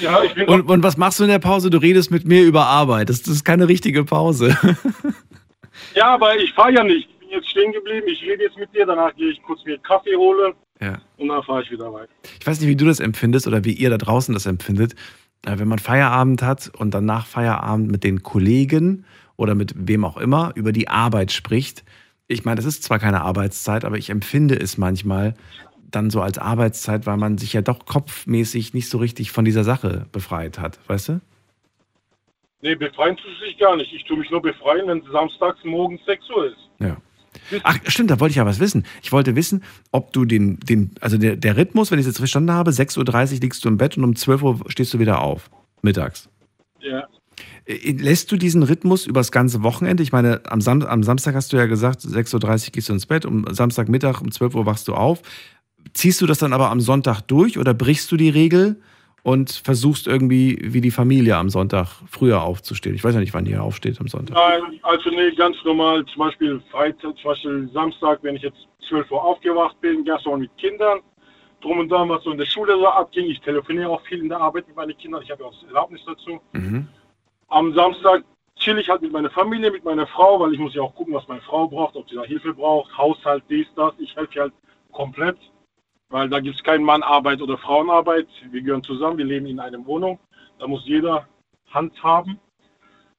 Ja, 0.00 0.22
ich 0.22 0.34
bin 0.34 0.48
und, 0.48 0.62
und, 0.70 0.82
was 0.82 0.96
machst 0.96 1.20
du 1.20 1.24
in 1.24 1.30
der 1.30 1.38
Pause? 1.38 1.68
Du 1.70 1.78
redest 1.78 2.10
mit 2.10 2.24
mir 2.24 2.42
über 2.42 2.66
Arbeit. 2.66 3.10
Das, 3.10 3.22
das 3.22 3.34
ist 3.34 3.44
keine 3.44 3.68
richtige 3.68 4.04
Pause. 4.04 4.56
ja, 5.94 6.14
aber 6.14 6.36
ich 6.38 6.52
fahre 6.54 6.72
ja 6.72 6.82
nicht. 6.82 7.08
Ich 7.10 7.18
bin 7.18 7.28
jetzt 7.30 7.50
stehen 7.50 7.72
geblieben. 7.72 8.06
Ich 8.08 8.22
rede 8.22 8.44
jetzt 8.44 8.56
mit 8.56 8.74
dir. 8.74 8.86
Danach 8.86 9.14
gehe 9.14 9.30
ich 9.30 9.42
kurz 9.42 9.64
mir 9.64 9.78
Kaffee 9.78 10.16
holen. 10.16 10.54
Ja. 10.80 10.98
Und 11.18 11.28
dann 11.28 11.42
fahre 11.42 11.62
ich 11.62 11.70
wieder 11.70 11.92
weiter. 11.92 12.10
Ich 12.40 12.46
weiß 12.46 12.60
nicht, 12.60 12.68
wie 12.68 12.76
du 12.76 12.86
das 12.86 13.00
empfindest 13.00 13.46
oder 13.46 13.64
wie 13.64 13.72
ihr 13.72 13.90
da 13.90 13.98
draußen 13.98 14.32
das 14.32 14.46
empfindet. 14.46 14.94
Äh, 15.44 15.58
wenn 15.58 15.68
man 15.68 15.78
Feierabend 15.78 16.42
hat 16.42 16.70
und 16.76 16.92
dann 16.94 17.04
nach 17.04 17.26
Feierabend 17.26 17.90
mit 17.90 18.02
den 18.02 18.22
Kollegen 18.22 19.04
oder 19.36 19.54
mit 19.54 19.74
wem 19.76 20.04
auch 20.04 20.16
immer 20.16 20.52
über 20.54 20.72
die 20.72 20.88
Arbeit 20.88 21.32
spricht. 21.32 21.84
Ich 22.32 22.44
meine, 22.44 22.56
das 22.56 22.64
ist 22.64 22.82
zwar 22.82 22.98
keine 22.98 23.22
Arbeitszeit, 23.22 23.84
aber 23.84 23.98
ich 23.98 24.10
empfinde 24.10 24.58
es 24.58 24.78
manchmal 24.78 25.34
dann 25.90 26.10
so 26.10 26.22
als 26.22 26.38
Arbeitszeit, 26.38 27.06
weil 27.06 27.18
man 27.18 27.38
sich 27.38 27.52
ja 27.52 27.60
doch 27.60 27.84
kopfmäßig 27.84 28.74
nicht 28.74 28.88
so 28.88 28.98
richtig 28.98 29.30
von 29.30 29.44
dieser 29.44 29.64
Sache 29.64 30.06
befreit 30.10 30.58
hat, 30.58 30.78
weißt 30.88 31.08
du? 31.10 31.20
Nee, 32.62 32.74
befreien 32.76 33.16
tust 33.16 33.40
du 33.40 33.46
dich 33.46 33.58
gar 33.58 33.76
nicht. 33.76 33.92
Ich 33.92 34.04
tue 34.04 34.16
mich 34.16 34.30
nur 34.30 34.40
befreien, 34.40 34.86
wenn 34.86 34.98
es 34.98 35.10
samstags 35.10 35.58
morgens 35.64 36.00
6 36.06 36.30
Uhr 36.30 36.46
ist. 36.46 36.70
Ja. 36.78 36.96
Ach, 37.64 37.78
stimmt, 37.86 38.10
da 38.10 38.20
wollte 38.20 38.30
ich 38.30 38.36
ja 38.36 38.46
was 38.46 38.60
wissen. 38.60 38.86
Ich 39.02 39.10
wollte 39.10 39.34
wissen, 39.36 39.64
ob 39.90 40.12
du 40.12 40.24
den, 40.24 40.60
den 40.60 40.92
also 41.00 41.18
der, 41.18 41.36
der 41.36 41.56
Rhythmus, 41.56 41.90
wenn 41.90 41.98
ich 41.98 42.04
es 42.04 42.12
jetzt 42.12 42.18
verstanden 42.18 42.52
habe, 42.52 42.70
6.30 42.70 43.34
Uhr 43.34 43.40
liegst 43.40 43.64
du 43.64 43.68
im 43.68 43.78
Bett 43.78 43.96
und 43.96 44.04
um 44.04 44.16
12 44.16 44.42
Uhr 44.42 44.60
stehst 44.68 44.94
du 44.94 44.98
wieder 44.98 45.22
auf, 45.22 45.50
mittags. 45.82 46.28
Ja. 46.80 47.08
Äh, 47.64 47.92
lässt 47.92 48.32
du 48.32 48.36
diesen 48.36 48.62
Rhythmus 48.62 49.06
übers 49.06 49.32
ganze 49.32 49.62
Wochenende? 49.62 50.02
Ich 50.02 50.12
meine, 50.12 50.40
am, 50.46 50.60
Sam 50.60 50.82
am 50.82 51.02
Samstag 51.02 51.34
hast 51.34 51.52
du 51.52 51.56
ja 51.56 51.66
gesagt, 51.66 52.00
6.30 52.00 52.34
Uhr 52.34 52.72
gehst 52.72 52.88
du 52.88 52.92
ins 52.92 53.06
Bett, 53.06 53.24
um 53.24 53.44
Samstagmittag 53.50 54.20
um 54.20 54.30
12 54.30 54.54
Uhr 54.54 54.66
wachst 54.66 54.88
du 54.88 54.94
auf. 54.94 55.22
Ziehst 55.94 56.20
du 56.20 56.26
das 56.26 56.38
dann 56.38 56.52
aber 56.52 56.70
am 56.70 56.80
Sonntag 56.80 57.22
durch 57.22 57.58
oder 57.58 57.74
brichst 57.74 58.10
du 58.12 58.16
die 58.16 58.30
Regel 58.30 58.80
und 59.24 59.50
versuchst 59.50 60.06
irgendwie 60.06 60.58
wie 60.62 60.80
die 60.80 60.90
Familie 60.90 61.36
am 61.36 61.50
Sonntag 61.50 61.88
früher 62.08 62.42
aufzustehen? 62.42 62.94
Ich 62.94 63.04
weiß 63.04 63.14
ja 63.14 63.20
nicht, 63.20 63.34
wann 63.34 63.46
ihr 63.46 63.62
aufsteht 63.62 64.00
am 64.00 64.08
Sonntag. 64.08 64.36
Nein, 64.36 64.78
also 64.82 65.10
nee, 65.10 65.30
ganz 65.32 65.56
normal. 65.64 66.04
Zum 66.06 66.18
Beispiel 66.18 66.62
Freitag, 66.70 67.16
zum 67.18 67.24
Beispiel 67.24 67.70
Samstag, 67.72 68.20
wenn 68.22 68.36
ich 68.36 68.42
jetzt 68.42 68.66
12 68.88 69.10
Uhr 69.10 69.22
aufgewacht 69.22 69.80
bin, 69.80 70.04
gestern 70.04 70.40
mit 70.40 70.56
Kindern, 70.56 71.00
drum 71.60 71.78
und 71.78 71.88
dran, 71.88 72.08
was 72.08 72.22
so 72.24 72.32
in 72.32 72.38
der 72.38 72.46
Schule 72.46 72.74
so 72.74 72.86
abging. 72.86 73.26
Ich 73.26 73.40
telefoniere 73.40 73.88
auch 73.88 74.02
viel 74.02 74.20
in 74.20 74.28
der 74.28 74.40
Arbeit 74.40 74.66
mit 74.66 74.76
meinen 74.76 74.96
Kindern. 74.96 75.22
Ich 75.22 75.30
habe 75.30 75.42
ja 75.42 75.48
auch 75.48 75.54
das 75.54 75.68
Erlaubnis 75.68 76.00
dazu. 76.06 76.40
Mhm. 76.52 76.88
Am 77.52 77.74
Samstag 77.74 78.24
chill 78.56 78.78
ich 78.78 78.88
halt 78.88 79.02
mit 79.02 79.12
meiner 79.12 79.30
Familie, 79.30 79.70
mit 79.70 79.84
meiner 79.84 80.06
Frau, 80.06 80.40
weil 80.40 80.52
ich 80.52 80.58
muss 80.58 80.74
ja 80.74 80.82
auch 80.82 80.94
gucken, 80.94 81.14
was 81.14 81.28
meine 81.28 81.42
Frau 81.42 81.68
braucht, 81.68 81.96
ob 81.96 82.08
sie 82.08 82.16
da 82.16 82.22
Hilfe 82.22 82.54
braucht, 82.54 82.96
Haushalt, 82.96 83.44
dies, 83.48 83.66
das. 83.76 83.94
Ich 83.98 84.16
helfe 84.16 84.40
halt 84.40 84.52
komplett 84.90 85.38
weil 86.12 86.28
da 86.28 86.40
gibt 86.40 86.56
es 86.56 86.62
keinen 86.62 86.84
Mannarbeit 86.84 87.40
oder 87.40 87.56
Frauenarbeit. 87.56 88.28
Wir 88.50 88.60
gehören 88.60 88.84
zusammen, 88.84 89.18
wir 89.18 89.24
leben 89.24 89.46
in 89.46 89.58
einer 89.58 89.84
Wohnung. 89.86 90.20
Da 90.58 90.68
muss 90.68 90.86
jeder 90.86 91.26
Hand 91.70 92.00
haben. 92.02 92.38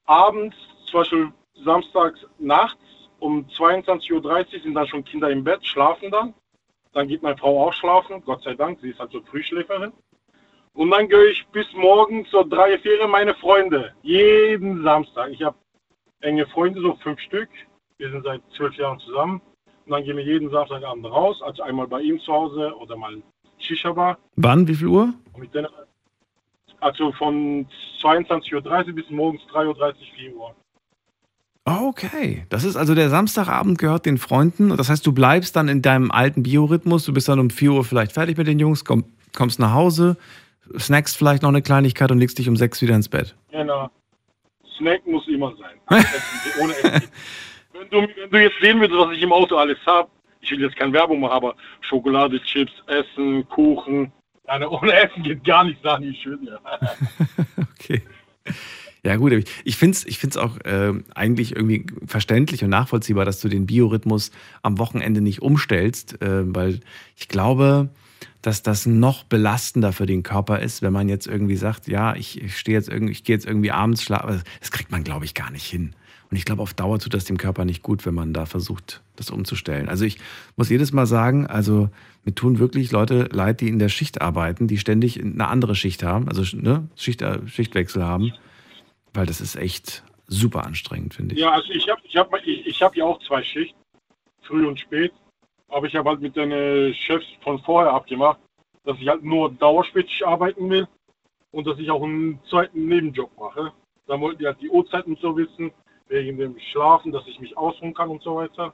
Abends, 0.05 0.55
zum 0.85 0.99
Beispiel 0.99 1.33
samstags 1.65 2.19
nachts 2.37 2.81
um 3.19 3.47
22.30 3.47 4.13
Uhr 4.13 4.61
sind 4.61 4.75
dann 4.75 4.87
schon 4.87 5.03
Kinder 5.03 5.29
im 5.31 5.43
Bett, 5.43 5.65
schlafen 5.65 6.11
dann. 6.11 6.33
Dann 6.93 7.07
geht 7.07 7.23
meine 7.23 7.37
Frau 7.37 7.67
auch 7.67 7.73
schlafen, 7.73 8.23
Gott 8.23 8.43
sei 8.43 8.53
Dank, 8.53 8.79
sie 8.81 8.91
ist 8.91 8.99
halt 8.99 9.11
so 9.11 9.21
Frühschläferin. 9.21 9.91
Und 10.73 10.89
dann 10.91 11.07
gehe 11.07 11.27
ich 11.27 11.45
bis 11.51 11.67
morgens 11.73 12.29
so 12.31 12.43
drei, 12.43 12.77
vier 12.79 13.07
meine 13.07 13.35
Freunde. 13.35 13.93
Jeden 14.01 14.83
Samstag. 14.83 15.29
Ich 15.31 15.43
habe 15.43 15.55
enge 16.21 16.47
Freunde, 16.47 16.81
so 16.81 16.95
fünf 17.03 17.19
Stück. 17.19 17.49
Wir 17.97 18.09
sind 18.09 18.23
seit 18.23 18.41
zwölf 18.57 18.75
Jahren 18.75 18.99
zusammen. 18.99 19.41
Und 19.85 19.91
dann 19.91 20.03
gehen 20.03 20.17
wir 20.17 20.23
jeden 20.23 20.49
Samstagabend 20.49 21.05
raus, 21.05 21.41
also 21.41 21.61
einmal 21.61 21.87
bei 21.87 22.01
ihm 22.01 22.19
zu 22.21 22.31
Hause 22.31 22.73
oder 22.77 22.95
mal 22.95 23.21
Shisha-Bar. 23.59 24.17
Wann, 24.35 24.67
wie 24.67 24.75
viel 24.75 24.87
Uhr? 24.87 25.13
also 26.83 27.11
von 27.13 27.65
22.30 28.01 28.87
Uhr 28.87 28.93
bis 28.93 29.09
morgens 29.09 29.41
3.30 29.53 29.67
Uhr, 29.67 29.95
4 30.15 30.35
Uhr. 30.35 30.55
Okay, 31.65 32.45
das 32.49 32.65
ist 32.65 32.75
also 32.75 32.93
der 32.93 33.09
Samstagabend 33.09 33.77
gehört 33.77 34.05
den 34.05 34.17
Freunden. 34.17 34.75
Das 34.75 34.89
heißt, 34.89 35.05
du 35.07 35.13
bleibst 35.13 35.55
dann 35.55 35.69
in 35.69 35.81
deinem 35.81 36.11
alten 36.11 36.43
Biorhythmus. 36.43 37.05
Du 37.05 37.13
bist 37.13 37.29
dann 37.29 37.39
um 37.39 37.49
4 37.49 37.71
Uhr 37.71 37.85
vielleicht 37.85 38.11
fertig 38.11 38.37
mit 38.37 38.47
den 38.47 38.59
Jungs, 38.59 38.83
komm, 38.83 39.05
kommst 39.33 39.59
nach 39.59 39.73
Hause, 39.73 40.17
snackst 40.77 41.17
vielleicht 41.17 41.43
noch 41.43 41.49
eine 41.49 41.61
Kleinigkeit 41.61 42.11
und 42.11 42.19
legst 42.19 42.37
dich 42.39 42.49
um 42.49 42.55
6 42.55 42.81
wieder 42.81 42.95
ins 42.95 43.09
Bett. 43.09 43.35
Genau. 43.51 43.89
Snack 44.77 45.05
muss 45.05 45.27
immer 45.27 45.53
sein. 45.57 46.03
Ohne 46.61 46.73
Essen. 46.73 47.09
Wenn 47.73 47.89
du, 47.89 48.07
wenn 48.07 48.29
du 48.29 48.43
jetzt 48.43 48.61
sehen 48.61 48.79
würdest, 48.79 48.99
was 48.99 49.17
ich 49.17 49.23
im 49.23 49.33
Auto 49.33 49.57
alles 49.57 49.79
habe, 49.87 50.07
ich 50.41 50.51
will 50.51 50.61
jetzt 50.61 50.75
keine 50.75 50.93
Werbung 50.93 51.19
machen, 51.19 51.33
aber 51.33 51.55
Schokolade, 51.81 52.39
Chips, 52.43 52.71
Essen, 52.85 53.47
Kuchen. 53.49 54.11
Eine, 54.45 54.69
ohne 54.69 54.93
Essen 54.93 55.23
geht 55.23 55.43
gar 55.43 55.63
nichts, 55.63 55.81
sagen 55.81 56.03
die 56.03 56.15
schön. 56.15 56.39
Ja. 56.45 56.59
okay. 57.73 58.03
Ja, 59.05 59.17
gut, 59.17 59.33
ich 59.65 59.75
finde 59.75 59.97
es 59.97 60.05
ich 60.05 60.17
find's 60.17 60.37
auch 60.37 60.57
äh, 60.63 60.93
eigentlich 61.13 61.55
irgendwie 61.55 61.85
verständlich 62.05 62.63
und 62.63 62.69
nachvollziehbar, 62.69 63.25
dass 63.25 63.41
du 63.41 63.49
den 63.49 63.65
Biorhythmus 63.65 64.31
am 64.61 64.77
Wochenende 64.77 65.19
nicht 65.19 65.41
umstellst, 65.41 66.21
äh, 66.21 66.55
weil 66.55 66.79
ich 67.17 67.27
glaube, 67.27 67.89
dass 68.43 68.61
das 68.61 68.85
noch 68.85 69.23
belastender 69.23 69.93
für 69.93 70.05
den 70.05 70.21
Körper 70.21 70.59
ist, 70.59 70.81
wenn 70.81 70.93
man 70.93 71.09
jetzt 71.09 71.27
irgendwie 71.27 71.55
sagt, 71.55 71.87
ja, 71.87 72.15
ich 72.15 72.55
stehe 72.55 72.77
jetzt 72.77 72.89
irgendwie, 72.89 73.13
ich 73.13 73.23
gehe 73.23 73.35
jetzt 73.35 73.47
irgendwie 73.47 73.71
abends 73.71 74.03
schlafen. 74.03 74.43
Das 74.59 74.69
kriegt 74.69 74.91
man, 74.91 75.03
glaube 75.03 75.25
ich, 75.25 75.33
gar 75.33 75.49
nicht 75.49 75.65
hin. 75.65 75.95
Und 76.29 76.37
ich 76.37 76.45
glaube, 76.45 76.61
auf 76.61 76.73
Dauer 76.73 76.99
tut 76.99 77.13
das 77.13 77.25
dem 77.25 77.37
Körper 77.37 77.63
nicht 77.63 77.83
gut, 77.83 78.05
wenn 78.05 78.13
man 78.13 78.33
da 78.33 78.45
versucht, 78.45 79.01
das 79.15 79.29
umzustellen. 79.29 79.87
Also 79.87 80.03
ich 80.03 80.17
muss 80.57 80.69
jedes 80.69 80.91
Mal 80.91 81.05
sagen, 81.05 81.47
also 81.47 81.89
mir 82.25 82.35
tun 82.35 82.59
wirklich 82.59 82.91
Leute 82.91 83.29
leid, 83.31 83.61
die 83.61 83.69
in 83.69 83.79
der 83.79 83.89
Schicht 83.89 84.21
arbeiten, 84.21 84.67
die 84.67 84.77
ständig 84.77 85.21
eine 85.21 85.47
andere 85.47 85.75
Schicht 85.75 86.03
haben, 86.03 86.27
also 86.27 86.43
ne, 86.57 86.87
Schicht, 86.95 87.21
äh, 87.21 87.47
Schichtwechsel 87.47 88.03
haben, 88.03 88.33
weil 89.13 89.25
das 89.25 89.41
ist 89.41 89.55
echt 89.55 90.03
super 90.27 90.65
anstrengend, 90.65 91.13
finde 91.13 91.35
ich. 91.35 91.41
Ja, 91.41 91.51
also 91.51 91.71
ich 91.71 91.87
habe 91.87 92.01
ich 92.03 92.17
hab, 92.17 92.33
ich, 92.45 92.67
ich 92.67 92.81
hab 92.81 92.95
ja 92.95 93.05
auch 93.05 93.19
zwei 93.25 93.43
Schichten, 93.43 93.77
früh 94.41 94.65
und 94.65 94.79
spät. 94.79 95.13
Aber 95.73 95.87
ich 95.87 95.95
habe 95.95 96.09
halt 96.09 96.21
mit 96.21 96.35
den 96.35 96.51
äh, 96.51 96.93
Chefs 96.93 97.25
von 97.41 97.59
vorher 97.59 97.91
abgemacht, 97.91 98.39
dass 98.85 98.97
ich 98.99 99.07
halt 99.07 99.23
nur 99.23 99.51
dauerspätig 99.51 100.25
arbeiten 100.25 100.69
will 100.69 100.87
und 101.51 101.65
dass 101.65 101.79
ich 101.79 101.89
auch 101.89 102.03
einen 102.03 102.39
zweiten 102.49 102.87
Nebenjob 102.87 103.31
mache. 103.39 103.71
Da 104.07 104.19
wollten 104.19 104.39
die 104.39 104.45
halt 104.45 104.61
die 104.61 104.69
Uhrzeiten 104.69 105.17
so 105.21 105.35
wissen, 105.35 105.71
wegen 106.09 106.37
dem 106.37 106.59
Schlafen, 106.71 107.11
dass 107.11 107.25
ich 107.25 107.39
mich 107.39 107.57
ausruhen 107.57 107.93
kann 107.93 108.09
und 108.09 108.21
so 108.21 108.35
weiter. 108.35 108.73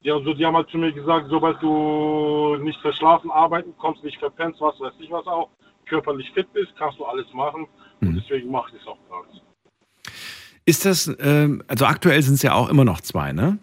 Ja, 0.00 0.14
also 0.14 0.32
die 0.32 0.46
haben 0.46 0.56
halt 0.56 0.68
zu 0.70 0.78
mir 0.78 0.92
gesagt, 0.92 1.26
sobald 1.28 1.60
du 1.62 2.56
nicht 2.56 2.80
verschlafen 2.80 3.30
arbeiten 3.30 3.74
kommst, 3.76 4.04
nicht 4.04 4.18
verpennst, 4.18 4.60
was 4.60 4.78
weiß 4.80 4.92
ich 5.00 5.10
was 5.10 5.26
auch, 5.26 5.50
körperlich 5.86 6.30
fit 6.32 6.50
bist, 6.52 6.72
kannst 6.78 6.98
du 6.98 7.04
alles 7.04 7.26
machen. 7.34 7.66
Und 8.00 8.08
Mhm. 8.12 8.20
deswegen 8.20 8.50
mache 8.50 8.74
ich 8.74 8.80
es 8.80 8.86
auch 8.86 8.98
gerade. 9.08 9.28
Ist 10.66 10.86
das, 10.86 11.14
ähm, 11.20 11.62
also 11.68 11.84
aktuell 11.84 12.22
sind 12.22 12.34
es 12.34 12.42
ja 12.42 12.54
auch 12.54 12.70
immer 12.70 12.84
noch 12.84 13.00
zwei, 13.02 13.32
ne? 13.32 13.58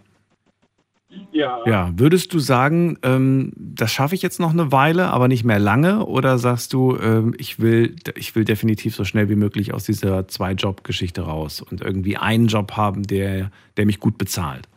Ja, 1.32 1.60
Ja, 1.66 1.92
würdest 1.96 2.34
du 2.34 2.40
sagen, 2.40 2.98
ähm, 3.04 3.54
das 3.56 3.92
schaffe 3.92 4.16
ich 4.16 4.22
jetzt 4.22 4.40
noch 4.40 4.52
eine 4.52 4.72
Weile, 4.72 5.12
aber 5.12 5.28
nicht 5.28 5.44
mehr 5.44 5.60
lange? 5.60 6.06
Oder 6.06 6.38
sagst 6.38 6.74
du, 6.74 6.98
ähm, 6.98 7.36
ich, 7.38 7.60
will, 7.60 7.96
ich 8.16 8.36
will 8.36 8.46
definitiv 8.46 8.96
so 8.96 9.04
schnell 9.04 9.30
wie 9.30 9.36
möglich 9.36 9.74
aus 9.74 9.86
dieser 9.86 10.28
Zwei-Job-Geschichte 10.28 11.22
raus 11.22 11.62
und 11.62 11.82
irgendwie 11.82 12.18
einen 12.18 12.48
Job 12.48 12.74
haben, 12.74 13.04
der, 13.04 13.52
der 13.78 13.86
mich 13.86 14.00
gut 14.00 14.18
bezahlt? 14.18 14.68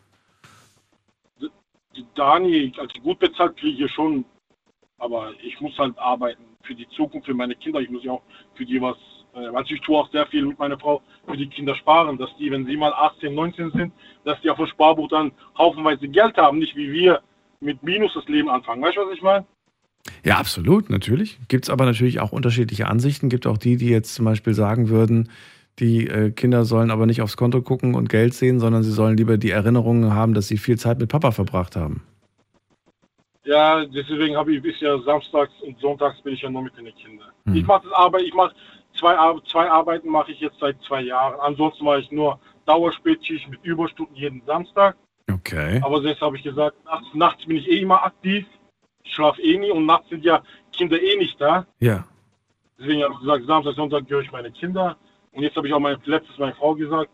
Dani, 2.15 2.71
also 2.77 2.99
gut 3.01 3.19
bezahlt 3.19 3.57
kriege 3.57 3.85
ich 3.85 3.91
schon, 3.91 4.25
aber 4.97 5.33
ich 5.43 5.59
muss 5.61 5.77
halt 5.77 5.97
arbeiten 5.97 6.43
für 6.63 6.75
die 6.75 6.87
Zukunft, 6.89 7.27
für 7.27 7.33
meine 7.33 7.55
Kinder. 7.55 7.79
Ich 7.79 7.89
muss 7.89 8.03
ja 8.03 8.13
auch 8.13 8.23
für 8.55 8.65
die 8.65 8.81
was, 8.81 8.97
äh, 9.35 9.47
also 9.47 9.73
ich 9.73 9.81
tue 9.81 9.97
auch 9.97 10.09
sehr 10.11 10.25
viel 10.27 10.45
mit 10.45 10.59
meiner 10.59 10.79
Frau 10.79 11.01
für 11.27 11.37
die 11.37 11.47
Kinder 11.47 11.75
sparen, 11.75 12.17
dass 12.17 12.29
die, 12.37 12.51
wenn 12.51 12.65
sie 12.65 12.77
mal 12.77 12.93
18, 12.93 13.33
19 13.33 13.71
sind, 13.71 13.93
dass 14.23 14.39
die 14.41 14.49
auf 14.49 14.57
dem 14.57 14.67
Sparbuch 14.67 15.09
dann 15.09 15.31
haufenweise 15.57 16.07
Geld 16.07 16.37
haben, 16.37 16.59
nicht 16.59 16.75
wie 16.75 16.91
wir 16.91 17.21
mit 17.59 17.81
Minus 17.83 18.13
das 18.13 18.27
Leben 18.27 18.49
anfangen. 18.49 18.81
Weißt 18.81 18.97
du, 18.97 19.01
was 19.01 19.15
ich 19.15 19.21
meine? 19.21 19.45
Ja, 20.23 20.37
absolut, 20.37 20.89
natürlich. 20.89 21.39
Gibt 21.47 21.65
es 21.65 21.69
aber 21.69 21.85
natürlich 21.85 22.19
auch 22.19 22.31
unterschiedliche 22.31 22.87
Ansichten. 22.87 23.29
Gibt 23.29 23.47
auch 23.47 23.57
die, 23.57 23.77
die 23.77 23.89
jetzt 23.89 24.13
zum 24.13 24.25
Beispiel 24.25 24.53
sagen 24.53 24.89
würden, 24.89 25.29
die 25.79 26.07
äh, 26.07 26.31
Kinder 26.31 26.63
sollen 26.63 26.91
aber 26.91 27.05
nicht 27.05 27.21
aufs 27.21 27.37
Konto 27.37 27.61
gucken 27.61 27.95
und 27.95 28.09
Geld 28.09 28.33
sehen, 28.33 28.59
sondern 28.59 28.83
sie 28.83 28.91
sollen 28.91 29.17
lieber 29.17 29.37
die 29.37 29.51
Erinnerungen 29.51 30.13
haben, 30.13 30.33
dass 30.33 30.47
sie 30.47 30.57
viel 30.57 30.77
Zeit 30.77 30.99
mit 30.99 31.09
Papa 31.09 31.31
verbracht 31.31 31.75
haben. 31.75 32.03
Ja, 33.43 33.85
deswegen 33.85 34.35
habe 34.35 34.55
ich 34.55 34.61
bis 34.61 34.79
ja 34.79 34.97
samstags 35.01 35.53
und 35.61 35.77
sonntags 35.79 36.19
bin 36.21 36.33
ich 36.33 36.41
ja 36.41 36.49
nur 36.49 36.63
mit 36.63 36.75
den 36.77 36.85
Kindern. 36.95 37.29
Hm. 37.45 37.55
Ich 37.55 37.65
mache 37.65 37.83
das 37.83 37.93
Arbeit, 37.93 38.23
ich 38.23 38.33
mache 38.33 38.55
zwei, 38.97 39.17
Ar- 39.17 39.43
zwei 39.45 39.69
Arbeiten 39.69 40.09
mache 40.09 40.31
ich 40.31 40.39
jetzt 40.39 40.59
seit 40.59 40.81
zwei 40.81 41.01
Jahren. 41.01 41.39
Ansonsten 41.39 41.83
mache 41.85 41.99
ich 41.99 42.11
nur 42.11 42.39
Dauerspätschicht 42.65 43.49
mit 43.49 43.63
Überstunden 43.63 44.15
jeden 44.15 44.41
Samstag. 44.45 44.95
Okay. 45.31 45.79
Aber 45.83 46.01
jetzt 46.01 46.21
habe 46.21 46.37
ich 46.37 46.43
gesagt, 46.43 46.83
nachts, 46.85 47.07
nachts 47.13 47.45
bin 47.45 47.57
ich 47.57 47.69
eh 47.69 47.79
immer 47.79 48.03
aktiv. 48.03 48.45
Ich 49.03 49.13
schlafe 49.13 49.41
eh 49.41 49.57
nie 49.57 49.71
und 49.71 49.85
nachts 49.85 50.09
sind 50.09 50.23
ja 50.23 50.41
Kinder 50.71 51.01
eh 51.01 51.17
nicht 51.17 51.39
da. 51.39 51.65
Ja. 51.79 52.05
Deswegen 52.77 53.03
habe 53.03 53.13
ich 53.13 53.19
gesagt, 53.21 53.45
Samstag, 53.45 53.75
Sonntag 53.75 54.07
gehöre 54.07 54.23
ich 54.23 54.31
meine 54.31 54.51
Kinder. 54.51 54.97
Und 55.31 55.43
jetzt 55.43 55.55
habe 55.55 55.67
ich 55.67 55.73
auch 55.73 55.79
mein, 55.79 55.97
letztes 56.05 56.37
meiner 56.37 56.55
Frau 56.55 56.75
gesagt, 56.75 57.11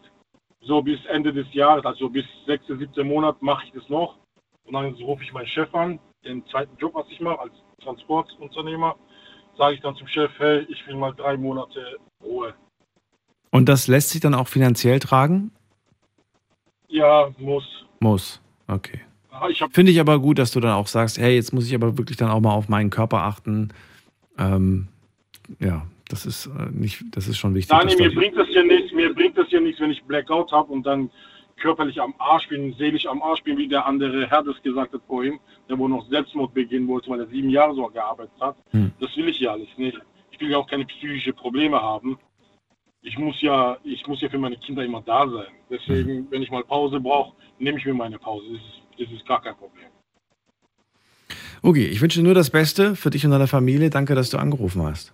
so 0.62 0.82
bis 0.82 1.04
Ende 1.06 1.34
des 1.34 1.52
Jahres, 1.54 1.86
also 1.86 2.10
bis 2.10 2.26
6., 2.46 2.68
7. 2.68 3.08
Monat 3.08 3.42
mache 3.42 3.66
ich 3.66 3.72
das 3.74 3.88
noch. 3.90 4.18
Und 4.66 4.74
dann 4.74 4.94
rufe 5.04 5.24
ich 5.24 5.34
meinen 5.34 5.48
Chef 5.48 5.74
an, 5.74 6.00
den 6.24 6.46
zweiten 6.48 6.78
Job, 6.78 6.94
was 6.94 7.08
ich 7.10 7.20
mache, 7.20 7.40
als 7.40 7.54
Transportunternehmer. 7.84 8.96
Sage 9.62 9.76
ich 9.76 9.82
dann 9.82 9.96
zum 9.96 10.08
Chef, 10.08 10.32
hey, 10.40 10.66
ich 10.70 10.88
will 10.88 10.96
mal 10.96 11.12
drei 11.12 11.38
Monate 11.38 12.00
Ruhe. 12.24 12.56
Und 13.52 13.70
das 13.70 13.88
lässt 13.88 14.10
sich 14.10 14.20
dann 14.20 14.34
auch 14.34 14.48
finanziell 14.48 14.98
tragen? 14.98 15.52
Ja, 16.88 17.30
muss. 17.38 17.86
Muss. 18.00 18.42
Okay. 18.66 19.02
Ah, 19.30 19.50
Ich 19.50 19.64
Finde 19.72 19.92
ich 19.92 20.00
aber 20.00 20.18
gut, 20.18 20.40
dass 20.40 20.50
du 20.52 20.62
dann 20.62 20.72
auch 20.72 20.88
sagst, 20.88 21.20
hey, 21.20 21.36
jetzt 21.36 21.54
muss 21.54 21.68
ich 21.68 21.76
aber 21.76 21.96
wirklich 21.96 22.18
dann 22.18 22.32
auch 22.32 22.40
mal 22.40 22.54
auf 22.54 22.70
meinen 22.70 22.90
Körper 22.90 23.20
achten. 23.20 23.72
Ähm, 24.40 24.88
ja, 25.60 25.86
das 26.10 26.26
ist 26.26 26.48
äh, 26.48 26.72
nicht, 26.72 27.04
das 27.12 27.28
ist 27.28 27.38
schon 27.38 27.54
wichtig. 27.54 27.70
Dass 27.70 27.96
mir 28.00 28.12
bringt 28.16 28.36
das 28.38 28.48
ja 28.50 28.64
nichts, 28.64 28.92
mir 28.94 29.14
bringt 29.14 29.38
das 29.38 29.52
ja 29.52 29.60
nichts, 29.60 29.80
wenn 29.80 29.92
ich 29.92 30.04
Blackout 30.06 30.52
habe 30.52 30.74
und 30.74 30.88
dann 30.88 31.12
körperlich 31.62 32.02
am 32.02 32.14
Arsch 32.18 32.48
bin, 32.50 32.74
seelisch 32.74 33.06
am 33.06 33.22
Arsch 33.22 33.44
bin, 33.44 33.58
wie 33.58 33.68
der 33.68 33.86
andere 33.86 34.28
Herr 34.30 34.44
das 34.44 34.62
gesagt 34.64 34.94
hat 34.94 35.02
vorhin, 35.08 35.40
der 35.70 35.78
wohl 35.78 35.90
noch 35.90 36.08
Selbstmord 36.10 36.54
begehen 36.54 36.88
wollte, 36.88 37.10
weil 37.10 37.20
er 37.20 37.28
sieben 37.28 37.50
Jahre 37.50 37.76
so 37.76 37.86
gearbeitet 37.88 38.34
hat. 38.40 38.56
Hm. 38.72 38.92
Das 39.00 39.16
will 39.16 39.30
ich 39.30 39.40
ja 39.40 39.52
alles 39.52 39.70
nicht. 39.78 39.98
Ich 40.32 40.40
will 40.40 40.50
ja 40.50 40.58
auch 40.58 40.68
keine 40.68 40.86
psychische 40.86 41.34
Probleme 41.34 41.80
haben. 41.82 42.18
Ich 43.04 43.18
muss 43.18 43.42
ja, 43.42 43.78
ich 43.84 44.06
muss 44.08 44.22
ja 44.22 44.30
für 44.30 44.38
meine 44.38 44.58
Kinder 44.58 44.84
immer 44.84 45.02
da 45.02 45.28
sein. 45.28 45.54
Deswegen, 45.70 46.28
wenn 46.30 46.42
ich 46.42 46.52
mal 46.52 46.64
Pause 46.64 47.00
brauche, 47.00 47.36
nehme 47.58 47.78
ich 47.78 47.86
mir 47.86 47.94
meine 47.94 48.20
Pause. 48.20 48.46
Das 48.52 48.62
ist, 48.62 49.10
das 49.10 49.20
ist 49.20 49.28
gar 49.28 49.42
kein 49.42 49.56
Problem. 49.56 49.88
Okay, 51.64 51.86
ich 51.86 52.02
wünsche 52.02 52.20
dir 52.20 52.26
nur 52.26 52.34
das 52.34 52.50
Beste 52.50 52.96
für 52.96 53.10
dich 53.10 53.24
und 53.26 53.32
deine 53.32 53.48
Familie. 53.48 53.90
Danke, 53.90 54.16
dass 54.16 54.30
du 54.30 54.38
angerufen 54.38 54.82
hast. 54.84 55.14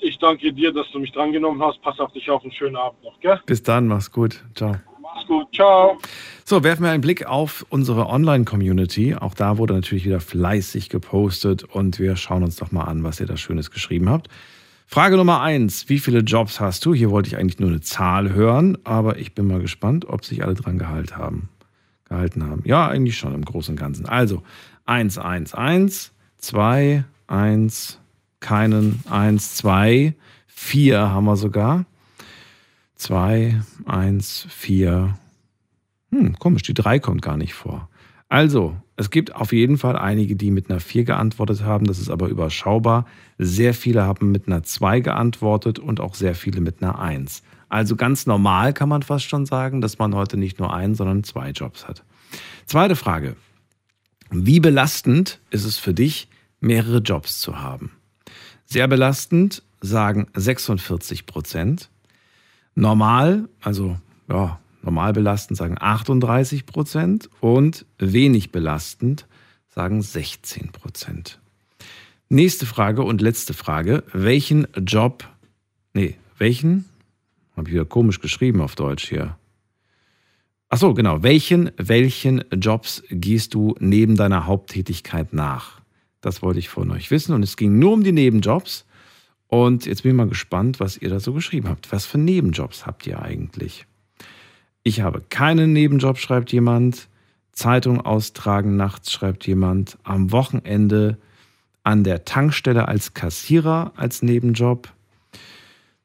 Ich 0.00 0.18
danke 0.18 0.52
dir, 0.52 0.72
dass 0.72 0.90
du 0.92 0.98
mich 0.98 1.12
drangenommen 1.12 1.62
hast. 1.62 1.80
Pass 1.82 1.98
auf 2.00 2.12
dich 2.12 2.28
auf. 2.30 2.42
Einen 2.42 2.52
schönen 2.52 2.76
Abend 2.76 3.02
noch, 3.04 3.18
gell? 3.20 3.40
Bis 3.46 3.62
dann, 3.62 3.86
mach's 3.86 4.10
gut. 4.10 4.44
Ciao. 4.54 4.76
Mach's 5.14 5.26
gut. 5.26 5.46
Ciao. 5.54 5.98
So, 6.44 6.64
werfen 6.64 6.84
wir 6.84 6.90
einen 6.90 7.00
Blick 7.00 7.26
auf 7.26 7.66
unsere 7.68 8.06
Online-Community. 8.08 9.14
Auch 9.14 9.34
da 9.34 9.58
wurde 9.58 9.74
natürlich 9.74 10.04
wieder 10.04 10.20
fleißig 10.20 10.88
gepostet 10.88 11.64
und 11.64 11.98
wir 11.98 12.16
schauen 12.16 12.42
uns 12.42 12.56
doch 12.56 12.72
mal 12.72 12.84
an, 12.84 13.04
was 13.04 13.20
ihr 13.20 13.26
da 13.26 13.36
Schönes 13.36 13.70
geschrieben 13.70 14.08
habt. 14.08 14.28
Frage 14.86 15.16
Nummer 15.16 15.40
eins: 15.40 15.88
Wie 15.88 15.98
viele 15.98 16.20
Jobs 16.20 16.60
hast 16.60 16.84
du? 16.84 16.94
Hier 16.94 17.10
wollte 17.10 17.28
ich 17.28 17.36
eigentlich 17.36 17.58
nur 17.58 17.70
eine 17.70 17.80
Zahl 17.80 18.32
hören, 18.32 18.78
aber 18.84 19.18
ich 19.18 19.34
bin 19.34 19.46
mal 19.46 19.60
gespannt, 19.60 20.06
ob 20.06 20.24
sich 20.24 20.42
alle 20.44 20.54
dran 20.54 20.78
gehalten 20.78 21.16
haben. 21.16 21.48
Gehalten 22.08 22.44
haben. 22.46 22.62
Ja, 22.64 22.88
eigentlich 22.88 23.16
schon 23.16 23.34
im 23.34 23.44
Großen 23.44 23.72
und 23.72 23.80
Ganzen. 23.80 24.06
Also 24.06 24.42
1, 24.86 25.18
1, 25.18 25.54
1, 25.54 26.12
2, 26.38 27.04
1, 27.26 28.00
keinen, 28.40 29.02
1, 29.08 29.56
2, 29.56 30.14
4 30.46 30.98
haben 31.10 31.24
wir 31.24 31.36
sogar. 31.36 31.86
2, 33.02 33.60
1, 33.86 34.46
4. 34.48 35.14
Hm, 36.12 36.38
komisch, 36.38 36.62
die 36.62 36.74
3 36.74 37.00
kommt 37.00 37.20
gar 37.20 37.36
nicht 37.36 37.52
vor. 37.52 37.88
Also, 38.28 38.76
es 38.96 39.10
gibt 39.10 39.34
auf 39.34 39.52
jeden 39.52 39.76
Fall 39.76 39.96
einige, 39.96 40.36
die 40.36 40.52
mit 40.52 40.70
einer 40.70 40.78
4 40.78 41.04
geantwortet 41.04 41.64
haben. 41.64 41.86
Das 41.86 41.98
ist 41.98 42.10
aber 42.10 42.28
überschaubar. 42.28 43.06
Sehr 43.38 43.74
viele 43.74 44.04
haben 44.04 44.30
mit 44.30 44.46
einer 44.46 44.62
2 44.62 45.00
geantwortet 45.00 45.80
und 45.80 45.98
auch 45.98 46.14
sehr 46.14 46.36
viele 46.36 46.60
mit 46.60 46.80
einer 46.80 47.00
1. 47.00 47.42
Also 47.68 47.96
ganz 47.96 48.26
normal 48.26 48.72
kann 48.72 48.88
man 48.88 49.02
fast 49.02 49.24
schon 49.24 49.46
sagen, 49.46 49.80
dass 49.80 49.98
man 49.98 50.14
heute 50.14 50.36
nicht 50.36 50.60
nur 50.60 50.72
einen, 50.72 50.94
sondern 50.94 51.24
zwei 51.24 51.50
Jobs 51.50 51.88
hat. 51.88 52.04
Zweite 52.66 52.96
Frage. 52.96 53.34
Wie 54.30 54.60
belastend 54.60 55.40
ist 55.50 55.64
es 55.64 55.78
für 55.78 55.94
dich, 55.94 56.28
mehrere 56.60 56.98
Jobs 56.98 57.40
zu 57.40 57.60
haben? 57.60 57.90
Sehr 58.66 58.86
belastend, 58.88 59.62
sagen 59.80 60.28
46 60.34 61.26
Prozent. 61.26 61.88
Normal, 62.74 63.48
also 63.60 63.96
ja, 64.28 64.58
normal 64.82 65.12
belastend, 65.12 65.58
sagen 65.58 65.76
38 65.78 66.66
Prozent. 66.66 67.28
Und 67.40 67.86
wenig 67.98 68.52
belastend, 68.52 69.26
sagen 69.68 70.02
16 70.02 70.72
Prozent. 70.72 71.38
Nächste 72.28 72.66
Frage 72.66 73.02
und 73.02 73.20
letzte 73.20 73.54
Frage. 73.54 74.04
Welchen 74.12 74.66
Job, 74.86 75.28
nee, 75.92 76.16
welchen? 76.38 76.86
Habe 77.56 77.68
ich 77.68 77.74
wieder 77.74 77.84
komisch 77.84 78.20
geschrieben 78.20 78.62
auf 78.62 78.74
Deutsch 78.74 79.08
hier. 79.08 79.36
Ach 80.70 80.78
so, 80.78 80.94
genau. 80.94 81.22
Welchen, 81.22 81.70
welchen 81.76 82.42
Jobs 82.50 83.02
gehst 83.10 83.52
du 83.52 83.74
neben 83.78 84.16
deiner 84.16 84.46
Haupttätigkeit 84.46 85.34
nach? 85.34 85.82
Das 86.22 86.40
wollte 86.40 86.60
ich 86.60 86.70
von 86.70 86.90
euch 86.90 87.10
wissen. 87.10 87.34
Und 87.34 87.42
es 87.42 87.58
ging 87.58 87.78
nur 87.78 87.92
um 87.92 88.02
die 88.02 88.12
Nebenjobs. 88.12 88.86
Und 89.52 89.84
jetzt 89.84 90.02
bin 90.02 90.12
ich 90.12 90.16
mal 90.16 90.28
gespannt, 90.28 90.80
was 90.80 90.96
ihr 90.96 91.10
da 91.10 91.20
so 91.20 91.34
geschrieben 91.34 91.68
habt. 91.68 91.92
Was 91.92 92.06
für 92.06 92.16
Nebenjobs 92.16 92.86
habt 92.86 93.06
ihr 93.06 93.20
eigentlich? 93.20 93.84
Ich 94.82 95.02
habe 95.02 95.20
keinen 95.28 95.74
Nebenjob, 95.74 96.16
schreibt 96.16 96.52
jemand. 96.52 97.06
Zeitung 97.52 98.00
austragen 98.00 98.76
nachts, 98.76 99.12
schreibt 99.12 99.46
jemand. 99.46 99.98
Am 100.04 100.32
Wochenende 100.32 101.18
an 101.82 102.02
der 102.02 102.24
Tankstelle 102.24 102.88
als 102.88 103.12
Kassierer 103.12 103.92
als 103.94 104.22
Nebenjob. 104.22 104.90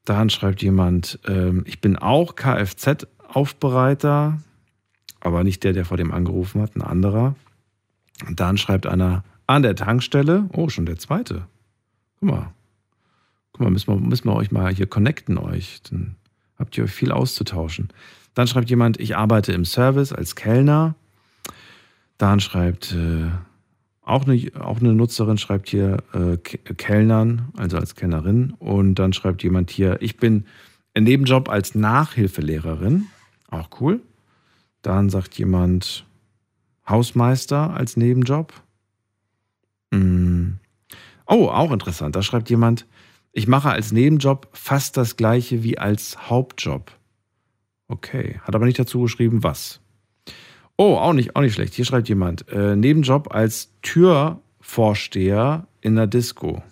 Dann 0.03 0.29
schreibt 0.29 0.61
jemand, 0.61 1.17
ähm, 1.25 1.63
ich 1.65 1.79
bin 1.79 1.95
auch 1.95 2.35
Kfz-Aufbereiter, 2.35 4.41
aber 5.21 5.45
nicht 5.45 5.63
der, 5.63 5.71
der 5.71 5.85
vor 5.85 5.95
dem 5.95 6.11
angerufen 6.11 6.61
hat, 6.61 6.75
ein 6.75 6.81
anderer. 6.81 7.33
Und 8.27 8.41
dann 8.41 8.57
schreibt 8.57 8.87
einer 8.87 9.23
an 9.45 9.61
der 9.61 9.77
Tankstelle, 9.77 10.49
oh, 10.51 10.67
schon 10.67 10.85
der 10.85 10.97
zweite. 10.97 11.47
Guck 12.19 12.29
mal. 12.29 12.56
Mal, 13.59 13.71
müssen 13.71 13.93
wir, 13.93 13.99
müssen 13.99 14.25
wir 14.25 14.35
euch 14.35 14.51
mal 14.51 14.73
hier 14.73 14.87
connecten 14.87 15.37
euch. 15.37 15.81
Dann 15.89 16.15
habt 16.57 16.77
ihr 16.77 16.83
euch 16.83 16.91
viel 16.91 17.11
auszutauschen. 17.11 17.89
Dann 18.33 18.47
schreibt 18.47 18.69
jemand, 18.69 18.99
ich 18.99 19.15
arbeite 19.15 19.53
im 19.53 19.65
Service 19.65 20.13
als 20.13 20.35
Kellner. 20.35 20.95
Dann 22.17 22.39
schreibt 22.39 22.93
äh, 22.93 23.29
auch, 24.01 24.27
eine, 24.27 24.39
auch 24.59 24.79
eine 24.79 24.93
Nutzerin, 24.93 25.37
schreibt 25.37 25.69
hier 25.69 25.97
äh, 26.13 26.37
Kellnern, 26.37 27.49
also 27.57 27.77
als 27.77 27.95
Kellnerin. 27.95 28.51
Und 28.59 28.95
dann 28.95 29.13
schreibt 29.13 29.43
jemand 29.43 29.71
hier, 29.71 29.97
ich 30.01 30.17
bin 30.17 30.45
im 30.93 31.03
Nebenjob 31.03 31.49
als 31.49 31.75
Nachhilfelehrerin. 31.75 33.07
Auch 33.49 33.69
cool. 33.79 34.01
Dann 34.81 35.09
sagt 35.09 35.37
jemand 35.37 36.05
Hausmeister 36.87 37.73
als 37.73 37.97
Nebenjob. 37.97 38.53
Mm. 39.91 40.53
Oh, 41.27 41.49
auch 41.49 41.71
interessant. 41.71 42.15
Da 42.15 42.21
schreibt 42.21 42.49
jemand, 42.49 42.85
ich 43.37 43.47
mache 43.47 43.69
als 43.69 43.91
Nebenjob 43.91 44.49
fast 44.51 44.97
das 44.97 45.15
gleiche 45.15 45.61
wie 45.61 45.77
als 45.77 46.27
Hauptjob. 46.27 46.91
Okay, 47.87 48.41
hat 48.41 48.55
aber 48.55 48.65
nicht 48.65 48.79
dazu 48.79 49.01
geschrieben, 49.01 49.43
was. 49.43 49.79
Oh, 50.75 50.95
auch 50.95 51.13
nicht, 51.13 51.35
auch 51.35 51.41
nicht 51.41 51.53
schlecht. 51.53 51.75
Hier 51.75 51.85
schreibt 51.85 52.09
jemand, 52.09 52.49
äh, 52.49 52.75
Nebenjob 52.75 53.31
als 53.33 53.71
Türvorsteher 53.83 55.67
in 55.81 55.95
der 55.95 56.07
Disco. 56.07 56.63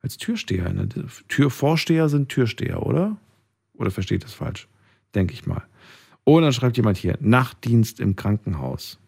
Als 0.00 0.16
Türsteher 0.16 0.66
in 0.66 0.76
der 0.76 0.86
Disco. 0.86 1.24
Türvorsteher 1.26 2.08
sind 2.08 2.28
Türsteher, 2.28 2.86
oder? 2.86 3.16
Oder 3.74 3.90
versteht 3.90 4.22
das 4.22 4.32
falsch? 4.32 4.68
Denke 5.16 5.34
ich 5.34 5.44
mal. 5.44 5.64
Und 6.22 6.42
dann 6.44 6.52
schreibt 6.52 6.76
jemand 6.76 6.98
hier, 6.98 7.18
Nachtdienst 7.20 7.98
im 7.98 8.14
Krankenhaus. 8.14 9.00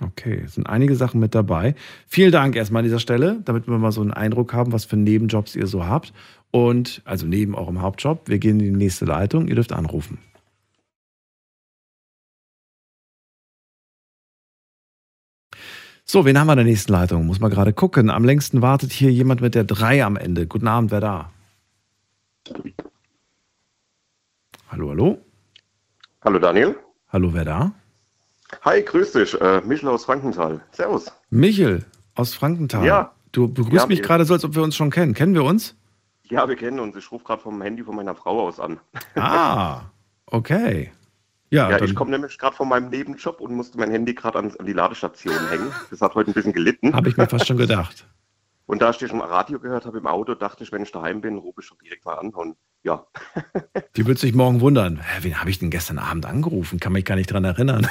Okay, 0.00 0.42
es 0.44 0.54
sind 0.54 0.68
einige 0.68 0.94
Sachen 0.94 1.20
mit 1.20 1.34
dabei. 1.34 1.74
Vielen 2.06 2.30
Dank 2.30 2.54
erstmal 2.54 2.80
an 2.80 2.84
dieser 2.84 2.98
Stelle, 2.98 3.40
damit 3.46 3.66
wir 3.66 3.78
mal 3.78 3.92
so 3.92 4.02
einen 4.02 4.12
Eindruck 4.12 4.52
haben, 4.52 4.72
was 4.72 4.84
für 4.84 4.96
Nebenjobs 4.96 5.56
ihr 5.56 5.66
so 5.66 5.86
habt. 5.86 6.12
Und 6.50 7.00
also 7.06 7.26
neben 7.26 7.54
eurem 7.54 7.80
Hauptjob, 7.80 8.28
wir 8.28 8.38
gehen 8.38 8.60
in 8.60 8.74
die 8.74 8.78
nächste 8.78 9.06
Leitung. 9.06 9.48
Ihr 9.48 9.54
dürft 9.54 9.72
anrufen. 9.72 10.18
So, 16.04 16.24
wen 16.24 16.38
haben 16.38 16.46
wir 16.46 16.52
in 16.52 16.58
der 16.58 16.66
nächsten 16.66 16.92
Leitung? 16.92 17.26
Muss 17.26 17.40
man 17.40 17.50
gerade 17.50 17.72
gucken. 17.72 18.10
Am 18.10 18.24
längsten 18.24 18.62
wartet 18.62 18.92
hier 18.92 19.10
jemand 19.10 19.40
mit 19.40 19.54
der 19.54 19.64
3 19.64 20.04
am 20.04 20.16
Ende. 20.16 20.46
Guten 20.46 20.68
Abend, 20.68 20.90
wer 20.90 21.00
da? 21.00 21.32
Hallo, 24.68 24.90
hallo? 24.90 25.18
Hallo 26.22 26.38
Daniel. 26.38 26.76
Hallo, 27.08 27.32
wer 27.32 27.44
da? 27.44 27.72
Hi, 28.62 28.82
grüß 28.82 29.12
dich. 29.12 29.40
Äh, 29.40 29.60
Michel 29.62 29.88
aus 29.88 30.04
Frankenthal. 30.04 30.60
Servus. 30.72 31.12
Michel 31.30 31.84
aus 32.14 32.34
Frankenthal. 32.34 32.84
Ja. 32.84 33.12
Du 33.32 33.48
begrüßt 33.48 33.74
Ja, 33.82 33.86
mich 33.86 34.02
gerade 34.02 34.24
so, 34.24 34.34
als 34.34 34.44
ob 34.44 34.54
wir 34.54 34.62
uns 34.62 34.76
schon 34.76 34.90
kennen. 34.90 35.14
Kennen 35.14 35.34
wir 35.34 35.44
uns? 35.44 35.74
Ja, 36.24 36.48
wir 36.48 36.56
kennen 36.56 36.80
uns. 36.80 36.96
Ich 36.96 37.10
rufe 37.12 37.24
gerade 37.24 37.42
vom 37.42 37.60
Handy 37.62 37.82
von 37.84 37.94
meiner 37.96 38.14
Frau 38.14 38.46
aus 38.46 38.58
an. 38.60 38.78
Ah, 39.14 39.82
okay. 40.26 40.92
Ja, 41.50 41.70
Ja, 41.70 41.80
ich 41.82 41.94
komme 41.94 42.10
nämlich 42.10 42.38
gerade 42.38 42.56
von 42.56 42.68
meinem 42.68 42.90
Nebenjob 42.90 43.40
und 43.40 43.54
musste 43.54 43.78
mein 43.78 43.90
Handy 43.90 44.14
gerade 44.14 44.38
an, 44.38 44.52
an 44.58 44.66
die 44.66 44.72
Ladestation 44.72 45.34
hängen. 45.48 45.70
Das 45.90 46.00
hat 46.00 46.14
heute 46.14 46.30
ein 46.30 46.34
bisschen 46.34 46.52
gelitten. 46.52 46.94
Habe 46.94 47.08
ich 47.08 47.16
mir 47.16 47.28
fast 47.28 47.46
schon 47.46 47.56
gedacht. 47.58 48.06
Und 48.66 48.82
da 48.82 48.90
ich 48.90 48.98
dich 48.98 49.12
im 49.12 49.20
Radio 49.20 49.60
gehört 49.60 49.86
habe 49.86 49.98
im 49.98 50.06
Auto, 50.06 50.34
dachte 50.34 50.64
ich, 50.64 50.72
wenn 50.72 50.82
ich 50.82 50.90
daheim 50.90 51.20
bin, 51.20 51.36
rufe 51.38 51.60
ich 51.60 51.66
schon 51.66 51.78
direkt 51.78 52.04
mal 52.04 52.14
an. 52.14 52.30
Und 52.30 52.56
ja, 52.82 53.06
Die 53.96 54.06
wird 54.06 54.18
sich 54.18 54.34
morgen 54.34 54.60
wundern. 54.60 54.98
Hä, 54.98 55.18
wen 55.22 55.40
habe 55.40 55.50
ich 55.50 55.58
denn 55.58 55.70
gestern 55.70 55.98
Abend 55.98 56.26
angerufen? 56.26 56.80
Kann 56.80 56.92
mich 56.92 57.04
gar 57.04 57.14
nicht 57.14 57.32
dran 57.32 57.44
erinnern. 57.44 57.86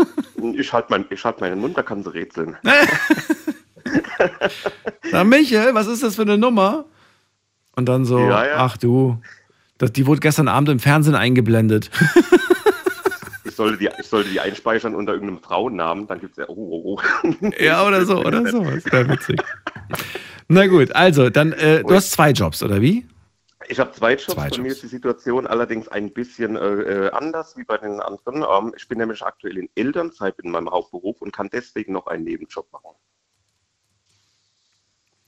ich 0.54 0.72
halte 0.72 0.88
mein, 0.90 1.06
ich 1.10 1.24
halt 1.24 1.40
meinen 1.40 1.60
Mund, 1.60 1.76
da 1.78 1.82
kann 1.82 2.02
sie 2.02 2.12
rätseln. 2.12 2.56
Na, 5.12 5.24
Michel, 5.24 5.74
was 5.74 5.86
ist 5.86 6.02
das 6.02 6.16
für 6.16 6.22
eine 6.22 6.36
Nummer? 6.38 6.84
Und 7.76 7.86
dann 7.86 8.04
so, 8.04 8.18
Ja, 8.18 8.46
ja. 8.46 8.56
ach 8.56 8.76
du, 8.76 9.20
das, 9.78 9.92
die 9.92 10.06
wurde 10.06 10.20
gestern 10.20 10.48
Abend 10.48 10.68
im 10.68 10.78
Fernsehen 10.78 11.14
eingeblendet. 11.14 11.90
Ich 13.44 13.54
sollte 13.54 13.78
die, 13.78 13.88
ich 13.98 14.06
sollte 14.06 14.30
die 14.30 14.40
einspeichern 14.40 14.94
unter 14.94 15.12
irgendeinem 15.14 15.40
Frauennamen, 15.42 16.06
dann 16.06 16.20
gibt 16.20 16.32
es 16.32 16.38
ja, 16.38 16.44
oh, 16.48 16.54
oh, 16.56 17.00
oh. 17.00 17.50
ja, 17.58 17.84
oder 17.86 18.04
so, 18.04 18.18
oder 18.18 18.46
so. 18.50 18.62
Das 18.62 18.84
wäre 18.92 19.08
witzig. 19.08 19.40
Na 20.48 20.66
gut, 20.66 20.92
also, 20.92 21.28
dann, 21.28 21.52
äh, 21.52 21.82
du 21.82 21.94
hast 21.94 22.12
zwei 22.12 22.30
Jobs, 22.30 22.62
oder 22.62 22.80
wie? 22.80 23.06
Ich 23.68 23.78
habe 23.78 23.92
zwei 23.92 24.12
Jobs. 24.12 24.32
Zwei 24.32 24.48
Bei 24.48 24.58
mir 24.58 24.68
ist 24.68 24.82
die 24.82 24.86
Situation 24.86 25.46
allerdings 25.46 25.88
ein 25.88 26.12
bisschen 26.12 26.56
äh, 26.56 26.60
äh, 26.60 27.10
anders 27.10 27.56
wie 27.56 27.64
bei 27.64 27.76
den 27.76 28.00
anderen. 28.00 28.42
Ähm, 28.42 28.72
ich 28.76 28.88
bin 28.88 28.98
nämlich 28.98 29.22
aktuell 29.22 29.58
in 29.58 29.68
Elternzeit 29.74 30.38
in 30.42 30.50
meinem 30.50 30.70
Hauptberuf 30.70 31.20
und 31.20 31.32
kann 31.32 31.50
deswegen 31.52 31.92
noch 31.92 32.06
einen 32.06 32.24
Nebenjob 32.24 32.72
machen. 32.72 32.96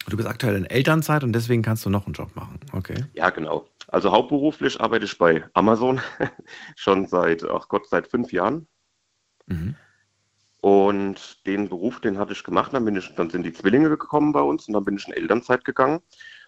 Du 0.09 0.17
bist 0.17 0.29
aktuell 0.29 0.57
in 0.57 0.65
Elternzeit 0.65 1.23
und 1.23 1.33
deswegen 1.33 1.63
kannst 1.63 1.85
du 1.85 1.91
noch 1.91 2.07
einen 2.07 2.15
Job 2.15 2.35
machen. 2.35 2.59
Okay. 2.73 3.05
Ja, 3.13 3.29
genau. 3.29 3.69
Also 3.89 4.11
hauptberuflich 4.13 4.81
arbeite 4.81 5.05
ich 5.05 5.19
bei 5.19 5.45
Amazon 5.53 6.01
schon 6.77 7.07
seit, 7.07 7.45
ach 7.45 7.69
Gott, 7.69 7.89
seit 7.89 8.09
fünf 8.09 8.33
Jahren. 8.33 8.67
Mhm. 9.47 9.77
Und 10.61 11.47
den 11.47 11.69
Beruf, 11.69 12.01
den 12.01 12.19
hatte 12.19 12.33
ich 12.33 12.45
gemacht. 12.45 12.73
Dann, 12.75 12.85
bin 12.85 12.97
ich, 12.97 13.15
dann 13.15 13.31
sind 13.31 13.45
die 13.45 13.53
Zwillinge 13.53 13.89
gekommen 13.89 14.33
bei 14.33 14.43
uns 14.43 14.69
und 14.69 14.75
dann 14.75 14.85
bin 14.85 14.97
ich 14.97 15.07
in 15.07 15.15
Elternzeit 15.15 15.65
gegangen. 15.65 16.01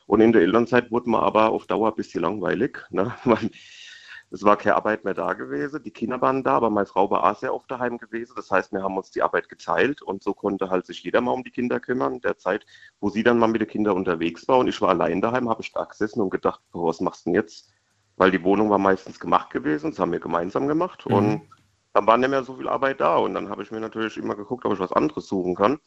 Und 0.06 0.20
in 0.20 0.32
der 0.32 0.42
Elternzeit 0.42 0.90
wurde 0.90 1.08
mir 1.08 1.22
aber 1.22 1.50
auf 1.50 1.66
Dauer 1.66 1.88
ein 1.88 1.96
bisschen 1.96 2.22
langweilig. 2.22 2.78
Ne? 2.90 3.14
Es 4.34 4.42
war 4.44 4.56
keine 4.56 4.76
Arbeit 4.76 5.04
mehr 5.04 5.12
da 5.12 5.34
gewesen. 5.34 5.82
Die 5.82 5.90
Kinder 5.90 6.18
waren 6.22 6.42
da, 6.42 6.52
aber 6.52 6.70
meine 6.70 6.86
Frau 6.86 7.10
war 7.10 7.22
auch 7.22 7.38
sehr 7.38 7.54
oft 7.54 7.70
daheim 7.70 7.98
gewesen. 7.98 8.32
Das 8.34 8.50
heißt, 8.50 8.72
wir 8.72 8.82
haben 8.82 8.96
uns 8.96 9.10
die 9.10 9.20
Arbeit 9.20 9.50
geteilt 9.50 10.00
und 10.00 10.22
so 10.22 10.32
konnte 10.32 10.70
halt 10.70 10.86
sich 10.86 11.02
jeder 11.02 11.20
mal 11.20 11.32
um 11.32 11.44
die 11.44 11.50
Kinder 11.50 11.80
kümmern. 11.80 12.18
Der 12.22 12.38
Zeit, 12.38 12.64
wo 12.98 13.10
sie 13.10 13.22
dann 13.22 13.38
mal 13.38 13.48
mit 13.48 13.60
den 13.60 13.68
Kindern 13.68 13.94
unterwegs 13.94 14.48
war 14.48 14.58
und 14.58 14.68
ich 14.68 14.80
war 14.80 14.88
allein 14.88 15.20
daheim, 15.20 15.50
habe 15.50 15.60
ich 15.60 15.70
da 15.72 15.84
gesessen 15.84 16.22
und 16.22 16.30
gedacht, 16.30 16.62
was 16.72 17.02
machst 17.02 17.26
du 17.26 17.30
denn 17.30 17.34
jetzt? 17.34 17.74
Weil 18.16 18.30
die 18.30 18.42
Wohnung 18.42 18.70
war 18.70 18.78
meistens 18.78 19.20
gemacht 19.20 19.50
gewesen, 19.50 19.90
das 19.90 19.98
haben 19.98 20.12
wir 20.12 20.20
gemeinsam 20.20 20.66
gemacht. 20.66 21.04
Mhm. 21.06 21.14
Und 21.14 21.42
dann 21.92 22.06
war 22.06 22.16
nicht 22.16 22.30
mehr 22.30 22.44
so 22.44 22.56
viel 22.56 22.68
Arbeit 22.68 23.00
da 23.00 23.16
und 23.16 23.34
dann 23.34 23.48
habe 23.48 23.62
ich 23.62 23.70
mir 23.70 23.80
natürlich 23.80 24.16
immer 24.16 24.34
geguckt, 24.36 24.64
ob 24.64 24.72
ich 24.72 24.78
was 24.78 24.92
anderes 24.92 25.26
suchen 25.26 25.54
kann. 25.54 25.78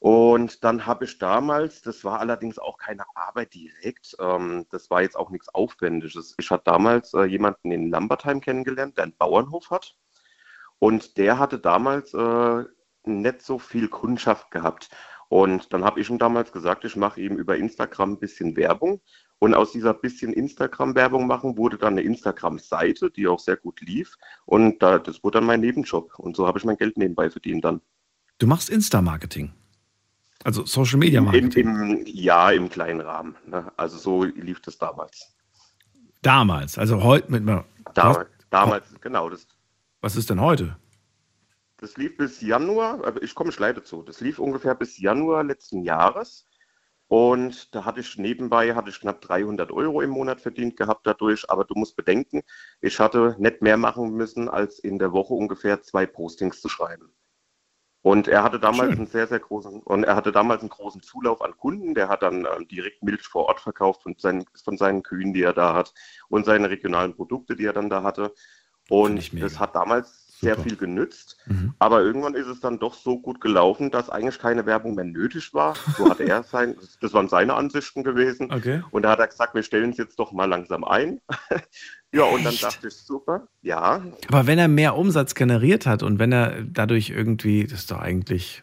Und 0.00 0.62
dann 0.62 0.86
habe 0.86 1.06
ich 1.06 1.18
damals, 1.18 1.82
das 1.82 2.04
war 2.04 2.20
allerdings 2.20 2.58
auch 2.58 2.78
keine 2.78 3.04
Arbeit 3.16 3.54
direkt, 3.54 4.16
ähm, 4.20 4.66
das 4.70 4.90
war 4.90 5.02
jetzt 5.02 5.16
auch 5.16 5.30
nichts 5.30 5.48
Aufwendiges. 5.52 6.36
Ich 6.38 6.50
hatte 6.50 6.64
damals 6.66 7.14
äh, 7.14 7.24
jemanden 7.24 7.72
in 7.72 7.90
Lambertheim 7.90 8.40
kennengelernt, 8.40 8.96
der 8.96 9.04
einen 9.04 9.16
Bauernhof 9.16 9.70
hat. 9.70 9.96
Und 10.78 11.16
der 11.18 11.40
hatte 11.40 11.58
damals 11.58 12.14
äh, 12.14 12.64
nicht 13.04 13.42
so 13.42 13.58
viel 13.58 13.88
Kundschaft 13.88 14.52
gehabt. 14.52 14.88
Und 15.28 15.72
dann 15.72 15.84
habe 15.84 16.00
ich 16.00 16.08
ihm 16.08 16.18
damals 16.18 16.52
gesagt, 16.52 16.84
ich 16.84 16.94
mache 16.94 17.20
ihm 17.20 17.36
über 17.36 17.56
Instagram 17.56 18.12
ein 18.12 18.18
bisschen 18.20 18.56
Werbung. 18.56 19.02
Und 19.40 19.54
aus 19.54 19.72
dieser 19.72 19.94
bisschen 19.94 20.32
Instagram-Werbung 20.32 21.26
machen 21.26 21.56
wurde 21.56 21.78
dann 21.78 21.94
eine 21.94 22.02
Instagram-Seite, 22.02 23.10
die 23.10 23.28
auch 23.28 23.38
sehr 23.38 23.56
gut 23.56 23.80
lief. 23.80 24.16
Und 24.46 24.82
da, 24.82 24.98
das 24.98 25.22
wurde 25.22 25.38
dann 25.38 25.46
mein 25.46 25.60
Nebenjob. 25.60 26.18
Und 26.18 26.36
so 26.36 26.46
habe 26.46 26.58
ich 26.58 26.64
mein 26.64 26.76
Geld 26.76 26.96
nebenbei 26.96 27.30
verdient 27.30 27.64
dann. 27.64 27.80
Du 28.38 28.46
machst 28.46 28.68
Insta-Marketing. 28.68 29.52
Also 30.44 30.64
Social 30.66 30.98
Media 30.98 31.18
Im, 31.18 31.24
Marketing. 31.26 31.68
im, 31.68 32.06
ja, 32.06 32.50
im 32.50 32.68
kleinen 32.68 33.00
Rahmen. 33.00 33.36
Ne? 33.46 33.70
Also 33.76 33.98
so 33.98 34.24
lief 34.24 34.60
das 34.60 34.78
damals. 34.78 35.34
Damals, 36.22 36.78
also 36.78 37.02
heute 37.02 37.30
mit 37.30 37.44
mir. 37.44 37.64
Damals, 37.94 38.28
damals 38.50 38.84
genau. 39.00 39.30
Das, 39.30 39.46
Was 40.00 40.16
ist 40.16 40.30
denn 40.30 40.40
heute? 40.40 40.76
das 41.80 41.96
lief 41.96 42.16
bis 42.16 42.40
Januar, 42.40 43.04
aber 43.06 43.22
ich 43.22 43.34
komme 43.36 43.52
schleide 43.52 43.82
zu. 43.84 44.02
Das 44.02 44.20
lief 44.20 44.38
ungefähr 44.40 44.74
bis 44.74 44.98
Januar 44.98 45.44
letzten 45.44 45.82
Jahres. 45.82 46.47
Und 47.08 47.74
da 47.74 47.86
hatte 47.86 48.00
ich 48.00 48.18
nebenbei 48.18 48.74
hatte 48.74 48.90
ich 48.90 49.00
knapp 49.00 49.22
300 49.22 49.72
Euro 49.72 50.02
im 50.02 50.10
Monat 50.10 50.42
verdient 50.42 50.76
gehabt 50.76 51.06
dadurch. 51.06 51.50
Aber 51.50 51.64
du 51.64 51.74
musst 51.74 51.96
bedenken, 51.96 52.42
ich 52.82 53.00
hatte 53.00 53.34
nicht 53.38 53.62
mehr 53.62 53.78
machen 53.78 54.12
müssen, 54.12 54.48
als 54.48 54.78
in 54.78 54.98
der 54.98 55.12
Woche 55.12 55.32
ungefähr 55.32 55.82
zwei 55.82 56.04
Postings 56.06 56.60
zu 56.60 56.68
schreiben. 56.68 57.10
Und 58.02 58.28
er 58.28 58.42
hatte 58.42 58.60
damals 58.60 58.90
Schön. 58.90 58.98
einen 58.98 59.06
sehr, 59.06 59.26
sehr 59.26 59.40
großen, 59.40 59.82
und 59.82 60.04
er 60.04 60.16
hatte 60.16 60.32
damals 60.32 60.60
einen 60.60 60.70
großen 60.70 61.02
Zulauf 61.02 61.42
an 61.42 61.56
Kunden. 61.56 61.94
Der 61.94 62.08
hat 62.08 62.22
dann 62.22 62.46
ähm, 62.46 62.68
direkt 62.68 63.02
Milch 63.02 63.26
vor 63.26 63.46
Ort 63.46 63.60
verkauft 63.60 64.02
von 64.02 64.14
seinen, 64.18 64.44
von 64.62 64.76
seinen 64.76 65.02
Kühen, 65.02 65.32
die 65.32 65.42
er 65.42 65.52
da 65.52 65.74
hat, 65.74 65.92
und 66.28 66.44
seine 66.44 66.70
regionalen 66.70 67.14
Produkte, 67.14 67.56
die 67.56 67.64
er 67.64 67.72
dann 67.72 67.90
da 67.90 68.02
hatte. 68.02 68.34
Und 68.88 69.40
das 69.42 69.58
hat 69.58 69.74
damals 69.74 70.17
sehr 70.40 70.54
Super. 70.54 70.68
viel 70.68 70.76
genützt. 70.76 71.36
Mhm. 71.46 71.74
Aber 71.78 72.02
irgendwann 72.02 72.34
ist 72.34 72.46
es 72.46 72.60
dann 72.60 72.78
doch 72.78 72.94
so 72.94 73.18
gut 73.18 73.40
gelaufen, 73.40 73.90
dass 73.90 74.10
eigentlich 74.10 74.38
keine 74.38 74.66
Werbung 74.66 74.94
mehr 74.94 75.04
nötig 75.04 75.52
war. 75.54 75.74
So 75.96 76.08
hat 76.08 76.20
er 76.20 76.42
sein, 76.50 76.76
das 77.00 77.12
waren 77.12 77.28
seine 77.28 77.54
Ansichten 77.54 78.04
gewesen. 78.04 78.52
Okay. 78.52 78.82
Und 78.90 79.02
da 79.02 79.10
hat 79.10 79.18
er 79.18 79.28
gesagt, 79.28 79.54
wir 79.54 79.62
stellen 79.62 79.90
es 79.90 79.96
jetzt 79.96 80.18
doch 80.18 80.32
mal 80.32 80.46
langsam 80.46 80.84
ein. 80.84 81.20
ja, 82.12 82.24
und 82.24 82.44
dann 82.44 82.56
dachte 82.56 82.88
ich, 82.88 82.94
super, 82.94 83.48
ja, 83.62 84.02
Aber 84.28 84.46
wenn 84.46 84.58
er 84.58 84.68
mehr 84.68 84.96
Umsatz 84.96 85.34
generiert 85.34 85.86
hat 85.86 86.02
und 86.02 86.18
wenn 86.18 86.32
er 86.32 86.62
dadurch 86.62 87.10
irgendwie, 87.10 87.64
das 87.64 87.80
ist 87.80 87.90
doch 87.90 87.98
eigentlich. 87.98 88.62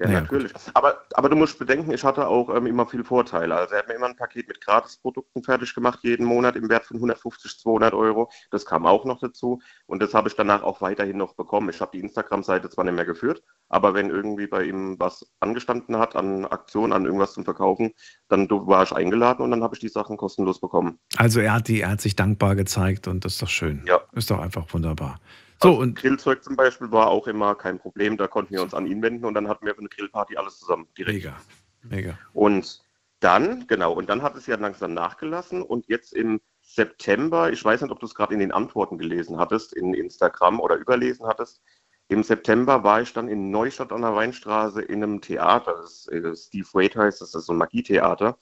Ja, 0.00 0.06
Naja, 0.06 0.20
natürlich. 0.22 0.52
Aber, 0.72 1.02
aber 1.12 1.28
du 1.28 1.36
musst 1.36 1.58
bedenken, 1.58 1.92
ich 1.92 2.02
hatte 2.04 2.26
auch 2.26 2.48
ähm, 2.56 2.66
immer 2.66 2.86
viel 2.86 3.04
Vorteile. 3.04 3.54
Also 3.54 3.74
er 3.74 3.80
hat 3.80 3.88
mir 3.88 3.94
immer 3.94 4.06
ein 4.06 4.16
Paket 4.16 4.48
mit 4.48 4.62
Gratisprodukten 4.62 5.42
fertig 5.44 5.74
gemacht, 5.74 5.98
jeden 6.02 6.24
Monat 6.24 6.56
im 6.56 6.70
Wert 6.70 6.86
von 6.86 6.96
150, 6.96 7.58
200 7.58 7.92
Euro. 7.92 8.30
Das 8.50 8.64
kam 8.64 8.86
auch 8.86 9.04
noch 9.04 9.20
dazu. 9.20 9.60
Und 9.84 10.00
das 10.00 10.14
habe 10.14 10.28
ich 10.28 10.34
danach 10.36 10.62
auch 10.62 10.80
weiterhin 10.80 11.18
noch 11.18 11.34
bekommen. 11.34 11.68
Ich 11.68 11.82
habe 11.82 11.90
die 11.92 12.00
Instagram-Seite 12.00 12.70
zwar 12.70 12.84
nicht 12.84 12.94
mehr 12.94 13.04
geführt, 13.04 13.42
aber 13.68 13.92
wenn 13.92 14.08
irgendwie 14.08 14.46
bei 14.46 14.64
ihm 14.64 14.96
was 14.98 15.30
angestanden 15.40 15.98
hat 15.98 16.16
an 16.16 16.46
Aktionen, 16.46 16.94
an 16.94 17.04
irgendwas 17.04 17.34
zum 17.34 17.44
Verkaufen, 17.44 17.92
dann 18.28 18.48
war 18.48 18.84
ich 18.84 18.92
eingeladen 18.92 19.44
und 19.44 19.50
dann 19.50 19.62
habe 19.62 19.74
ich 19.74 19.80
die 19.80 19.88
Sachen 19.88 20.16
kostenlos 20.16 20.60
bekommen. 20.60 20.98
Also 21.18 21.40
er 21.40 21.52
hat, 21.52 21.68
die, 21.68 21.82
er 21.82 21.90
hat 21.90 22.00
sich 22.00 22.16
dankbar 22.16 22.54
gezeigt 22.56 23.06
und 23.06 23.26
das 23.26 23.34
ist 23.34 23.42
doch 23.42 23.48
schön. 23.48 23.82
Ja. 23.86 24.00
Ist 24.12 24.30
doch 24.30 24.40
einfach 24.40 24.64
wunderbar. 24.72 25.20
So, 25.62 25.78
und 25.78 25.94
Grillzeug 25.94 26.42
zum 26.42 26.56
Beispiel 26.56 26.90
war 26.90 27.08
auch 27.08 27.26
immer 27.26 27.54
kein 27.54 27.78
Problem. 27.78 28.16
Da 28.16 28.26
konnten 28.26 28.54
wir 28.54 28.62
uns 28.62 28.74
an 28.74 28.86
ihn 28.86 29.02
wenden 29.02 29.24
und 29.24 29.34
dann 29.34 29.48
hatten 29.48 29.66
wir 29.66 29.74
für 29.74 29.80
eine 29.80 29.88
Grillparty 29.88 30.36
alles 30.36 30.58
zusammen. 30.58 30.88
Direkt. 30.96 31.16
Mega. 31.16 31.36
Mega. 31.82 32.18
Und 32.32 32.82
dann, 33.20 33.66
genau, 33.66 33.92
und 33.92 34.08
dann 34.08 34.22
hat 34.22 34.36
es 34.36 34.46
ja 34.46 34.56
langsam 34.56 34.94
nachgelassen 34.94 35.62
und 35.62 35.86
jetzt 35.88 36.14
im 36.14 36.40
September, 36.62 37.52
ich 37.52 37.62
weiß 37.62 37.82
nicht, 37.82 37.90
ob 37.90 38.00
du 38.00 38.06
es 38.06 38.14
gerade 38.14 38.32
in 38.32 38.40
den 38.40 38.52
Antworten 38.52 38.96
gelesen 38.96 39.38
hattest, 39.38 39.74
in 39.74 39.92
Instagram 39.92 40.60
oder 40.60 40.76
überlesen 40.76 41.26
hattest, 41.26 41.60
im 42.08 42.22
September 42.22 42.82
war 42.82 43.02
ich 43.02 43.12
dann 43.12 43.28
in 43.28 43.50
Neustadt 43.50 43.92
an 43.92 44.02
der 44.02 44.14
Weinstraße 44.14 44.82
in 44.82 45.02
einem 45.02 45.20
Theater, 45.20 45.76
das, 45.80 46.06
ist, 46.06 46.08
äh, 46.08 46.34
Steve 46.34 46.66
Wade 46.72 46.98
heißt, 46.98 47.20
das 47.20 47.34
ist 47.34 47.46
so 47.46 47.52
ein 47.52 47.58
Magietheater. 47.58 48.36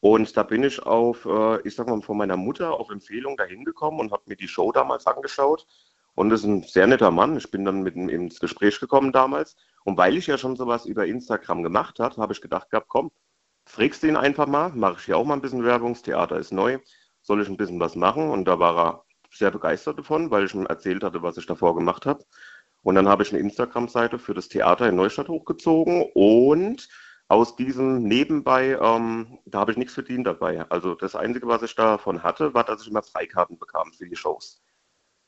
Und 0.00 0.36
da 0.36 0.42
bin 0.42 0.62
ich 0.62 0.82
auf, 0.82 1.24
äh, 1.24 1.60
ich 1.62 1.74
sag 1.74 1.88
mal, 1.88 2.00
von 2.02 2.16
meiner 2.16 2.36
Mutter 2.36 2.72
auf 2.72 2.90
Empfehlung 2.90 3.36
dahin 3.36 3.64
gekommen 3.64 4.00
und 4.00 4.12
habe 4.12 4.22
mir 4.26 4.36
die 4.36 4.48
Show 4.48 4.72
damals 4.72 5.06
angeschaut. 5.06 5.66
Und 6.16 6.30
das 6.30 6.40
ist 6.40 6.46
ein 6.46 6.62
sehr 6.62 6.86
netter 6.86 7.10
Mann. 7.10 7.36
Ich 7.36 7.50
bin 7.50 7.64
dann 7.64 7.82
mit 7.82 7.94
ihm 7.94 8.08
ins 8.08 8.40
Gespräch 8.40 8.80
gekommen 8.80 9.12
damals. 9.12 9.54
Und 9.84 9.98
weil 9.98 10.16
ich 10.16 10.26
ja 10.26 10.38
schon 10.38 10.56
sowas 10.56 10.86
über 10.86 11.06
Instagram 11.06 11.62
gemacht 11.62 12.00
habe, 12.00 12.16
habe 12.16 12.32
ich 12.32 12.40
gedacht 12.40 12.70
gehabt, 12.70 12.88
komm, 12.88 13.12
fragst 13.66 14.02
ihn 14.02 14.16
einfach 14.16 14.46
mal, 14.46 14.70
mache 14.70 14.96
ich 14.98 15.04
hier 15.04 15.18
auch 15.18 15.24
mal 15.26 15.34
ein 15.34 15.42
bisschen 15.42 15.62
Werbung, 15.62 15.92
das 15.92 16.02
Theater 16.02 16.38
ist 16.38 16.52
neu, 16.52 16.78
soll 17.22 17.42
ich 17.42 17.48
ein 17.48 17.58
bisschen 17.58 17.78
was 17.80 17.96
machen? 17.96 18.30
Und 18.30 18.46
da 18.46 18.58
war 18.58 18.78
er 18.78 19.04
sehr 19.30 19.50
begeistert 19.50 19.98
davon, 19.98 20.30
weil 20.30 20.46
ich 20.46 20.54
ihm 20.54 20.66
erzählt 20.66 21.04
hatte, 21.04 21.22
was 21.22 21.36
ich 21.36 21.46
davor 21.46 21.76
gemacht 21.76 22.06
habe. 22.06 22.24
Und 22.82 22.94
dann 22.94 23.08
habe 23.08 23.22
ich 23.22 23.32
eine 23.32 23.40
Instagram-Seite 23.40 24.18
für 24.18 24.32
das 24.32 24.48
Theater 24.48 24.88
in 24.88 24.96
Neustadt 24.96 25.28
hochgezogen 25.28 26.06
und 26.14 26.88
aus 27.28 27.56
diesem 27.56 28.04
nebenbei, 28.04 28.78
ähm, 28.80 29.38
da 29.44 29.58
habe 29.58 29.72
ich 29.72 29.76
nichts 29.76 29.94
verdient 29.94 30.26
dabei. 30.26 30.64
Also 30.70 30.94
das 30.94 31.14
Einzige, 31.14 31.46
was 31.46 31.62
ich 31.62 31.74
davon 31.74 32.22
hatte, 32.22 32.54
war, 32.54 32.64
dass 32.64 32.82
ich 32.82 32.88
immer 32.88 33.02
Freikarten 33.02 33.58
bekam 33.58 33.92
für 33.92 34.08
die 34.08 34.16
Shows. 34.16 34.62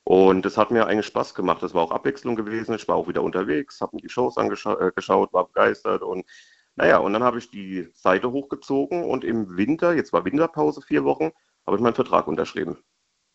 Und 0.09 0.47
das 0.47 0.57
hat 0.57 0.71
mir 0.71 0.87
eigentlich 0.87 1.05
Spaß 1.05 1.35
gemacht. 1.35 1.63
Das 1.63 1.75
war 1.75 1.83
auch 1.83 1.91
Abwechslung 1.91 2.35
gewesen. 2.35 2.75
Ich 2.75 2.89
war 2.89 2.97
auch 2.97 3.09
wieder 3.09 3.23
unterwegs, 3.23 3.83
habe 3.83 3.97
mir 3.97 4.01
die 4.01 4.09
Shows 4.09 4.39
angeschaut, 4.39 4.81
äh, 4.81 5.33
war 5.35 5.49
begeistert 5.49 6.01
und 6.01 6.25
naja, 6.77 6.97
und 6.97 7.13
dann 7.13 7.23
habe 7.23 7.37
ich 7.37 7.51
die 7.51 7.91
Seite 7.93 8.33
hochgezogen 8.33 9.05
und 9.05 9.23
im 9.23 9.59
Winter, 9.59 9.93
jetzt 9.93 10.15
war 10.15 10.25
Winterpause 10.25 10.81
vier 10.81 11.05
Wochen, 11.05 11.31
habe 11.67 11.77
ich 11.77 11.83
meinen 11.83 11.93
Vertrag 11.95 12.27
unterschrieben. 12.27 12.79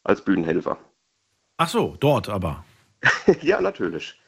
Als 0.03 0.25
Bühnenhelfer. 0.25 0.79
ach 1.57 1.69
so, 1.69 1.95
dort 1.99 2.27
aber. 2.27 2.65
ja, 3.41 3.61
natürlich. 3.61 4.19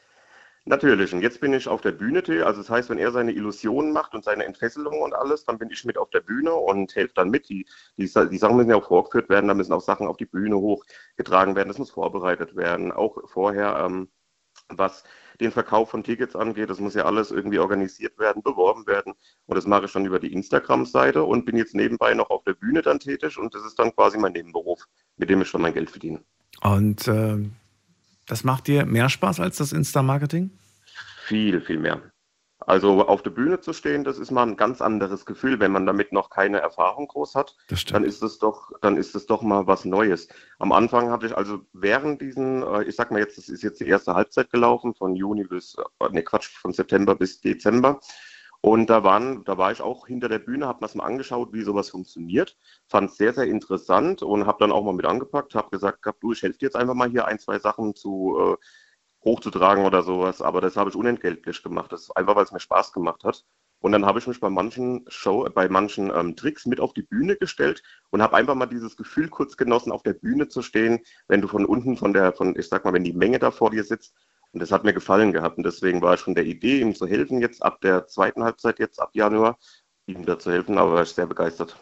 Natürlich. 0.68 1.14
Und 1.14 1.22
jetzt 1.22 1.40
bin 1.40 1.54
ich 1.54 1.68
auf 1.68 1.80
der 1.80 1.92
Bühne. 1.92 2.24
Till. 2.24 2.42
Also 2.42 2.60
das 2.60 2.68
heißt, 2.68 2.90
wenn 2.90 2.98
er 2.98 3.12
seine 3.12 3.30
Illusionen 3.30 3.92
macht 3.92 4.14
und 4.14 4.24
seine 4.24 4.44
Entfesselung 4.44 5.00
und 5.00 5.14
alles, 5.14 5.44
dann 5.44 5.58
bin 5.58 5.70
ich 5.70 5.84
mit 5.84 5.96
auf 5.96 6.10
der 6.10 6.20
Bühne 6.20 6.52
und 6.52 6.94
helfe 6.96 7.14
dann 7.14 7.30
mit. 7.30 7.48
Die, 7.48 7.66
die, 7.96 8.06
die 8.06 8.38
Sachen 8.38 8.56
müssen 8.56 8.70
ja 8.70 8.76
auch 8.76 8.88
vorgeführt 8.88 9.28
werden, 9.28 9.46
da 9.46 9.54
müssen 9.54 9.72
auch 9.72 9.80
Sachen 9.80 10.08
auf 10.08 10.16
die 10.16 10.26
Bühne 10.26 10.56
hochgetragen 10.56 11.54
werden, 11.54 11.68
das 11.68 11.78
muss 11.78 11.92
vorbereitet 11.92 12.56
werden. 12.56 12.90
Auch 12.90 13.16
vorher, 13.28 13.78
ähm, 13.86 14.08
was 14.68 15.04
den 15.40 15.52
Verkauf 15.52 15.90
von 15.90 16.02
Tickets 16.02 16.34
angeht, 16.34 16.68
das 16.68 16.80
muss 16.80 16.94
ja 16.94 17.04
alles 17.04 17.30
irgendwie 17.30 17.60
organisiert 17.60 18.18
werden, 18.18 18.42
beworben 18.42 18.88
werden. 18.88 19.14
Und 19.46 19.56
das 19.56 19.66
mache 19.66 19.84
ich 19.84 19.92
dann 19.92 20.04
über 20.04 20.18
die 20.18 20.32
Instagram-Seite 20.32 21.22
und 21.22 21.44
bin 21.44 21.56
jetzt 21.56 21.76
nebenbei 21.76 22.14
noch 22.14 22.30
auf 22.30 22.42
der 22.42 22.54
Bühne 22.54 22.82
dann 22.82 22.98
tätig 22.98 23.38
und 23.38 23.54
das 23.54 23.64
ist 23.64 23.78
dann 23.78 23.94
quasi 23.94 24.18
mein 24.18 24.32
Nebenberuf, 24.32 24.88
mit 25.16 25.30
dem 25.30 25.42
ich 25.42 25.48
schon 25.48 25.62
mein 25.62 25.74
Geld 25.74 25.90
verdiene. 25.90 26.24
Und 26.62 27.06
äh, 27.06 27.38
das 28.26 28.44
macht 28.44 28.66
dir 28.66 28.86
mehr 28.86 29.08
Spaß 29.08 29.40
als 29.40 29.58
das 29.58 29.72
Insta-Marketing? 29.72 30.50
Viel, 31.26 31.60
viel 31.60 31.78
mehr. 31.78 32.02
Also 32.66 33.06
auf 33.06 33.22
der 33.22 33.30
Bühne 33.30 33.60
zu 33.60 33.72
stehen, 33.72 34.02
das 34.02 34.18
ist 34.18 34.32
mal 34.32 34.42
ein 34.42 34.56
ganz 34.56 34.80
anderes 34.80 35.24
Gefühl, 35.24 35.60
wenn 35.60 35.70
man 35.70 35.86
damit 35.86 36.10
noch 36.12 36.30
keine 36.30 36.58
Erfahrung 36.58 37.06
groß 37.06 37.36
hat. 37.36 37.54
Dann 37.92 38.02
ist 38.02 38.22
es 38.22 38.38
doch, 38.38 38.72
dann 38.80 38.96
ist 38.96 39.14
es 39.14 39.26
doch 39.26 39.42
mal 39.42 39.68
was 39.68 39.84
Neues. 39.84 40.26
Am 40.58 40.72
Anfang 40.72 41.10
hatte 41.10 41.26
ich 41.26 41.36
also 41.36 41.60
während 41.72 42.20
diesen, 42.20 42.62
äh, 42.62 42.82
ich 42.84 42.96
sag 42.96 43.12
mal 43.12 43.20
jetzt, 43.20 43.38
das 43.38 43.48
ist 43.48 43.62
jetzt 43.62 43.80
die 43.80 43.86
erste 43.86 44.14
Halbzeit 44.14 44.50
gelaufen, 44.50 44.94
von 44.94 45.14
Juni 45.14 45.44
bis, 45.44 45.76
ne 46.10 46.22
Quatsch, 46.22 46.48
von 46.48 46.72
September 46.72 47.14
bis 47.14 47.40
Dezember. 47.40 48.00
Und 48.66 48.90
da 48.90 49.04
waren, 49.04 49.44
da 49.44 49.58
war 49.58 49.70
ich 49.70 49.80
auch 49.80 50.08
hinter 50.08 50.28
der 50.28 50.40
Bühne, 50.40 50.66
habe 50.66 50.78
mir 50.78 50.88
das 50.88 50.96
mal 50.96 51.04
angeschaut, 51.04 51.52
wie 51.52 51.62
sowas 51.62 51.90
funktioniert, 51.90 52.56
fand 52.88 53.10
es 53.10 53.16
sehr, 53.16 53.32
sehr 53.32 53.44
interessant 53.44 54.24
und 54.24 54.44
habe 54.44 54.58
dann 54.58 54.72
auch 54.72 54.82
mal 54.82 54.92
mit 54.92 55.06
angepackt, 55.06 55.54
habe 55.54 55.70
gesagt, 55.70 56.02
gehabt, 56.02 56.20
du, 56.20 56.32
ich 56.32 56.42
helfe 56.42 56.58
dir 56.58 56.66
jetzt 56.66 56.74
einfach 56.74 56.94
mal 56.94 57.08
hier 57.08 57.26
ein, 57.26 57.38
zwei 57.38 57.60
Sachen 57.60 57.94
zu 57.94 58.36
äh, 58.36 58.56
hochzutragen 59.24 59.84
oder 59.86 60.02
sowas, 60.02 60.42
aber 60.42 60.60
das 60.60 60.76
habe 60.76 60.90
ich 60.90 60.96
unentgeltlich 60.96 61.62
gemacht, 61.62 61.92
das 61.92 62.02
ist 62.02 62.16
einfach, 62.16 62.34
weil 62.34 62.42
es 62.42 62.50
mir 62.50 62.58
Spaß 62.58 62.92
gemacht 62.92 63.22
hat. 63.22 63.44
Und 63.78 63.92
dann 63.92 64.04
habe 64.04 64.18
ich 64.18 64.26
mich 64.26 64.40
bei 64.40 64.50
manchen 64.50 65.04
Show, 65.06 65.48
bei 65.54 65.68
manchen 65.68 66.10
ähm, 66.12 66.34
Tricks 66.34 66.66
mit 66.66 66.80
auf 66.80 66.92
die 66.92 67.02
Bühne 67.02 67.36
gestellt 67.36 67.84
und 68.10 68.20
habe 68.20 68.34
einfach 68.34 68.56
mal 68.56 68.66
dieses 68.66 68.96
Gefühl 68.96 69.28
kurz 69.28 69.56
genossen, 69.56 69.92
auf 69.92 70.02
der 70.02 70.14
Bühne 70.14 70.48
zu 70.48 70.62
stehen, 70.62 71.04
wenn 71.28 71.40
du 71.40 71.46
von 71.46 71.66
unten 71.66 71.96
von 71.96 72.12
der, 72.12 72.32
von, 72.32 72.58
ich 72.58 72.68
sag 72.68 72.84
mal, 72.84 72.94
wenn 72.94 73.04
die 73.04 73.12
Menge 73.12 73.38
da 73.38 73.52
vor 73.52 73.70
dir 73.70 73.84
sitzt. 73.84 74.12
Und 74.52 74.60
das 74.60 74.72
hat 74.72 74.84
mir 74.84 74.94
gefallen 74.94 75.32
gehabt. 75.32 75.58
Und 75.58 75.64
deswegen 75.64 76.00
war 76.02 76.14
ich 76.14 76.20
von 76.20 76.34
der 76.34 76.44
Idee, 76.44 76.80
ihm 76.80 76.94
zu 76.94 77.06
helfen, 77.06 77.40
jetzt 77.40 77.62
ab 77.62 77.80
der 77.82 78.06
zweiten 78.06 78.42
Halbzeit, 78.42 78.78
jetzt 78.78 79.00
ab 79.00 79.10
Januar, 79.12 79.58
ihm 80.06 80.24
da 80.24 80.38
zu 80.38 80.50
helfen, 80.50 80.78
aber 80.78 80.94
war 80.94 81.02
ich 81.02 81.10
sehr 81.10 81.26
begeistert. 81.26 81.76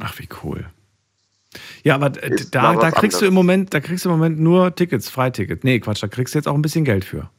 Ach, 0.00 0.18
wie 0.18 0.28
cool. 0.42 0.70
Ja, 1.82 1.96
aber 1.96 2.22
Ist 2.22 2.54
da, 2.54 2.74
da 2.74 2.90
kriegst 2.90 3.20
du 3.20 3.26
anderes. 3.26 3.28
im 3.28 3.34
Moment, 3.34 3.74
da 3.74 3.80
kriegst 3.80 4.04
du 4.04 4.08
im 4.08 4.16
Moment 4.16 4.40
nur 4.40 4.74
Tickets, 4.74 5.10
Freitickets. 5.10 5.64
Nee, 5.64 5.80
Quatsch, 5.80 6.02
da 6.02 6.08
kriegst 6.08 6.34
du 6.34 6.38
jetzt 6.38 6.48
auch 6.48 6.54
ein 6.54 6.62
bisschen 6.62 6.84
Geld 6.84 7.04
für. 7.04 7.30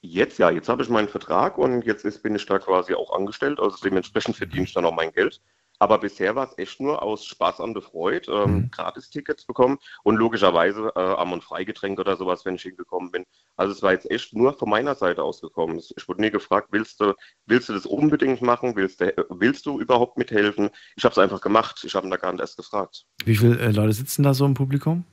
Jetzt 0.00 0.38
ja, 0.38 0.50
jetzt 0.50 0.68
habe 0.68 0.82
ich 0.82 0.88
meinen 0.88 1.08
Vertrag 1.08 1.58
und 1.58 1.84
jetzt 1.84 2.22
bin 2.22 2.36
ich 2.36 2.46
da 2.46 2.60
quasi 2.60 2.94
auch 2.94 3.12
angestellt, 3.12 3.58
also 3.58 3.76
dementsprechend 3.82 4.36
verdiene 4.36 4.64
ich 4.64 4.72
dann 4.72 4.84
auch 4.84 4.94
mein 4.94 5.10
Geld. 5.10 5.40
Aber 5.78 5.98
bisher 5.98 6.34
war 6.34 6.48
es 6.48 6.58
echt 6.58 6.80
nur 6.80 7.02
aus 7.02 7.24
Spaß 7.24 7.60
an 7.60 7.72
der 7.72 7.82
Freude, 7.82 8.32
ähm, 8.32 8.70
Gratis-Tickets 8.70 9.44
bekommen 9.44 9.78
und 10.02 10.16
logischerweise 10.16 10.92
äh, 10.96 11.00
Am- 11.00 11.32
und 11.32 11.44
Freigetränk 11.44 12.00
oder 12.00 12.16
sowas, 12.16 12.44
wenn 12.44 12.56
ich 12.56 12.62
hingekommen 12.62 13.10
bin. 13.12 13.24
Also 13.56 13.72
es 13.72 13.82
war 13.82 13.92
jetzt 13.92 14.10
echt 14.10 14.34
nur 14.34 14.54
von 14.54 14.68
meiner 14.68 14.94
Seite 14.94 15.22
aus 15.22 15.40
gekommen. 15.40 15.80
Ich 15.96 16.08
wurde 16.08 16.20
nie 16.20 16.30
gefragt, 16.30 16.68
willst 16.72 17.00
du, 17.00 17.14
willst 17.46 17.68
du 17.68 17.74
das 17.74 17.86
unbedingt 17.86 18.42
machen? 18.42 18.74
Willst 18.76 19.00
du, 19.00 19.12
willst 19.30 19.66
du 19.66 19.80
überhaupt 19.80 20.18
mithelfen? 20.18 20.70
Ich 20.96 21.04
habe 21.04 21.12
es 21.12 21.18
einfach 21.18 21.40
gemacht. 21.40 21.82
Ich 21.84 21.94
habe 21.94 22.06
ihn 22.06 22.10
da 22.10 22.16
gar 22.16 22.32
nicht 22.32 22.40
erst 22.40 22.56
gefragt. 22.56 23.04
Wie 23.24 23.36
viele 23.36 23.58
äh, 23.60 23.70
Leute 23.70 23.92
sitzen 23.92 24.22
da 24.24 24.34
so 24.34 24.46
im 24.46 24.54
Publikum? 24.54 25.04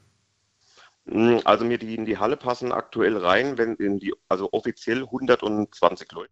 Mm, 1.06 1.38
Also 1.46 1.66
mir 1.66 1.78
die 1.78 1.96
in 1.96 2.06
die 2.06 2.18
Halle 2.18 2.38
passen 2.38 2.72
aktuell 2.72 3.18
rein, 3.18 3.58
wenn 3.58 3.76
in 3.76 4.00
die, 4.00 4.14
also 4.28 4.50
offiziell 4.52 5.04
120 5.04 6.12
Leute. 6.12 6.32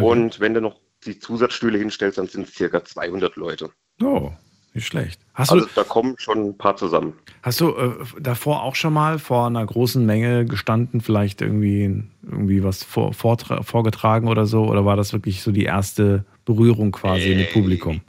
Und 0.00 0.40
wenn 0.40 0.54
du 0.54 0.60
noch 0.60 0.80
die 1.04 1.18
Zusatzstühle 1.18 1.78
hinstellst, 1.78 2.18
dann 2.18 2.28
sind 2.28 2.48
es 2.48 2.54
circa 2.54 2.84
200 2.84 3.36
Leute. 3.36 3.70
Oh, 4.00 4.32
nicht 4.74 4.86
schlecht. 4.86 5.20
Hast 5.34 5.52
also 5.52 5.66
du, 5.66 5.70
da 5.74 5.84
kommen 5.84 6.14
schon 6.18 6.46
ein 6.46 6.56
paar 6.56 6.76
zusammen. 6.76 7.14
hast 7.42 7.60
du 7.60 7.74
äh, 7.76 7.92
davor 8.20 8.62
auch 8.62 8.74
schon 8.74 8.94
mal 8.94 9.18
vor 9.18 9.46
einer 9.46 9.64
großen 9.64 10.04
Menge 10.04 10.46
gestanden, 10.46 11.00
vielleicht 11.02 11.42
irgendwie, 11.42 12.04
irgendwie 12.22 12.64
was 12.64 12.82
vor, 12.82 13.12
vorgetragen 13.12 14.28
oder 14.28 14.46
so? 14.46 14.64
Oder 14.64 14.86
war 14.86 14.96
das 14.96 15.12
wirklich 15.12 15.42
so 15.42 15.52
die 15.52 15.64
erste 15.64 16.24
Berührung 16.46 16.92
quasi 16.92 17.34
mit 17.34 17.52
Publikum? 17.52 18.00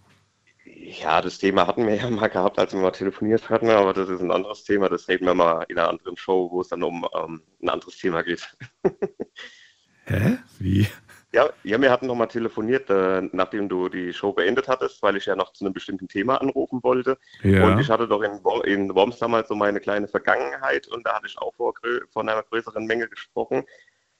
Ja, 1.01 1.21
das 1.21 1.39
Thema 1.39 1.67
hatten 1.67 1.87
wir 1.87 1.95
ja 1.95 2.09
mal 2.09 2.27
gehabt, 2.29 2.59
als 2.59 2.71
wir 2.71 2.79
mal 2.79 2.91
telefoniert 2.91 3.49
hatten, 3.49 3.69
aber 3.69 3.93
das 3.93 4.09
ist 4.09 4.21
ein 4.21 4.31
anderes 4.31 4.63
Thema. 4.63 4.89
Das 4.89 5.07
reden 5.07 5.25
wir 5.25 5.33
mal 5.33 5.65
in 5.67 5.77
einer 5.77 5.89
anderen 5.89 6.15
Show, 6.15 6.49
wo 6.51 6.61
es 6.61 6.69
dann 6.69 6.83
um 6.83 7.05
ähm, 7.15 7.41
ein 7.61 7.69
anderes 7.69 7.97
Thema 7.97 8.21
geht. 8.21 8.55
Hä? 10.05 10.37
Wie? 10.59 10.87
Ja, 11.33 11.49
ja, 11.63 11.81
wir 11.81 11.89
hatten 11.89 12.05
noch 12.05 12.15
mal 12.15 12.27
telefoniert, 12.27 12.89
äh, 12.91 13.23
nachdem 13.31 13.67
du 13.67 13.89
die 13.89 14.13
Show 14.13 14.33
beendet 14.33 14.67
hattest, 14.67 15.01
weil 15.01 15.17
ich 15.17 15.25
ja 15.25 15.35
noch 15.35 15.51
zu 15.53 15.65
einem 15.65 15.73
bestimmten 15.73 16.07
Thema 16.07 16.39
anrufen 16.39 16.83
wollte. 16.83 17.17
Ja. 17.41 17.65
Und 17.65 17.79
ich 17.79 17.89
hatte 17.89 18.07
doch 18.07 18.21
in, 18.21 18.39
in 18.65 18.93
Worms 18.93 19.17
damals 19.17 19.47
so 19.47 19.55
meine 19.55 19.79
kleine 19.79 20.07
Vergangenheit 20.07 20.87
und 20.87 21.05
da 21.07 21.15
hatte 21.15 21.25
ich 21.25 21.37
auch 21.39 21.53
vor, 21.55 21.73
von 22.11 22.29
einer 22.29 22.43
größeren 22.43 22.85
Menge 22.85 23.07
gesprochen. 23.07 23.63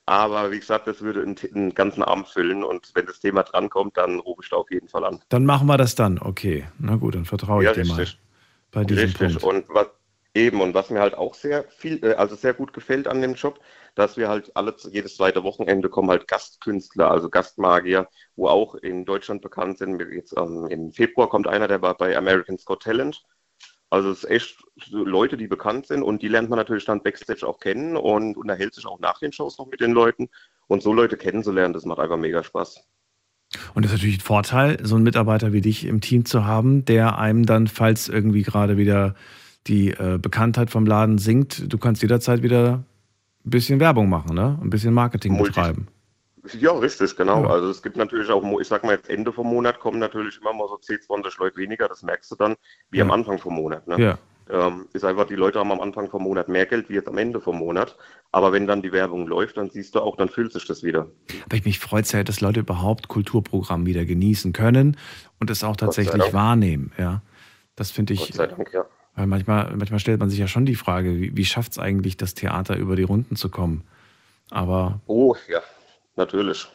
Aber 0.05 0.51
wie 0.51 0.59
gesagt, 0.59 0.87
das 0.87 1.01
würde 1.01 1.21
einen, 1.21 1.35
einen 1.53 1.75
ganzen 1.75 2.01
Abend 2.03 2.27
füllen 2.27 2.63
und 2.63 2.91
wenn 2.95 3.05
das 3.05 3.19
Thema 3.19 3.43
drankommt, 3.43 3.95
dann 3.95 4.19
rufe 4.19 4.41
ich 4.43 4.49
da 4.49 4.57
auf 4.57 4.71
jeden 4.71 4.89
Fall 4.89 5.05
an. 5.05 5.19
Dann 5.29 5.45
machen 5.45 5.67
wir 5.67 5.77
das 5.77 5.93
dann. 5.93 6.19
Okay, 6.19 6.65
na 6.79 6.95
gut, 6.95 7.13
dann 7.15 7.25
vertraue 7.25 7.63
ich 7.63 7.69
Ja, 7.69 7.73
dir 7.73 7.85
mal 7.85 7.99
richtig. 7.99 8.19
bei 8.71 8.83
diesem 8.83 9.03
Richtig. 9.03 9.39
Punkt. 9.39 9.69
Und 9.69 9.75
was 9.75 9.87
eben 10.33 10.61
und 10.61 10.73
was 10.73 10.89
mir 10.89 10.99
halt 10.99 11.15
auch 11.15 11.35
sehr 11.35 11.63
viel, 11.69 12.03
äh, 12.03 12.15
also 12.15 12.35
sehr 12.35 12.53
gut 12.53 12.73
gefällt 12.73 13.07
an 13.07 13.21
dem 13.21 13.35
Job, 13.35 13.59
dass 13.95 14.17
wir 14.17 14.29
halt 14.29 14.55
alle 14.55 14.75
jedes 14.91 15.15
zweite 15.15 15.43
Wochenende 15.43 15.89
kommen 15.89 16.09
halt 16.09 16.27
Gastkünstler, 16.27 17.11
also 17.11 17.29
Gastmagier, 17.29 18.07
wo 18.35 18.47
auch 18.47 18.75
in 18.75 19.05
Deutschland 19.05 19.41
bekannt 19.41 19.77
sind. 19.77 19.99
Jetzt 20.11 20.35
ähm, 20.37 20.67
im 20.69 20.91
Februar 20.91 21.29
kommt 21.29 21.47
einer, 21.47 21.67
der 21.67 21.81
war 21.81 21.95
bei 21.95 22.17
American's 22.17 22.65
Got 22.65 22.83
Talent. 22.83 23.23
Also 23.89 24.09
es 24.09 24.23
ist 24.23 24.29
echt 24.31 24.63
Leute, 24.89 25.37
die 25.37 25.47
bekannt 25.47 25.85
sind 25.85 26.01
und 26.01 26.23
die 26.23 26.27
lernt 26.27 26.49
man 26.49 26.57
natürlich 26.57 26.85
dann 26.85 27.03
Backstage 27.03 27.47
auch 27.47 27.59
kennen 27.59 27.95
und 27.95 28.37
unterhält 28.37 28.73
sich 28.73 28.87
auch 28.87 28.99
nach 28.99 29.19
den 29.19 29.31
Shows 29.31 29.59
noch 29.59 29.67
mit 29.67 29.81
den 29.81 29.91
Leuten. 29.91 30.29
Und 30.67 30.81
so 30.81 30.93
Leute 30.93 31.15
kennenzulernen, 31.15 31.73
das 31.73 31.85
macht 31.85 31.99
einfach 31.99 32.17
mega 32.17 32.43
Spaß. 32.43 32.83
Und 33.75 33.85
das 33.85 33.91
ist 33.91 33.99
natürlich 33.99 34.17
ein 34.17 34.21
Vorteil, 34.21 34.79
so 34.83 34.95
einen 34.95 35.03
Mitarbeiter 35.03 35.53
wie 35.53 35.61
dich 35.61 35.85
im 35.85 36.01
Team 36.01 36.25
zu 36.25 36.45
haben, 36.45 36.85
der 36.85 37.19
einem 37.19 37.45
dann, 37.45 37.67
falls 37.67 38.09
irgendwie 38.09 38.41
gerade 38.41 38.77
wieder 38.77 39.13
die 39.67 39.91
äh, 39.91 40.17
Bekanntheit 40.19 40.71
vom 40.71 40.87
Laden 40.87 41.19
sinkt, 41.19 41.71
du 41.71 41.77
kannst 41.77 42.01
jederzeit 42.01 42.41
wieder 42.41 42.83
ein 43.45 43.49
bisschen 43.49 43.79
Werbung 43.79 44.09
machen, 44.09 44.35
ne? 44.35 44.57
Ein 44.61 44.69
bisschen 44.69 44.93
Marketing 44.93 45.33
Multi- 45.33 45.49
betreiben. 45.53 45.87
Ja, 46.59 46.71
richtig, 46.73 47.15
genau. 47.15 47.43
Ja. 47.43 47.49
Also 47.51 47.69
es 47.69 47.81
gibt 47.81 47.95
natürlich 47.95 48.29
auch, 48.29 48.43
ich 48.59 48.67
sag 48.67 48.83
mal 48.83 48.95
jetzt 48.95 49.09
Ende 49.09 49.31
vom 49.31 49.47
Monat 49.47 49.79
kommen 49.79 49.97
natürlich 49.99 50.39
immer 50.41 50.51
mal 50.53 50.67
so 50.67 50.75
10, 50.77 51.01
20 51.01 51.37
Leute 51.37 51.55
weniger, 51.57 51.87
das 51.87 52.03
merkst 52.03 52.29
du 52.31 52.35
dann, 52.35 52.55
wie 52.91 52.97
Ja. 52.97 53.05
am 53.05 53.11
Anfang 53.11 53.37
vom 53.39 53.53
Monat. 53.55 53.87
Ne? 53.87 53.97
Ja. 53.97 54.17
Ähm, 54.49 54.87
ist 54.91 55.05
einfach, 55.05 55.25
die 55.25 55.35
Leute 55.35 55.59
haben 55.59 55.71
am 55.71 55.79
Anfang 55.79 56.09
vom 56.09 56.23
Monat 56.23 56.49
mehr 56.49 56.65
Geld 56.65 56.89
wie 56.89 56.95
jetzt 56.95 57.07
am 57.07 57.17
Ende 57.17 57.39
vom 57.39 57.57
Monat. 57.57 57.95
Aber 58.33 58.51
wenn 58.51 58.67
dann 58.67 58.81
die 58.81 58.91
Werbung 58.91 59.25
läuft, 59.25 59.55
dann 59.55 59.69
siehst 59.69 59.95
du 59.95 60.01
auch, 60.01 60.17
dann 60.17 60.27
füllt 60.27 60.51
sich 60.51 60.65
das 60.67 60.83
wieder. 60.83 61.07
Aber 61.45 61.55
ich 61.55 61.63
mich 61.63 61.79
freut 61.79 62.05
sehr, 62.07 62.25
dass 62.25 62.41
Leute 62.41 62.59
überhaupt 62.59 63.07
Kulturprogramm 63.07 63.85
wieder 63.85 64.03
genießen 64.03 64.51
können 64.51 64.97
und 65.39 65.49
es 65.49 65.63
auch 65.63 65.77
tatsächlich 65.77 66.33
wahrnehmen. 66.33 66.91
Ja, 66.97 67.21
das 67.77 67.89
finde 67.91 68.13
ich. 68.15 68.19
Gott 68.19 68.33
sei 68.33 68.47
Dank, 68.47 68.73
ja. 68.73 68.83
Weil 69.15 69.27
manchmal, 69.27 69.75
manchmal 69.75 69.99
stellt 69.99 70.19
man 70.19 70.29
sich 70.29 70.39
ja 70.39 70.47
schon 70.47 70.65
die 70.65 70.75
Frage, 70.75 71.19
wie, 71.19 71.35
wie 71.37 71.45
schafft 71.45 71.73
es 71.73 71.79
eigentlich, 71.79 72.17
das 72.17 72.33
Theater 72.33 72.77
über 72.77 72.95
die 72.95 73.03
Runden 73.03 73.35
zu 73.35 73.49
kommen? 73.49 73.83
Aber 74.49 75.01
Oh, 75.05 75.35
ja, 75.49 75.61
natürlich. 76.15 76.67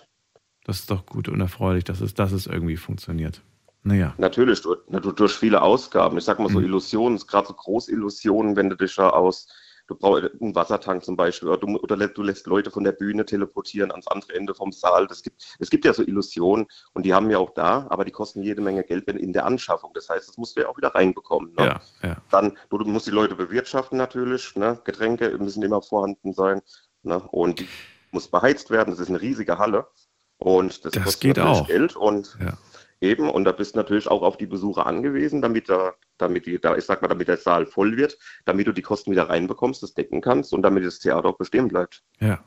das 0.65 0.81
ist 0.81 0.91
doch 0.91 1.05
gut 1.07 1.29
und 1.29 1.41
erfreulich, 1.41 1.85
dass 1.85 2.01
es, 2.01 2.15
dass 2.15 2.33
es 2.33 2.47
irgendwie 2.47 2.77
funktioniert. 2.77 3.43
Naja. 3.83 4.15
Natürlich, 4.19 4.63
durch, 4.63 4.81
durch 5.15 5.33
viele 5.33 5.63
Ausgaben. 5.63 6.19
Ich 6.19 6.25
sag 6.25 6.39
mal 6.39 6.49
so 6.51 6.59
Mhm. 6.59 6.67
Illusionen, 6.67 7.19
gerade 7.19 7.49
so 7.49 7.55
Großillusionen, 7.55 8.57
wenn 8.57 8.71
du 8.71 8.77
dich 8.77 8.95
da 8.95 9.11
aus, 9.11 9.49
du 9.89 9.95
brauchst 9.97 10.31
einen 10.41 10.55
Wassertank 10.55 11.05
zum 11.05 11.17
Beispiel, 11.17 11.49
oder, 11.49 11.59
du, 11.59 11.79
oder 11.79 11.97
du 11.97 12.23
lässt 12.23 12.47
Leute 12.47 12.71
von 12.71 12.85
der 12.85 12.93
Bühne 12.93 13.25
teleportieren 13.25 13.91
ans 13.91 14.07
andere 14.07 14.35
Ende 14.35 14.55
vom 14.55 14.71
Saal. 14.71 15.07
Das 15.09 15.23
gibt, 15.23 15.57
es 15.59 15.71
gibt 15.71 15.85
ja 15.85 15.93
so 15.93 16.03
Illusionen 16.03 16.67
und 16.93 17.05
die 17.05 17.15
haben 17.15 17.29
wir 17.29 17.41
auch 17.41 17.51
da, 17.51 17.87
aber 17.91 18.05
die 18.05 18.13
kosten 18.13 18.43
jede 18.43 18.61
Menge 18.61 18.85
Geld 18.85 19.09
in 19.09 19.33
der 19.33 19.47
Anschaffung. 19.47 19.91
Das 19.95 20.09
heißt, 20.09 20.29
das 20.29 20.37
musst 20.37 20.57
du 20.57 20.61
ja 20.61 20.69
auch 20.69 20.77
wieder 20.77 20.95
reinbekommen. 20.95 21.55
Ne? 21.55 21.65
Ja, 21.65 21.81
ja. 22.03 22.17
Dann, 22.31 22.57
du, 22.71 22.79
du 22.79 22.85
musst 22.85 23.07
die 23.07 23.11
Leute 23.11 23.35
bewirtschaften 23.35 23.99
natürlich, 23.99 24.55
ne? 24.55 24.81
Getränke 24.85 25.37
müssen 25.39 25.63
immer 25.63 25.83
vorhanden 25.83 26.33
sein 26.33 26.61
ne? 27.03 27.21
und 27.31 27.61
die 27.61 27.69
muss 28.13 28.29
beheizt 28.29 28.71
werden. 28.71 28.91
Das 28.91 29.01
ist 29.01 29.09
eine 29.09 29.21
riesige 29.21 29.59
Halle 29.59 29.89
und 30.37 30.85
das, 30.85 30.93
Das 30.93 31.03
kostet 31.03 31.21
geht 31.21 31.39
auch. 31.39 31.67
Geld 31.67 31.97
und 31.97 32.37
Ja. 32.41 32.59
Eben, 33.01 33.31
und 33.31 33.45
da 33.45 33.53
bist 33.53 33.75
du 33.75 33.79
natürlich 33.79 34.09
auch 34.09 34.23
auf 34.23 34.37
die 34.37 34.47
Besucher 34.47 34.87
angewiesen, 34.87 35.41
damit 35.41 35.69
da, 35.69 35.93
damit 36.19 36.47
die, 36.47 36.59
da, 36.59 36.77
ich 36.77 36.85
sag 36.85 37.01
mal, 37.01 37.09
damit 37.09 37.29
der 37.29 37.37
Saal 37.37 37.67
voll 37.67 37.97
wird, 37.97 38.19
damit 38.45 38.67
du 38.67 38.73
die 38.73 38.83
Kosten 38.83 39.13
wieder 39.13 39.29
reinbekommst, 39.29 39.83
das 39.83 39.95
decken 39.95 40.21
kannst 40.21 40.53
und 40.53 40.63
damit 40.63 40.85
das 40.85 40.99
Theater 40.99 41.29
auch 41.29 41.39
bestehen 41.39 41.69
bleibt. 41.69 42.03
Ja. 42.21 42.41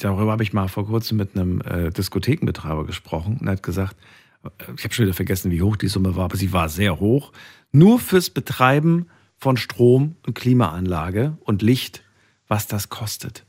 Darüber 0.00 0.32
habe 0.32 0.42
ich 0.42 0.52
mal 0.52 0.68
vor 0.68 0.86
kurzem 0.86 1.18
mit 1.18 1.36
einem 1.36 1.60
äh, 1.60 1.90
Diskothekenbetreiber 1.90 2.86
gesprochen 2.86 3.38
und 3.40 3.46
er 3.46 3.52
hat 3.52 3.62
gesagt, 3.62 3.96
äh, 4.44 4.48
ich 4.76 4.84
habe 4.84 4.94
schon 4.94 5.04
wieder 5.04 5.14
vergessen, 5.14 5.50
wie 5.50 5.62
hoch 5.62 5.76
die 5.76 5.88
Summe 5.88 6.16
war, 6.16 6.24
aber 6.24 6.36
sie 6.36 6.52
war 6.52 6.68
sehr 6.68 7.00
hoch. 7.00 7.32
Nur 7.72 7.98
fürs 7.98 8.30
Betreiben 8.30 9.08
von 9.36 9.56
Strom 9.56 10.16
und 10.26 10.34
Klimaanlage 10.34 11.36
und 11.40 11.62
Licht, 11.62 12.02
was 12.48 12.66
das 12.66 12.88
kostet. 12.88 13.44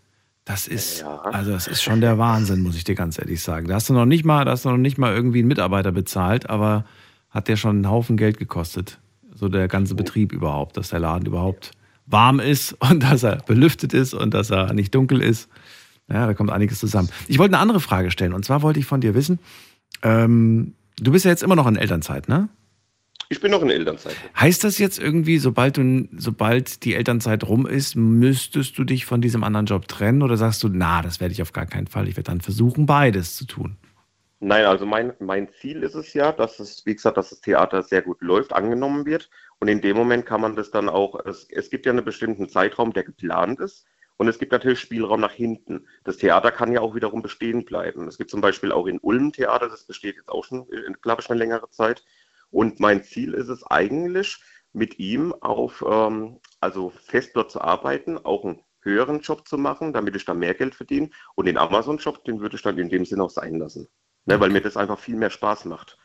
Das 0.47 0.65
ist, 0.65 1.03
also 1.03 1.51
das 1.51 1.67
ist 1.67 1.83
schon 1.83 1.99
der 1.99 2.17
Wahnsinn, 2.17 2.61
muss 2.61 2.77
ich 2.77 2.85
dir 2.85 2.95
ganz 2.95 3.19
ehrlich 3.19 3.41
sagen. 3.41 3.67
Da 3.67 3.75
hast 3.75 3.89
du 3.89 3.93
noch 3.93 4.05
nicht 4.05 4.23
mal, 4.23 4.45
da 4.45 4.51
hast 4.51 4.63
du 4.63 4.69
noch 4.69 4.77
nicht 4.77 4.97
mal 4.97 5.13
irgendwie 5.13 5.39
einen 5.39 5.49
Mitarbeiter 5.49 5.91
bezahlt, 5.91 6.49
aber 6.49 6.85
hat 7.29 7.49
der 7.49 7.57
schon 7.57 7.75
einen 7.75 7.89
Haufen 7.89 8.15
Geld 8.15 8.37
gekostet. 8.37 8.97
So 9.35 9.49
der 9.49 9.67
ganze 9.67 9.93
Betrieb 9.93 10.31
überhaupt, 10.31 10.77
dass 10.77 10.87
der 10.87 10.99
Laden 10.99 11.25
überhaupt 11.25 11.71
warm 12.05 12.39
ist 12.39 12.71
und 12.79 13.03
dass 13.03 13.23
er 13.23 13.39
belüftet 13.45 13.93
ist 13.93 14.13
und 14.13 14.33
dass 14.33 14.49
er 14.49 14.71
nicht 14.73 14.95
dunkel 14.95 15.21
ist. 15.21 15.49
Ja, 16.09 16.25
da 16.25 16.33
kommt 16.33 16.49
einiges 16.49 16.79
zusammen. 16.79 17.09
Ich 17.27 17.39
wollte 17.39 17.55
eine 17.55 17.61
andere 17.61 17.81
Frage 17.81 18.09
stellen. 18.09 18.31
Und 18.31 18.45
zwar 18.45 18.61
wollte 18.61 18.79
ich 18.79 18.85
von 18.85 19.01
dir 19.01 19.15
wissen, 19.15 19.39
ähm, 20.01 20.75
du 20.95 21.11
bist 21.11 21.25
ja 21.25 21.31
jetzt 21.31 21.43
immer 21.43 21.57
noch 21.57 21.67
in 21.67 21.75
Elternzeit, 21.75 22.29
ne? 22.29 22.47
Ich 23.29 23.41
bin 23.41 23.51
noch 23.51 23.61
in 23.61 23.69
Elternzeit. 23.69 24.15
Heißt 24.39 24.63
das 24.63 24.77
jetzt 24.77 24.99
irgendwie, 24.99 25.37
sobald, 25.37 25.77
du, 25.77 26.07
sobald 26.17 26.83
die 26.85 26.95
Elternzeit 26.95 27.43
rum 27.43 27.65
ist, 27.65 27.95
müsstest 27.95 28.77
du 28.77 28.85
dich 28.85 29.05
von 29.05 29.21
diesem 29.21 29.43
anderen 29.43 29.65
Job 29.65 29.87
trennen? 29.87 30.21
Oder 30.21 30.37
sagst 30.37 30.63
du, 30.63 30.69
na, 30.69 31.01
das 31.01 31.19
werde 31.19 31.33
ich 31.33 31.41
auf 31.41 31.51
gar 31.51 31.65
keinen 31.65 31.87
Fall. 31.87 32.07
Ich 32.07 32.15
werde 32.15 32.31
dann 32.31 32.41
versuchen, 32.41 32.85
beides 32.85 33.35
zu 33.35 33.45
tun. 33.45 33.77
Nein, 34.39 34.65
also 34.65 34.85
mein, 34.85 35.13
mein 35.19 35.49
Ziel 35.59 35.83
ist 35.83 35.95
es 35.95 36.13
ja, 36.13 36.31
dass 36.31 36.59
es, 36.59 36.85
wie 36.85 36.93
gesagt, 36.93 37.17
dass 37.17 37.31
das 37.31 37.41
Theater 37.41 37.81
sehr 37.81 38.03
gut 38.03 38.21
läuft, 38.21 38.53
angenommen 38.53 39.05
wird. 39.05 39.29
Und 39.59 39.67
in 39.67 39.81
dem 39.81 39.97
Moment 39.97 40.25
kann 40.25 40.41
man 40.41 40.55
das 40.55 40.69
dann 40.69 40.89
auch, 40.89 41.25
es, 41.25 41.47
es 41.49 41.69
gibt 41.69 41.85
ja 41.85 41.91
einen 41.91 42.05
bestimmten 42.05 42.47
Zeitraum, 42.47 42.93
der 42.93 43.03
geplant 43.03 43.59
ist. 43.59 43.85
Und 44.17 44.27
es 44.27 44.39
gibt 44.39 44.51
natürlich 44.51 44.79
Spielraum 44.79 45.21
nach 45.21 45.31
hinten. 45.31 45.87
Das 46.03 46.17
Theater 46.17 46.51
kann 46.51 46.71
ja 46.71 46.81
auch 46.81 46.95
wiederum 46.95 47.21
bestehen 47.21 47.65
bleiben. 47.65 48.07
Es 48.07 48.17
gibt 48.17 48.31
zum 48.31 48.41
Beispiel 48.41 48.71
auch 48.71 48.87
in 48.87 48.99
Ulm 48.99 49.31
Theater, 49.31 49.69
das 49.69 49.85
besteht 49.85 50.15
jetzt 50.15 50.29
auch 50.29 50.43
schon, 50.43 50.67
äh, 50.71 50.91
glaube 51.01 51.21
ich, 51.21 51.29
eine 51.29 51.37
längere 51.37 51.69
Zeit. 51.69 52.03
Und 52.51 52.79
mein 52.79 53.03
Ziel 53.03 53.33
ist 53.33 53.49
es 53.49 53.63
eigentlich, 53.63 54.37
mit 54.73 54.99
ihm 54.99 55.33
auf, 55.33 55.83
ähm, 55.87 56.39
also 56.59 56.89
fest 56.89 57.31
dort 57.35 57.51
zu 57.51 57.61
arbeiten, 57.61 58.17
auch 58.17 58.45
einen 58.45 58.61
höheren 58.81 59.21
Job 59.21 59.47
zu 59.47 59.57
machen, 59.57 59.91
damit 59.91 60.15
ich 60.15 60.25
da 60.25 60.33
mehr 60.33 60.53
Geld 60.53 60.75
verdiene. 60.75 61.09
Und 61.35 61.45
den 61.45 61.57
Amazon-Job, 61.57 62.23
den 62.25 62.39
würde 62.39 62.55
ich 62.55 62.61
dann 62.61 62.77
in 62.77 62.89
dem 62.89 63.05
Sinne 63.05 63.23
auch 63.23 63.29
sein 63.29 63.55
lassen. 63.55 63.87
Ne, 64.25 64.39
weil 64.39 64.49
mir 64.49 64.61
das 64.61 64.77
einfach 64.77 64.99
viel 64.99 65.15
mehr 65.15 65.29
Spaß 65.29 65.65
macht. 65.65 65.97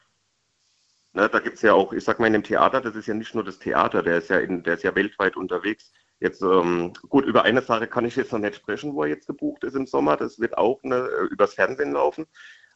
Ne, 1.12 1.28
da 1.28 1.40
gibt 1.40 1.56
es 1.56 1.62
ja 1.62 1.74
auch, 1.74 1.92
ich 1.92 2.04
sag 2.04 2.20
mal, 2.20 2.28
in 2.28 2.32
dem 2.32 2.44
Theater, 2.44 2.80
das 2.80 2.94
ist 2.94 3.06
ja 3.06 3.14
nicht 3.14 3.34
nur 3.34 3.44
das 3.44 3.58
Theater, 3.58 4.02
der 4.02 4.18
ist 4.18 4.30
ja, 4.30 4.38
in, 4.38 4.62
der 4.62 4.74
ist 4.74 4.84
ja 4.84 4.94
weltweit 4.94 5.36
unterwegs. 5.36 5.92
Jetzt, 6.20 6.40
ähm, 6.40 6.92
gut, 7.08 7.26
über 7.26 7.42
eine 7.42 7.62
Sache 7.62 7.88
kann 7.88 8.04
ich 8.04 8.14
jetzt 8.14 8.32
noch 8.32 8.38
nicht 8.38 8.54
sprechen, 8.54 8.94
wo 8.94 9.02
er 9.02 9.08
jetzt 9.08 9.26
gebucht 9.26 9.64
ist 9.64 9.74
im 9.74 9.86
Sommer. 9.86 10.16
Das 10.16 10.38
wird 10.38 10.56
auch 10.56 10.80
eine, 10.84 11.08
übers 11.30 11.54
Fernsehen 11.54 11.92
laufen. 11.92 12.26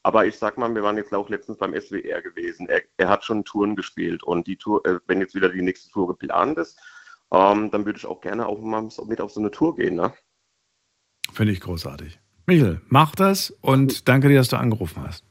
Aber 0.06 0.24
ich 0.24 0.38
sag 0.38 0.56
mal, 0.56 0.72
wir 0.72 0.84
waren 0.84 0.96
jetzt 0.96 1.12
auch 1.12 1.28
letztens 1.28 1.58
beim 1.58 1.74
SWR 1.74 2.22
gewesen. 2.22 2.68
Er, 2.68 2.82
er 2.96 3.08
hat 3.08 3.24
schon 3.24 3.44
Touren 3.44 3.74
gespielt 3.74 4.22
und 4.22 4.46
die 4.46 4.54
Tour, 4.54 4.86
äh, 4.86 5.00
wenn 5.08 5.18
jetzt 5.18 5.34
wieder 5.34 5.48
die 5.48 5.62
nächste 5.62 5.90
Tour 5.90 6.06
geplant 6.06 6.58
ist, 6.58 6.78
ähm, 7.32 7.72
dann 7.72 7.84
würde 7.84 7.98
ich 7.98 8.06
auch 8.06 8.20
gerne 8.20 8.46
auch 8.46 8.60
mal 8.60 8.88
mit 9.08 9.20
auf 9.20 9.32
so 9.32 9.40
eine 9.40 9.50
Tour 9.50 9.74
gehen. 9.74 9.96
Ne? 9.96 10.12
Finde 11.32 11.52
ich 11.52 11.60
großartig. 11.60 12.20
Michel, 12.46 12.80
mach 12.86 13.16
das 13.16 13.50
und 13.62 14.06
danke 14.06 14.28
dir, 14.28 14.36
dass 14.36 14.46
du 14.46 14.56
angerufen 14.56 15.02
hast. 15.04 15.24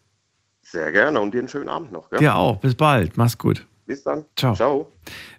Sehr 0.61 0.91
gerne 0.91 1.21
und 1.21 1.33
dir 1.33 1.39
einen 1.39 1.47
schönen 1.47 1.69
Abend 1.69 1.93
noch. 1.93 2.09
Gell? 2.09 2.19
Dir 2.19 2.35
auch. 2.35 2.57
Bis 2.57 2.75
bald. 2.75 3.15
Mach's 3.15 3.37
gut. 3.37 3.65
Bis 3.85 4.03
dann. 4.03 4.25
Ciao. 4.35 4.55
Ciao. 4.55 4.91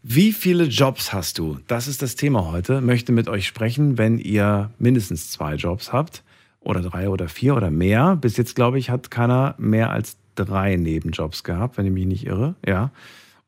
Wie 0.03 0.33
viele 0.33 0.65
Jobs 0.65 1.13
hast 1.13 1.37
du? 1.37 1.59
Das 1.67 1.89
ist 1.89 2.01
das 2.01 2.17
Thema 2.17 2.51
heute. 2.51 2.81
Möchte 2.81 3.13
mit 3.13 3.29
euch 3.29 3.47
sprechen, 3.47 3.99
wenn 3.99 4.17
ihr 4.17 4.71
mindestens 4.79 5.31
zwei 5.31 5.57
Jobs 5.57 5.93
habt 5.93 6.23
oder 6.66 6.82
drei 6.82 7.09
oder 7.09 7.28
vier 7.28 7.56
oder 7.56 7.70
mehr. 7.70 8.16
Bis 8.16 8.36
jetzt, 8.36 8.55
glaube 8.56 8.78
ich, 8.78 8.90
hat 8.90 9.10
keiner 9.10 9.55
mehr 9.59 9.90
als 9.90 10.18
drei 10.34 10.76
Nebenjobs 10.76 11.44
gehabt, 11.44 11.78
wenn 11.78 11.86
ich 11.86 11.93
mich 11.93 12.06
nicht 12.06 12.26
irre. 12.26 12.56
Ja. 12.66 12.90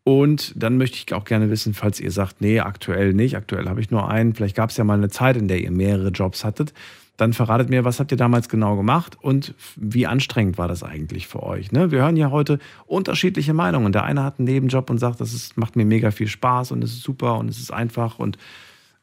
Und 0.05 0.55
dann 0.57 0.79
möchte 0.79 0.97
ich 0.97 1.13
auch 1.13 1.25
gerne 1.25 1.51
wissen, 1.51 1.75
falls 1.75 2.01
ihr 2.01 2.11
sagt, 2.11 2.41
nee, 2.41 2.61
aktuell 2.61 3.13
nicht, 3.13 3.37
aktuell 3.37 3.69
habe 3.69 3.81
ich 3.81 3.91
nur 3.91 4.09
einen. 4.09 4.35
Vielleicht 4.35 4.57
gab 4.57 4.71
es 4.71 4.77
ja 4.77 4.85
mal 4.85 4.97
eine 4.97 5.11
Zeit, 5.11 5.37
in 5.37 5.49
der 5.49 5.61
ihr 5.61 5.71
mehrere 5.71 6.09
Jobs 6.09 6.45
hattet. 6.45 6.73
Dann 7.19 7.33
verratet 7.33 7.69
mir, 7.69 7.85
was 7.85 7.99
habt 7.99 8.13
ihr 8.13 8.17
damals 8.17 8.49
genau 8.49 8.77
gemacht 8.77 9.19
und 9.21 9.55
wie 9.75 10.07
anstrengend 10.07 10.57
war 10.57 10.69
das 10.69 10.85
eigentlich 10.85 11.27
für 11.27 11.43
euch? 11.43 11.73
Ne? 11.73 11.91
Wir 11.91 11.99
hören 12.03 12.17
ja 12.17 12.31
heute 12.31 12.61
unterschiedliche 12.87 13.53
Meinungen. 13.53 13.93
Der 13.93 14.05
eine 14.05 14.23
hat 14.23 14.39
einen 14.39 14.47
Nebenjob 14.47 14.89
und 14.89 14.99
sagt, 14.99 15.21
das 15.21 15.35
ist, 15.35 15.57
macht 15.57 15.75
mir 15.75 15.85
mega 15.85 16.13
viel 16.13 16.29
Spaß 16.29 16.71
und 16.71 16.83
es 16.85 16.93
ist 16.93 17.03
super 17.03 17.37
und 17.37 17.49
es 17.51 17.59
ist 17.59 17.73
einfach 17.73 18.21
und 18.21 18.39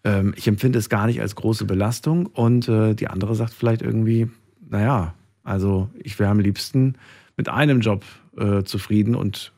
ähm, 0.05 0.33
ich 0.37 0.47
empfinde 0.47 0.79
es 0.79 0.87
gar 0.87 1.07
nicht 1.07 1.19
als 1.19 1.35
große 1.35 1.65
Belastung. 1.65 2.27
Und 2.27 2.69
äh, 2.69 2.93
die 2.93 3.07
andere 3.07 3.35
sagt 3.35 3.53
vielleicht 3.53 3.81
irgendwie, 3.81 4.29
naja, 4.69 5.13
also 5.43 5.89
ich 6.01 6.17
wäre 6.19 6.29
am 6.29 6.39
liebsten 6.39 6.95
mit 7.35 7.49
einem 7.49 7.81
Job 7.81 8.05
äh, 8.37 8.63
zufrieden 8.63 9.15
und 9.15 9.51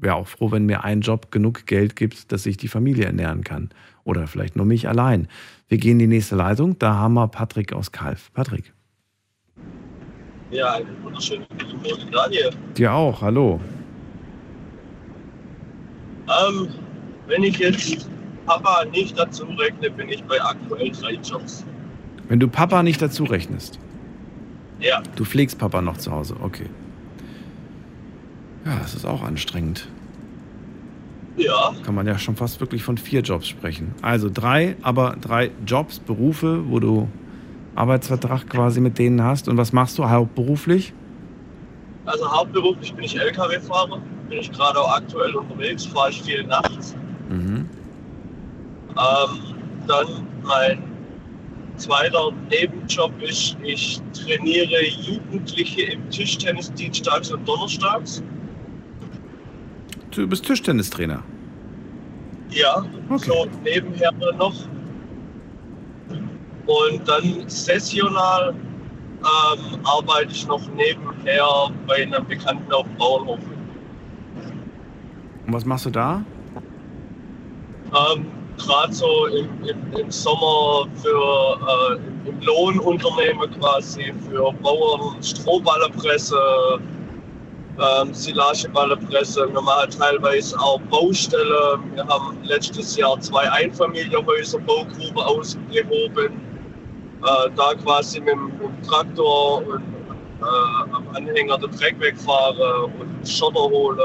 wäre 0.00 0.14
auch 0.14 0.28
froh, 0.28 0.52
wenn 0.52 0.64
mir 0.64 0.84
ein 0.84 1.00
Job 1.00 1.30
genug 1.32 1.66
Geld 1.66 1.96
gibt, 1.96 2.30
dass 2.32 2.46
ich 2.46 2.56
die 2.56 2.68
Familie 2.68 3.04
ernähren 3.04 3.42
kann. 3.42 3.70
Oder 4.04 4.26
vielleicht 4.26 4.56
nur 4.56 4.64
mich 4.64 4.88
allein. 4.88 5.28
Wir 5.66 5.76
gehen 5.76 5.92
in 5.92 5.98
die 5.98 6.06
nächste 6.06 6.36
Leitung. 6.36 6.78
Da 6.78 6.94
haben 6.94 7.14
wir 7.14 7.28
Patrick 7.28 7.72
aus 7.72 7.92
Kalf. 7.92 8.32
Patrick. 8.32 8.72
Ja, 10.50 10.74
einen 10.74 11.02
wunderschönen 11.02 11.44
guten 11.50 11.76
Morgen, 11.82 12.10
Daniel. 12.10 12.50
Dir 12.76 12.92
auch. 12.92 13.20
Hallo. 13.20 13.60
Ähm, 16.28 16.68
wenn 17.26 17.42
ich 17.42 17.58
jetzt 17.58 18.08
Papa 18.48 18.84
nicht 18.90 19.18
dazu 19.18 19.44
rechne, 19.44 19.90
bin 19.90 20.08
ich 20.08 20.24
bei 20.24 20.40
aktuell 20.40 20.90
drei 20.90 21.14
Jobs. 21.22 21.64
Wenn 22.28 22.40
du 22.40 22.48
Papa 22.48 22.82
nicht 22.82 23.00
dazu 23.02 23.24
rechnest. 23.24 23.78
Ja. 24.80 25.02
Du 25.16 25.24
pflegst 25.24 25.58
Papa 25.58 25.82
noch 25.82 25.98
zu 25.98 26.10
Hause. 26.10 26.34
Okay. 26.40 26.66
Ja, 28.64 28.76
das 28.80 28.94
ist 28.94 29.04
auch 29.04 29.22
anstrengend. 29.22 29.86
Ja. 31.36 31.72
Kann 31.84 31.94
man 31.94 32.06
ja 32.06 32.18
schon 32.18 32.36
fast 32.36 32.60
wirklich 32.60 32.82
von 32.82 32.96
vier 32.96 33.20
Jobs 33.20 33.46
sprechen. 33.46 33.94
Also 34.02 34.30
drei, 34.32 34.76
aber 34.82 35.16
drei 35.20 35.50
Jobs, 35.66 35.98
Berufe, 35.98 36.68
wo 36.68 36.80
du 36.80 37.08
Arbeitsvertrag 37.74 38.48
quasi 38.48 38.80
mit 38.80 38.98
denen 38.98 39.22
hast. 39.22 39.46
Und 39.48 39.56
was 39.58 39.72
machst 39.72 39.98
du 39.98 40.08
hauptberuflich? 40.08 40.92
Also 42.06 42.30
hauptberuflich 42.30 42.94
bin 42.94 43.04
ich 43.04 43.18
LKW-Fahrer, 43.20 44.00
bin 44.28 44.38
ich 44.38 44.50
gerade 44.50 44.80
auch 44.80 44.96
aktuell 44.96 45.36
unterwegs, 45.36 45.84
fahre 45.84 46.10
ich 46.10 46.22
viel 46.22 46.44
nachts. 46.44 46.96
Mhm. 47.28 47.68
Ähm, 48.98 49.54
dann 49.86 50.26
mein 50.42 50.82
zweiter 51.76 52.32
Nebenjob 52.50 53.12
ist, 53.22 53.56
ich 53.62 54.00
trainiere 54.12 54.84
Jugendliche 55.00 55.82
im 55.92 56.10
Tischtennis 56.10 56.72
dienstags 56.74 57.30
und 57.30 57.46
donnerstags. 57.46 58.22
Du 60.10 60.26
bist 60.26 60.44
Tischtennistrainer. 60.44 61.22
Ja, 62.50 62.84
so 63.16 63.46
nebenher 63.62 64.10
noch. 64.36 64.54
Und 66.66 67.08
dann 67.08 67.48
sessional 67.48 68.52
ähm, 68.52 69.80
arbeite 69.84 70.32
ich 70.32 70.46
noch 70.46 70.66
nebenher 70.74 71.70
bei 71.86 72.02
einem 72.02 72.26
Bekannten 72.26 72.72
auf 72.72 72.86
Bauernhof. 72.98 73.38
Und 75.46 75.52
was 75.52 75.64
machst 75.64 75.86
du 75.86 75.90
da? 75.90 76.24
Ähm, 77.92 78.26
Gerade 78.58 78.92
so 78.92 79.26
im, 79.26 79.48
im, 79.64 79.92
im 79.98 80.10
Sommer 80.10 80.86
für 81.02 81.58
äh, 81.96 82.28
im 82.28 82.40
Lohnunternehmen 82.40 83.50
quasi 83.58 84.12
für 84.28 84.52
Bauern 84.62 85.22
Strohballerpresse, 85.22 86.36
ähm, 87.80 88.12
Silageballerpresse. 88.12 89.48
Wir 89.52 89.60
machen 89.62 89.90
teilweise 89.96 90.58
auch 90.60 90.80
Baustelle. 90.90 91.78
Wir 91.94 92.06
haben 92.08 92.36
letztes 92.42 92.96
Jahr 92.96 93.18
zwei 93.20 93.50
Einfamilienhäuser 93.50 94.58
Baugruben 94.60 95.16
ausgehoben. 95.18 96.32
Äh, 97.22 97.50
da 97.56 97.74
quasi 97.82 98.20
mit, 98.20 98.30
dem- 98.34 98.46
mit 98.58 98.62
dem 98.62 98.82
Traktor 98.82 99.58
und 99.66 99.82
äh, 100.40 100.94
am 100.94 101.04
Anhänger 101.14 101.58
den 101.58 101.70
Dreck 101.72 101.98
wegfahren 102.00 102.90
und 103.00 103.28
Schotter 103.28 103.60
holen, 103.60 103.98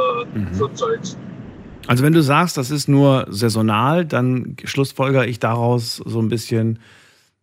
so 0.52 0.68
Zeugs. 0.70 1.18
Also 1.88 2.04
wenn 2.04 2.14
du 2.14 2.22
sagst, 2.22 2.58
das 2.58 2.72
ist 2.72 2.88
nur 2.88 3.26
saisonal, 3.30 4.06
dann 4.06 4.56
schlussfolgere 4.64 5.26
ich 5.26 5.40
daraus 5.40 5.98
so 5.98 6.20
ein 6.22 6.30
bisschen, 6.30 6.80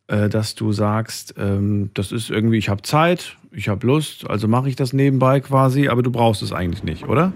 äh, 0.07 0.29
dass 0.29 0.55
du 0.55 0.73
sagst, 0.73 1.35
ähm, 1.37 1.91
das 1.95 2.11
ist 2.11 2.31
irgendwie, 2.31 2.57
ich 2.57 2.69
habe 2.69 2.83
Zeit, 2.83 3.37
ich 3.53 3.69
habe 3.69 3.87
Lust, 3.87 4.29
also 4.29 4.49
mache 4.49 4.69
ich 4.69 4.77
das 4.77 4.93
nebenbei 4.93 5.41
quasi, 5.41 5.89
aber 5.89 6.03
du 6.03 6.11
brauchst 6.11 6.43
es 6.43 6.53
eigentlich 6.53 6.83
nicht, 6.83 7.07
oder? 7.07 7.33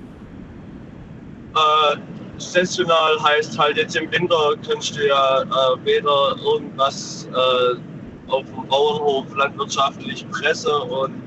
Äh, 1.54 1.96
saisonal 2.38 3.22
heißt 3.22 3.58
halt 3.58 3.76
jetzt 3.76 3.96
im 3.96 4.10
Winter 4.10 4.54
kannst 4.66 4.96
du 4.96 5.06
ja 5.06 5.42
äh, 5.42 5.84
weder 5.84 6.36
irgendwas 6.42 7.28
äh, 7.32 8.30
auf 8.30 8.44
dem 8.46 8.66
Bauernhof 8.66 9.26
landwirtschaftlich 9.36 10.26
pressen 10.30 10.72
und 10.72 11.23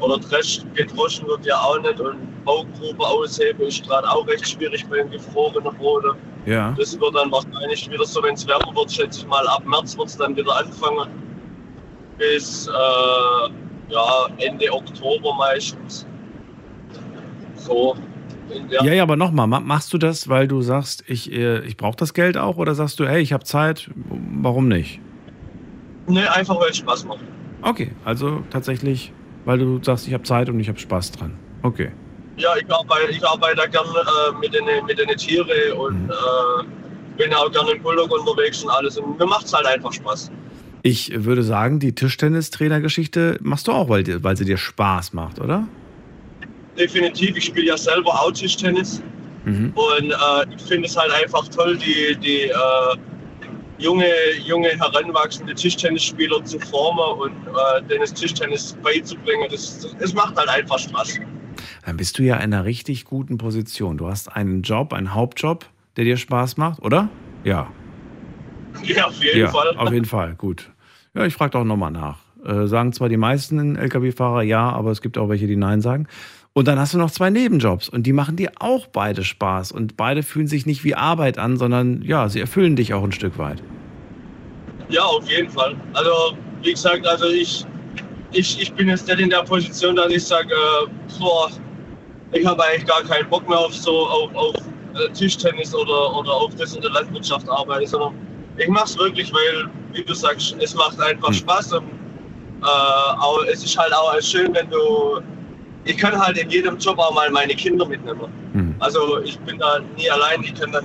oder 0.00 0.18
gedroschen 0.74 1.26
wird 1.26 1.46
ja 1.46 1.56
auch 1.56 1.80
nicht 1.80 2.00
und 2.00 2.44
Baugrube 2.44 3.06
ausheben 3.06 3.66
ist 3.66 3.86
gerade 3.86 4.08
auch 4.10 4.26
recht 4.26 4.48
schwierig 4.48 4.86
bei 4.88 4.96
den 4.96 5.10
gefrorenen 5.10 5.76
Boden. 5.76 6.16
Ja. 6.46 6.74
Das 6.78 6.98
wird 6.98 7.14
dann 7.14 7.30
wahrscheinlich 7.30 7.90
wieder 7.90 8.04
so, 8.04 8.22
wenn 8.22 8.34
es 8.34 8.46
wärmer 8.46 8.74
wird, 8.74 8.90
schätze 8.90 9.20
ich 9.20 9.26
mal, 9.26 9.46
ab 9.48 9.64
März 9.66 9.96
wird 9.98 10.08
es 10.08 10.16
dann 10.16 10.36
wieder 10.36 10.56
anfangen. 10.56 11.08
Bis 12.16 12.66
äh, 12.66 13.92
ja, 13.92 14.28
Ende 14.38 14.72
Oktober 14.72 15.34
meistens. 15.34 16.06
So. 17.54 17.96
Ja, 18.70 18.82
ja, 18.84 19.02
aber 19.02 19.16
nochmal, 19.16 19.46
machst 19.46 19.92
du 19.92 19.98
das, 19.98 20.28
weil 20.28 20.48
du 20.48 20.62
sagst, 20.62 21.04
ich, 21.06 21.30
äh, 21.32 21.60
ich 21.66 21.76
brauche 21.76 21.96
das 21.96 22.14
Geld 22.14 22.38
auch 22.38 22.56
oder 22.56 22.74
sagst 22.74 22.98
du, 22.98 23.06
hey, 23.06 23.20
ich 23.20 23.34
habe 23.34 23.44
Zeit, 23.44 23.90
warum 24.40 24.68
nicht? 24.68 25.00
Nee, 26.06 26.24
einfach 26.24 26.58
weil 26.58 26.70
es 26.70 26.78
Spaß 26.78 27.04
macht. 27.04 27.20
Okay, 27.60 27.92
also 28.04 28.42
tatsächlich, 28.50 29.12
weil 29.48 29.58
du 29.58 29.82
sagst, 29.82 30.06
ich 30.06 30.12
habe 30.12 30.24
Zeit 30.24 30.50
und 30.50 30.60
ich 30.60 30.68
habe 30.68 30.78
Spaß 30.78 31.12
dran. 31.12 31.34
Okay. 31.62 31.90
Ja, 32.36 32.50
ich 32.54 32.70
arbeite, 32.70 33.10
ich 33.10 33.26
arbeite 33.26 33.66
gerne 33.70 33.88
äh, 33.88 34.38
mit 34.38 34.52
den 34.52 34.66
mit 34.84 34.98
den 34.98 35.08
Tieren 35.16 35.72
und 35.72 36.10
äh, 36.10 37.16
bin 37.16 37.32
auch 37.32 37.50
gerne 37.50 37.72
in 37.72 37.82
Bulldog 37.82 38.12
unterwegs 38.12 38.62
und 38.62 38.68
alles. 38.68 38.98
Und 38.98 39.18
mir 39.18 39.24
macht 39.24 39.46
es 39.46 39.54
halt 39.54 39.64
einfach 39.64 39.90
Spaß. 39.90 40.30
Ich 40.82 41.24
würde 41.24 41.42
sagen, 41.42 41.80
die 41.80 41.94
Tischtennistrainer-Geschichte 41.94 43.38
machst 43.40 43.68
du 43.68 43.72
auch, 43.72 43.88
weil, 43.88 44.22
weil 44.22 44.36
sie 44.36 44.44
dir 44.44 44.58
Spaß 44.58 45.14
macht, 45.14 45.40
oder? 45.40 45.66
Definitiv, 46.78 47.34
ich 47.38 47.46
spiele 47.46 47.68
ja 47.68 47.78
selber 47.78 48.10
auch 48.10 48.32
Tischtennis. 48.32 49.02
Mhm. 49.46 49.72
Und 49.74 50.10
äh, 50.10 50.54
ich 50.54 50.62
finde 50.62 50.86
es 50.88 50.96
halt 50.96 51.10
einfach 51.10 51.48
toll, 51.48 51.78
die, 51.78 52.14
die 52.16 52.42
äh, 52.42 52.96
junge, 53.78 54.10
junge 54.44 54.68
heranwachsende 54.68 55.54
Tischtennisspieler 55.54 56.44
zu 56.44 56.58
formen 56.60 57.20
und 57.20 57.32
äh, 57.46 57.82
denen 57.88 58.04
Tischtennis 58.06 58.76
beizubringen. 58.82 59.48
Das, 59.50 59.80
das, 59.80 59.96
es 60.00 60.14
macht 60.14 60.36
halt 60.36 60.48
einfach 60.48 60.78
Spaß. 60.78 61.20
Dann 61.86 61.96
bist 61.96 62.18
du 62.18 62.22
ja 62.22 62.36
in 62.36 62.52
einer 62.52 62.64
richtig 62.64 63.04
guten 63.04 63.38
Position. 63.38 63.96
Du 63.96 64.08
hast 64.08 64.28
einen 64.28 64.62
Job, 64.62 64.92
einen 64.92 65.14
Hauptjob, 65.14 65.66
der 65.96 66.04
dir 66.04 66.16
Spaß 66.16 66.56
macht, 66.56 66.82
oder? 66.82 67.08
Ja. 67.44 67.70
Ja, 68.82 69.06
auf 69.06 69.22
jeden 69.22 69.40
ja, 69.40 69.48
Fall. 69.48 69.76
Auf 69.76 69.92
jeden 69.92 70.04
Fall, 70.04 70.34
gut. 70.34 70.70
Ja, 71.14 71.24
ich 71.24 71.34
frage 71.34 71.52
doch 71.52 71.64
nochmal 71.64 71.90
nach. 71.90 72.18
Äh, 72.44 72.66
sagen 72.66 72.92
zwar 72.92 73.08
die 73.08 73.16
meisten 73.16 73.76
Lkw-Fahrer 73.76 74.42
ja, 74.42 74.70
aber 74.70 74.90
es 74.90 75.02
gibt 75.02 75.18
auch 75.18 75.28
welche, 75.28 75.46
die 75.46 75.56
Nein 75.56 75.80
sagen. 75.80 76.06
Und 76.58 76.66
dann 76.66 76.76
hast 76.80 76.92
du 76.92 76.98
noch 76.98 77.12
zwei 77.12 77.30
Nebenjobs 77.30 77.88
und 77.88 78.02
die 78.02 78.12
machen 78.12 78.34
dir 78.34 78.50
auch 78.58 78.88
beide 78.88 79.22
Spaß 79.22 79.70
und 79.70 79.96
beide 79.96 80.24
fühlen 80.24 80.48
sich 80.48 80.66
nicht 80.66 80.82
wie 80.82 80.96
Arbeit 80.96 81.38
an, 81.38 81.56
sondern 81.56 82.02
ja, 82.02 82.28
sie 82.28 82.40
erfüllen 82.40 82.74
dich 82.74 82.94
auch 82.94 83.04
ein 83.04 83.12
Stück 83.12 83.38
weit. 83.38 83.62
Ja, 84.88 85.04
auf 85.04 85.24
jeden 85.30 85.48
Fall. 85.50 85.76
Also, 85.94 86.10
wie 86.62 86.72
gesagt, 86.72 87.06
also 87.06 87.26
ich, 87.26 87.64
ich, 88.32 88.60
ich 88.60 88.72
bin 88.72 88.88
jetzt 88.88 89.06
nicht 89.06 89.20
in 89.20 89.30
der 89.30 89.44
Position, 89.44 89.94
dass 89.94 90.10
ich 90.10 90.24
sage, 90.24 90.52
äh, 90.52 90.90
boah, 91.20 91.48
ich 92.32 92.44
habe 92.44 92.60
eigentlich 92.64 92.86
gar 92.86 93.04
keinen 93.04 93.30
Bock 93.30 93.48
mehr 93.48 93.60
auf 93.60 93.72
so 93.72 94.08
auf, 94.08 94.34
auf 94.34 94.56
äh, 94.96 95.12
Tischtennis 95.12 95.72
oder, 95.72 96.16
oder 96.16 96.32
auf 96.32 96.56
das 96.56 96.74
in 96.74 96.82
der 96.82 96.90
Landwirtschaft 96.90 97.48
arbeiten, 97.48 97.86
sondern 97.86 98.14
ich 98.56 98.66
mache 98.66 98.86
es 98.86 98.98
wirklich, 98.98 99.32
weil, 99.32 99.70
wie 99.92 100.02
du 100.02 100.12
sagst, 100.12 100.56
es 100.60 100.74
macht 100.74 101.00
einfach 101.00 101.32
Spaß 101.32 101.74
und 101.74 101.84
äh, 102.62 102.66
auch, 102.66 103.44
es 103.44 103.62
ist 103.62 103.78
halt 103.78 103.94
auch 103.94 104.20
schön, 104.20 104.52
wenn 104.52 104.68
du, 104.68 105.20
ich 105.84 105.96
kann 105.96 106.18
halt 106.18 106.36
in 106.38 106.50
jedem 106.50 106.78
Job 106.78 106.98
auch 106.98 107.14
mal 107.14 107.30
meine 107.30 107.54
Kinder 107.54 107.86
mitnehmen. 107.86 108.32
Also 108.80 109.20
ich 109.20 109.38
bin 109.40 109.58
da 109.58 109.80
nie 109.96 110.10
allein, 110.10 110.42
ich 110.42 110.54
kann 110.54 110.72
dann 110.72 110.84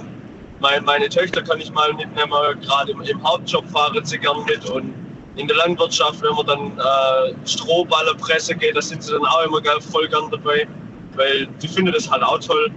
meine, 0.60 0.82
meine 0.82 1.10
Töchter 1.10 1.42
kann 1.42 1.60
ich 1.60 1.72
mal 1.72 1.94
mitnehmen, 1.94 2.32
gerade 2.62 2.92
im, 2.92 3.02
im 3.02 3.24
Hauptjob 3.24 3.70
fahren 3.70 4.04
sie 4.06 4.18
gern 4.18 4.44
mit. 4.46 4.68
Und 4.70 4.94
in 5.36 5.48
der 5.48 5.58
Landwirtschaft, 5.58 6.22
wenn 6.22 6.36
man 6.36 6.46
dann 6.46 6.78
äh, 6.78 7.48
Strohballerpresse 7.48 8.56
geht, 8.56 8.76
da 8.78 8.82
sind 8.82 9.04
sie 9.04 9.12
dann 9.12 9.26
auch 9.26 9.46
immer 9.46 9.62
voll 9.82 10.08
gern 10.08 10.30
dabei, 10.32 10.68
weil 11.16 11.48
die 11.62 11.68
finden 11.68 11.92
das 11.92 12.10
halt 12.10 12.24
auch 12.24 12.40
toll. 12.40 12.72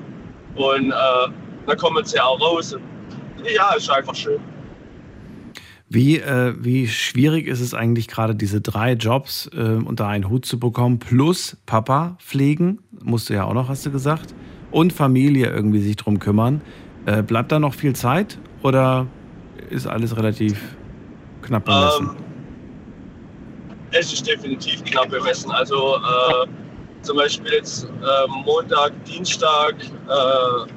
Und 0.56 0.90
äh, 0.90 0.94
dann 1.66 1.76
kommen 1.76 2.05
sie 2.05 2.18
auch 2.20 2.40
raus. 2.40 2.72
Und 2.74 2.82
ja, 3.48 3.72
ist 3.74 3.90
einfach 3.90 4.14
schön. 4.14 4.40
Wie, 5.97 6.18
äh, 6.18 6.52
wie 6.59 6.89
schwierig 6.89 7.47
ist 7.47 7.62
es 7.62 7.73
eigentlich 7.73 8.06
gerade, 8.06 8.35
diese 8.35 8.60
drei 8.60 8.93
Jobs 8.93 9.48
äh, 9.55 9.82
unter 9.82 10.06
einen 10.06 10.28
Hut 10.28 10.44
zu 10.44 10.60
bekommen, 10.60 10.98
plus 10.98 11.56
Papa 11.64 12.18
pflegen, 12.18 12.81
musst 13.02 13.31
du 13.31 13.32
ja 13.32 13.44
auch 13.44 13.55
noch, 13.55 13.70
hast 13.70 13.86
du 13.86 13.90
gesagt, 13.90 14.35
und 14.70 14.93
Familie 14.93 15.48
irgendwie 15.48 15.81
sich 15.81 15.97
drum 15.97 16.18
kümmern. 16.18 16.60
Äh, 17.06 17.23
bleibt 17.23 17.51
da 17.51 17.59
noch 17.59 17.73
viel 17.73 17.97
Zeit 17.97 18.36
oder 18.62 19.06
ist 19.70 19.86
alles 19.86 20.14
relativ 20.18 20.60
knapp 21.40 21.64
bemessen? 21.64 22.10
Ähm, 22.10 22.16
es 23.93 24.12
ist 24.12 24.28
definitiv 24.28 24.85
knapp 24.85 25.09
bemessen. 25.09 25.51
Also 25.51 25.97
äh, 25.97 26.47
zum 27.01 27.16
Beispiel 27.16 27.52
jetzt 27.55 27.85
äh, 27.85 28.43
Montag, 28.44 28.93
Dienstag, 29.06 29.77
äh, 29.81 30.70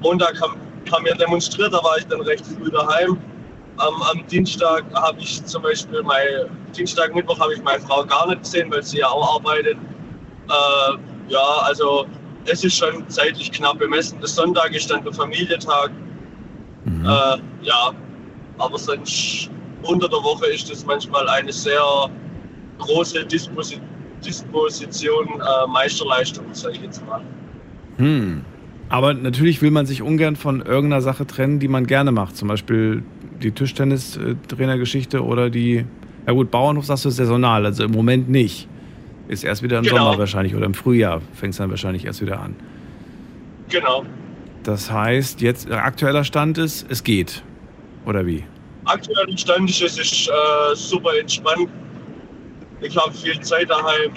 Montag 0.00 0.40
haben, 0.40 0.58
haben 0.90 1.04
wir 1.04 1.14
demonstriert, 1.14 1.74
da 1.74 1.84
war 1.84 1.98
ich 1.98 2.06
dann 2.06 2.22
recht 2.22 2.46
früh 2.46 2.70
daheim. 2.70 3.18
Am, 3.78 4.02
am 4.02 4.26
Dienstag 4.26 4.84
habe 4.94 5.20
ich 5.20 5.44
zum 5.44 5.62
Beispiel 5.62 6.02
mein 6.02 6.50
Dienstag, 6.76 7.14
Mittwoch 7.14 7.38
habe 7.38 7.54
ich 7.54 7.62
meine 7.62 7.80
Frau 7.80 8.04
gar 8.04 8.28
nicht 8.28 8.42
gesehen, 8.42 8.70
weil 8.70 8.82
sie 8.82 8.98
ja 8.98 9.08
auch 9.08 9.36
arbeitet. 9.36 9.76
Äh, 10.48 11.32
ja, 11.32 11.46
also 11.62 12.06
es 12.46 12.64
ist 12.64 12.76
schon 12.76 13.08
zeitlich 13.08 13.52
knapp 13.52 13.78
bemessen. 13.78 14.18
Der 14.20 14.28
Sonntag 14.28 14.74
ist 14.74 14.90
dann 14.90 15.04
der 15.04 15.12
Familientag. 15.12 15.90
Äh, 16.86 17.38
ja, 17.62 17.92
aber 18.58 18.78
sonst 18.78 19.50
unter 19.82 20.08
der 20.08 20.18
Woche 20.18 20.46
ist 20.46 20.70
es 20.70 20.84
manchmal 20.84 21.28
eine 21.28 21.52
sehr 21.52 22.10
große 22.78 23.24
Disposi 23.26 23.80
Disposition, 24.24 25.26
äh, 25.28 25.66
Meisterleistung, 25.68 26.46
sage 26.52 26.74
ich 26.74 26.82
jetzt 26.82 27.06
mal. 27.06 27.20
Hm. 27.98 28.44
Aber 28.88 29.14
natürlich 29.14 29.62
will 29.62 29.70
man 29.70 29.86
sich 29.86 30.02
ungern 30.02 30.34
von 30.34 30.60
irgendeiner 30.60 31.02
Sache 31.02 31.24
trennen, 31.24 31.60
die 31.60 31.68
man 31.68 31.86
gerne 31.86 32.10
macht. 32.10 32.36
Zum 32.36 32.48
Beispiel 32.48 33.04
die 33.42 33.50
Tischtennistrainergeschichte 33.52 35.24
oder 35.24 35.50
die, 35.50 35.84
ja 36.26 36.32
gut, 36.32 36.50
Bauernhof 36.50 36.86
sagst 36.86 37.04
du 37.04 37.10
saisonal, 37.10 37.64
also 37.66 37.84
im 37.84 37.92
Moment 37.92 38.28
nicht. 38.28 38.68
Ist 39.28 39.44
erst 39.44 39.62
wieder 39.62 39.78
im 39.78 39.84
Genau. 39.84 39.96
Sommer 39.96 40.18
wahrscheinlich 40.18 40.54
oder 40.54 40.66
im 40.66 40.74
Frühjahr 40.74 41.20
fängt 41.34 41.52
es 41.52 41.58
dann 41.58 41.70
wahrscheinlich 41.70 42.04
erst 42.04 42.22
wieder 42.22 42.40
an. 42.40 42.56
Genau. 43.68 44.04
Das 44.62 44.90
heißt, 44.90 45.40
jetzt 45.40 45.68
äh, 45.68 45.74
aktueller 45.74 46.24
Stand 46.24 46.58
ist, 46.58 46.86
es 46.90 47.04
geht. 47.04 47.42
Oder 48.06 48.24
wie? 48.26 48.44
Aktueller 48.86 49.36
Stand 49.36 49.68
ist, 49.68 49.82
es 49.82 49.98
ist 49.98 50.28
äh, 50.28 50.74
super 50.74 51.10
entspannt. 51.18 51.68
Ich 52.80 52.96
habe 52.96 53.12
viel 53.12 53.38
Zeit 53.40 53.68
daheim. 53.68 54.12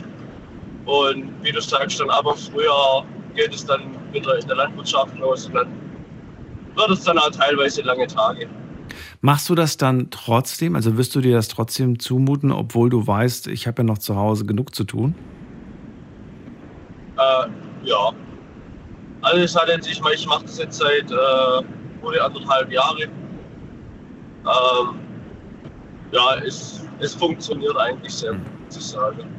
Und 0.86 1.32
wie 1.44 1.52
du 1.52 1.62
sagst, 1.62 2.00
dann 2.00 2.10
aber 2.10 2.36
früher 2.36 3.04
geht 3.36 3.54
es 3.54 3.66
dann 3.66 3.82
wieder 4.14 4.40
in 4.40 4.48
der 4.48 4.56
Landwirtschaft 4.58 5.18
los. 5.20 5.46
Und 5.48 5.56
dann 5.56 5.68
wird 6.76 6.90
es 6.90 7.04
dann 7.04 7.18
auch 7.18 7.32
teilweise 7.32 7.82
lange 7.82 8.08
Tage. 8.08 8.48
Machst 9.22 9.50
du 9.50 9.56
das 9.56 9.78
dann 9.78 10.10
trotzdem? 10.10 10.76
Also 10.76 10.98
wirst 10.98 11.16
du 11.16 11.22
dir 11.22 11.36
das 11.36 11.48
trotzdem 11.48 12.00
zumuten, 12.00 12.52
obwohl 12.52 12.90
du 12.90 13.06
weißt, 13.06 13.48
ich 13.48 13.68
habe 13.68 13.84
ja 13.84 13.84
noch 13.84 14.00
zu 14.00 14.16
Hause 14.16 14.46
genug 14.46 14.74
zu 14.74 14.84
tun? 14.84 15.14
Äh, 17.18 17.88
ja. 17.88 18.12
Also 19.22 19.42
es 19.42 19.56
hat 19.56 19.70
jetzt, 19.70 19.88
ich 19.88 20.02
meine, 20.02 20.16
ich 20.16 20.26
mache 20.26 20.46
das 20.46 20.58
jetzt 20.58 20.80
seit 20.80 21.12
äh, 21.12 21.64
gute 22.02 22.24
anderthalb 22.24 22.72
Jahre. 22.72 23.04
Ähm, 23.04 25.00
ja, 26.12 26.36
es, 26.44 26.84
es 27.00 27.14
funktioniert 27.14 27.78
eigentlich 27.78 28.14
sehr 28.14 28.32
gut, 28.32 28.66
muss 28.66 28.78
ich 28.78 28.84
sagen. 28.84 29.30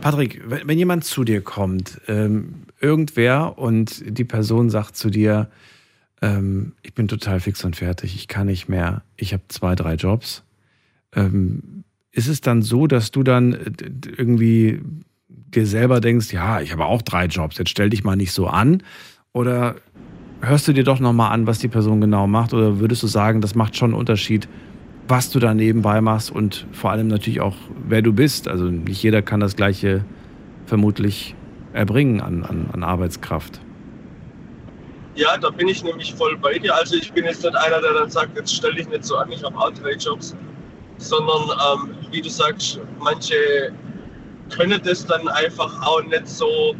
Patrick, 0.00 0.42
wenn, 0.46 0.66
wenn 0.66 0.78
jemand 0.78 1.04
zu 1.04 1.22
dir 1.22 1.42
kommt, 1.42 2.00
ähm, 2.08 2.64
irgendwer 2.80 3.56
und 3.56 4.02
die 4.04 4.24
Person 4.24 4.68
sagt 4.68 4.96
zu 4.96 5.10
dir, 5.10 5.48
ähm, 6.22 6.72
ich 6.82 6.94
bin 6.94 7.08
total 7.08 7.40
fix 7.40 7.64
und 7.64 7.76
fertig, 7.76 8.14
ich 8.14 8.28
kann 8.28 8.46
nicht 8.46 8.68
mehr, 8.68 9.02
ich 9.16 9.32
habe 9.32 9.42
zwei, 9.48 9.74
drei 9.74 9.94
Jobs. 9.94 10.44
Ähm, 11.14 11.84
ist 12.12 12.28
es 12.28 12.40
dann 12.40 12.62
so, 12.62 12.86
dass 12.86 13.10
du 13.10 13.22
dann 13.22 13.54
äh, 13.54 13.70
irgendwie 14.16 14.80
dir 15.28 15.66
selber 15.66 16.00
denkst, 16.00 16.32
ja, 16.32 16.60
ich 16.60 16.72
habe 16.72 16.84
auch 16.84 17.02
drei 17.02 17.26
Jobs, 17.26 17.58
jetzt 17.58 17.70
stell 17.70 17.90
dich 17.90 18.04
mal 18.04 18.16
nicht 18.16 18.32
so 18.32 18.46
an? 18.46 18.82
Oder 19.32 19.76
hörst 20.40 20.68
du 20.68 20.72
dir 20.72 20.84
doch 20.84 21.00
nochmal 21.00 21.32
an, 21.32 21.46
was 21.46 21.58
die 21.58 21.68
Person 21.68 22.00
genau 22.00 22.26
macht? 22.26 22.52
Oder 22.54 22.80
würdest 22.80 23.02
du 23.02 23.06
sagen, 23.06 23.40
das 23.40 23.54
macht 23.54 23.76
schon 23.76 23.90
einen 23.90 23.98
Unterschied, 23.98 24.48
was 25.08 25.30
du 25.30 25.40
da 25.40 25.54
nebenbei 25.54 26.00
machst 26.00 26.30
und 26.30 26.66
vor 26.72 26.90
allem 26.90 27.08
natürlich 27.08 27.40
auch, 27.40 27.56
wer 27.88 28.02
du 28.02 28.12
bist? 28.12 28.46
Also 28.46 28.66
nicht 28.66 29.02
jeder 29.02 29.22
kann 29.22 29.40
das 29.40 29.56
Gleiche 29.56 30.04
vermutlich 30.66 31.34
erbringen 31.72 32.20
an, 32.20 32.44
an, 32.44 32.68
an 32.72 32.84
Arbeitskraft. 32.84 33.60
Ja, 35.20 35.36
da 35.36 35.50
bin 35.50 35.68
ich 35.68 35.84
nämlich 35.84 36.14
voll 36.14 36.34
bei 36.38 36.58
dir. 36.58 36.74
Also 36.74 36.96
ich 36.96 37.12
bin 37.12 37.26
jetzt 37.26 37.44
nicht 37.44 37.54
einer, 37.54 37.82
der 37.82 37.92
dann 37.92 38.08
sagt, 38.08 38.34
jetzt 38.38 38.54
stell 38.56 38.74
dich 38.74 38.88
nicht 38.88 39.04
so 39.04 39.16
an, 39.16 39.30
ich 39.30 39.44
habe 39.44 39.54
drei 39.74 39.92
Jobs. 39.92 40.34
Sondern 40.96 41.42
ähm, 41.42 41.94
wie 42.10 42.22
du 42.22 42.30
sagst, 42.30 42.80
manche 42.98 43.70
können 44.48 44.80
das 44.82 45.04
dann 45.04 45.28
einfach 45.28 45.86
auch 45.86 46.02
nicht 46.04 46.26
so. 46.26 46.74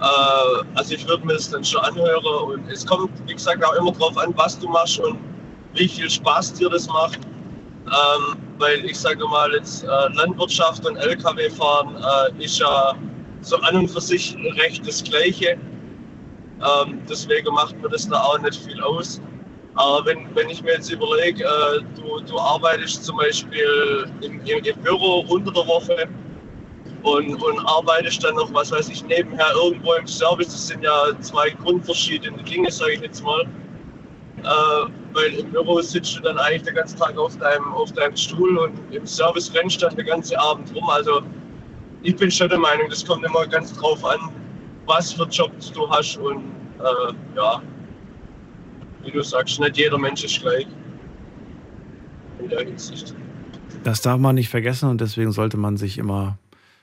Äh, 0.00 0.64
also 0.76 0.94
ich 0.94 1.06
würde 1.06 1.26
mir 1.26 1.34
das 1.34 1.50
dann 1.50 1.62
schon 1.62 1.82
anhören 1.82 2.24
und 2.24 2.70
es 2.70 2.86
kommt, 2.86 3.10
wie 3.26 3.34
gesagt, 3.34 3.62
auch 3.62 3.74
immer 3.74 3.92
drauf 3.92 4.16
an, 4.16 4.32
was 4.36 4.58
du 4.58 4.66
machst 4.70 4.98
und 5.00 5.18
wie 5.74 5.88
viel 5.88 6.08
Spaß 6.08 6.54
dir 6.54 6.70
das 6.70 6.88
macht. 6.88 7.18
Ähm, 7.84 8.38
weil 8.56 8.82
ich 8.86 8.98
sage 8.98 9.26
mal, 9.28 9.52
jetzt 9.52 9.84
äh, 9.84 9.88
Landwirtschaft 10.14 10.86
und 10.86 10.96
Lkw 10.96 11.50
fahren 11.50 12.02
äh, 12.38 12.44
ist 12.44 12.60
ja 12.60 12.94
so 13.42 13.58
an 13.58 13.76
und 13.76 13.88
für 13.90 14.00
sich 14.00 14.34
recht 14.56 14.86
das 14.88 15.04
Gleiche. 15.04 15.58
Ähm, 16.60 17.00
deswegen 17.08 17.54
macht 17.54 17.80
mir 17.80 17.88
das 17.88 18.08
da 18.08 18.20
auch 18.20 18.38
nicht 18.40 18.60
viel 18.64 18.80
aus. 18.82 19.20
Aber 19.74 20.04
wenn, 20.06 20.34
wenn 20.34 20.48
ich 20.50 20.62
mir 20.62 20.72
jetzt 20.72 20.90
überlege, 20.90 21.44
äh, 21.44 21.80
du, 21.94 22.20
du 22.20 22.38
arbeitest 22.38 23.04
zum 23.04 23.16
Beispiel 23.18 24.10
im, 24.22 24.40
im, 24.44 24.64
im 24.64 24.82
Büro 24.82 25.24
unter 25.28 25.52
der 25.52 25.66
Woche 25.66 26.08
und, 27.04 27.40
und 27.40 27.58
arbeitest 27.66 28.24
dann 28.24 28.34
noch, 28.34 28.52
was 28.52 28.72
weiß 28.72 28.88
ich, 28.88 29.04
nebenher 29.04 29.46
irgendwo 29.54 29.92
im 29.94 30.06
Service, 30.06 30.48
das 30.48 30.66
sind 30.66 30.82
ja 30.82 31.12
zwei 31.20 31.50
grundverschiedene 31.50 32.42
Dinge, 32.42 32.70
sage 32.72 32.94
ich 32.94 33.00
jetzt 33.02 33.22
mal. 33.22 33.42
Äh, 34.42 34.90
weil 35.12 35.34
im 35.34 35.50
Büro 35.50 35.80
sitzt 35.80 36.16
du 36.16 36.22
dann 36.22 36.38
eigentlich 36.38 36.62
den 36.62 36.74
ganzen 36.74 36.98
Tag 36.98 37.16
auf 37.16 37.36
deinem, 37.38 37.72
auf 37.72 37.92
deinem 37.92 38.16
Stuhl 38.16 38.58
und 38.58 38.78
im 38.92 39.06
Service 39.06 39.52
rennst 39.54 39.82
dann 39.82 39.94
den 39.96 40.06
ganzen 40.06 40.36
Abend 40.38 40.74
rum. 40.74 40.88
Also 40.90 41.22
ich 42.02 42.16
bin 42.16 42.30
schon 42.30 42.48
der 42.48 42.58
Meinung, 42.58 42.88
das 42.88 43.04
kommt 43.04 43.24
immer 43.24 43.46
ganz 43.46 43.72
drauf 43.74 44.04
an, 44.04 44.18
was 44.88 45.12
für 45.12 45.24
Jobs 45.24 45.70
du 45.72 45.88
hast 45.88 46.16
und 46.16 46.42
äh, 46.80 47.36
ja, 47.36 47.62
wie 49.04 49.10
du 49.10 49.22
sagst, 49.22 49.60
nicht 49.60 49.76
jeder 49.76 49.98
Mensch 49.98 50.24
ist 50.24 50.40
gleich 50.40 50.66
in 52.40 52.48
der 52.48 52.64
Hinsicht. 52.64 53.14
Das 53.84 54.00
darf 54.00 54.18
man 54.18 54.34
nicht 54.34 54.48
vergessen 54.48 54.88
und 54.88 55.00
deswegen 55.00 55.30
sollte 55.30 55.56
man 55.56 55.76
sich 55.76 55.98
immer 55.98 56.38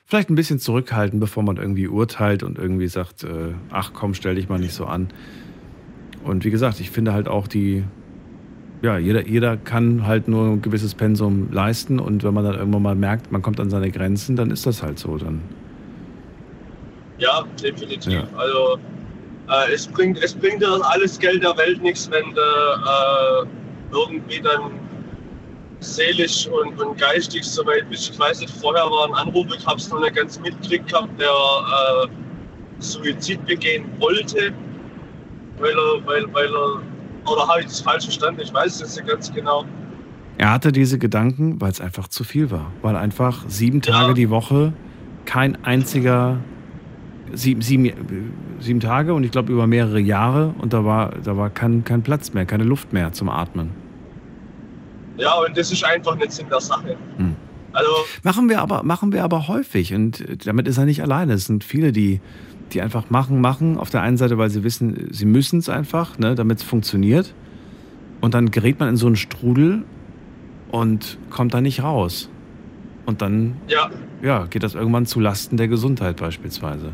vielleicht 0.06 0.30
ein 0.30 0.36
bisschen 0.36 0.58
zurückhalten, 0.58 1.20
bevor 1.20 1.42
man 1.42 1.56
irgendwie 1.56 1.88
urteilt 1.88 2.42
und 2.42 2.58
irgendwie 2.58 2.88
sagt, 2.88 3.24
äh, 3.24 3.54
ach 3.70 3.92
komm, 3.92 4.14
stell 4.14 4.36
dich 4.36 4.48
mal 4.48 4.58
nicht 4.58 4.74
so 4.74 4.86
an. 4.86 5.08
Und 6.24 6.44
wie 6.44 6.50
gesagt, 6.50 6.80
ich 6.80 6.90
finde 6.90 7.12
halt 7.12 7.28
auch 7.28 7.48
die, 7.48 7.84
ja, 8.82 8.98
jeder, 8.98 9.26
jeder 9.26 9.56
kann 9.56 10.06
halt 10.06 10.28
nur 10.28 10.46
ein 10.46 10.62
gewisses 10.62 10.94
Pensum 10.94 11.52
leisten 11.52 11.98
und 11.98 12.22
wenn 12.24 12.34
man 12.34 12.44
dann 12.44 12.54
irgendwann 12.54 12.82
mal 12.82 12.94
merkt, 12.94 13.32
man 13.32 13.42
kommt 13.42 13.60
an 13.60 13.70
seine 13.70 13.90
Grenzen, 13.90 14.36
dann 14.36 14.50
ist 14.50 14.66
das 14.66 14.82
halt 14.82 14.98
so. 14.98 15.16
Dann. 15.18 15.42
Ja, 17.18 17.44
definitiv. 17.62 18.12
Ja. 18.12 18.24
Also 18.36 18.78
äh, 19.48 19.72
es, 19.72 19.86
bringt, 19.86 20.22
es 20.22 20.34
bringt 20.34 20.62
dir 20.62 20.80
alles 20.90 21.18
Geld 21.18 21.42
der 21.42 21.56
Welt 21.56 21.82
nichts, 21.82 22.10
wenn 22.10 22.34
du 22.34 22.40
äh, 22.40 23.46
irgendwie 23.92 24.40
dann 24.40 24.72
seelisch 25.80 26.48
und, 26.48 26.80
und 26.80 26.98
geistig 26.98 27.44
so 27.44 27.64
weit 27.66 27.88
bist. 27.90 28.10
Ich 28.10 28.18
weiß 28.18 28.40
nicht, 28.40 28.52
vorher 28.60 28.84
war 28.84 29.06
ein 29.08 29.14
Anruf, 29.14 29.46
ich 29.56 29.66
habe 29.66 29.76
es 29.76 29.88
noch 29.90 30.00
nicht 30.00 30.16
ganz 30.16 30.40
mitgekriegt 30.40 30.88
gehabt, 30.88 31.20
der 31.20 31.28
äh, 31.28 32.08
Suizid 32.78 33.44
begehen 33.46 33.84
wollte, 33.98 34.52
weil 35.58 35.70
er, 35.70 36.06
weil, 36.06 36.34
weil 36.34 36.54
er 36.54 36.82
oder 37.26 37.48
habe 37.48 37.60
ich 37.60 37.66
das 37.66 37.80
falsch 37.80 38.04
verstanden? 38.04 38.40
Ich 38.42 38.52
weiß 38.52 38.80
es 38.80 38.96
nicht 38.96 39.08
ganz 39.08 39.32
genau. 39.32 39.64
Er 40.38 40.52
hatte 40.52 40.70
diese 40.70 40.98
Gedanken, 40.98 41.60
weil 41.60 41.70
es 41.70 41.80
einfach 41.80 42.08
zu 42.08 42.24
viel 42.24 42.50
war. 42.50 42.70
Weil 42.82 42.96
einfach 42.96 43.44
sieben 43.48 43.82
Tage 43.82 44.08
ja. 44.08 44.14
die 44.14 44.30
Woche 44.30 44.72
kein 45.24 45.64
einziger, 45.64 46.38
sieben, 47.32 47.62
sieben, 47.62 48.32
sieben 48.60 48.80
Tage 48.80 49.14
und 49.14 49.24
ich 49.24 49.30
glaube 49.30 49.52
über 49.52 49.66
mehrere 49.66 50.00
Jahre 50.00 50.54
und 50.58 50.72
da 50.72 50.84
war, 50.84 51.12
da 51.22 51.36
war 51.36 51.50
kein, 51.50 51.84
kein 51.84 52.02
Platz 52.02 52.32
mehr, 52.32 52.46
keine 52.46 52.64
Luft 52.64 52.92
mehr 52.92 53.12
zum 53.12 53.28
Atmen. 53.28 53.70
Ja, 55.16 55.34
und 55.34 55.56
das 55.56 55.72
ist 55.72 55.84
einfach 55.84 56.16
nicht 56.16 56.32
Sinn 56.32 56.46
der 56.50 56.60
Sache. 56.60 56.96
Hm. 57.16 57.34
Also, 57.72 57.90
machen, 58.22 58.48
wir 58.48 58.60
aber, 58.60 58.82
machen 58.82 59.12
wir 59.12 59.22
aber 59.22 59.48
häufig 59.48 59.94
und 59.94 60.46
damit 60.46 60.66
ist 60.66 60.78
er 60.78 60.86
nicht 60.86 61.02
alleine. 61.02 61.34
Es 61.34 61.46
sind 61.46 61.62
viele, 61.62 61.92
die 61.92 62.20
die 62.72 62.82
einfach 62.82 63.10
machen, 63.10 63.40
machen. 63.40 63.78
Auf 63.78 63.90
der 63.90 64.02
einen 64.02 64.16
Seite, 64.16 64.38
weil 64.38 64.50
sie 64.50 64.64
wissen, 64.64 65.08
sie 65.10 65.26
müssen 65.26 65.58
es 65.58 65.68
einfach, 65.68 66.18
ne, 66.18 66.34
damit 66.34 66.58
es 66.58 66.64
funktioniert. 66.64 67.34
Und 68.20 68.34
dann 68.34 68.50
gerät 68.50 68.80
man 68.80 68.88
in 68.88 68.96
so 68.96 69.06
einen 69.06 69.16
Strudel 69.16 69.84
und 70.70 71.18
kommt 71.30 71.54
da 71.54 71.60
nicht 71.60 71.82
raus. 71.82 72.28
Und 73.04 73.22
dann 73.22 73.56
ja. 73.68 73.90
Ja, 74.22 74.46
geht 74.46 74.62
das 74.62 74.74
irgendwann 74.74 75.06
zu 75.06 75.20
Lasten 75.20 75.56
der 75.56 75.68
Gesundheit 75.68 76.16
beispielsweise. 76.16 76.92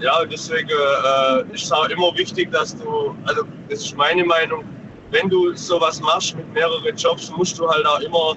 Ja, 0.00 0.24
deswegen 0.24 0.68
äh, 0.68 1.54
ist 1.54 1.64
es 1.64 1.72
auch 1.72 1.88
immer 1.88 2.16
wichtig, 2.16 2.50
dass 2.50 2.76
du, 2.76 3.14
also 3.24 3.42
das 3.68 3.84
ist 3.84 3.96
meine 3.96 4.24
Meinung, 4.24 4.64
wenn 5.10 5.28
du 5.28 5.54
sowas 5.54 6.00
machst 6.00 6.36
mit 6.36 6.52
mehreren 6.52 6.96
Jobs, 6.96 7.30
musst 7.36 7.58
du 7.58 7.68
halt 7.68 7.86
auch 7.86 8.00
immer 8.00 8.36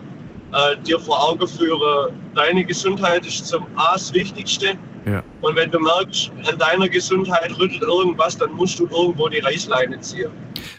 äh, 0.54 0.78
dir 0.84 1.00
vor 1.00 1.30
Augen 1.30 1.48
führen, 1.48 2.14
deine 2.36 2.64
Gesundheit 2.64 3.26
ist 3.26 3.48
zum 3.48 3.66
A 3.76 3.94
das 3.94 4.14
Wichtigste 4.14 4.78
ja. 5.06 5.24
Und 5.42 5.56
wenn 5.56 5.70
du 5.70 5.80
merkst, 5.80 6.32
an 6.52 6.58
deiner 6.58 6.90
Gesundheit 6.90 7.58
rüttelt 7.60 7.84
irgendwas, 7.84 8.38
dann 8.38 8.52
musst 8.54 8.80
du 8.80 8.88
irgendwo 8.88 9.30
die 9.30 9.40
Reißleine 9.40 10.00
ziehen. 10.00 10.32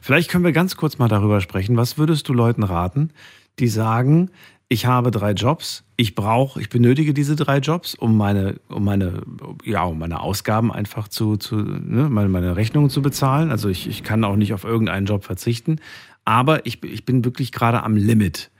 Vielleicht 0.02 0.30
können 0.30 0.44
wir 0.44 0.52
ganz 0.52 0.76
kurz 0.76 0.98
mal 0.98 1.08
darüber 1.08 1.40
sprechen. 1.40 1.76
Was 1.76 1.96
würdest 1.96 2.28
du 2.28 2.32
Leuten 2.32 2.64
raten, 2.64 3.12
die 3.58 3.68
sagen, 3.68 4.30
ich 4.68 4.86
habe 4.86 5.10
drei 5.10 5.32
Jobs, 5.32 5.84
ich 5.96 6.14
brauche, 6.14 6.60
ich 6.60 6.68
benötige 6.68 7.14
diese 7.14 7.36
drei 7.36 7.58
Jobs, 7.58 7.94
um 7.94 8.16
meine, 8.16 8.56
um 8.68 8.84
meine, 8.84 9.22
ja, 9.64 9.84
um 9.84 9.98
meine 9.98 10.20
Ausgaben 10.20 10.72
einfach 10.72 11.06
zu, 11.08 11.36
zu 11.36 11.56
ne, 11.56 12.08
meine, 12.10 12.28
meine 12.28 12.56
Rechnungen 12.56 12.90
zu 12.90 13.00
bezahlen. 13.00 13.50
Also 13.50 13.68
ich, 13.68 13.88
ich 13.88 14.02
kann 14.02 14.24
auch 14.24 14.36
nicht 14.36 14.52
auf 14.52 14.64
irgendeinen 14.64 15.06
Job 15.06 15.24
verzichten. 15.24 15.76
Aber 16.24 16.66
ich, 16.66 16.82
ich 16.82 17.04
bin 17.04 17.24
wirklich 17.24 17.52
gerade 17.52 17.84
am 17.84 17.96
Limit. 17.96 18.50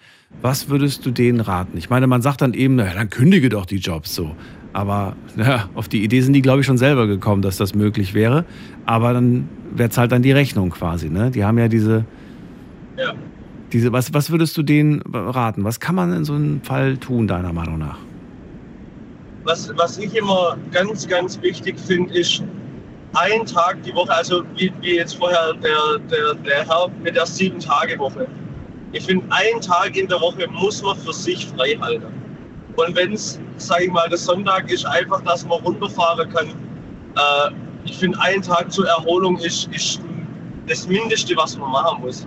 Was 0.43 0.69
würdest 0.69 1.05
du 1.07 1.11
denen 1.11 1.41
raten? 1.41 1.77
Ich 1.77 1.91
meine, 1.91 2.07
man 2.07 2.23
sagt 2.23 2.41
dann 2.41 2.55
eben, 2.55 2.77
na, 2.77 2.93
dann 2.95 3.11
kündige 3.11 3.49
doch 3.49 3.67
die 3.67 3.79
Jobs 3.79 4.15
so. 4.15 4.37
Aber 4.73 5.17
ja, 5.37 5.69
auf 5.75 5.89
die 5.89 6.05
Idee 6.05 6.21
sind 6.21 6.35
die, 6.35 6.43
glaube 6.43 6.61
ich, 6.61 6.67
schon 6.67 6.79
selber 6.79 7.07
gekommen, 7.09 7.43
dass 7.43 7.57
das 7.57 7.75
möglich 7.75 8.15
wäre. 8.15 8.45
Aber 8.85 9.13
dann, 9.13 9.49
wer 9.75 9.91
zahlt 9.91 10.13
dann 10.13 10.23
die 10.23 10.33
Rechnung 10.33 10.71
quasi? 10.71 11.11
Ne? 11.11 11.33
Die 11.33 11.45
haben 11.45 11.59
ja 11.59 11.67
diese. 11.67 12.05
Ja. 12.97 13.15
Diese 13.73 13.93
was, 13.93 14.13
was 14.15 14.31
würdest 14.31 14.57
du 14.57 14.63
denen 14.63 15.03
raten? 15.13 15.65
Was 15.65 15.81
kann 15.81 15.95
man 15.95 16.13
in 16.13 16.25
so 16.25 16.35
einem 16.35 16.63
Fall 16.63 16.97
tun, 16.97 17.27
deiner 17.27 17.53
Meinung 17.53 17.79
nach? 17.79 17.99
Was, 19.45 19.71
was 19.77 19.99
ich 19.99 20.15
immer 20.15 20.57
ganz, 20.73 21.07
ganz 21.07 21.41
wichtig 21.41 21.79
finde, 21.79 22.15
ist, 22.15 22.43
ein 23.15 23.47
Tag 23.47 23.83
die 23.83 23.95
Woche, 23.95 24.13
also 24.15 24.43
wie, 24.57 24.73
wie 24.81 24.97
jetzt 24.97 25.17
vorher 25.17 25.55
der, 25.55 25.99
der, 26.11 26.35
der 26.35 26.69
Herr 26.69 26.89
mit 27.03 27.17
der 27.17 27.25
Sieben-Tage-Woche. 27.25 28.27
Ich 28.93 29.05
finde, 29.05 29.27
einen 29.31 29.61
Tag 29.61 29.97
in 29.97 30.07
der 30.09 30.21
Woche 30.21 30.47
muss 30.51 30.83
man 30.83 30.97
für 30.99 31.13
sich 31.13 31.47
frei 31.47 31.79
halten. 31.81 32.07
Und 32.77 32.95
wenn 32.95 33.15
es, 33.15 33.41
sage 33.57 33.85
ich 33.85 33.91
mal, 33.91 34.09
der 34.09 34.19
Sonntag 34.19 34.71
ist, 34.71 34.85
einfach, 34.85 35.23
dass 35.23 35.47
man 35.47 35.61
runterfahren 35.61 36.29
kann. 36.31 36.49
Äh, 36.49 37.55
ich 37.85 37.97
finde, 37.97 38.21
ein 38.21 38.43
Tag 38.43 38.71
zur 38.71 38.87
Erholung 38.87 39.39
ist, 39.39 39.69
ist 39.75 40.01
das 40.67 40.87
Mindeste, 40.87 41.35
was 41.37 41.57
man 41.57 41.71
machen 41.71 42.03
muss. 42.03 42.27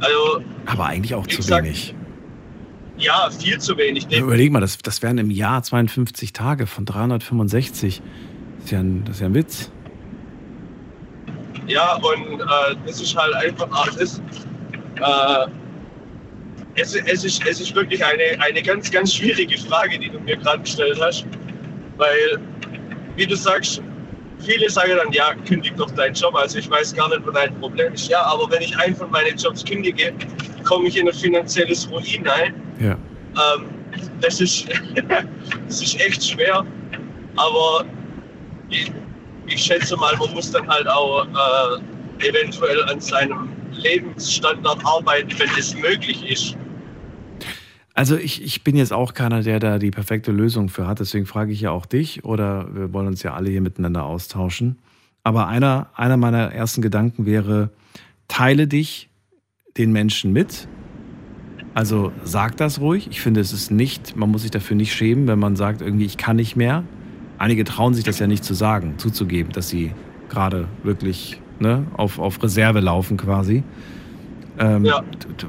Also, 0.00 0.42
Aber 0.66 0.86
eigentlich 0.86 1.14
auch 1.14 1.26
zu 1.26 1.46
wenig. 1.48 1.94
Ja, 2.98 3.30
viel 3.30 3.58
zu 3.58 3.76
wenig. 3.78 4.06
Überleg 4.12 4.52
mal, 4.52 4.60
das, 4.60 4.78
das 4.78 5.02
wären 5.02 5.18
im 5.18 5.30
Jahr 5.30 5.62
52 5.62 6.32
Tage 6.32 6.66
von 6.66 6.84
365. 6.84 8.02
Das 8.56 8.64
ist 8.64 8.70
ja 8.70 8.80
ein, 8.80 9.04
das 9.04 9.16
ist 9.16 9.20
ja 9.20 9.26
ein 9.26 9.34
Witz. 9.34 9.70
Ja, 11.66 11.94
und 11.96 12.40
äh, 12.40 12.76
das 12.86 13.00
ist 13.00 13.16
halt 13.16 13.34
einfach 13.34 13.68
alles. 13.70 14.20
Äh, 14.96 15.46
es, 16.74 16.94
es, 16.94 17.24
ist, 17.24 17.46
es 17.46 17.60
ist 17.60 17.74
wirklich 17.74 18.04
eine, 18.04 18.40
eine 18.42 18.62
ganz, 18.62 18.90
ganz 18.90 19.14
schwierige 19.14 19.56
Frage, 19.58 19.98
die 19.98 20.10
du 20.10 20.18
mir 20.20 20.36
gerade 20.36 20.60
gestellt 20.60 20.98
hast. 21.00 21.26
Weil, 21.96 22.40
wie 23.16 23.26
du 23.26 23.36
sagst, 23.36 23.82
viele 24.40 24.68
sagen 24.70 24.92
dann, 24.96 25.12
ja, 25.12 25.34
kündig 25.46 25.74
doch 25.76 25.90
deinen 25.92 26.14
Job. 26.14 26.34
Also 26.34 26.58
ich 26.58 26.70
weiß 26.70 26.94
gar 26.94 27.08
nicht, 27.08 27.26
wo 27.26 27.30
dein 27.30 27.58
Problem 27.60 27.94
ist. 27.94 28.08
Ja, 28.08 28.22
aber 28.22 28.50
wenn 28.50 28.62
ich 28.62 28.76
einen 28.78 28.94
von 28.96 29.10
meinen 29.10 29.36
Jobs 29.36 29.64
kündige, 29.64 30.12
komme 30.64 30.88
ich 30.88 30.96
in 30.96 31.08
ein 31.08 31.14
finanzielles 31.14 31.90
Ruin 31.90 32.26
ein. 32.28 32.54
Ja. 32.78 32.92
Ähm, 32.92 33.66
das, 34.20 34.40
ist, 34.40 34.66
das 35.66 35.82
ist 35.82 36.00
echt 36.00 36.24
schwer. 36.24 36.64
Aber 37.36 37.84
ich, 38.68 38.90
ich 39.46 39.62
schätze 39.62 39.96
mal, 39.96 40.16
man 40.16 40.32
muss 40.32 40.50
dann 40.50 40.68
halt 40.68 40.88
auch 40.88 41.26
äh, 41.26 42.28
eventuell 42.28 42.82
an 42.84 43.00
seinem 43.00 43.50
Lebensstandard 43.72 44.84
arbeiten, 44.84 45.30
wenn 45.38 45.48
es 45.58 45.74
möglich 45.74 46.30
ist. 46.30 46.56
Also 48.00 48.16
ich, 48.16 48.42
ich 48.42 48.64
bin 48.64 48.76
jetzt 48.76 48.94
auch 48.94 49.12
keiner, 49.12 49.42
der 49.42 49.60
da 49.60 49.78
die 49.78 49.90
perfekte 49.90 50.32
Lösung 50.32 50.70
für 50.70 50.86
hat, 50.86 51.00
deswegen 51.00 51.26
frage 51.26 51.52
ich 51.52 51.60
ja 51.60 51.70
auch 51.70 51.84
dich 51.84 52.24
oder 52.24 52.74
wir 52.74 52.94
wollen 52.94 53.08
uns 53.08 53.22
ja 53.22 53.34
alle 53.34 53.50
hier 53.50 53.60
miteinander 53.60 54.06
austauschen. 54.06 54.78
Aber 55.22 55.48
einer, 55.48 55.90
einer 55.94 56.16
meiner 56.16 56.50
ersten 56.50 56.80
Gedanken 56.80 57.26
wäre, 57.26 57.68
teile 58.26 58.66
dich 58.66 59.10
den 59.76 59.92
Menschen 59.92 60.32
mit. 60.32 60.66
Also 61.74 62.10
sag 62.24 62.56
das 62.56 62.80
ruhig. 62.80 63.06
Ich 63.10 63.20
finde, 63.20 63.40
es 63.40 63.52
ist 63.52 63.70
nicht, 63.70 64.16
man 64.16 64.30
muss 64.30 64.40
sich 64.42 64.50
dafür 64.50 64.76
nicht 64.76 64.94
schämen, 64.94 65.28
wenn 65.28 65.38
man 65.38 65.54
sagt, 65.54 65.82
irgendwie, 65.82 66.06
ich 66.06 66.16
kann 66.16 66.36
nicht 66.36 66.56
mehr. 66.56 66.84
Einige 67.36 67.64
trauen 67.64 67.92
sich 67.92 68.04
das 68.04 68.18
ja 68.18 68.26
nicht 68.26 68.44
zu 68.44 68.54
sagen, 68.54 68.94
zuzugeben, 68.96 69.52
dass 69.52 69.68
sie 69.68 69.92
gerade 70.30 70.68
wirklich 70.84 71.38
ne, 71.58 71.86
auf, 71.98 72.18
auf 72.18 72.42
Reserve 72.42 72.80
laufen 72.80 73.18
quasi. 73.18 73.62
Ähm, 74.60 74.84
Ja. 74.84 75.02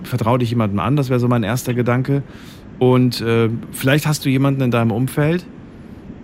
Vertrau 0.04 0.38
dich 0.38 0.50
jemandem 0.50 0.80
an, 0.80 0.96
das 0.96 1.10
wäre 1.10 1.20
so 1.20 1.28
mein 1.28 1.44
erster 1.44 1.74
Gedanke. 1.74 2.24
Und 2.80 3.22
äh, 3.22 3.50
vielleicht 3.72 4.08
hast 4.08 4.26
du 4.26 4.30
jemanden 4.30 4.62
in 4.62 4.72
deinem 4.72 4.92
Umfeld, 4.92 5.46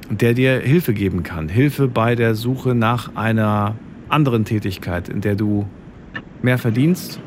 der 0.09 0.33
dir 0.33 0.59
Hilfe 0.59 0.93
geben 0.93 1.21
kann. 1.21 1.49
Hilfe 1.49 1.87
bei 1.87 2.15
der 2.15 2.33
Suche 2.33 2.73
nach 2.73 3.15
einer 3.15 3.75
anderen 4.09 4.45
Tätigkeit, 4.45 5.09
in 5.09 5.21
der 5.21 5.35
du 5.35 5.67
mehr 6.41 6.57
verdienst 6.57 7.19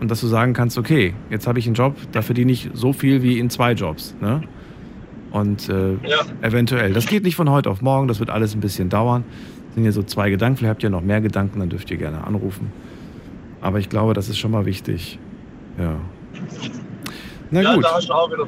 und 0.00 0.10
dass 0.10 0.20
du 0.20 0.26
sagen 0.26 0.52
kannst, 0.52 0.76
okay, 0.76 1.14
jetzt 1.30 1.46
habe 1.46 1.58
ich 1.58 1.66
einen 1.66 1.74
Job, 1.74 1.94
da 2.12 2.20
verdiene 2.20 2.52
ich 2.52 2.68
so 2.74 2.92
viel 2.92 3.22
wie 3.22 3.38
in 3.38 3.48
zwei 3.48 3.72
Jobs. 3.72 4.14
Ne? 4.20 4.42
Und 5.30 5.68
äh, 5.68 5.92
Ja. 6.06 6.24
eventuell, 6.42 6.92
das 6.92 7.06
geht 7.06 7.22
nicht 7.22 7.36
von 7.36 7.48
heute 7.50 7.70
auf 7.70 7.80
morgen, 7.80 8.08
das 8.08 8.18
wird 8.18 8.30
alles 8.30 8.54
ein 8.54 8.60
bisschen 8.60 8.88
dauern. 8.88 9.24
Das 9.68 9.74
sind 9.74 9.84
hier 9.84 9.92
so 9.92 10.02
zwei 10.02 10.30
Gedanken, 10.30 10.58
vielleicht 10.58 10.70
habt 10.70 10.82
ihr 10.82 10.90
noch 10.90 11.02
mehr 11.02 11.20
Gedanken, 11.20 11.60
dann 11.60 11.68
dürft 11.68 11.90
ihr 11.90 11.96
gerne 11.96 12.24
anrufen. 12.24 12.72
Aber 13.66 13.80
ich 13.80 13.88
glaube, 13.88 14.14
das 14.14 14.28
ist 14.28 14.38
schon 14.38 14.52
mal 14.52 14.64
wichtig. 14.64 15.18
Ja. 15.76 15.98
Na 17.50 17.62
ja, 17.62 17.74
gut. 17.74 17.82
da 17.82 17.94
hast 17.96 18.08
du 18.08 18.12
auch 18.12 18.30
wieder. 18.30 18.46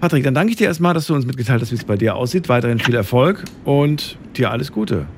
Patrick, 0.00 0.22
dann 0.22 0.32
danke 0.32 0.52
ich 0.52 0.56
dir 0.56 0.68
erstmal, 0.68 0.94
dass 0.94 1.08
du 1.08 1.14
uns 1.16 1.26
mitgeteilt 1.26 1.60
hast, 1.60 1.72
wie 1.72 1.74
es 1.74 1.84
bei 1.84 1.96
dir 1.96 2.14
aussieht. 2.14 2.48
Weiterhin 2.48 2.78
viel 2.78 2.94
Erfolg 2.94 3.44
und 3.64 4.16
dir 4.36 4.52
alles 4.52 4.70
Gute. 4.70 5.08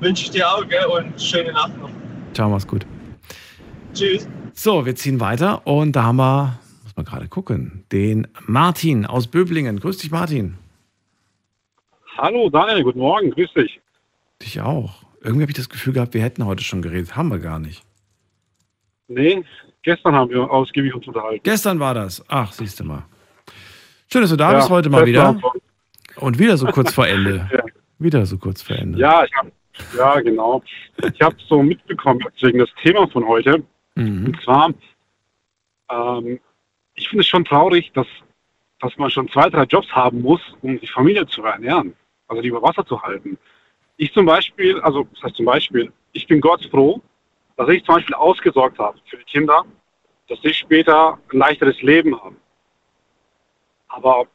Wünsche 0.00 0.24
ich 0.24 0.30
dir 0.30 0.48
auch, 0.48 0.66
gell? 0.66 0.86
Und 0.86 1.20
schöne 1.20 1.52
Nacht 1.52 1.78
noch. 1.78 1.90
Ciao, 2.32 2.48
mach's 2.48 2.66
gut. 2.66 2.86
Tschüss. 3.92 4.26
So, 4.54 4.86
wir 4.86 4.94
ziehen 4.94 5.20
weiter 5.20 5.66
und 5.66 5.92
da 5.92 6.04
haben 6.04 6.16
wir, 6.16 6.58
muss 6.84 6.96
man 6.96 7.04
gerade 7.04 7.28
gucken, 7.28 7.84
den 7.92 8.28
Martin 8.46 9.04
aus 9.04 9.26
Böblingen. 9.26 9.78
Grüß 9.78 9.98
dich, 9.98 10.10
Martin. 10.10 10.56
Hallo 12.16 12.48
Daniel, 12.48 12.82
guten 12.82 13.00
Morgen, 13.00 13.30
grüß 13.30 13.52
dich. 13.52 13.78
Dich 14.40 14.58
auch. 14.58 15.01
Irgendwie 15.22 15.42
habe 15.42 15.52
ich 15.52 15.56
das 15.56 15.68
Gefühl 15.68 15.92
gehabt, 15.92 16.14
wir 16.14 16.22
hätten 16.22 16.44
heute 16.44 16.64
schon 16.64 16.82
geredet. 16.82 17.14
Haben 17.16 17.28
wir 17.30 17.38
gar 17.38 17.58
nicht. 17.58 17.84
Nee, 19.06 19.44
gestern 19.82 20.14
haben 20.14 20.30
wir 20.30 20.50
ausgiebig 20.50 20.94
uns 20.94 21.06
unterhalten. 21.06 21.40
Gestern 21.44 21.78
war 21.78 21.94
das. 21.94 22.24
Ach, 22.28 22.52
siehst 22.52 22.80
du 22.80 22.84
mal. 22.84 23.04
Schön, 24.10 24.22
dass 24.22 24.30
du 24.30 24.36
da 24.36 24.52
Ja, 24.52 24.58
bist 24.58 24.70
heute 24.70 24.90
mal 24.90 25.06
wieder. 25.06 25.40
Und 26.16 26.38
wieder 26.38 26.56
so 26.56 26.66
kurz 26.66 26.92
vor 26.92 27.06
Ende. 27.08 27.48
Ja. 27.52 27.64
Wieder 27.98 28.26
so 28.26 28.36
kurz 28.36 28.62
vor 28.62 28.76
Ende. 28.76 28.98
Ja, 28.98 29.24
ich 29.24 29.32
hab, 29.34 29.46
ja 29.96 30.20
genau. 30.20 30.62
Ich 31.12 31.20
habe 31.20 31.36
so 31.46 31.62
mitbekommen, 31.62 32.20
deswegen 32.34 32.58
das 32.58 32.70
Thema 32.82 33.06
von 33.08 33.26
heute. 33.26 33.62
Mhm. 33.94 34.26
Und 34.26 34.42
zwar, 34.42 34.70
ähm, 35.90 36.40
ich 36.94 37.08
finde 37.08 37.20
es 37.22 37.28
schon 37.28 37.44
traurig, 37.44 37.92
dass, 37.94 38.06
dass 38.80 38.96
man 38.96 39.10
schon 39.10 39.28
zwei, 39.28 39.48
drei 39.50 39.64
Jobs 39.64 39.88
haben 39.92 40.20
muss, 40.20 40.40
um 40.62 40.80
die 40.80 40.86
Familie 40.88 41.26
zu 41.26 41.44
ernähren, 41.44 41.94
also 42.26 42.42
die 42.42 42.48
über 42.48 42.62
Wasser 42.62 42.84
zu 42.84 43.00
halten. 43.00 43.38
Ich 44.02 44.12
zum 44.12 44.26
Beispiel, 44.26 44.80
also 44.80 45.06
das 45.14 45.22
heißt 45.22 45.36
zum 45.36 45.46
Beispiel, 45.46 45.92
ich 46.10 46.26
bin 46.26 46.40
Gott 46.40 46.68
froh, 46.72 47.00
dass 47.56 47.68
ich 47.68 47.84
zum 47.84 47.94
Beispiel 47.94 48.16
ausgesorgt 48.16 48.76
habe 48.80 48.98
für 49.08 49.16
die 49.16 49.22
Kinder, 49.22 49.64
dass 50.28 50.40
sie 50.42 50.52
später 50.52 51.20
ein 51.32 51.38
leichteres 51.38 51.80
Leben 51.82 52.20
haben. 52.20 52.36
Aber 53.86 54.26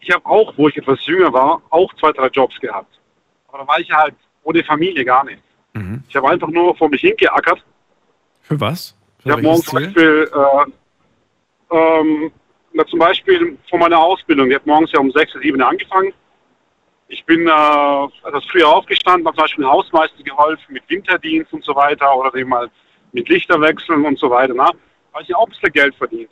ich 0.00 0.10
habe 0.10 0.26
auch, 0.26 0.52
wo 0.58 0.68
ich 0.68 0.76
etwas 0.76 1.06
jünger 1.06 1.32
war, 1.32 1.62
auch 1.70 1.94
zwei, 1.94 2.12
drei 2.12 2.26
Jobs 2.26 2.60
gehabt. 2.60 3.00
Aber 3.48 3.60
da 3.60 3.68
war 3.68 3.80
ich 3.80 3.90
halt 3.90 4.16
ohne 4.42 4.62
Familie 4.64 5.02
gar 5.02 5.24
nicht. 5.24 5.42
Mhm. 5.72 6.04
Ich 6.06 6.14
habe 6.14 6.28
einfach 6.28 6.48
nur 6.48 6.76
vor 6.76 6.90
mich 6.90 7.00
hingeackert 7.00 7.64
Für 8.42 8.60
was? 8.60 8.94
Für 9.20 9.28
ich 9.28 9.32
habe 9.32 9.42
morgens 9.44 9.64
zum? 9.64 9.82
Beispiel, 9.82 10.30
äh, 10.30 11.74
ähm, 11.74 12.30
na, 12.74 12.84
zum 12.84 12.98
Beispiel 12.98 13.56
von 13.70 13.80
meiner 13.80 13.98
Ausbildung, 13.98 14.50
die 14.50 14.54
hat 14.56 14.66
morgens 14.66 14.92
ja 14.92 15.00
um 15.00 15.10
6, 15.10 15.38
7 15.40 15.58
Uhr 15.58 15.66
angefangen. 15.66 16.12
Ich 17.12 17.26
bin 17.26 17.46
äh, 17.46 18.26
etwas 18.26 18.42
früher 18.50 18.66
aufgestanden, 18.66 19.26
habe 19.26 19.36
zum 19.36 19.42
Beispiel 19.42 19.66
Hausmeister 19.66 20.22
geholfen 20.22 20.72
mit 20.72 20.88
Winterdienst 20.88 21.52
und 21.52 21.62
so 21.62 21.74
weiter 21.74 22.16
oder 22.16 22.30
dem 22.30 22.48
mal 22.48 22.70
mit 23.12 23.28
Lichterwechseln 23.28 24.06
und 24.06 24.18
so 24.18 24.30
weiter. 24.30 24.54
Na, 24.56 24.68
habe 25.12 25.22
ich 25.22 25.28
ja 25.28 25.36
auch 25.36 25.46
ein 25.46 25.50
bisschen 25.50 25.72
Geld 25.74 25.94
verdient. 25.94 26.30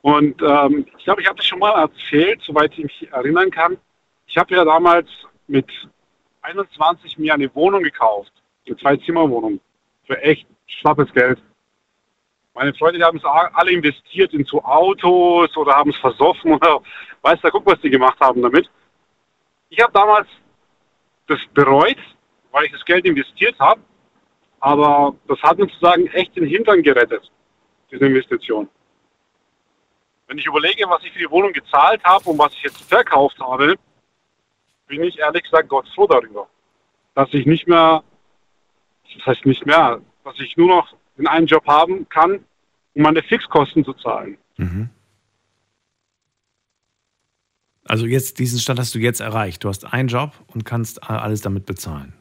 Und 0.00 0.40
ähm, 0.40 0.86
ich 0.96 1.04
glaube, 1.04 1.20
ich 1.20 1.28
habe 1.28 1.36
das 1.36 1.44
schon 1.44 1.58
mal 1.58 1.78
erzählt, 1.78 2.40
soweit 2.40 2.72
ich 2.78 2.84
mich 2.84 3.12
erinnern 3.12 3.50
kann. 3.50 3.76
Ich 4.26 4.38
habe 4.38 4.54
ja 4.54 4.64
damals 4.64 5.06
mit 5.48 5.66
21 6.40 7.18
mir 7.18 7.34
eine 7.34 7.54
Wohnung 7.54 7.82
gekauft, 7.82 8.32
eine 8.66 8.78
Zwei-Zimmer-Wohnung, 8.78 9.60
für 10.06 10.18
echt 10.22 10.46
schlappes 10.66 11.12
Geld. 11.12 11.42
Meine 12.54 12.72
Freunde 12.72 13.00
die 13.00 13.04
haben 13.04 13.18
es 13.18 13.24
alle 13.24 13.70
investiert 13.70 14.32
in 14.32 14.46
so 14.46 14.64
Autos 14.64 15.54
oder 15.58 15.74
haben 15.74 15.90
es 15.90 15.98
versoffen 15.98 16.52
oder 16.54 16.80
weiß 17.20 17.38
der 17.42 17.50
Guck, 17.50 17.66
was 17.66 17.82
die 17.82 17.90
gemacht 17.90 18.18
haben 18.18 18.40
damit. 18.40 18.70
Ich 19.70 19.80
habe 19.80 19.92
damals 19.92 20.28
das 21.28 21.38
bereut, 21.54 21.96
weil 22.50 22.66
ich 22.66 22.72
das 22.72 22.84
Geld 22.84 23.06
investiert 23.06 23.58
habe, 23.58 23.80
aber 24.58 25.14
das 25.28 25.40
hat 25.42 25.58
mir 25.58 25.66
sozusagen 25.66 26.06
echt 26.08 26.36
den 26.36 26.44
Hintern 26.44 26.82
gerettet, 26.82 27.30
diese 27.90 28.04
Investition. 28.04 28.68
Wenn 30.26 30.38
ich 30.38 30.46
überlege, 30.46 30.88
was 30.88 31.02
ich 31.04 31.12
für 31.12 31.20
die 31.20 31.30
Wohnung 31.30 31.52
gezahlt 31.52 32.02
habe 32.04 32.28
und 32.28 32.38
was 32.38 32.52
ich 32.52 32.62
jetzt 32.64 32.82
verkauft 32.82 33.38
habe, 33.38 33.76
bin 34.88 35.04
ich 35.04 35.18
ehrlich 35.18 35.44
gesagt 35.44 35.68
Gott 35.68 35.88
froh 35.94 36.08
darüber, 36.08 36.48
dass 37.14 37.32
ich 37.32 37.46
nicht 37.46 37.68
mehr, 37.68 38.02
das 39.14 39.26
heißt 39.26 39.46
nicht 39.46 39.66
mehr, 39.66 40.00
dass 40.24 40.38
ich 40.40 40.56
nur 40.56 40.68
noch 40.68 40.94
den 41.16 41.28
einen 41.28 41.46
Job 41.46 41.64
haben 41.68 42.08
kann, 42.08 42.44
um 42.94 43.02
meine 43.02 43.22
Fixkosten 43.22 43.84
zu 43.84 43.92
zahlen. 43.94 44.36
Mhm. 44.56 44.90
Also 47.90 48.06
jetzt, 48.06 48.38
diesen 48.38 48.60
Stand 48.60 48.78
hast 48.78 48.94
du 48.94 49.00
jetzt 49.00 49.20
erreicht. 49.20 49.64
Du 49.64 49.68
hast 49.68 49.92
einen 49.92 50.08
Job 50.08 50.30
und 50.46 50.64
kannst 50.64 50.98
äh, 51.02 51.06
alles 51.06 51.40
damit 51.40 51.66
bezahlen. 51.66 52.12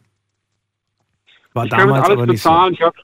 War 1.53 1.65
ich 1.65 1.69
damals 1.69 2.05
alles 2.05 2.09
aber 2.09 2.25
nicht 2.25 2.35
bezahlen. 2.43 2.73
Ich 2.73 2.81
hab, 2.81 2.95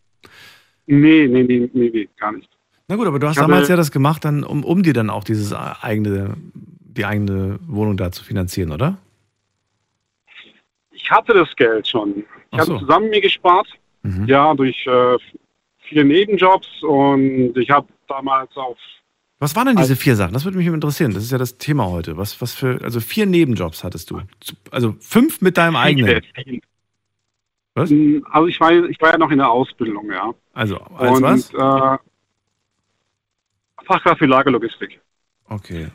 nee, 0.88 1.28
nee, 1.28 1.44
nee, 1.44 1.70
nee, 1.72 1.92
nee, 1.94 2.10
gar 2.18 2.32
nicht. 2.32 2.50
so. 2.52 2.58
Na 2.88 2.96
gut, 2.96 3.06
aber 3.06 3.20
du 3.20 3.28
hast 3.28 3.38
habe- 3.38 3.52
damals 3.52 3.68
ja 3.70 3.76
das 3.76 3.92
gemacht, 3.92 4.26
dann, 4.26 4.44
um, 4.44 4.64
um 4.64 4.82
dir 4.82 4.94
dann 4.94 5.12
auch 5.12 5.24
dieses 5.24 5.52
äh, 5.52 5.56
eigene, 5.82 6.38
die 6.56 7.06
eigene 7.06 7.60
Wohnung 7.68 7.98
da 7.98 8.12
zu 8.12 8.24
finanzieren, 8.24 8.72
oder? 8.72 8.98
Ich 10.92 11.12
hatte 11.12 11.34
das 11.34 11.56
Geld 11.56 11.88
schon. 11.88 12.18
Ich 12.18 12.26
Ach 12.52 12.58
habe 12.60 12.66
so. 12.72 12.80
zusammen 12.80 13.10
mir 13.12 13.22
gespart, 13.22 13.68
Mhm. 14.02 14.26
ja, 14.28 14.54
durch 14.56 14.86
äh, 14.88 15.18
viele 15.88 16.04
Nebenjobs 16.06 16.68
und 16.84 17.56
ich 17.58 17.70
habe 17.70 17.88
damals 18.08 18.56
auf 18.58 18.78
Was 19.40 19.56
waren 19.56 19.68
denn 19.68 19.76
diese 19.76 19.96
vier 19.96 20.16
Sachen? 20.16 20.34
Das 20.34 20.46
würde 20.46 20.58
mich 20.58 20.68
interessieren. 20.68 21.14
Das 21.14 21.24
ist 21.24 21.32
ja 21.32 21.38
das 21.38 21.58
Thema 21.58 21.90
heute. 21.90 22.18
Was, 22.18 22.40
was 22.42 22.54
für, 22.54 22.80
also 22.82 23.02
vier 23.02 23.26
Nebenjobs 23.26 23.84
hattest 23.84 24.10
du. 24.10 24.22
Also 24.72 24.96
fünf 25.00 25.42
mit 25.42 25.58
deinem 25.58 25.76
eigenen. 25.76 26.22
Viele. 26.36 26.62
Was? 27.74 27.92
Also 28.32 28.48
ich 28.48 28.60
war, 28.62 28.72
ich 28.72 29.02
war 29.02 29.12
ja 29.12 29.18
noch 29.18 29.32
in 29.32 29.40
der 29.40 29.50
Ausbildung, 29.50 30.10
ja. 30.10 30.34
Also, 30.54 30.78
als 30.78 31.18
und, 31.18 31.24
was? 31.24 31.54
Äh, 31.54 31.98
Fachkraft 33.86 34.20
für 34.20 34.26
Lagerlogistik. 34.26 35.02
Okay. 35.50 35.88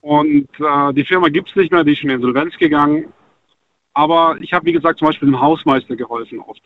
Und 0.00 0.48
äh, 0.58 0.94
die 0.94 1.04
Firma 1.04 1.28
gibt 1.28 1.50
es 1.50 1.56
nicht 1.56 1.70
mehr, 1.70 1.84
die 1.84 1.92
ist 1.92 1.98
schon 1.98 2.10
in 2.10 2.16
Insolvenz 2.16 2.56
gegangen. 2.56 3.12
Aber 3.92 4.36
ich 4.40 4.52
habe, 4.54 4.64
wie 4.66 4.72
gesagt, 4.72 4.98
zum 4.98 5.06
Beispiel 5.06 5.28
dem 5.28 5.40
Hausmeister 5.40 5.96
geholfen 5.96 6.40
oft. 6.40 6.62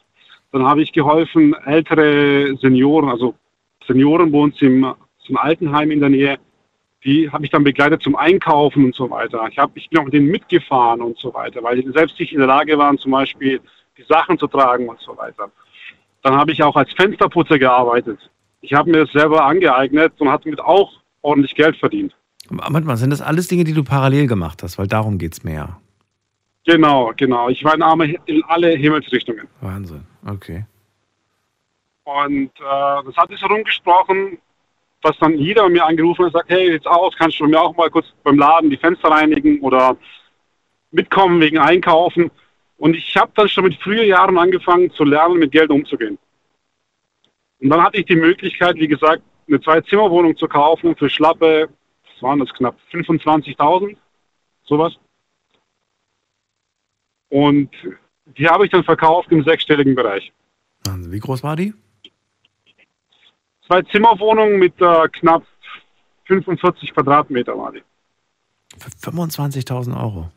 Dann 0.53 0.65
habe 0.65 0.83
ich 0.83 0.93
geholfen, 0.93 1.55
ältere 1.67 2.57
Senioren, 2.57 3.11
also 3.11 3.35
Senioren 3.87 4.33
bei 4.33 4.39
uns 4.39 4.63
im 4.63 4.95
einem 5.29 5.39
Altenheim 5.39 5.91
in 5.91 6.01
der 6.01 6.09
Nähe, 6.09 6.39
die 7.05 7.31
habe 7.31 7.45
ich 7.45 7.51
dann 7.51 7.65
begleitet 7.65 8.03
zum 8.03 8.17
Einkaufen 8.17 8.85
und 8.85 8.95
so 8.95 9.09
weiter. 9.11 9.47
Ich, 9.51 9.59
hab, 9.59 9.77
ich 9.77 9.89
bin 9.89 10.01
auch 10.01 10.05
mit 10.05 10.15
denen 10.15 10.27
mitgefahren 10.29 11.01
und 11.01 11.19
so 11.19 11.33
weiter, 11.33 11.63
weil 11.63 11.81
die 11.81 11.91
selbst 11.93 12.19
nicht 12.19 12.33
in 12.33 12.39
der 12.39 12.49
Lage 12.49 12.77
waren, 12.77 12.99
zum 12.99 13.13
Beispiel 13.13 13.61
die 13.97 14.03
Sachen 14.03 14.39
zu 14.39 14.47
tragen 14.47 14.89
und 14.89 15.01
so 15.01 15.17
weiter. 15.17 15.51
Dann 16.23 16.35
habe 16.35 16.53
ich 16.53 16.63
auch 16.63 16.77
als 16.77 16.93
Fensterputzer 16.93 17.59
gearbeitet. 17.59 18.19
Ich 18.61 18.75
habe 18.75 18.91
mir 18.91 19.05
das 19.05 19.13
selber 19.13 19.45
angeeignet 19.45 20.13
und 20.19 20.29
habe 20.29 20.45
damit 20.45 20.61
auch 20.61 20.93
ordentlich 21.23 21.55
Geld 21.55 21.77
verdient. 21.77 22.15
Manchmal 22.51 22.97
sind 22.97 23.11
das 23.11 23.21
alles 23.21 23.47
Dinge, 23.49 23.65
die 23.65 23.75
du 23.75 23.85
parallel 23.85 24.27
gemacht 24.27 24.63
hast, 24.63 24.79
weil 24.79 24.87
darum 24.87 25.19
geht 25.19 25.35
es 25.35 25.45
mehr. 25.45 25.79
Genau, 26.65 27.13
genau. 27.17 27.49
Ich 27.49 27.65
war 27.65 27.75
in, 27.75 27.83
Arme, 27.83 28.17
in 28.27 28.43
alle 28.45 28.71
Himmelsrichtungen. 28.71 29.47
Wahnsinn, 29.61 30.05
okay. 30.27 30.67
Und 32.05 32.51
äh, 32.59 33.05
das 33.05 33.17
hat 33.17 33.31
sich 33.31 33.41
herumgesprochen, 33.41 34.39
dass 35.03 35.17
dann 35.19 35.39
jeder 35.39 35.69
mir 35.69 35.85
angerufen 35.85 36.25
hat 36.25 36.27
und 36.27 36.33
sagt, 36.33 36.51
hey, 36.51 36.73
jetzt 36.73 36.87
aus, 36.87 37.15
kannst 37.17 37.39
du 37.39 37.47
mir 37.47 37.61
auch 37.61 37.77
mal 37.77 37.91
kurz 37.91 38.07
beim 38.25 38.39
Laden 38.39 38.71
die 38.71 38.77
Fenster 38.77 39.09
reinigen 39.09 39.61
oder 39.61 39.97
mitkommen 40.91 41.41
wegen 41.41 41.59
Einkaufen. 41.59 42.31
Und 42.79 42.95
ich 42.95 43.17
habe 43.17 43.31
dann 43.35 43.49
schon 43.49 43.65
mit 43.65 43.81
frühen 43.81 44.07
Jahren 44.07 44.39
angefangen 44.39 44.91
zu 44.93 45.05
lernen, 45.05 45.39
mit 45.39 45.53
Geld 45.53 45.71
umzugehen. 45.71 46.19
Und 47.61 47.71
dann 47.71 47.83
hatte 47.83 47.99
ich 47.99 48.07
die 48.07 48.17
Möglichkeit, 48.17 48.77
wie 48.77 48.89
gesagt, 48.89 49.23
eine 49.49 49.61
Zwei-Zimmer-Wohnung 49.61 50.37
zu 50.37 50.47
kaufen 50.47 50.95
für 50.97 51.11
schlappe, 51.11 51.69
was 52.05 52.23
waren 52.23 52.39
das, 52.39 52.53
knapp 52.53 52.77
25.000, 52.93 53.97
sowas. 54.65 54.95
Und 57.31 57.71
die 58.37 58.49
habe 58.49 58.65
ich 58.65 58.71
dann 58.71 58.85
verkauft 58.85 59.31
im 59.33 59.43
sechsstelligen 59.43 59.95
Bereich. 59.95 60.33
Wie 60.87 61.19
groß 61.19 61.43
war 61.43 61.57
die? 61.57 61.75
Zwei-Zimmer-Wohnung 63.69 64.59
mit 64.59 64.75
äh, 64.81 65.09
knapp 65.09 65.45
45 66.25 66.93
Quadratmeter 66.95 67.57
war 67.57 67.73
die. 67.73 67.83
Für 68.79 69.11
25.000 69.11 69.99
Euro. 69.99 70.31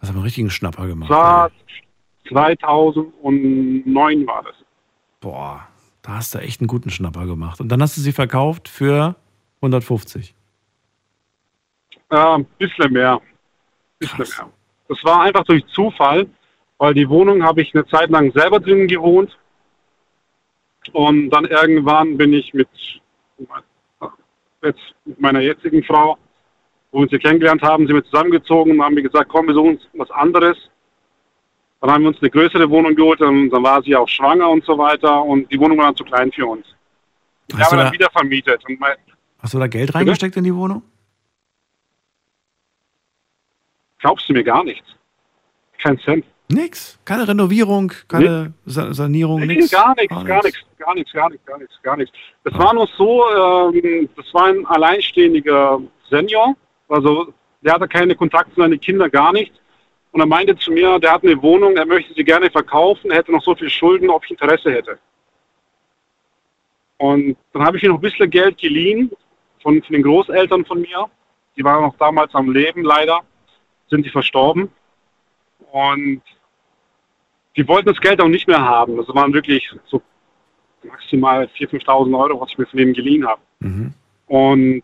Das 0.00 0.08
haben 0.08 0.16
wir 0.16 0.18
einen 0.18 0.24
richtigen 0.24 0.50
Schnapper 0.50 0.86
gemacht. 0.86 1.10
War 1.10 1.50
2009 2.28 4.26
war 4.26 4.42
das. 4.42 4.54
Boah, 5.20 5.66
da 6.02 6.16
hast 6.16 6.34
du 6.34 6.38
echt 6.38 6.60
einen 6.60 6.68
guten 6.68 6.90
Schnapper 6.90 7.26
gemacht. 7.26 7.60
Und 7.60 7.68
dann 7.68 7.82
hast 7.82 7.96
du 7.96 8.00
sie 8.00 8.12
verkauft 8.12 8.68
für 8.68 9.16
150. 9.56 10.34
Äh, 12.10 12.16
ein 12.16 12.44
bisschen 12.58 12.92
mehr. 12.92 13.20
Bisschen 13.98 14.18
mehr. 14.18 14.50
Das 14.88 14.98
war 15.04 15.22
einfach 15.22 15.44
durch 15.44 15.64
Zufall, 15.68 16.26
weil 16.78 16.94
die 16.94 17.08
Wohnung 17.08 17.42
habe 17.42 17.62
ich 17.62 17.74
eine 17.74 17.86
Zeit 17.86 18.10
lang 18.10 18.32
selber 18.32 18.60
drin 18.60 18.88
gewohnt. 18.88 19.36
Und 20.92 21.30
dann 21.30 21.44
irgendwann 21.44 22.16
bin 22.16 22.32
ich 22.32 22.52
mit, 22.52 22.68
jetzt 24.62 24.80
mit 25.04 25.20
meiner 25.20 25.40
jetzigen 25.40 25.82
Frau, 25.84 26.18
wo 26.90 26.98
wir 26.98 27.02
uns 27.02 27.10
hier 27.10 27.18
kennengelernt 27.20 27.62
haben, 27.62 27.86
sind 27.86 27.94
wir 27.96 28.04
zusammengezogen 28.04 28.72
und 28.72 28.82
haben 28.82 28.96
wir 28.96 29.02
gesagt, 29.02 29.28
komm, 29.30 29.46
wir 29.46 29.54
suchen 29.54 29.76
uns 29.76 29.82
was 29.94 30.10
anderes. 30.10 30.56
Dann 31.80 31.90
haben 31.90 32.02
wir 32.02 32.08
uns 32.08 32.20
eine 32.20 32.30
größere 32.30 32.68
Wohnung 32.70 32.94
geholt, 32.94 33.20
und 33.20 33.50
dann 33.50 33.62
war 33.62 33.82
sie 33.82 33.94
auch 33.96 34.08
schwanger 34.08 34.48
und 34.50 34.64
so 34.64 34.76
weiter 34.78 35.22
und 35.22 35.50
die 35.50 35.58
Wohnung 35.58 35.78
war 35.78 35.86
dann 35.86 35.96
zu 35.96 36.04
klein 36.04 36.30
für 36.32 36.46
uns. 36.46 36.66
Die 37.50 37.56
Hast 37.56 37.70
haben 37.70 37.78
wir 37.78 37.84
dann 37.84 37.86
da- 37.86 37.92
wieder 37.92 38.10
vermietet. 38.10 38.62
Mein, 38.78 38.96
Hast 39.38 39.54
du 39.54 39.58
da 39.58 39.66
Geld 39.66 39.92
reingesteckt 39.94 40.36
in 40.36 40.44
die 40.44 40.54
Wohnung? 40.54 40.82
glaubst 43.98 44.28
du 44.28 44.32
mir 44.32 44.42
gar 44.44 44.64
nichts. 44.64 44.86
Kein 45.78 45.98
Cent. 46.00 46.24
Nix. 46.52 46.98
Keine 47.04 47.26
Renovierung, 47.26 47.92
keine 48.08 48.52
Sa 48.66 48.92
Sanierung, 48.92 49.40
Nee, 49.40 49.56
nix. 49.56 49.70
Gar 49.70 49.94
nichts, 49.96 50.24
gar 50.24 50.42
nichts, 50.42 50.60
gar 50.78 50.94
nichts, 50.94 51.12
gar 51.12 51.30
nichts, 51.30 51.46
gar 51.46 51.58
nichts, 51.58 51.82
gar 51.82 51.96
nichts. 51.96 52.16
Das 52.44 52.54
war 52.58 52.74
nur 52.74 52.88
so, 52.96 53.24
ähm, 53.30 54.08
das 54.16 54.32
war 54.34 54.46
ein 54.46 54.66
alleinstehender 54.66 55.80
Senior, 56.10 56.54
also 56.88 57.32
der 57.62 57.74
hatte 57.74 57.88
keine 57.88 58.14
Kontakte 58.14 58.54
zu 58.54 58.60
seinen 58.60 58.80
Kindern, 58.80 59.10
gar 59.10 59.32
nicht. 59.32 59.52
Und 60.10 60.20
er 60.20 60.26
meinte 60.26 60.54
zu 60.56 60.72
mir, 60.72 60.98
der 60.98 61.12
hat 61.12 61.24
eine 61.24 61.40
Wohnung, 61.42 61.76
er 61.76 61.86
möchte 61.86 62.12
sie 62.14 62.24
gerne 62.24 62.50
verkaufen, 62.50 63.10
er 63.10 63.18
hätte 63.18 63.32
noch 63.32 63.42
so 63.42 63.54
viel 63.54 63.70
Schulden, 63.70 64.10
ob 64.10 64.24
ich 64.24 64.32
Interesse 64.32 64.70
hätte. 64.70 64.98
Und 66.98 67.36
dann 67.52 67.64
habe 67.64 67.76
ich 67.76 67.82
ihm 67.82 67.90
noch 67.90 67.98
ein 67.98 68.02
bisschen 68.02 68.30
Geld 68.30 68.58
geliehen 68.58 69.10
von, 69.62 69.82
von 69.82 69.92
den 69.92 70.02
Großeltern 70.02 70.64
von 70.66 70.82
mir. 70.82 71.06
Die 71.56 71.64
waren 71.64 71.82
noch 71.82 71.96
damals 71.96 72.34
am 72.34 72.50
Leben, 72.52 72.82
leider 72.82 73.20
sind 73.88 74.04
die 74.04 74.10
verstorben. 74.10 74.70
Und 75.72 76.22
die 77.56 77.66
wollten 77.68 77.88
das 77.88 78.00
Geld 78.00 78.20
auch 78.20 78.28
nicht 78.28 78.48
mehr 78.48 78.60
haben. 78.60 78.96
Das 78.96 79.06
waren 79.08 79.32
wirklich 79.32 79.68
so 79.86 80.00
maximal 80.84 81.48
4.000, 81.58 81.84
5.000 81.84 82.18
Euro, 82.18 82.40
was 82.40 82.50
ich 82.50 82.58
mir 82.58 82.66
von 82.66 82.78
denen 82.78 82.92
geliehen 82.94 83.26
habe. 83.26 83.40
Und 84.26 84.82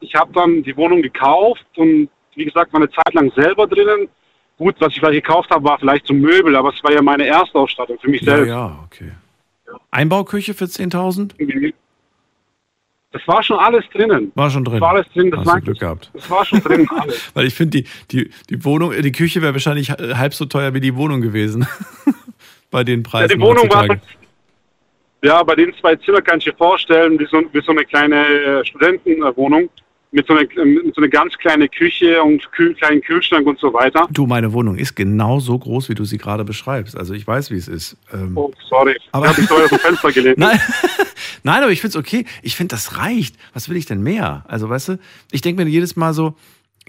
ich 0.00 0.14
habe 0.14 0.32
dann 0.32 0.62
die 0.62 0.76
Wohnung 0.76 1.02
gekauft 1.02 1.64
und 1.76 2.08
wie 2.36 2.44
gesagt, 2.44 2.72
war 2.72 2.80
eine 2.80 2.90
Zeit 2.90 3.12
lang 3.14 3.32
selber 3.34 3.66
drinnen. 3.66 4.08
Gut, 4.56 4.76
was 4.78 4.92
ich 4.92 5.00
vielleicht 5.00 5.24
gekauft 5.26 5.50
habe, 5.50 5.64
war 5.64 5.78
vielleicht 5.78 6.06
zum 6.06 6.20
Möbel, 6.20 6.54
aber 6.54 6.72
es 6.74 6.84
war 6.84 6.92
ja 6.92 7.02
meine 7.02 7.24
erste 7.26 7.58
Ausstattung 7.58 7.98
für 7.98 8.08
mich 8.10 8.20
Ja, 8.22 8.36
selbst. 8.36 8.48
ja, 8.50 8.78
okay. 8.86 9.12
Einbauküche 9.90 10.54
für 10.54 10.66
10.000? 10.66 11.72
Das 13.12 13.22
war 13.26 13.42
schon 13.42 13.58
alles 13.58 13.84
drinnen. 13.92 14.30
War 14.36 14.50
schon 14.50 14.64
drin. 14.64 14.74
Das 14.74 14.80
war 14.82 14.90
alles 14.90 15.06
drin, 15.12 15.30
das 15.32 15.40
Hast 15.40 15.48
du 15.56 15.60
Glück 15.62 15.74
ich. 15.74 15.80
gehabt. 15.80 16.10
Das 16.14 16.30
war 16.30 16.44
schon 16.44 16.60
drin, 16.60 16.86
alles. 16.90 17.30
Weil 17.34 17.46
ich 17.46 17.54
finde, 17.54 17.82
die, 17.82 17.88
die, 18.12 18.30
die 18.48 18.64
Wohnung, 18.64 18.92
die 19.02 19.10
Küche 19.12 19.42
wäre 19.42 19.52
wahrscheinlich 19.52 19.90
halb 19.90 20.32
so 20.34 20.44
teuer 20.44 20.74
wie 20.74 20.80
die 20.80 20.94
Wohnung 20.94 21.20
gewesen. 21.20 21.66
Bei 22.70 22.84
den 22.84 23.02
Ja, 23.02 23.08
Preisen. 23.10 23.38
die 23.38 23.44
Wohnung 23.44 23.68
war, 23.70 23.86
ja, 25.22 25.42
bei 25.42 25.54
den 25.54 25.74
zwei 25.80 25.96
Zimmern 25.96 26.24
kann 26.24 26.38
ich 26.38 26.44
dir 26.44 26.54
vorstellen, 26.54 27.18
wie 27.18 27.26
so, 27.26 27.42
wie 27.52 27.60
so 27.62 27.72
eine 27.72 27.84
kleine 27.84 28.24
äh, 28.26 28.64
Studentenwohnung 28.64 29.68
mit 30.12 30.26
so, 30.26 30.32
einer, 30.34 30.42
mit 30.64 30.94
so 30.94 31.00
einer 31.02 31.08
ganz 31.08 31.36
kleine 31.38 31.68
Küche 31.68 32.20
und 32.22 32.50
kühl, 32.52 32.74
kleinen 32.74 33.00
Kühlschrank 33.02 33.46
und 33.46 33.58
so 33.60 33.72
weiter. 33.72 34.08
Du, 34.10 34.26
meine 34.26 34.52
Wohnung 34.52 34.76
ist 34.76 34.96
genau 34.96 35.38
so 35.38 35.56
groß, 35.58 35.88
wie 35.88 35.94
du 35.94 36.04
sie 36.04 36.16
gerade 36.18 36.44
beschreibst. 36.44 36.96
Also 36.96 37.12
ich 37.14 37.26
weiß, 37.26 37.50
wie 37.50 37.56
es 37.56 37.68
ist. 37.68 37.96
Ähm, 38.12 38.32
Oh, 38.36 38.50
sorry. 38.68 38.96
Aber- 39.12 39.26
ich 39.26 39.30
habe 39.32 39.40
mich 39.42 39.50
so 39.50 39.56
aus 39.56 39.68
dem 39.68 39.78
Fenster 39.78 40.10
gelehnt. 40.12 40.38
Nein. 40.38 40.58
Nein, 41.42 41.62
aber 41.62 41.70
ich 41.72 41.80
finde 41.80 41.98
es 41.98 42.04
okay. 42.04 42.24
Ich 42.42 42.56
finde, 42.56 42.74
das 42.74 42.96
reicht. 42.98 43.36
Was 43.52 43.68
will 43.68 43.76
ich 43.76 43.86
denn 43.86 44.02
mehr? 44.02 44.44
Also, 44.48 44.68
weißt 44.68 44.88
du, 44.88 44.98
ich 45.32 45.42
denke 45.42 45.62
mir 45.64 45.70
jedes 45.70 45.96
Mal 45.96 46.12
so, 46.14 46.34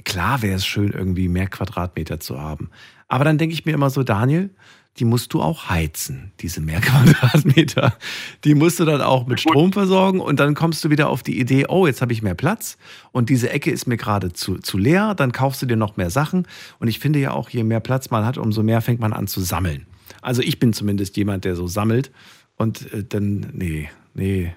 klar 0.04 0.42
wäre 0.42 0.56
es 0.56 0.66
schön, 0.66 0.92
irgendwie 0.94 1.28
mehr 1.28 1.48
Quadratmeter 1.48 2.20
zu 2.20 2.40
haben. 2.42 2.70
Aber 3.08 3.24
dann 3.26 3.38
denke 3.38 3.54
ich 3.54 3.66
mir 3.66 3.74
immer 3.74 3.90
so, 3.90 4.04
Daniel, 4.04 4.50
die 4.98 5.06
musst 5.06 5.34
du 5.34 5.42
auch 5.42 5.70
heizen, 5.70 6.34
diese 6.42 6.62
mehr 6.62 6.82
Quadratmeter. 6.82 7.98
Die 8.44 8.56
musst 8.56 8.80
du 8.80 8.86
dann 8.86 9.02
auch 9.02 9.26
mit 9.26 9.40
Strom 9.40 9.72
versorgen 9.72 10.20
und 10.20 10.40
dann 10.40 10.54
kommst 10.54 10.84
du 10.84 10.90
wieder 10.90 11.10
auf 11.10 11.24
die 11.24 11.40
Idee, 11.40 11.66
oh, 11.70 11.88
jetzt 11.88 12.02
habe 12.02 12.12
ich 12.14 12.22
mehr 12.22 12.36
Platz 12.36 12.78
und 13.12 13.30
diese 13.30 13.50
Ecke 13.50 13.72
ist 13.72 13.88
mir 13.88 13.98
gerade 13.98 14.34
zu, 14.34 14.58
zu 14.58 14.78
leer, 14.78 15.16
dann 15.16 15.32
kaufst 15.32 15.62
du 15.62 15.66
dir 15.66 15.78
noch 15.78 15.98
mehr 15.98 16.10
Sachen. 16.10 16.48
Und 16.80 16.88
ich 16.88 17.00
finde 17.00 17.20
ja 17.20 17.32
auch, 17.32 17.50
je 17.50 17.64
mehr 17.64 17.80
Platz 17.80 18.10
man 18.10 18.26
hat, 18.26 18.38
umso 18.38 18.64
mehr 18.64 18.82
fängt 18.82 19.00
man 19.00 19.14
an 19.14 19.28
zu 19.28 19.40
sammeln. 19.40 19.88
Also 20.22 20.42
ich 20.42 20.60
bin 20.60 20.74
zumindest 20.74 21.16
jemand, 21.18 21.46
der 21.46 21.56
so 21.56 21.68
sammelt 21.68 22.12
und 22.58 22.94
äh, 22.94 23.04
dann, 23.04 23.50
nee, 23.54 23.90
nee, 24.14 24.54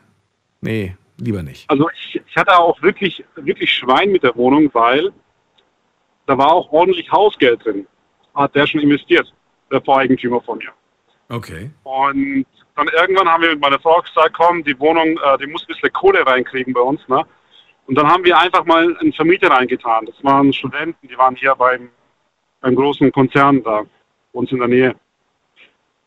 nee, 0.60 0.96
lieber 1.18 1.42
nicht. 1.42 1.70
Also 1.70 1.88
ich, 1.90 2.20
ich 2.26 2.36
hatte 2.36 2.58
auch 2.58 2.80
wirklich, 2.82 3.24
wirklich 3.36 3.72
Schwein 3.72 4.10
mit 4.10 4.24
der 4.24 4.34
Wohnung, 4.34 4.68
weil 4.72 5.12
da 6.26 6.36
war 6.36 6.52
auch 6.52 6.72
ordentlich 6.72 7.10
Hausgeld 7.10 7.64
drin. 7.64 7.86
Hat 8.34 8.54
der 8.54 8.66
schon 8.66 8.80
investiert, 8.80 9.32
der 9.74 9.82
Voreigentümer 9.82 10.40
von 10.40 10.58
mir. 10.58 10.72
Okay. 11.28 11.70
Und 11.84 12.46
dann 12.76 12.88
irgendwann 12.88 13.28
haben 13.28 13.42
wir 13.42 13.50
mit 13.50 13.60
meiner 13.60 13.78
Frau 13.78 14.00
gesagt, 14.00 14.34
komm, 14.34 14.62
die 14.64 14.78
Wohnung, 14.78 15.18
äh, 15.18 15.38
die 15.38 15.46
muss 15.46 15.62
ein 15.62 15.68
bisschen 15.68 15.92
Kohle 15.92 16.26
reinkriegen 16.26 16.72
bei 16.72 16.80
uns. 16.80 17.06
Ne? 17.08 17.24
Und 17.86 17.96
dann 17.96 18.08
haben 18.08 18.24
wir 18.24 18.38
einfach 18.38 18.64
mal 18.64 18.96
einen 18.98 19.12
Vermieter 19.12 19.50
reingetan. 19.50 20.06
Das 20.06 20.16
waren 20.22 20.52
Studenten, 20.52 21.06
die 21.06 21.16
waren 21.16 21.36
hier 21.36 21.54
beim, 21.54 21.90
beim 22.60 22.74
großen 22.74 23.12
Konzern 23.12 23.62
da, 23.62 23.82
bei 24.32 24.38
uns 24.38 24.50
in 24.52 24.58
der 24.58 24.68
Nähe. 24.68 24.94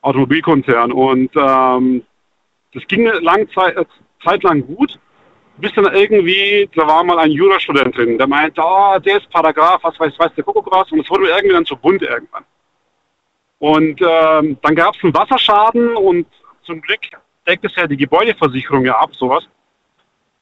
Automobilkonzern. 0.02 0.91
Und 0.91 1.31
ähm, 1.35 2.03
das 2.73 2.85
ging 2.88 3.07
eine 3.07 3.19
lange 3.19 3.48
Zeit, 3.49 3.76
äh, 3.76 3.85
Zeit 4.23 4.44
lang 4.44 4.65
gut, 4.65 4.99
bis 5.57 5.73
dann 5.73 5.94
irgendwie, 5.94 6.69
da 6.76 6.88
war 6.88 7.03
mal 7.03 7.19
ein 7.19 7.31
Jurastudent 7.31 7.98
drin, 7.98 8.18
der 8.18 8.27
meinte, 8.27 8.61
oh, 8.64 8.98
der 8.99 9.18
ist 9.18 9.30
Paragraph, 9.30 9.84
was 9.84 9.99
weiß, 9.99 10.14
weiß 10.18 10.34
der 10.35 10.44
Kuckuck 10.44 10.72
was. 10.72 10.91
Und 10.91 10.99
es 10.99 11.10
wurde 11.10 11.30
irgendwie 11.30 11.53
dann 11.53 11.65
zu 11.65 11.76
bunt 11.76 12.02
irgendwann. 12.02 12.45
Und 13.59 14.01
ähm, 14.01 14.57
dann 14.61 14.75
gab 14.75 14.95
es 14.95 15.03
einen 15.03 15.13
Wasserschaden 15.13 15.95
und 15.95 16.27
zum 16.63 16.81
Glück 16.81 16.99
deckt 17.47 17.65
es 17.65 17.75
ja 17.75 17.88
die 17.88 17.97
Gebäudeversicherung 17.97 18.85
ja 18.85 18.97
ab, 18.97 19.15
sowas. 19.15 19.47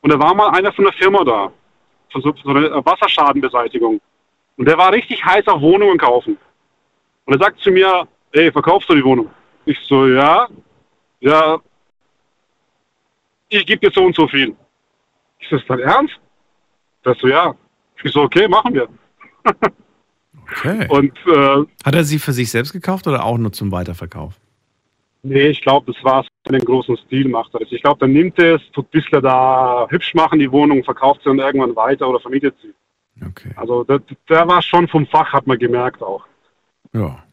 Und 0.01 0.11
da 0.11 0.19
war 0.19 0.33
mal 0.33 0.49
einer 0.49 0.73
von 0.73 0.85
der 0.85 0.93
Firma 0.93 1.23
da, 1.23 1.51
von 2.11 2.21
so, 2.21 2.33
von 2.33 2.43
so 2.43 2.49
einer 2.51 2.85
Wasserschadenbeseitigung. 2.85 4.01
Und 4.57 4.67
der 4.67 4.77
war 4.77 4.91
richtig 4.91 5.23
heiß 5.23 5.47
auf 5.47 5.61
Wohnungen 5.61 5.97
kaufen. 5.97 6.37
Und 7.25 7.33
er 7.33 7.39
sagt 7.39 7.59
zu 7.59 7.71
mir, 7.71 8.07
ey, 8.31 8.51
verkaufst 8.51 8.89
du 8.89 8.95
die 8.95 9.03
Wohnung? 9.03 9.29
Ich 9.65 9.79
so, 9.79 10.07
ja. 10.07 10.47
Ja, 11.21 11.59
ich 13.49 13.65
gebe 13.65 13.87
dir 13.87 13.93
so 13.93 14.03
und 14.03 14.15
so 14.15 14.27
viel. 14.27 14.55
Ist 15.39 15.51
das 15.51 15.65
dein 15.67 15.79
Ernst? 15.79 16.19
Das 17.03 17.17
so, 17.17 17.27
ja. 17.27 17.55
Ich 18.03 18.11
so, 18.11 18.21
okay, 18.21 18.47
machen 18.47 18.73
wir. 18.73 18.87
Okay. 20.51 20.87
Und 20.89 21.13
äh, 21.27 21.65
Hat 21.83 21.95
er 21.95 22.03
sie 22.03 22.19
für 22.19 22.33
sich 22.33 22.51
selbst 22.51 22.73
gekauft 22.73 23.07
oder 23.07 23.25
auch 23.25 23.37
nur 23.37 23.51
zum 23.51 23.71
Weiterverkauf? 23.71 24.33
Nee, 25.23 25.47
ich 25.47 25.61
glaube, 25.61 25.91
das 25.91 26.03
war 26.03 26.23
in 26.47 26.53
dem 26.53 26.63
großen 26.63 26.97
Stil 26.97 27.27
macht 27.27 27.53
er 27.55 27.61
das. 27.61 27.71
Ich 27.71 27.81
glaube, 27.81 27.99
dann 27.99 28.13
nimmt 28.13 28.37
er 28.37 28.55
es, 28.55 28.61
tut 28.71 28.85
ein 28.85 28.91
bisschen 28.91 29.23
da 29.23 29.87
hübsch 29.89 30.13
machen, 30.13 30.37
die 30.39 30.51
Wohnung, 30.51 30.83
verkauft 30.83 31.21
sie 31.23 31.29
dann 31.29 31.39
irgendwann 31.39 31.75
weiter 31.75 32.07
oder 32.07 32.19
vermietet 32.19 32.55
sie. 32.61 32.73
Okay. 33.25 33.49
Also 33.55 33.83
der, 33.83 34.01
war 34.47 34.61
schon 34.61 34.87
vom 34.87 35.07
Fach, 35.07 35.33
hat 35.33 35.47
man 35.47 35.57
gemerkt 35.57 36.03
auch. 36.03 36.25
Ja. 36.93 37.23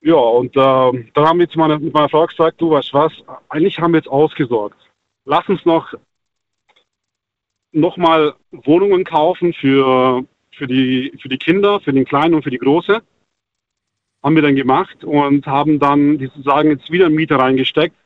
Ja, 0.00 0.16
und 0.16 0.56
äh, 0.56 1.04
dann 1.14 1.24
haben 1.24 1.38
wir 1.38 1.48
zu 1.48 1.58
meiner, 1.58 1.78
mit 1.78 1.94
meiner 1.94 2.08
Frau 2.08 2.26
gesagt, 2.26 2.60
du 2.60 2.70
weißt 2.70 2.92
was, 2.92 3.12
eigentlich 3.48 3.78
haben 3.78 3.92
wir 3.92 3.98
jetzt 3.98 4.08
ausgesorgt. 4.08 4.76
Lass 5.24 5.48
uns 5.48 5.64
noch 5.64 5.94
nochmal 7.72 8.34
Wohnungen 8.50 9.04
kaufen 9.04 9.52
für, 9.52 10.24
für, 10.56 10.66
die, 10.66 11.12
für 11.20 11.28
die 11.28 11.38
Kinder, 11.38 11.80
für 11.80 11.92
den 11.92 12.04
Kleinen 12.04 12.34
und 12.34 12.42
für 12.42 12.50
die 12.50 12.58
Große. 12.58 13.02
Haben 14.22 14.34
wir 14.34 14.42
dann 14.42 14.56
gemacht 14.56 15.04
und 15.04 15.46
haben 15.46 15.78
dann 15.78 16.18
sozusagen 16.18 16.70
jetzt 16.70 16.90
wieder 16.90 17.10
Mieter 17.10 17.36
reingesteckt. 17.36 17.96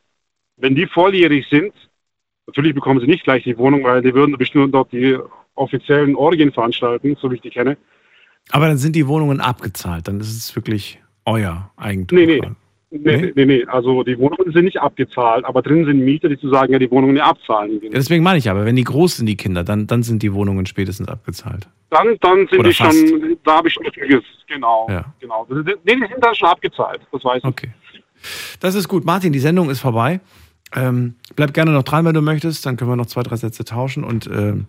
Wenn 0.56 0.74
die 0.74 0.86
volljährig 0.86 1.46
sind, 1.48 1.72
natürlich 2.46 2.74
bekommen 2.74 3.00
sie 3.00 3.06
nicht 3.06 3.24
gleich 3.24 3.44
die 3.44 3.56
Wohnung, 3.56 3.84
weil 3.84 4.02
die 4.02 4.14
würden 4.14 4.36
bestimmt 4.36 4.74
dort 4.74 4.90
die 4.92 5.16
offiziellen 5.54 6.16
Orgien 6.16 6.52
veranstalten, 6.52 7.16
so 7.20 7.30
wie 7.30 7.36
ich 7.36 7.40
die 7.40 7.50
kenne. 7.50 7.76
Aber 8.50 8.66
dann 8.66 8.78
sind 8.78 8.96
die 8.96 9.06
Wohnungen 9.06 9.40
abgezahlt, 9.40 10.08
dann 10.08 10.20
ist 10.20 10.36
es 10.36 10.56
wirklich 10.56 11.00
euer 11.24 11.70
Eigentum. 11.76 12.18
Nee, 12.18 12.26
nee. 12.26 12.40
Nee, 12.90 13.32
nee, 13.34 13.44
nee. 13.44 13.64
Also 13.66 14.02
die 14.02 14.18
Wohnungen 14.18 14.50
sind 14.52 14.64
nicht 14.64 14.80
abgezahlt, 14.80 15.44
aber 15.44 15.60
drin 15.60 15.84
sind 15.84 16.00
Mieter, 16.00 16.28
die 16.28 16.36
sozusagen 16.36 16.72
ja 16.72 16.78
die 16.78 16.90
Wohnungen 16.90 17.14
nicht 17.14 17.22
abzahlen. 17.22 17.80
Ja, 17.82 17.90
deswegen 17.92 18.24
meine 18.24 18.38
ich 18.38 18.48
aber, 18.48 18.64
wenn 18.64 18.76
die 18.76 18.84
groß 18.84 19.18
sind, 19.18 19.26
die 19.26 19.36
Kinder, 19.36 19.62
dann, 19.62 19.86
dann 19.86 20.02
sind 20.02 20.22
die 20.22 20.32
Wohnungen 20.32 20.64
spätestens 20.64 21.08
abgezahlt. 21.08 21.68
Dann, 21.90 22.16
dann 22.20 22.48
sind 22.48 22.60
Oder 22.60 22.68
die 22.70 22.74
fast. 22.74 23.08
schon, 23.08 23.36
da 23.44 23.56
habe 23.56 23.68
ich 23.68 23.74
gewiss, 23.74 24.24
genau. 24.46 24.86
Ja. 24.88 25.04
genau. 25.20 25.46
Nee, 25.50 25.96
die 25.96 26.06
sind 26.06 26.22
dann 26.22 26.34
schon 26.34 26.48
abgezahlt, 26.48 27.00
das 27.12 27.22
weiß 27.24 27.38
ich. 27.38 27.44
Okay. 27.44 27.68
Das 28.60 28.74
ist 28.74 28.88
gut. 28.88 29.04
Martin, 29.04 29.32
die 29.32 29.38
Sendung 29.38 29.70
ist 29.70 29.80
vorbei. 29.80 30.20
Ähm, 30.74 31.14
bleib 31.36 31.54
gerne 31.54 31.70
noch 31.70 31.82
dran, 31.82 32.04
wenn 32.04 32.14
du 32.14 32.20
möchtest. 32.20 32.66
Dann 32.66 32.76
können 32.76 32.90
wir 32.90 32.96
noch 32.96 33.06
zwei, 33.06 33.22
drei 33.22 33.36
Sätze 33.36 33.64
tauschen. 33.64 34.04
Und 34.04 34.26
ähm, 34.26 34.66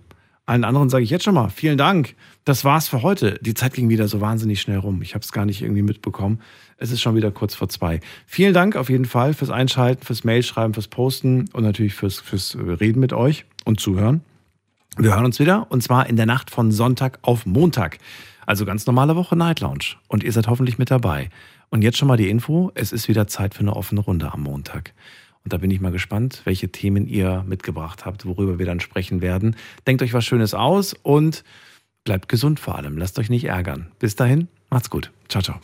allen 0.50 0.64
anderen 0.64 0.90
sage 0.90 1.04
ich 1.04 1.10
jetzt 1.12 1.24
schon 1.24 1.36
mal 1.36 1.50
vielen 1.50 1.78
Dank. 1.78 2.16
Das 2.44 2.66
war's 2.66 2.88
für 2.88 3.04
heute. 3.04 3.38
Die 3.42 3.54
Zeit 3.54 3.74
ging 3.74 3.88
wieder 3.88 4.08
so 4.08 4.20
wahnsinnig 4.20 4.60
schnell 4.60 4.80
rum. 4.80 5.02
Ich 5.04 5.14
habe 5.14 5.24
es 5.24 5.32
gar 5.32 5.46
nicht 5.46 5.62
irgendwie 5.62 5.84
mitbekommen. 5.84 6.42
Es 6.78 6.92
ist 6.92 7.02
schon 7.02 7.16
wieder 7.16 7.30
kurz 7.30 7.54
vor 7.54 7.70
zwei. 7.70 8.00
Vielen 8.26 8.54
Dank 8.54 8.76
auf 8.76 8.90
jeden 8.90 9.06
Fall 9.06 9.34
fürs 9.34 9.52
Einschalten, 9.52 10.04
fürs 10.04 10.24
Mailschreiben, 10.24 10.74
fürs 10.74 10.88
Posten 10.88 11.50
und 11.54 11.64
natürlich 11.64 11.94
fürs, 11.94 12.20
fürs 12.20 12.58
Reden 12.58 13.00
mit 13.00 13.14
euch 13.14 13.46
und 13.66 13.80
Zuhören. 13.80 14.22
Wir 14.98 15.14
hören 15.14 15.26
uns 15.26 15.40
wieder 15.40 15.68
und 15.70 15.84
zwar 15.84 16.10
in 16.10 16.16
der 16.16 16.26
Nacht 16.26 16.50
von 16.50 16.72
Sonntag 16.72 17.20
auf 17.22 17.46
Montag. 17.46 18.00
Also 18.48 18.66
ganz 18.66 18.88
normale 18.88 19.16
Woche 19.16 19.36
Night 19.36 19.60
Lounge. 19.60 19.98
Und 20.08 20.24
ihr 20.24 20.32
seid 20.32 20.48
hoffentlich 20.48 20.80
mit 20.80 20.90
dabei. 20.90 21.30
Und 21.70 21.84
jetzt 21.84 22.00
schon 22.00 22.08
mal 22.08 22.18
die 22.18 22.30
Info: 22.30 22.72
Es 22.74 22.92
ist 22.92 23.08
wieder 23.08 23.28
Zeit 23.28 23.54
für 23.54 23.62
eine 23.62 23.76
offene 23.76 24.02
Runde 24.02 24.34
am 24.34 24.42
Montag. 24.42 24.94
Und 25.44 25.54
da 25.54 25.58
bin 25.58 25.72
ich 25.72 25.80
mal 25.80 25.92
gespannt, 25.92 26.42
welche 26.46 26.70
Themen 26.70 27.08
ihr 27.08 27.44
mitgebracht 27.48 28.06
habt, 28.06 28.26
worüber 28.26 28.60
wir 28.60 28.66
dann 28.66 28.80
sprechen 28.80 29.22
werden. 29.22 29.56
Denkt 29.88 30.02
euch 30.02 30.14
was 30.14 30.26
Schönes 30.26 30.54
aus 30.54 30.94
und 30.94 31.44
bleibt 32.04 32.30
gesund 32.30 32.60
vor 32.60 32.76
allem. 32.76 32.98
Lasst 32.98 33.20
euch 33.20 33.30
nicht 33.30 33.46
ärgern. 33.46 33.92
Bis 34.00 34.16
dahin, 34.16 34.48
macht's 34.70 34.90
gut. 34.90 35.12
Ciao, 35.28 35.42
ciao. 35.42 35.60